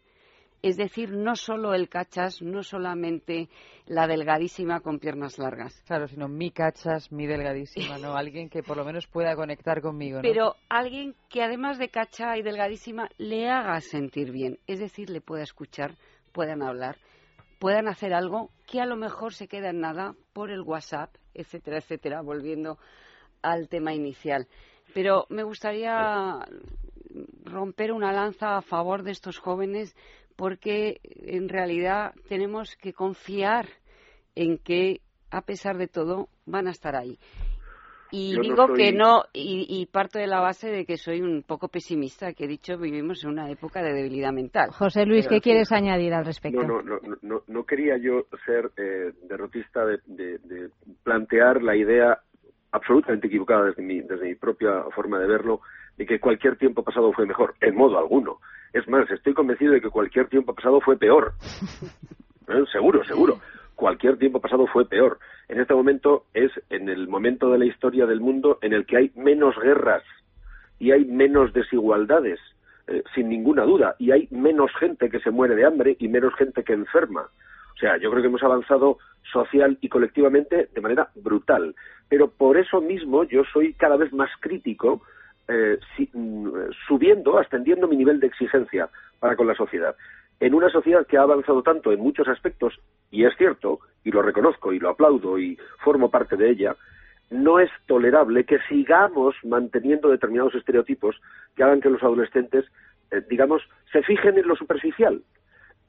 Es 0.63 0.77
decir, 0.77 1.11
no 1.11 1.35
solo 1.35 1.73
el 1.73 1.89
cachas, 1.89 2.41
no 2.41 2.63
solamente 2.63 3.49
la 3.85 4.07
delgadísima 4.07 4.79
con 4.79 4.97
piernas 4.97 5.37
largas. 5.37 5.83
Claro, 5.85 6.07
sino 6.07 6.29
mi 6.29 6.51
cachas, 6.51 7.11
mi 7.11 7.27
delgadísima, 7.27 7.97
¿no? 7.97 8.15
Alguien 8.15 8.49
que 8.49 8.63
por 8.63 8.77
lo 8.77 8.85
menos 8.85 9.05
pueda 9.05 9.35
conectar 9.35 9.81
conmigo, 9.81 10.19
¿no? 10.19 10.21
Pero 10.21 10.55
alguien 10.69 11.15
que 11.29 11.43
además 11.43 11.79
de 11.79 11.89
cacha 11.89 12.37
y 12.37 12.43
delgadísima 12.43 13.09
le 13.17 13.49
haga 13.49 13.81
sentir 13.81 14.31
bien, 14.31 14.57
es 14.65 14.79
decir, 14.79 15.09
le 15.09 15.19
pueda 15.19 15.43
escuchar, 15.43 15.97
puedan 16.31 16.63
hablar, 16.63 16.97
puedan 17.59 17.89
hacer 17.89 18.13
algo 18.13 18.49
que 18.65 18.79
a 18.79 18.85
lo 18.85 18.95
mejor 18.95 19.33
se 19.33 19.49
queda 19.49 19.71
en 19.71 19.81
nada 19.81 20.15
por 20.31 20.49
el 20.49 20.61
WhatsApp, 20.61 21.13
etcétera, 21.33 21.79
etcétera, 21.79 22.21
volviendo 22.21 22.77
al 23.41 23.67
tema 23.67 23.93
inicial. 23.93 24.47
Pero 24.93 25.25
me 25.27 25.43
gustaría 25.43 26.39
romper 27.43 27.91
una 27.91 28.11
lanza 28.11 28.57
a 28.57 28.61
favor 28.61 29.03
de 29.03 29.11
estos 29.11 29.37
jóvenes 29.37 29.95
porque 30.35 30.99
en 31.03 31.49
realidad 31.49 32.13
tenemos 32.27 32.75
que 32.75 32.93
confiar 32.93 33.67
en 34.35 34.57
que 34.57 35.01
a 35.31 35.41
pesar 35.41 35.77
de 35.77 35.87
todo 35.87 36.27
van 36.45 36.67
a 36.67 36.71
estar 36.71 36.95
ahí. 36.95 37.17
Y 38.11 38.33
Yo 38.33 38.37
no 38.37 38.43
digo 38.43 38.67
soy- 38.67 38.77
que 38.77 38.91
no, 38.93 39.23
y, 39.33 39.65
y 39.67 39.87
parto 39.87 40.19
de 40.19 40.27
la 40.27 40.39
base 40.39 40.69
de 40.69 40.85
que 40.85 40.97
soy 40.97 41.21
un 41.21 41.41
poco 41.41 41.67
pesimista, 41.67 42.33
que 42.33 42.45
he 42.45 42.47
dicho 42.47 42.77
vivimos 42.77 43.23
en 43.23 43.31
una 43.31 43.49
época 43.49 43.81
de 43.81 43.91
debilidad 43.91 44.31
mental. 44.31 44.69
José 44.69 45.05
Luis, 45.07 45.27
¿qué 45.27 45.41
quieres 45.41 45.71
añadir 45.71 46.13
al 46.13 46.23
respecto? 46.25 46.61
No, 46.61 46.81
no, 46.83 46.99
no, 47.01 47.17
no, 47.23 47.41
no 47.47 47.65
quería 47.65 47.97
yo 47.97 48.27
ser 48.45 48.71
eh, 48.77 49.13
derrotista 49.27 49.83
de, 49.85 49.99
de- 50.05 50.37
de 50.39 50.69
plantear 51.03 51.63
la 51.63 51.75
idea 51.75 52.19
absolutamente 52.71 53.27
equivocada 53.27 53.65
desde 53.65 53.81
mi, 53.81 54.01
desde 54.01 54.25
mi 54.25 54.35
propia 54.35 54.83
forma 54.95 55.19
de 55.19 55.27
verlo, 55.27 55.61
de 55.97 56.05
que 56.05 56.19
cualquier 56.19 56.57
tiempo 56.57 56.83
pasado 56.83 57.11
fue 57.13 57.25
mejor, 57.25 57.55
en 57.61 57.75
modo 57.75 57.97
alguno. 57.97 58.39
Es 58.73 58.87
más, 58.87 59.09
estoy 59.11 59.33
convencido 59.33 59.73
de 59.73 59.81
que 59.81 59.89
cualquier 59.89 60.27
tiempo 60.27 60.53
pasado 60.53 60.81
fue 60.81 60.97
peor. 60.97 61.33
¿Eh? 62.47 62.63
Seguro, 62.71 63.03
seguro. 63.03 63.39
Cualquier 63.75 64.17
tiempo 64.17 64.39
pasado 64.39 64.67
fue 64.67 64.85
peor. 64.87 65.19
En 65.47 65.59
este 65.59 65.73
momento 65.73 66.25
es 66.33 66.51
en 66.69 66.89
el 66.89 67.07
momento 67.07 67.51
de 67.51 67.57
la 67.59 67.65
historia 67.65 68.05
del 68.05 68.19
mundo 68.19 68.59
en 68.61 68.73
el 68.73 68.85
que 68.85 68.97
hay 68.97 69.11
menos 69.15 69.55
guerras 69.61 70.03
y 70.79 70.91
hay 70.91 71.05
menos 71.05 71.53
desigualdades, 71.53 72.39
eh, 72.87 73.03
sin 73.15 73.29
ninguna 73.29 73.63
duda, 73.63 73.95
y 73.99 74.11
hay 74.11 74.27
menos 74.31 74.71
gente 74.79 75.09
que 75.09 75.19
se 75.19 75.31
muere 75.31 75.55
de 75.55 75.65
hambre 75.65 75.95
y 75.99 76.07
menos 76.07 76.33
gente 76.35 76.63
que 76.63 76.73
enferma. 76.73 77.29
O 77.75 77.77
sea, 77.79 77.97
yo 77.97 78.09
creo 78.09 78.21
que 78.21 78.27
hemos 78.27 78.43
avanzado 78.43 78.97
social 79.31 79.77
y 79.81 79.89
colectivamente 79.89 80.69
de 80.73 80.81
manera 80.81 81.09
brutal. 81.15 81.75
Pero 82.09 82.29
por 82.29 82.57
eso 82.57 82.81
mismo 82.81 83.23
yo 83.23 83.43
soy 83.51 83.73
cada 83.73 83.97
vez 83.97 84.13
más 84.13 84.29
crítico, 84.39 85.01
eh, 85.47 85.77
mm, 86.13 86.49
subiendo, 86.87 87.37
ascendiendo 87.37 87.87
mi 87.87 87.97
nivel 87.97 88.19
de 88.19 88.27
exigencia 88.27 88.89
para 89.19 89.35
con 89.35 89.47
la 89.47 89.55
sociedad. 89.55 89.95
En 90.39 90.53
una 90.53 90.69
sociedad 90.69 91.05
que 91.05 91.17
ha 91.17 91.21
avanzado 91.21 91.63
tanto 91.63 91.91
en 91.91 91.99
muchos 91.99 92.27
aspectos, 92.27 92.79
y 93.11 93.25
es 93.25 93.35
cierto, 93.37 93.79
y 94.03 94.11
lo 94.11 94.21
reconozco 94.21 94.73
y 94.73 94.79
lo 94.79 94.89
aplaudo 94.89 95.37
y 95.39 95.57
formo 95.83 96.09
parte 96.09 96.35
de 96.35 96.49
ella, 96.49 96.75
no 97.29 97.59
es 97.59 97.69
tolerable 97.87 98.43
que 98.43 98.59
sigamos 98.69 99.35
manteniendo 99.43 100.09
determinados 100.09 100.55
estereotipos 100.55 101.19
que 101.55 101.63
hagan 101.63 101.81
que 101.81 101.89
los 101.89 102.03
adolescentes, 102.03 102.65
eh, 103.11 103.21
digamos, 103.29 103.63
se 103.91 104.03
fijen 104.03 104.37
en 104.37 104.47
lo 104.47 104.55
superficial. 104.55 105.23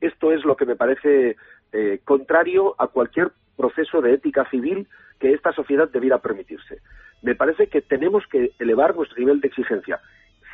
Esto 0.00 0.32
es 0.32 0.44
lo 0.44 0.56
que 0.56 0.66
me 0.66 0.76
parece 0.76 1.36
eh, 1.72 2.00
contrario 2.04 2.74
a 2.78 2.86
cualquier 2.88 3.32
proceso 3.56 4.00
de 4.00 4.14
ética 4.14 4.48
civil 4.50 4.86
que 5.18 5.32
esta 5.32 5.52
sociedad 5.52 5.88
debiera 5.88 6.18
permitirse. 6.18 6.80
Me 7.22 7.34
parece 7.34 7.68
que 7.68 7.80
tenemos 7.82 8.26
que 8.26 8.50
elevar 8.58 8.94
nuestro 8.94 9.18
nivel 9.18 9.40
de 9.40 9.48
exigencia. 9.48 10.00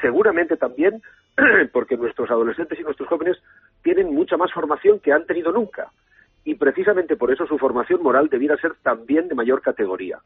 Seguramente 0.00 0.56
también 0.56 1.02
porque 1.72 1.96
nuestros 1.96 2.30
adolescentes 2.30 2.78
y 2.78 2.82
nuestros 2.82 3.08
jóvenes 3.08 3.38
tienen 3.82 4.14
mucha 4.14 4.36
más 4.36 4.52
formación 4.52 5.00
que 5.00 5.12
han 5.12 5.26
tenido 5.26 5.52
nunca. 5.52 5.90
Y 6.44 6.54
precisamente 6.54 7.16
por 7.16 7.30
eso 7.32 7.46
su 7.46 7.58
formación 7.58 8.02
moral 8.02 8.28
debiera 8.28 8.56
ser 8.56 8.74
también 8.82 9.28
de 9.28 9.34
mayor 9.34 9.60
categoría. 9.62 10.18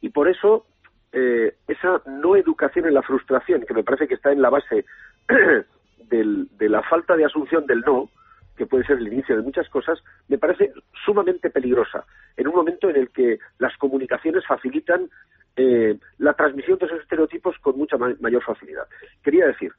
Y 0.00 0.08
por 0.10 0.28
eso 0.28 0.66
eh, 1.12 1.54
esa 1.68 2.02
no 2.06 2.34
educación 2.36 2.86
en 2.86 2.94
la 2.94 3.02
frustración, 3.02 3.64
que 3.66 3.74
me 3.74 3.84
parece 3.84 4.08
que 4.08 4.14
está 4.14 4.32
en 4.32 4.42
la 4.42 4.50
base 4.50 4.84
del- 6.08 6.48
de 6.58 6.68
la 6.68 6.82
falta 6.82 7.16
de 7.16 7.24
asunción 7.24 7.66
del 7.66 7.80
no, 7.80 8.08
que 8.56 8.66
puede 8.66 8.84
ser 8.84 8.98
el 8.98 9.08
inicio 9.12 9.36
de 9.36 9.42
muchas 9.42 9.68
cosas, 9.68 9.98
me 10.28 10.38
parece 10.38 10.72
sumamente 11.04 11.50
peligrosa, 11.50 12.04
en 12.36 12.48
un 12.48 12.54
momento 12.54 12.88
en 12.88 12.96
el 12.96 13.10
que 13.10 13.38
las 13.58 13.76
comunicaciones 13.78 14.46
facilitan 14.46 15.08
eh, 15.56 15.98
la 16.18 16.34
transmisión 16.34 16.78
de 16.78 16.86
esos 16.86 17.00
estereotipos 17.00 17.58
con 17.58 17.76
mucha 17.78 17.96
ma- 17.96 18.14
mayor 18.20 18.42
facilidad. 18.42 18.86
Quería 19.22 19.46
decir, 19.46 19.72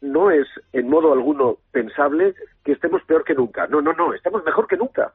no 0.00 0.30
es 0.30 0.46
en 0.72 0.88
modo 0.88 1.12
alguno 1.12 1.58
pensable 1.72 2.34
que 2.64 2.72
estemos 2.72 3.02
peor 3.04 3.24
que 3.24 3.34
nunca. 3.34 3.66
No, 3.66 3.80
no, 3.80 3.92
no, 3.92 4.14
estamos 4.14 4.44
mejor 4.44 4.66
que 4.66 4.76
nunca. 4.76 5.12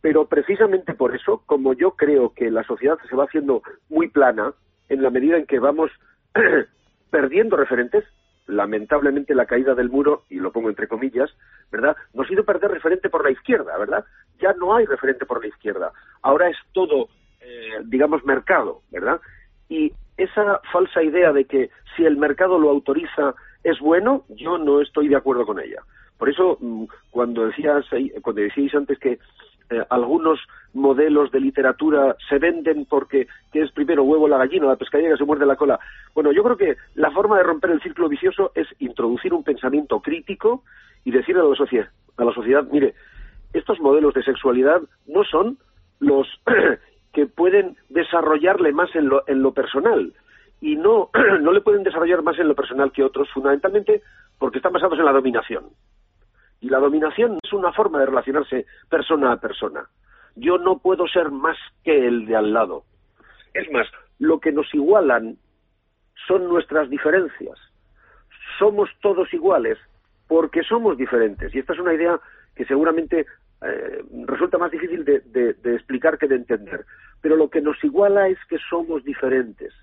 Pero 0.00 0.26
precisamente 0.26 0.94
por 0.94 1.14
eso, 1.14 1.42
como 1.46 1.74
yo 1.74 1.92
creo 1.92 2.34
que 2.34 2.50
la 2.50 2.64
sociedad 2.64 2.98
se 3.08 3.14
va 3.14 3.24
haciendo 3.24 3.62
muy 3.88 4.08
plana, 4.08 4.52
en 4.88 5.02
la 5.02 5.10
medida 5.10 5.36
en 5.36 5.46
que 5.46 5.60
vamos 5.60 5.90
perdiendo 7.10 7.56
referentes, 7.56 8.04
lamentablemente 8.46 9.34
la 9.34 9.46
caída 9.46 9.74
del 9.74 9.90
muro, 9.90 10.24
y 10.28 10.36
lo 10.36 10.52
pongo 10.52 10.68
entre 10.68 10.88
comillas, 10.88 11.30
¿verdad? 11.70 11.96
Nos 12.12 12.28
ha 12.28 12.32
ido 12.32 12.44
perder 12.44 12.70
referente 12.70 13.08
por 13.08 13.24
la 13.24 13.30
izquierda, 13.30 13.76
¿verdad? 13.78 14.04
Ya 14.40 14.52
no 14.54 14.74
hay 14.74 14.84
referente 14.86 15.26
por 15.26 15.40
la 15.40 15.48
izquierda. 15.48 15.92
Ahora 16.22 16.48
es 16.48 16.56
todo, 16.72 17.08
eh, 17.40 17.80
digamos, 17.84 18.24
mercado, 18.24 18.82
¿verdad? 18.90 19.20
Y 19.68 19.92
esa 20.16 20.60
falsa 20.72 21.02
idea 21.02 21.32
de 21.32 21.44
que 21.44 21.70
si 21.96 22.04
el 22.04 22.16
mercado 22.16 22.58
lo 22.58 22.70
autoriza 22.70 23.34
es 23.64 23.78
bueno, 23.78 24.24
yo 24.28 24.58
no 24.58 24.80
estoy 24.80 25.08
de 25.08 25.16
acuerdo 25.16 25.46
con 25.46 25.60
ella. 25.60 25.82
Por 26.18 26.28
eso, 26.28 26.58
mm, 26.60 26.84
cuando 27.10 27.46
decías, 27.46 27.84
cuando 28.22 28.42
decíais 28.42 28.74
antes 28.74 28.98
que 28.98 29.18
eh, 29.72 29.84
algunos 29.88 30.38
modelos 30.74 31.30
de 31.30 31.40
literatura 31.40 32.14
se 32.28 32.38
venden 32.38 32.84
porque 32.84 33.26
que 33.50 33.62
es 33.62 33.72
primero 33.72 34.04
huevo 34.04 34.28
la 34.28 34.36
gallina, 34.36 34.66
la 34.66 34.76
pescadilla 34.76 35.10
que 35.10 35.16
se 35.16 35.24
muerde 35.24 35.46
la 35.46 35.56
cola. 35.56 35.80
Bueno, 36.14 36.30
yo 36.32 36.42
creo 36.42 36.56
que 36.56 36.76
la 36.94 37.10
forma 37.10 37.38
de 37.38 37.44
romper 37.44 37.70
el 37.70 37.80
círculo 37.80 38.08
vicioso 38.08 38.52
es 38.54 38.66
introducir 38.80 39.32
un 39.32 39.44
pensamiento 39.44 40.00
crítico 40.00 40.62
y 41.04 41.10
decir 41.10 41.36
a 41.38 41.42
la 41.42 41.54
sociedad, 41.54 41.88
a 42.16 42.24
la 42.24 42.32
sociedad, 42.32 42.64
mire, 42.70 42.94
estos 43.54 43.80
modelos 43.80 44.12
de 44.14 44.22
sexualidad 44.22 44.82
no 45.06 45.24
son 45.24 45.58
los 46.00 46.28
que 47.12 47.26
pueden 47.26 47.76
desarrollarle 47.88 48.72
más 48.72 48.94
en 48.94 49.08
lo, 49.08 49.24
en 49.26 49.42
lo 49.42 49.52
personal 49.52 50.12
y 50.60 50.76
no, 50.76 51.10
no 51.40 51.52
le 51.52 51.60
pueden 51.62 51.82
desarrollar 51.82 52.22
más 52.22 52.38
en 52.38 52.48
lo 52.48 52.54
personal 52.54 52.92
que 52.92 53.02
otros, 53.02 53.30
fundamentalmente 53.30 54.02
porque 54.38 54.58
están 54.58 54.72
basados 54.72 54.98
en 54.98 55.04
la 55.04 55.12
dominación. 55.12 55.64
Y 56.62 56.68
la 56.68 56.78
dominación 56.78 57.38
es 57.42 57.52
una 57.52 57.72
forma 57.72 57.98
de 57.98 58.06
relacionarse 58.06 58.66
persona 58.88 59.32
a 59.32 59.36
persona. 59.36 59.84
Yo 60.36 60.58
no 60.58 60.78
puedo 60.78 61.08
ser 61.08 61.30
más 61.30 61.58
que 61.84 62.06
el 62.06 62.24
de 62.24 62.36
al 62.36 62.52
lado. 62.52 62.84
Es 63.52 63.70
más, 63.72 63.86
lo 64.20 64.38
que 64.38 64.52
nos 64.52 64.72
igualan 64.72 65.36
son 66.28 66.48
nuestras 66.48 66.88
diferencias. 66.88 67.58
Somos 68.60 68.88
todos 69.00 69.34
iguales 69.34 69.76
porque 70.28 70.62
somos 70.62 70.96
diferentes. 70.96 71.52
Y 71.52 71.58
esta 71.58 71.72
es 71.72 71.80
una 71.80 71.94
idea 71.94 72.20
que 72.54 72.64
seguramente 72.64 73.26
eh, 73.62 74.04
resulta 74.26 74.56
más 74.56 74.70
difícil 74.70 75.04
de, 75.04 75.56
explicar 75.74 76.16
que 76.16 76.28
de 76.28 76.36
entender. 76.36 76.86
Pero 77.20 77.34
lo 77.34 77.50
que 77.50 77.60
nos 77.60 77.82
iguala 77.82 78.28
es 78.28 78.38
que 78.48 78.58
somos 78.70 79.04
diferentes. 79.04 79.74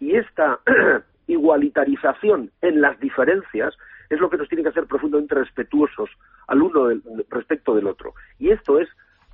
Y 0.00 0.16
esta 0.16 0.58
igualitarización 1.28 2.50
en 2.60 2.80
las 2.80 2.98
diferencias 2.98 3.76
es 4.10 4.20
lo 4.20 4.30
que 4.30 4.36
nos 4.36 4.48
tiene 4.48 4.62
que 4.62 4.70
hacer 4.70 4.86
profundamente 4.86 5.34
respetuosos 5.34 6.10
al 6.46 6.62
uno 6.62 6.88
respecto 7.28 7.74
del 7.74 7.86
otro. 7.86 8.14
Y 8.38 8.50
esto 8.50 8.78
es 8.78 8.88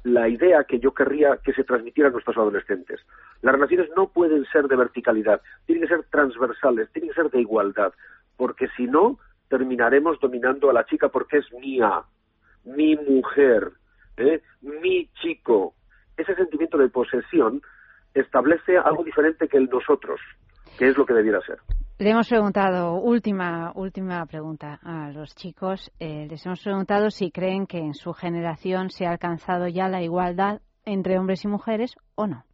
la 0.05 0.28
idea 0.28 0.65
que 0.65 0.81
yo 0.81 0.93
querría 0.93 1.39
que 1.39 1.53
se 1.53 1.65
transmitiera 1.65 2.09
a 2.09 2.12
nuestros 2.12 2.36
adolescentes. 2.36 3.01
Las 3.40 3.55
relaciones 3.55 3.89
no 3.97 4.09
pueden 4.09 4.44
ser 4.47 4.66
de 4.66 4.77
verticalidad, 4.77 5.40
tienen 5.66 5.85
que 5.85 5.94
ser 5.94 6.05
transversales, 6.11 6.90
tienen 6.93 7.11
que 7.11 7.23
ser 7.23 7.31
de 7.31 7.40
igualdad, 7.40 7.93
porque 8.36 8.69
si 8.77 8.86
no, 8.86 9.19
terminaremos 9.49 10.19
dominando 10.19 10.70
a 10.70 10.73
la 10.73 10.85
chica 10.86 11.09
porque 11.09 11.39
es 11.39 11.53
mía, 11.53 12.03
mi 12.65 12.97
mujer, 12.97 13.73
¿eh? 14.16 14.40
mi 14.61 15.09
chico. 15.20 15.74
Ese 16.16 16.35
sentimiento 16.35 16.78
de 16.78 16.89
posesión 16.89 17.62
establece 18.15 18.78
algo 18.78 19.05
diferente 19.05 19.49
que 19.49 19.57
el 19.57 19.69
nosotros, 19.69 20.20
que 20.78 20.89
es 20.89 20.97
lo 20.97 21.07
que 21.07 21.15
debiera 21.15 21.40
ser. 21.43 21.59
Le 22.03 22.11
hemos 22.11 22.27
preguntado, 22.27 22.95
última, 22.95 23.70
última 23.77 24.27
pregunta 24.27 24.81
a 24.83 25.12
los 25.12 25.37
chicos, 25.37 25.93
eh, 26.01 26.27
les 26.29 26.45
hemos 26.45 26.61
preguntado 26.61 27.11
si 27.11 27.31
creen 27.31 27.65
que 27.65 27.79
en 27.79 27.95
su 27.95 28.12
generación 28.12 28.91
se 28.91 29.07
ha 29.07 29.12
alcanzado 29.12 29.69
ya 29.69 29.87
la 29.87 30.03
igualdad 30.03 30.62
entre 30.85 31.16
hombres 31.16 31.45
y 31.45 31.47
mujeres 31.47 31.95
o 32.16 32.27
no. 32.27 32.45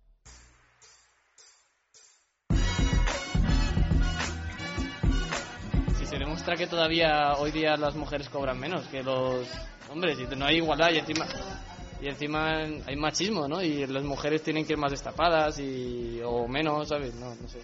Si 5.97 6.05
se 6.05 6.19
demuestra 6.19 6.55
que 6.55 6.67
todavía 6.67 7.33
hoy 7.39 7.51
día 7.51 7.79
las 7.79 7.97
mujeres 7.97 8.29
cobran 8.29 8.61
menos 8.61 8.87
que 8.89 9.03
los 9.03 9.51
hombres 9.91 10.19
y 10.21 10.37
no 10.37 10.45
hay 10.45 10.57
igualdad 10.57 10.91
y 10.93 10.99
encima 10.99 11.25
y 12.03 12.09
encima 12.09 12.65
hay 12.87 12.97
machismo, 12.97 13.49
¿no? 13.49 13.63
Y 13.63 13.87
las 13.87 14.05
mujeres 14.05 14.43
tienen 14.43 14.67
que 14.67 14.75
ir 14.75 14.79
más 14.79 14.91
destapadas 14.91 15.59
y 15.59 16.21
o 16.23 16.47
menos, 16.47 16.87
¿sabes? 16.87 17.15
No, 17.15 17.35
no 17.35 17.49
sé. 17.49 17.61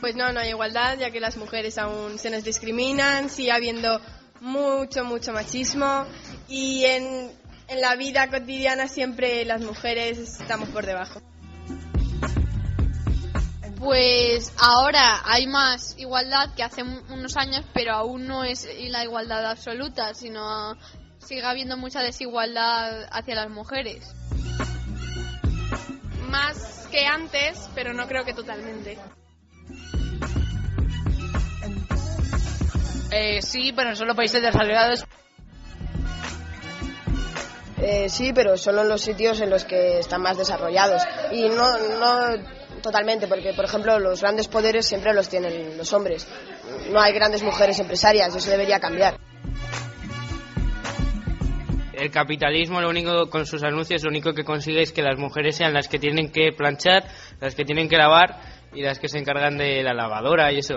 Pues 0.00 0.16
no, 0.16 0.32
no 0.32 0.40
hay 0.40 0.48
igualdad, 0.50 0.98
ya 0.98 1.10
que 1.10 1.20
las 1.20 1.36
mujeres 1.36 1.76
aún 1.78 2.18
se 2.18 2.30
nos 2.30 2.42
discriminan, 2.42 3.28
sigue 3.28 3.52
habiendo 3.52 4.00
mucho, 4.40 5.04
mucho 5.04 5.32
machismo 5.32 6.06
y 6.48 6.84
en, 6.84 7.30
en 7.68 7.80
la 7.82 7.94
vida 7.96 8.28
cotidiana 8.30 8.88
siempre 8.88 9.44
las 9.44 9.60
mujeres 9.60 10.18
estamos 10.40 10.70
por 10.70 10.86
debajo. 10.86 11.20
Pues 13.78 14.52
ahora 14.58 15.20
hay 15.24 15.46
más 15.46 15.94
igualdad 15.98 16.54
que 16.54 16.62
hace 16.62 16.82
un- 16.82 17.02
unos 17.10 17.36
años, 17.36 17.62
pero 17.74 17.92
aún 17.92 18.26
no 18.26 18.44
es 18.44 18.66
la 18.88 19.04
igualdad 19.04 19.44
absoluta, 19.50 20.14
sino 20.14 20.76
sigue 21.18 21.44
habiendo 21.44 21.76
mucha 21.76 22.02
desigualdad 22.02 23.06
hacia 23.10 23.34
las 23.34 23.50
mujeres. 23.50 24.14
Más 26.28 26.86
que 26.90 27.06
antes, 27.06 27.68
pero 27.74 27.92
no 27.92 28.06
creo 28.06 28.24
que 28.24 28.32
totalmente. 28.34 28.98
Eh, 33.10 33.42
sí, 33.42 33.72
pero 33.74 33.90
en 33.90 33.96
solo 33.96 34.14
países 34.14 34.40
desarrollados. 34.40 35.04
Eh, 37.82 38.08
sí, 38.08 38.32
pero 38.34 38.56
solo 38.56 38.82
en 38.82 38.88
los 38.88 39.00
sitios 39.00 39.40
en 39.40 39.50
los 39.50 39.64
que 39.64 39.98
están 39.98 40.20
más 40.20 40.36
desarrollados. 40.36 41.02
Y 41.32 41.48
no, 41.48 41.78
no 41.98 42.36
totalmente, 42.82 43.26
porque 43.26 43.52
por 43.54 43.64
ejemplo 43.64 43.98
los 43.98 44.20
grandes 44.20 44.48
poderes 44.48 44.86
siempre 44.86 45.14
los 45.14 45.28
tienen 45.28 45.76
los 45.78 45.92
hombres. 45.92 46.28
No 46.90 47.00
hay 47.00 47.12
grandes 47.12 47.42
mujeres 47.42 47.78
empresarias, 47.80 48.34
eso 48.34 48.50
debería 48.50 48.80
cambiar. 48.80 49.16
El 51.92 52.10
capitalismo, 52.10 52.80
lo 52.80 52.88
único 52.88 53.28
con 53.28 53.44
sus 53.44 53.62
anuncios, 53.62 54.02
lo 54.04 54.10
único 54.10 54.32
que 54.32 54.44
consigue 54.44 54.82
es 54.82 54.92
que 54.92 55.02
las 55.02 55.18
mujeres 55.18 55.56
sean 55.56 55.74
las 55.74 55.88
que 55.88 55.98
tienen 55.98 56.30
que 56.30 56.50
planchar, 56.56 57.04
las 57.40 57.54
que 57.54 57.64
tienen 57.64 57.88
que 57.88 57.96
lavar 57.96 58.40
y 58.72 58.82
las 58.82 58.98
que 58.98 59.08
se 59.08 59.18
encargan 59.18 59.58
de 59.58 59.82
la 59.82 59.92
lavadora 59.92 60.50
y 60.52 60.58
eso. 60.58 60.76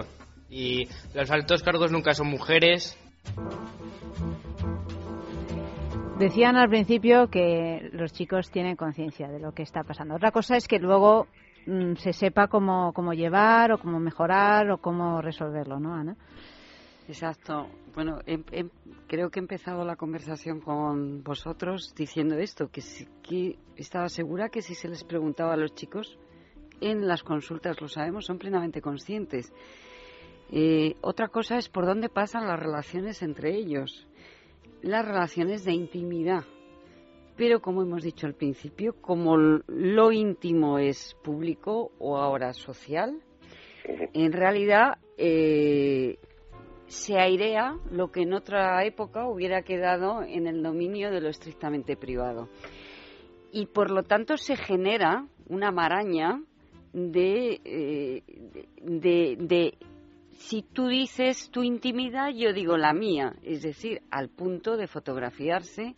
Y 0.56 0.88
los 1.16 1.32
altos 1.32 1.64
cargos 1.64 1.92
nunca 1.92 2.14
son 2.14 2.28
mujeres. 2.28 2.96
Decían 6.20 6.56
al 6.58 6.70
principio 6.70 7.28
que 7.30 7.90
los 7.92 8.14
chicos 8.14 8.52
tienen 8.52 8.76
conciencia 8.76 9.28
de 9.30 9.40
lo 9.40 9.52
que 9.52 9.64
está 9.64 9.84
pasando. 9.84 10.14
Otra 10.16 10.32
cosa 10.32 10.56
es 10.56 10.68
que 10.68 10.78
luego 10.78 11.28
mm, 11.66 11.94
se 11.96 12.14
sepa 12.14 12.48
cómo, 12.48 12.94
cómo 12.94 13.14
llevar 13.14 13.72
o 13.72 13.80
cómo 13.80 14.00
mejorar 14.00 14.70
o 14.70 14.78
cómo 14.78 15.22
resolverlo, 15.22 15.80
¿no, 15.80 15.96
Ana? 15.96 16.16
Exacto. 17.08 17.68
Bueno, 17.96 18.20
em- 18.28 18.44
em- 18.52 18.70
creo 19.08 19.32
que 19.32 19.40
he 19.40 19.42
empezado 19.42 19.84
la 19.84 19.96
conversación 19.96 20.62
con 20.62 21.24
vosotros 21.24 21.94
diciendo 21.96 22.36
esto, 22.38 22.70
que, 22.70 22.82
sí- 22.82 23.08
que 23.24 23.58
estaba 23.76 24.08
segura 24.08 24.50
que 24.50 24.62
si 24.62 24.76
se 24.76 24.88
les 24.88 25.04
preguntaba 25.04 25.54
a 25.54 25.58
los 25.58 25.74
chicos 25.74 26.18
en 26.80 27.08
las 27.08 27.24
consultas, 27.24 27.82
lo 27.82 27.88
sabemos, 27.88 28.26
son 28.26 28.38
plenamente 28.38 28.82
conscientes. 28.82 29.52
Eh, 30.52 30.96
otra 31.02 31.30
cosa 31.30 31.58
es 31.58 31.70
por 31.70 31.86
dónde 31.86 32.10
pasan 32.10 32.48
las 32.48 32.60
relaciones 32.60 33.22
entre 33.22 33.56
ellos, 33.56 34.08
las 34.82 35.06
relaciones 35.06 35.64
de 35.66 35.74
intimidad. 35.74 36.44
Pero 37.36 37.62
como 37.62 37.82
hemos 37.82 38.04
dicho 38.04 38.28
al 38.28 38.36
principio, 38.36 38.94
como 39.02 39.38
lo 39.38 40.12
íntimo 40.12 40.78
es 40.78 41.16
público 41.24 41.92
o 41.98 42.18
ahora 42.18 42.54
social, 42.54 43.20
en 44.14 44.32
realidad 44.32 45.00
eh, 45.18 46.20
se 46.88 47.18
airea 47.18 47.76
lo 47.90 48.12
que 48.12 48.22
en 48.22 48.34
otra 48.34 48.86
época 48.86 49.28
hubiera 49.28 49.64
quedado 49.64 50.22
en 50.22 50.46
el 50.46 50.62
dominio 50.62 51.10
de 51.10 51.22
lo 51.22 51.30
estrictamente 51.30 51.98
privado. 51.98 52.50
Y 53.52 53.66
por 53.68 53.90
lo 53.90 54.04
tanto 54.04 54.38
se 54.38 54.56
genera 54.56 55.28
una 55.48 55.72
maraña 55.72 56.42
de, 56.94 57.60
eh, 57.66 58.24
si 60.36 60.62
tú 60.62 60.88
dices 60.88 61.50
tu 61.52 61.64
intimidad, 61.64 62.30
yo 62.30 62.54
digo 62.54 62.78
la 62.78 62.94
mía, 62.94 63.36
es 63.44 63.62
decir, 63.62 64.02
al 64.12 64.30
punto 64.30 64.78
de 64.78 64.88
fotografiarse. 64.88 65.96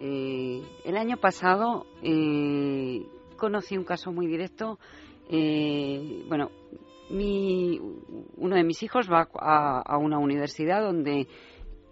Eh, 0.00 0.62
el 0.84 0.96
año 0.96 1.16
pasado 1.16 1.86
eh, 2.02 3.06
conocí 3.36 3.76
un 3.76 3.84
caso 3.84 4.12
muy 4.12 4.26
directo. 4.26 4.78
eh, 5.30 6.24
bueno, 6.28 6.50
mi, 7.10 7.78
uno 8.36 8.56
de 8.56 8.64
mis 8.64 8.82
hijos 8.82 9.08
va 9.10 9.28
a, 9.38 9.80
a 9.80 9.98
una 9.98 10.18
universidad 10.18 10.82
donde 10.82 11.28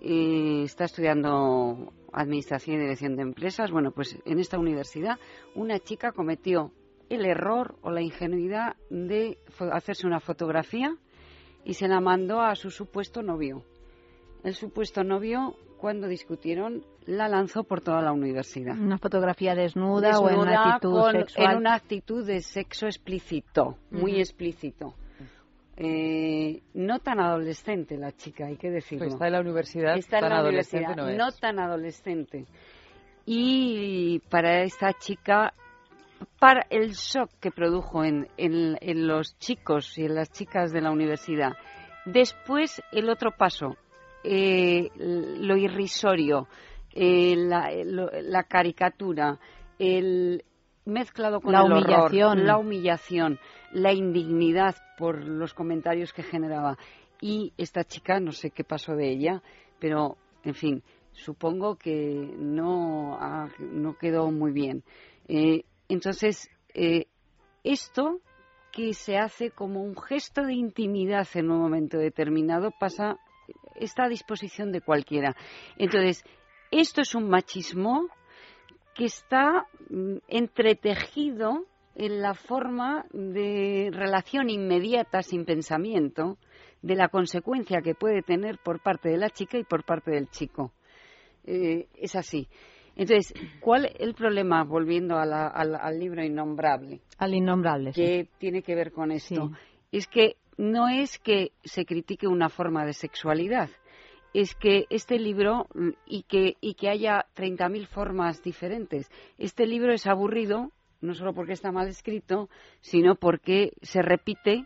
eh, 0.00 0.62
está 0.64 0.84
estudiando 0.84 1.92
administración 2.12 2.76
y 2.76 2.80
dirección 2.80 3.16
de 3.16 3.22
empresas. 3.22 3.70
Bueno, 3.70 3.90
pues 3.92 4.18
en 4.24 4.38
esta 4.38 4.58
universidad 4.58 5.18
una 5.54 5.78
chica 5.78 6.12
cometió 6.12 6.72
el 7.08 7.24
error 7.26 7.76
o 7.82 7.90
la 7.90 8.02
ingenuidad 8.02 8.76
de 8.90 9.38
hacerse 9.72 10.06
una 10.06 10.20
fotografía 10.20 10.96
y 11.64 11.74
se 11.74 11.88
la 11.88 12.00
mandó 12.00 12.40
a 12.40 12.54
su 12.54 12.70
supuesto 12.70 13.22
novio. 13.22 13.62
El 14.42 14.54
supuesto 14.54 15.02
novio, 15.04 15.56
cuando 15.78 16.06
discutieron, 16.06 16.84
la 17.06 17.28
lanzó 17.28 17.64
por 17.64 17.80
toda 17.80 18.02
la 18.02 18.12
universidad. 18.12 18.78
Una 18.78 18.98
fotografía 18.98 19.54
desnuda, 19.54 20.18
o 20.18 20.28
en 20.28 20.38
una 20.38 20.74
actitud 20.74 21.00
con- 21.00 21.12
sexual. 21.12 21.50
En 21.52 21.56
una 21.58 21.74
actitud 21.74 22.26
de 22.26 22.40
sexo 22.40 22.86
explícito, 22.86 23.78
muy 23.90 24.18
explícito. 24.20 24.94
Eh, 25.76 26.62
no 26.74 27.00
tan 27.00 27.18
adolescente 27.20 27.96
la 27.96 28.12
chica, 28.12 28.46
hay 28.46 28.56
que 28.56 28.70
decirlo. 28.70 29.06
Pues 29.06 29.14
está 29.14 29.26
en 29.26 29.32
la 29.32 29.40
universidad, 29.40 29.96
Está 29.96 30.18
en 30.20 30.28
la 30.28 30.36
adolescente 30.38 30.84
universidad, 30.92 31.16
no 31.18 31.28
es. 31.28 31.40
tan 31.40 31.58
adolescente. 31.58 32.46
Y 33.26 34.20
para 34.30 34.62
esta 34.62 34.92
chica, 34.92 35.52
para 36.24 36.66
el 36.70 36.92
shock 36.92 37.30
que 37.40 37.50
produjo 37.50 38.04
en, 38.04 38.28
en- 38.36 38.76
en 38.80 39.06
los 39.06 39.36
chicos 39.38 39.96
y 39.98 40.04
en 40.04 40.14
las 40.14 40.30
chicas 40.30 40.72
de 40.72 40.80
la 40.80 40.90
universidad, 40.90 41.52
después 42.04 42.82
el 42.92 43.08
otro 43.10 43.30
paso, 43.36 43.76
eh, 44.22 44.90
lo 44.96 45.56
irrisorio, 45.56 46.48
eh, 46.92 47.34
la, 47.36 47.70
lo- 47.84 48.10
la 48.22 48.44
caricatura, 48.44 49.38
el 49.78 50.44
mezclado 50.86 51.40
con 51.40 51.52
La 51.52 51.62
el 51.64 51.72
horror, 51.72 52.10
humillación. 52.12 52.46
la 52.46 52.58
humillación, 52.58 53.38
la 53.72 53.92
indignidad 53.92 54.74
por 54.98 55.24
los 55.24 55.54
comentarios 55.54 56.12
que 56.12 56.22
generaba. 56.22 56.76
Y 57.20 57.52
esta 57.56 57.84
chica, 57.84 58.20
no 58.20 58.32
sé 58.32 58.50
qué 58.50 58.64
pasó 58.64 58.94
de 58.94 59.10
ella, 59.10 59.42
pero, 59.78 60.16
en 60.44 60.54
fin, 60.54 60.82
supongo 61.12 61.76
que 61.76 62.34
no, 62.36 63.16
ha- 63.18 63.48
no 63.58 63.96
quedó 63.96 64.30
muy 64.30 64.52
bien. 64.52 64.82
Eh, 65.28 65.64
entonces, 65.88 66.50
eh, 66.74 67.06
esto 67.62 68.20
que 68.72 68.92
se 68.92 69.16
hace 69.16 69.50
como 69.50 69.82
un 69.82 69.96
gesto 69.96 70.42
de 70.42 70.54
intimidad 70.54 71.28
en 71.34 71.50
un 71.50 71.60
momento 71.60 71.98
determinado 71.98 72.72
pasa, 72.72 73.18
está 73.76 74.04
a 74.04 74.08
disposición 74.08 74.72
de 74.72 74.80
cualquiera. 74.80 75.36
Entonces, 75.78 76.24
esto 76.70 77.00
es 77.00 77.14
un 77.14 77.28
machismo 77.28 78.08
que 78.94 79.04
está 79.04 79.66
mm, 79.90 80.16
entretejido 80.28 81.66
en 81.94 82.20
la 82.20 82.34
forma 82.34 83.06
de 83.12 83.90
relación 83.92 84.50
inmediata 84.50 85.22
sin 85.22 85.44
pensamiento 85.44 86.38
de 86.82 86.96
la 86.96 87.08
consecuencia 87.08 87.80
que 87.80 87.94
puede 87.94 88.22
tener 88.22 88.58
por 88.58 88.82
parte 88.82 89.08
de 89.08 89.16
la 89.16 89.30
chica 89.30 89.58
y 89.58 89.64
por 89.64 89.84
parte 89.84 90.10
del 90.10 90.28
chico. 90.28 90.72
Eh, 91.44 91.86
es 91.94 92.16
así. 92.16 92.48
Entonces, 92.96 93.34
¿cuál 93.60 93.90
el 93.98 94.14
problema, 94.14 94.62
volviendo 94.64 95.16
a 95.16 95.26
la- 95.26 95.48
al, 95.48 95.74
al 95.74 95.98
libro 95.98 96.22
innombrable? 96.22 97.00
Al 97.18 97.34
innombrable, 97.34 97.92
sí. 97.92 98.00
que 98.00 98.28
tiene 98.38 98.62
que 98.62 98.74
ver 98.74 98.92
con 98.92 99.10
esto. 99.10 99.50
Es 99.90 100.06
que 100.06 100.36
no 100.56 100.88
es 100.88 101.18
que 101.18 101.52
se 101.64 101.84
critique 101.84 102.26
una 102.28 102.48
forma 102.48 102.84
de 102.86 102.92
sexualidad, 102.92 103.68
es 104.32 104.54
que 104.54 104.86
este 104.90 105.18
libro 105.18 105.66
y 106.06 106.24
que, 106.24 106.56
y 106.60 106.74
que 106.74 106.88
haya 106.88 107.26
30.000 107.34 107.86
formas 107.86 108.42
diferentes. 108.42 109.08
Este 109.38 109.66
libro 109.66 109.92
es 109.92 110.06
aburrido, 110.06 110.70
no 111.00 111.14
solo 111.14 111.34
porque 111.34 111.52
está 111.52 111.70
mal 111.70 111.88
escrito, 111.88 112.48
sino 112.80 113.14
porque 113.14 113.72
se 113.82 114.02
repite 114.02 114.64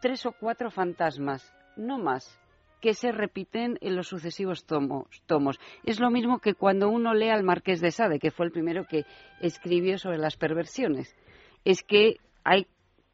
tres 0.00 0.26
o 0.26 0.32
cuatro 0.32 0.70
fantasmas, 0.70 1.54
no 1.76 1.98
más, 1.98 2.38
que 2.80 2.94
se 2.94 3.12
repiten 3.12 3.78
en 3.80 3.96
los 3.96 4.08
sucesivos 4.08 4.66
tomos. 4.66 5.60
Es 5.84 6.00
lo 6.00 6.10
mismo 6.10 6.38
que 6.38 6.54
cuando 6.54 6.88
uno 6.88 7.14
lee 7.14 7.30
al 7.30 7.42
Marqués 7.42 7.80
de 7.80 7.90
Sade, 7.90 8.18
que 8.18 8.30
fue 8.30 8.46
el 8.46 8.52
primero 8.52 8.84
que 8.86 9.04
escribió 9.40 9.98
sobre 9.98 10.18
las 10.18 10.36
perversiones. 10.36 11.16
Es 11.64 11.82
que 11.82 12.16
hay 12.44 12.66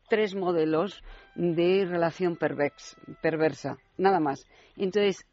tres 0.08 0.34
modelos 0.34 1.02
de 1.36 1.86
relación 1.88 2.36
perversa, 2.36 3.78
nada 3.96 4.18
más. 4.18 4.46
Entonces, 4.76 5.24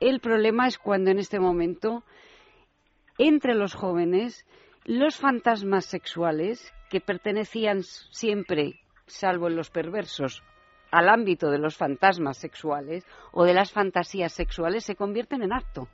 el 0.00 0.20
problema 0.20 0.66
es 0.68 0.78
cuando 0.78 1.10
en 1.10 1.18
este 1.18 1.40
momento, 1.40 2.04
entre 3.18 3.54
los 3.54 3.74
jóvenes, 3.74 4.46
los 4.84 5.16
fantasmas 5.16 5.86
sexuales, 5.86 6.72
que 6.88 7.00
pertenecían 7.00 7.82
siempre, 7.82 8.80
salvo 9.06 9.48
en 9.48 9.56
los 9.56 9.70
perversos, 9.70 10.42
al 10.96 11.08
ámbito 11.08 11.50
de 11.50 11.58
los 11.58 11.76
fantasmas 11.76 12.36
sexuales 12.38 13.04
o 13.32 13.44
de 13.44 13.54
las 13.54 13.72
fantasías 13.72 14.32
sexuales, 14.32 14.84
se 14.84 14.94
convierten 14.94 15.42
en 15.42 15.52
acto. 15.52 15.88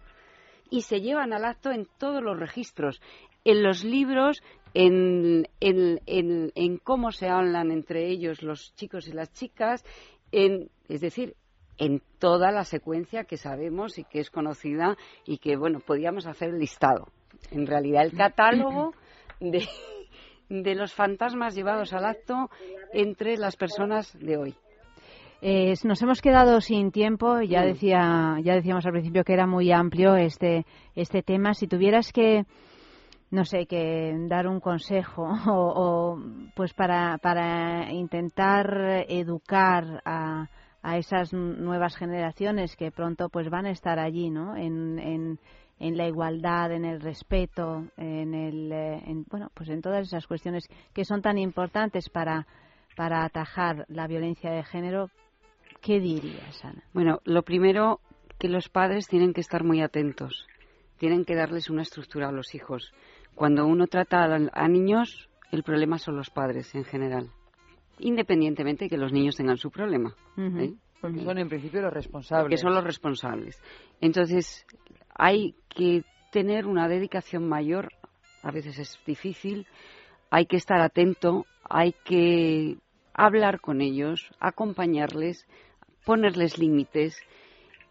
Y 0.70 0.82
se 0.82 1.00
llevan 1.00 1.32
al 1.32 1.44
acto 1.44 1.70
en 1.70 1.86
todos 1.98 2.22
los 2.22 2.38
registros, 2.38 3.00
en 3.44 3.62
los 3.62 3.82
libros, 3.82 4.42
en, 4.74 5.48
en- 5.60 6.00
en- 6.06 6.52
en 6.54 6.76
cómo 6.78 7.10
se 7.12 7.28
hablan 7.28 7.70
entre 7.70 8.08
ellos 8.08 8.42
los 8.42 8.74
chicos 8.74 9.08
y 9.08 9.12
las 9.12 9.32
chicas, 9.32 9.84
en, 10.32 10.68
es 10.88 11.00
decir, 11.00 11.34
en 11.78 12.02
toda 12.18 12.52
la 12.52 12.64
secuencia 12.64 13.24
que 13.24 13.38
sabemos 13.38 13.98
y 13.98 14.04
que 14.04 14.20
es 14.20 14.30
conocida 14.30 14.96
y 15.24 15.38
que, 15.38 15.56
bueno, 15.56 15.80
podíamos 15.80 16.26
hacer 16.26 16.50
el 16.50 16.58
listado. 16.58 17.08
En 17.50 17.66
realidad, 17.66 18.02
el 18.04 18.12
catálogo 18.12 18.92
de, 19.40 19.66
de 20.50 20.74
los 20.74 20.92
fantasmas 20.92 21.54
llevados 21.54 21.94
al 21.94 22.04
acto 22.04 22.50
entre 22.92 23.38
las 23.38 23.56
personas 23.56 24.12
de 24.18 24.36
hoy. 24.36 24.54
Eh, 25.42 25.74
nos 25.84 26.02
hemos 26.02 26.20
quedado 26.20 26.60
sin 26.60 26.90
tiempo. 26.92 27.40
Ya 27.40 27.62
Mm. 27.62 27.66
decía, 27.66 28.36
ya 28.42 28.54
decíamos 28.54 28.84
al 28.86 28.92
principio 28.92 29.24
que 29.24 29.32
era 29.32 29.46
muy 29.46 29.72
amplio 29.72 30.16
este 30.16 30.66
este 30.94 31.22
tema. 31.22 31.54
Si 31.54 31.66
tuvieras 31.66 32.12
que 32.12 32.44
no 33.30 33.44
sé, 33.44 33.66
que 33.66 34.12
dar 34.28 34.48
un 34.48 34.58
consejo 34.60 35.22
o, 35.46 35.52
o, 35.54 36.18
pues 36.56 36.74
para, 36.74 37.16
para 37.18 37.92
intentar 37.92 39.04
educar 39.08 40.02
a, 40.04 40.48
a 40.82 40.98
esas 40.98 41.32
nuevas 41.32 41.96
generaciones 41.96 42.74
que 42.74 42.90
pronto 42.90 43.28
pues 43.28 43.48
van 43.48 43.66
a 43.66 43.70
estar 43.70 44.00
allí, 44.00 44.30
¿no? 44.30 44.56
En, 44.56 44.98
en, 44.98 45.38
en 45.78 45.96
la 45.96 46.08
igualdad, 46.08 46.72
en 46.72 46.84
el 46.84 47.00
respeto, 47.00 47.84
en 47.96 48.34
el, 48.34 48.72
eh, 48.72 49.00
en, 49.06 49.24
bueno, 49.30 49.48
pues 49.54 49.68
en 49.68 49.80
todas 49.80 50.06
esas 50.08 50.26
cuestiones 50.26 50.64
que 50.92 51.04
son 51.04 51.22
tan 51.22 51.38
importantes 51.38 52.10
para 52.10 52.46
para 52.96 53.24
atajar 53.24 53.86
la 53.88 54.08
violencia 54.08 54.50
de 54.50 54.64
género, 54.64 55.08
¿qué 55.80 56.00
dirías, 56.00 56.64
Ana? 56.64 56.82
Bueno, 56.92 57.20
lo 57.24 57.42
primero 57.42 58.00
que 58.38 58.48
los 58.48 58.68
padres 58.68 59.06
tienen 59.06 59.32
que 59.32 59.40
estar 59.40 59.64
muy 59.64 59.82
atentos, 59.82 60.46
tienen 60.98 61.24
que 61.24 61.34
darles 61.34 61.70
una 61.70 61.82
estructura 61.82 62.28
a 62.28 62.32
los 62.32 62.54
hijos. 62.54 62.92
Cuando 63.34 63.66
uno 63.66 63.86
trata 63.86 64.24
a, 64.24 64.38
a 64.52 64.68
niños, 64.68 65.28
el 65.50 65.62
problema 65.62 65.98
son 65.98 66.16
los 66.16 66.30
padres 66.30 66.74
en 66.74 66.84
general, 66.84 67.30
independientemente 67.98 68.84
de 68.84 68.88
que 68.90 68.96
los 68.96 69.12
niños 69.12 69.36
tengan 69.36 69.56
su 69.56 69.70
problema. 69.70 70.14
¿eh? 70.36 70.74
Porque 71.00 71.24
son 71.24 71.38
en 71.38 71.48
principio 71.48 71.80
los 71.80 71.92
responsables. 71.92 72.44
Porque 72.44 72.56
son 72.58 72.74
los 72.74 72.84
responsables. 72.84 73.60
Entonces, 74.00 74.66
hay 75.14 75.54
que 75.68 76.04
tener 76.30 76.66
una 76.66 76.88
dedicación 76.88 77.48
mayor, 77.48 77.88
a 78.42 78.50
veces 78.50 78.78
es 78.78 78.98
difícil, 79.06 79.66
hay 80.30 80.46
que 80.46 80.56
estar 80.56 80.80
atento, 80.80 81.46
hay 81.68 81.94
que 82.04 82.78
hablar 83.14 83.60
con 83.60 83.80
ellos, 83.80 84.30
acompañarles, 84.38 85.46
ponerles 86.04 86.58
límites, 86.58 87.16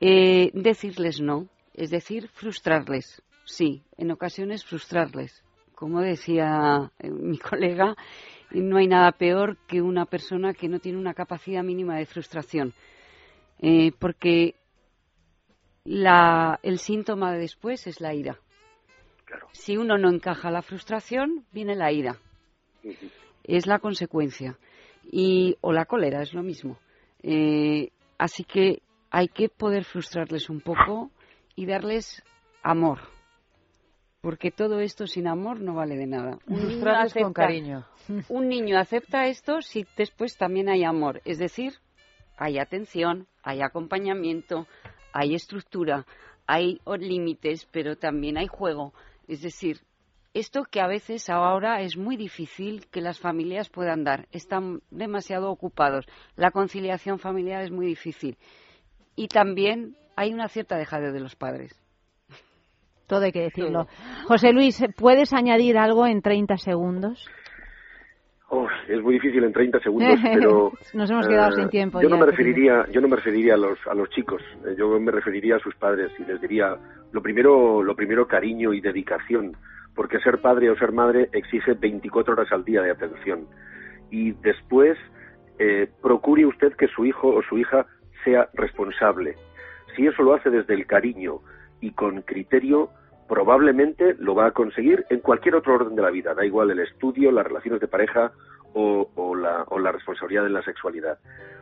eh, 0.01 0.51
decirles 0.53 1.19
no, 1.19 1.47
es 1.73 1.89
decir, 1.89 2.27
frustrarles. 2.29 3.21
Sí, 3.45 3.83
en 3.97 4.11
ocasiones 4.11 4.65
frustrarles. 4.65 5.43
Como 5.73 6.01
decía 6.01 6.91
eh, 6.99 7.09
mi 7.09 7.37
colega, 7.49 7.95
no 8.51 8.77
hay 8.77 8.87
nada 8.87 9.11
peor 9.11 9.57
que 9.67 9.81
una 9.81 10.05
persona 10.05 10.53
que 10.53 10.67
no 10.67 10.79
tiene 10.79 10.97
una 10.97 11.13
capacidad 11.13 11.63
mínima 11.63 11.97
de 11.97 12.05
frustración. 12.05 12.73
Eh, 13.61 13.91
porque 13.99 14.55
la, 15.83 16.59
el 16.63 16.79
síntoma 16.79 17.33
de 17.33 17.39
después 17.39 17.87
es 17.87 17.99
la 18.01 18.13
ira. 18.13 18.39
Si 19.51 19.77
uno 19.77 19.97
no 19.97 20.09
encaja 20.09 20.51
la 20.51 20.61
frustración, 20.61 21.45
viene 21.51 21.75
la 21.75 21.91
ira. 21.91 22.17
Es 23.43 23.67
la 23.67 23.79
consecuencia. 23.79 24.57
Y, 25.11 25.57
o 25.61 25.71
la 25.71 25.85
cólera, 25.85 26.21
es 26.21 26.33
lo 26.33 26.43
mismo. 26.43 26.77
Eh, 27.21 27.89
así 28.19 28.43
que 28.43 28.83
hay 29.09 29.27
que 29.29 29.49
poder 29.49 29.83
frustrarles 29.85 30.49
un 30.51 30.61
poco 30.61 31.09
y 31.55 31.65
darles 31.65 32.21
amor. 32.61 32.99
Porque 34.21 34.51
todo 34.51 34.81
esto 34.81 35.07
sin 35.07 35.27
amor 35.27 35.61
no 35.61 35.73
vale 35.75 35.95
de 35.95 36.05
nada. 36.05 36.37
Un 36.45 36.55
niño 36.57 36.67
Frustrarles 36.69 37.13
con 37.13 37.23
acepta- 37.23 37.33
cariño. 37.41 37.87
Un 38.29 38.49
niño 38.49 38.77
acepta 38.77 39.27
esto 39.27 39.61
si 39.61 39.85
después 39.97 40.35
también 40.37 40.67
hay 40.69 40.83
amor. 40.83 41.21
Es 41.25 41.39
decir, 41.39 41.73
hay 42.37 42.59
atención, 42.59 43.27
hay 43.43 43.61
acompañamiento, 43.61 44.67
hay 45.13 45.35
estructura, 45.35 46.05
hay 46.47 46.79
límites, 46.99 47.65
pero 47.71 47.95
también 47.95 48.37
hay 48.37 48.47
juego. 48.47 48.93
Es 49.27 49.41
decir, 49.41 49.79
esto 50.33 50.63
que 50.69 50.81
a 50.81 50.87
veces 50.87 51.29
ahora 51.29 51.81
es 51.81 51.97
muy 51.97 52.15
difícil 52.17 52.85
que 52.91 53.01
las 53.01 53.19
familias 53.19 53.69
puedan 53.69 54.03
dar. 54.03 54.27
Están 54.31 54.81
demasiado 54.91 55.49
ocupados. 55.51 56.05
La 56.35 56.51
conciliación 56.51 57.19
familiar 57.19 57.63
es 57.63 57.71
muy 57.71 57.85
difícil. 57.87 58.37
Y 59.15 59.27
también 59.27 59.95
hay 60.15 60.33
una 60.33 60.47
cierta 60.47 60.77
dejadez 60.77 61.13
de 61.13 61.19
los 61.19 61.35
padres. 61.35 61.73
Todo 63.07 63.25
hay 63.25 63.31
que 63.31 63.41
decirlo. 63.41 63.87
José 64.27 64.53
Luis, 64.53 64.83
¿puedes 64.95 65.33
añadir 65.33 65.77
algo 65.77 66.05
en 66.05 66.21
30 66.21 66.57
segundos? 66.57 67.27
Oh, 68.51 68.67
es 68.87 69.01
muy 69.01 69.13
difícil 69.15 69.43
en 69.43 69.53
30 69.53 69.79
segundos, 69.79 70.19
pero 70.23 70.71
Nos 70.93 71.09
hemos 71.09 71.27
quedado 71.27 71.49
eh, 71.49 71.55
sin 71.55 71.69
tiempo. 71.69 72.01
Yo 72.01 72.09
ya, 72.09 72.15
no 72.15 72.19
me 72.19 72.25
referiría, 72.31 72.85
yo 72.91 72.99
no 73.01 73.07
me 73.07 73.15
referiría 73.15 73.53
a 73.53 73.57
los 73.57 73.77
a 73.87 73.93
los 73.93 74.09
chicos. 74.09 74.41
eh, 74.65 74.75
Yo 74.77 74.99
me 74.99 75.11
referiría 75.11 75.57
a 75.57 75.59
sus 75.59 75.75
padres 75.75 76.11
y 76.19 76.23
les 76.23 76.41
diría 76.41 76.75
lo 77.11 77.21
primero, 77.21 77.83
lo 77.83 77.95
primero 77.95 78.27
cariño 78.27 78.73
y 78.73 78.81
dedicación, 78.81 79.55
porque 79.99 80.21
ser 80.21 80.39
padre 80.39 80.69
o 80.69 80.77
ser 80.77 80.93
madre 80.93 81.27
exige 81.33 81.73
24 81.73 82.31
horas 82.31 82.49
al 82.53 82.63
día 82.63 82.81
de 82.81 82.91
atención. 82.91 83.49
Y 84.09 84.31
después 84.31 84.97
eh, 85.57 85.89
procure 86.01 86.45
usted 86.45 86.71
que 86.77 86.87
su 86.87 87.03
hijo 87.05 87.27
o 87.27 87.43
su 87.43 87.57
hija 87.57 87.85
sea 88.23 88.47
responsable. 88.53 89.35
Si 89.93 90.07
eso 90.07 90.23
lo 90.23 90.35
hace 90.35 90.51
desde 90.51 90.73
el 90.73 90.87
cariño 90.87 91.41
y 91.81 91.91
con 91.91 92.21
criterio, 92.21 92.91
probablemente 93.27 94.15
lo 94.19 94.35
va 94.35 94.45
a 94.45 94.51
conseguir 94.51 95.05
en 95.09 95.19
cualquier 95.19 95.55
otro 95.55 95.73
orden 95.75 95.97
de 95.97 96.01
la 96.01 96.11
vida, 96.11 96.33
da 96.33 96.45
igual 96.45 96.71
el 96.71 96.79
estudio, 96.79 97.29
las 97.29 97.45
relaciones 97.45 97.81
de 97.81 97.89
pareja 97.89 98.31
o, 98.73 99.09
o 99.15 99.35
la, 99.35 99.65
o 99.67 99.79
la 99.79 99.91
responsabilidad 99.91 100.45
en 100.45 100.53
la 100.53 100.63
sexualidad. 100.63 101.19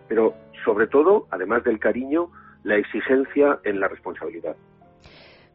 Pero 0.08 0.36
sobre 0.64 0.86
todo, 0.86 1.26
además 1.32 1.64
del 1.64 1.80
cariño, 1.80 2.30
la 2.64 2.76
exigencia 2.76 3.58
en 3.64 3.80
la 3.80 3.88
responsabilidad. 3.88 4.56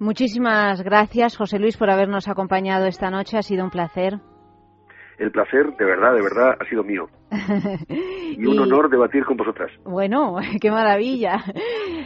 Muchísimas 0.07 0.83
gracias, 0.83 1.37
José 1.37 1.61
Luis, 1.61 1.77
por 1.77 1.89
habernos 1.89 2.27
acompañado 2.27 2.87
esta 2.87 3.09
noche. 3.09 3.39
Ha 3.39 3.43
sido 3.43 3.63
un 3.63 3.71
placer. 3.71 4.19
El 5.17 5.31
placer, 5.31 5.77
de 5.79 5.85
verdad, 5.85 6.13
de 6.15 6.23
verdad, 6.23 6.57
ha 6.61 6.65
sido 6.69 6.83
mío. 6.83 7.07
Y 8.35 8.47
un 8.47 8.55
Y- 8.55 8.59
honor 8.59 8.89
debatir 8.91 9.25
con 9.27 9.37
vosotras. 9.37 9.71
Bueno, 9.85 10.37
qué 10.61 10.71
maravilla. 10.71 11.37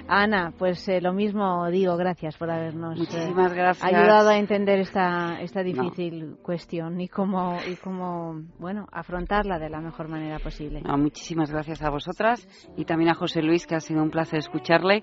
Ana, 0.09 0.53
pues 0.59 0.87
eh, 0.89 1.01
lo 1.01 1.13
mismo 1.15 1.71
digo, 1.71 1.97
gracias 1.97 2.37
por 2.37 2.51
habernos 2.51 2.99
eh, 3.01 3.33
gracias. 3.35 3.83
ayudado 3.85 4.29
a 4.29 4.37
entender 4.37 4.81
esta, 4.81 5.41
esta 5.41 5.63
difícil 5.63 6.37
cuestión 6.43 7.01
y 7.01 7.09
cómo, 7.09 7.57
y 7.71 7.77
cómo, 7.77 8.43
bueno, 8.59 8.87
afrontarla 8.93 9.59
de 9.59 9.71
la 9.71 9.81
mejor 9.81 10.09
manera 10.09 10.39
posible. 10.41 10.83
No, 10.83 10.99
muchísimas 10.99 11.51
gracias 11.51 11.81
a 11.83 11.91
vosotras 11.91 12.47
y 12.77 12.85
también 12.85 13.11
a 13.11 13.15
José 13.15 13.41
Luis, 13.41 13.67
que 13.67 13.77
ha 13.77 13.81
sido 13.81 14.03
un 14.03 14.11
placer 14.11 14.41
escucharle. 14.41 15.03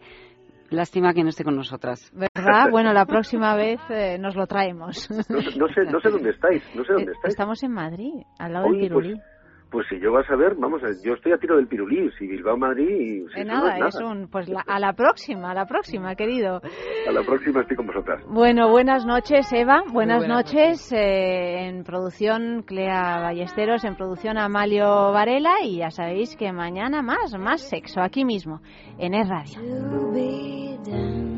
Lástima 0.73 1.13
que 1.13 1.23
no 1.23 1.29
esté 1.29 1.43
con 1.43 1.55
nosotras. 1.55 2.11
¿Verdad? 2.13 2.69
Bueno, 2.71 2.93
la 2.93 3.05
próxima 3.05 3.55
vez 3.55 3.79
eh, 3.89 4.17
nos 4.19 4.35
lo 4.35 4.47
traemos. 4.47 5.07
No, 5.29 5.37
no 5.37 5.67
sé, 5.73 5.83
no 5.91 5.99
sé 5.99 6.09
dónde 6.09 6.31
estáis, 6.31 6.63
no 6.75 6.83
sé 6.83 6.93
dónde 6.93 7.11
estáis. 7.11 7.33
Estamos 7.33 7.61
en 7.63 7.71
Madrid, 7.71 8.23
al 8.39 8.53
lado 8.53 8.65
Oye, 8.65 8.79
del 8.79 8.87
Pirulí. 8.87 9.13
pues, 9.13 9.25
pues 9.73 9.87
si 9.89 9.99
yo 9.99 10.11
vas 10.13 10.29
a 10.29 10.35
ver, 10.37 10.53
vamos, 10.55 10.81
a- 10.83 10.91
yo 11.03 11.15
estoy 11.15 11.31
a 11.33 11.37
tiro 11.37 11.57
del 11.57 11.67
Pirulí, 11.67 12.09
si 12.17 12.27
Bilbao 12.27 12.55
Madrid, 12.55 12.87
y 12.87 13.33
si 13.33 13.43
nada, 13.43 13.77
no 13.79 13.87
es 13.87 13.95
nada. 13.95 14.07
un, 14.11 14.27
pues 14.29 14.47
la- 14.47 14.61
a 14.65 14.79
la 14.79 14.93
próxima, 14.93 15.51
a 15.51 15.53
la 15.55 15.65
próxima, 15.65 16.15
querido. 16.15 16.61
A 17.07 17.11
la 17.11 17.23
próxima 17.23 17.61
estoy 17.61 17.75
con 17.75 17.87
vosotras. 17.87 18.23
Bueno, 18.27 18.69
buenas 18.69 19.05
noches, 19.05 19.51
Eva. 19.51 19.81
Buenas, 19.91 20.19
buenas 20.19 20.45
noches. 20.45 20.93
eh, 20.93 21.67
en 21.67 21.83
producción, 21.83 22.61
Clea 22.65 23.19
Ballesteros. 23.19 23.83
En 23.83 23.95
producción, 23.95 24.37
Amalio 24.37 25.11
Varela. 25.11 25.55
Y 25.63 25.77
ya 25.79 25.89
sabéis 25.89 26.35
que 26.37 26.51
mañana 26.53 27.01
más, 27.01 27.35
más 27.39 27.61
sexo, 27.67 27.99
aquí 28.01 28.23
mismo, 28.25 28.61
en 28.99 29.15
Es 29.15 29.27
Radio. 29.27 29.59
to 29.59 30.11
be 30.13 30.77
done. 30.85 31.32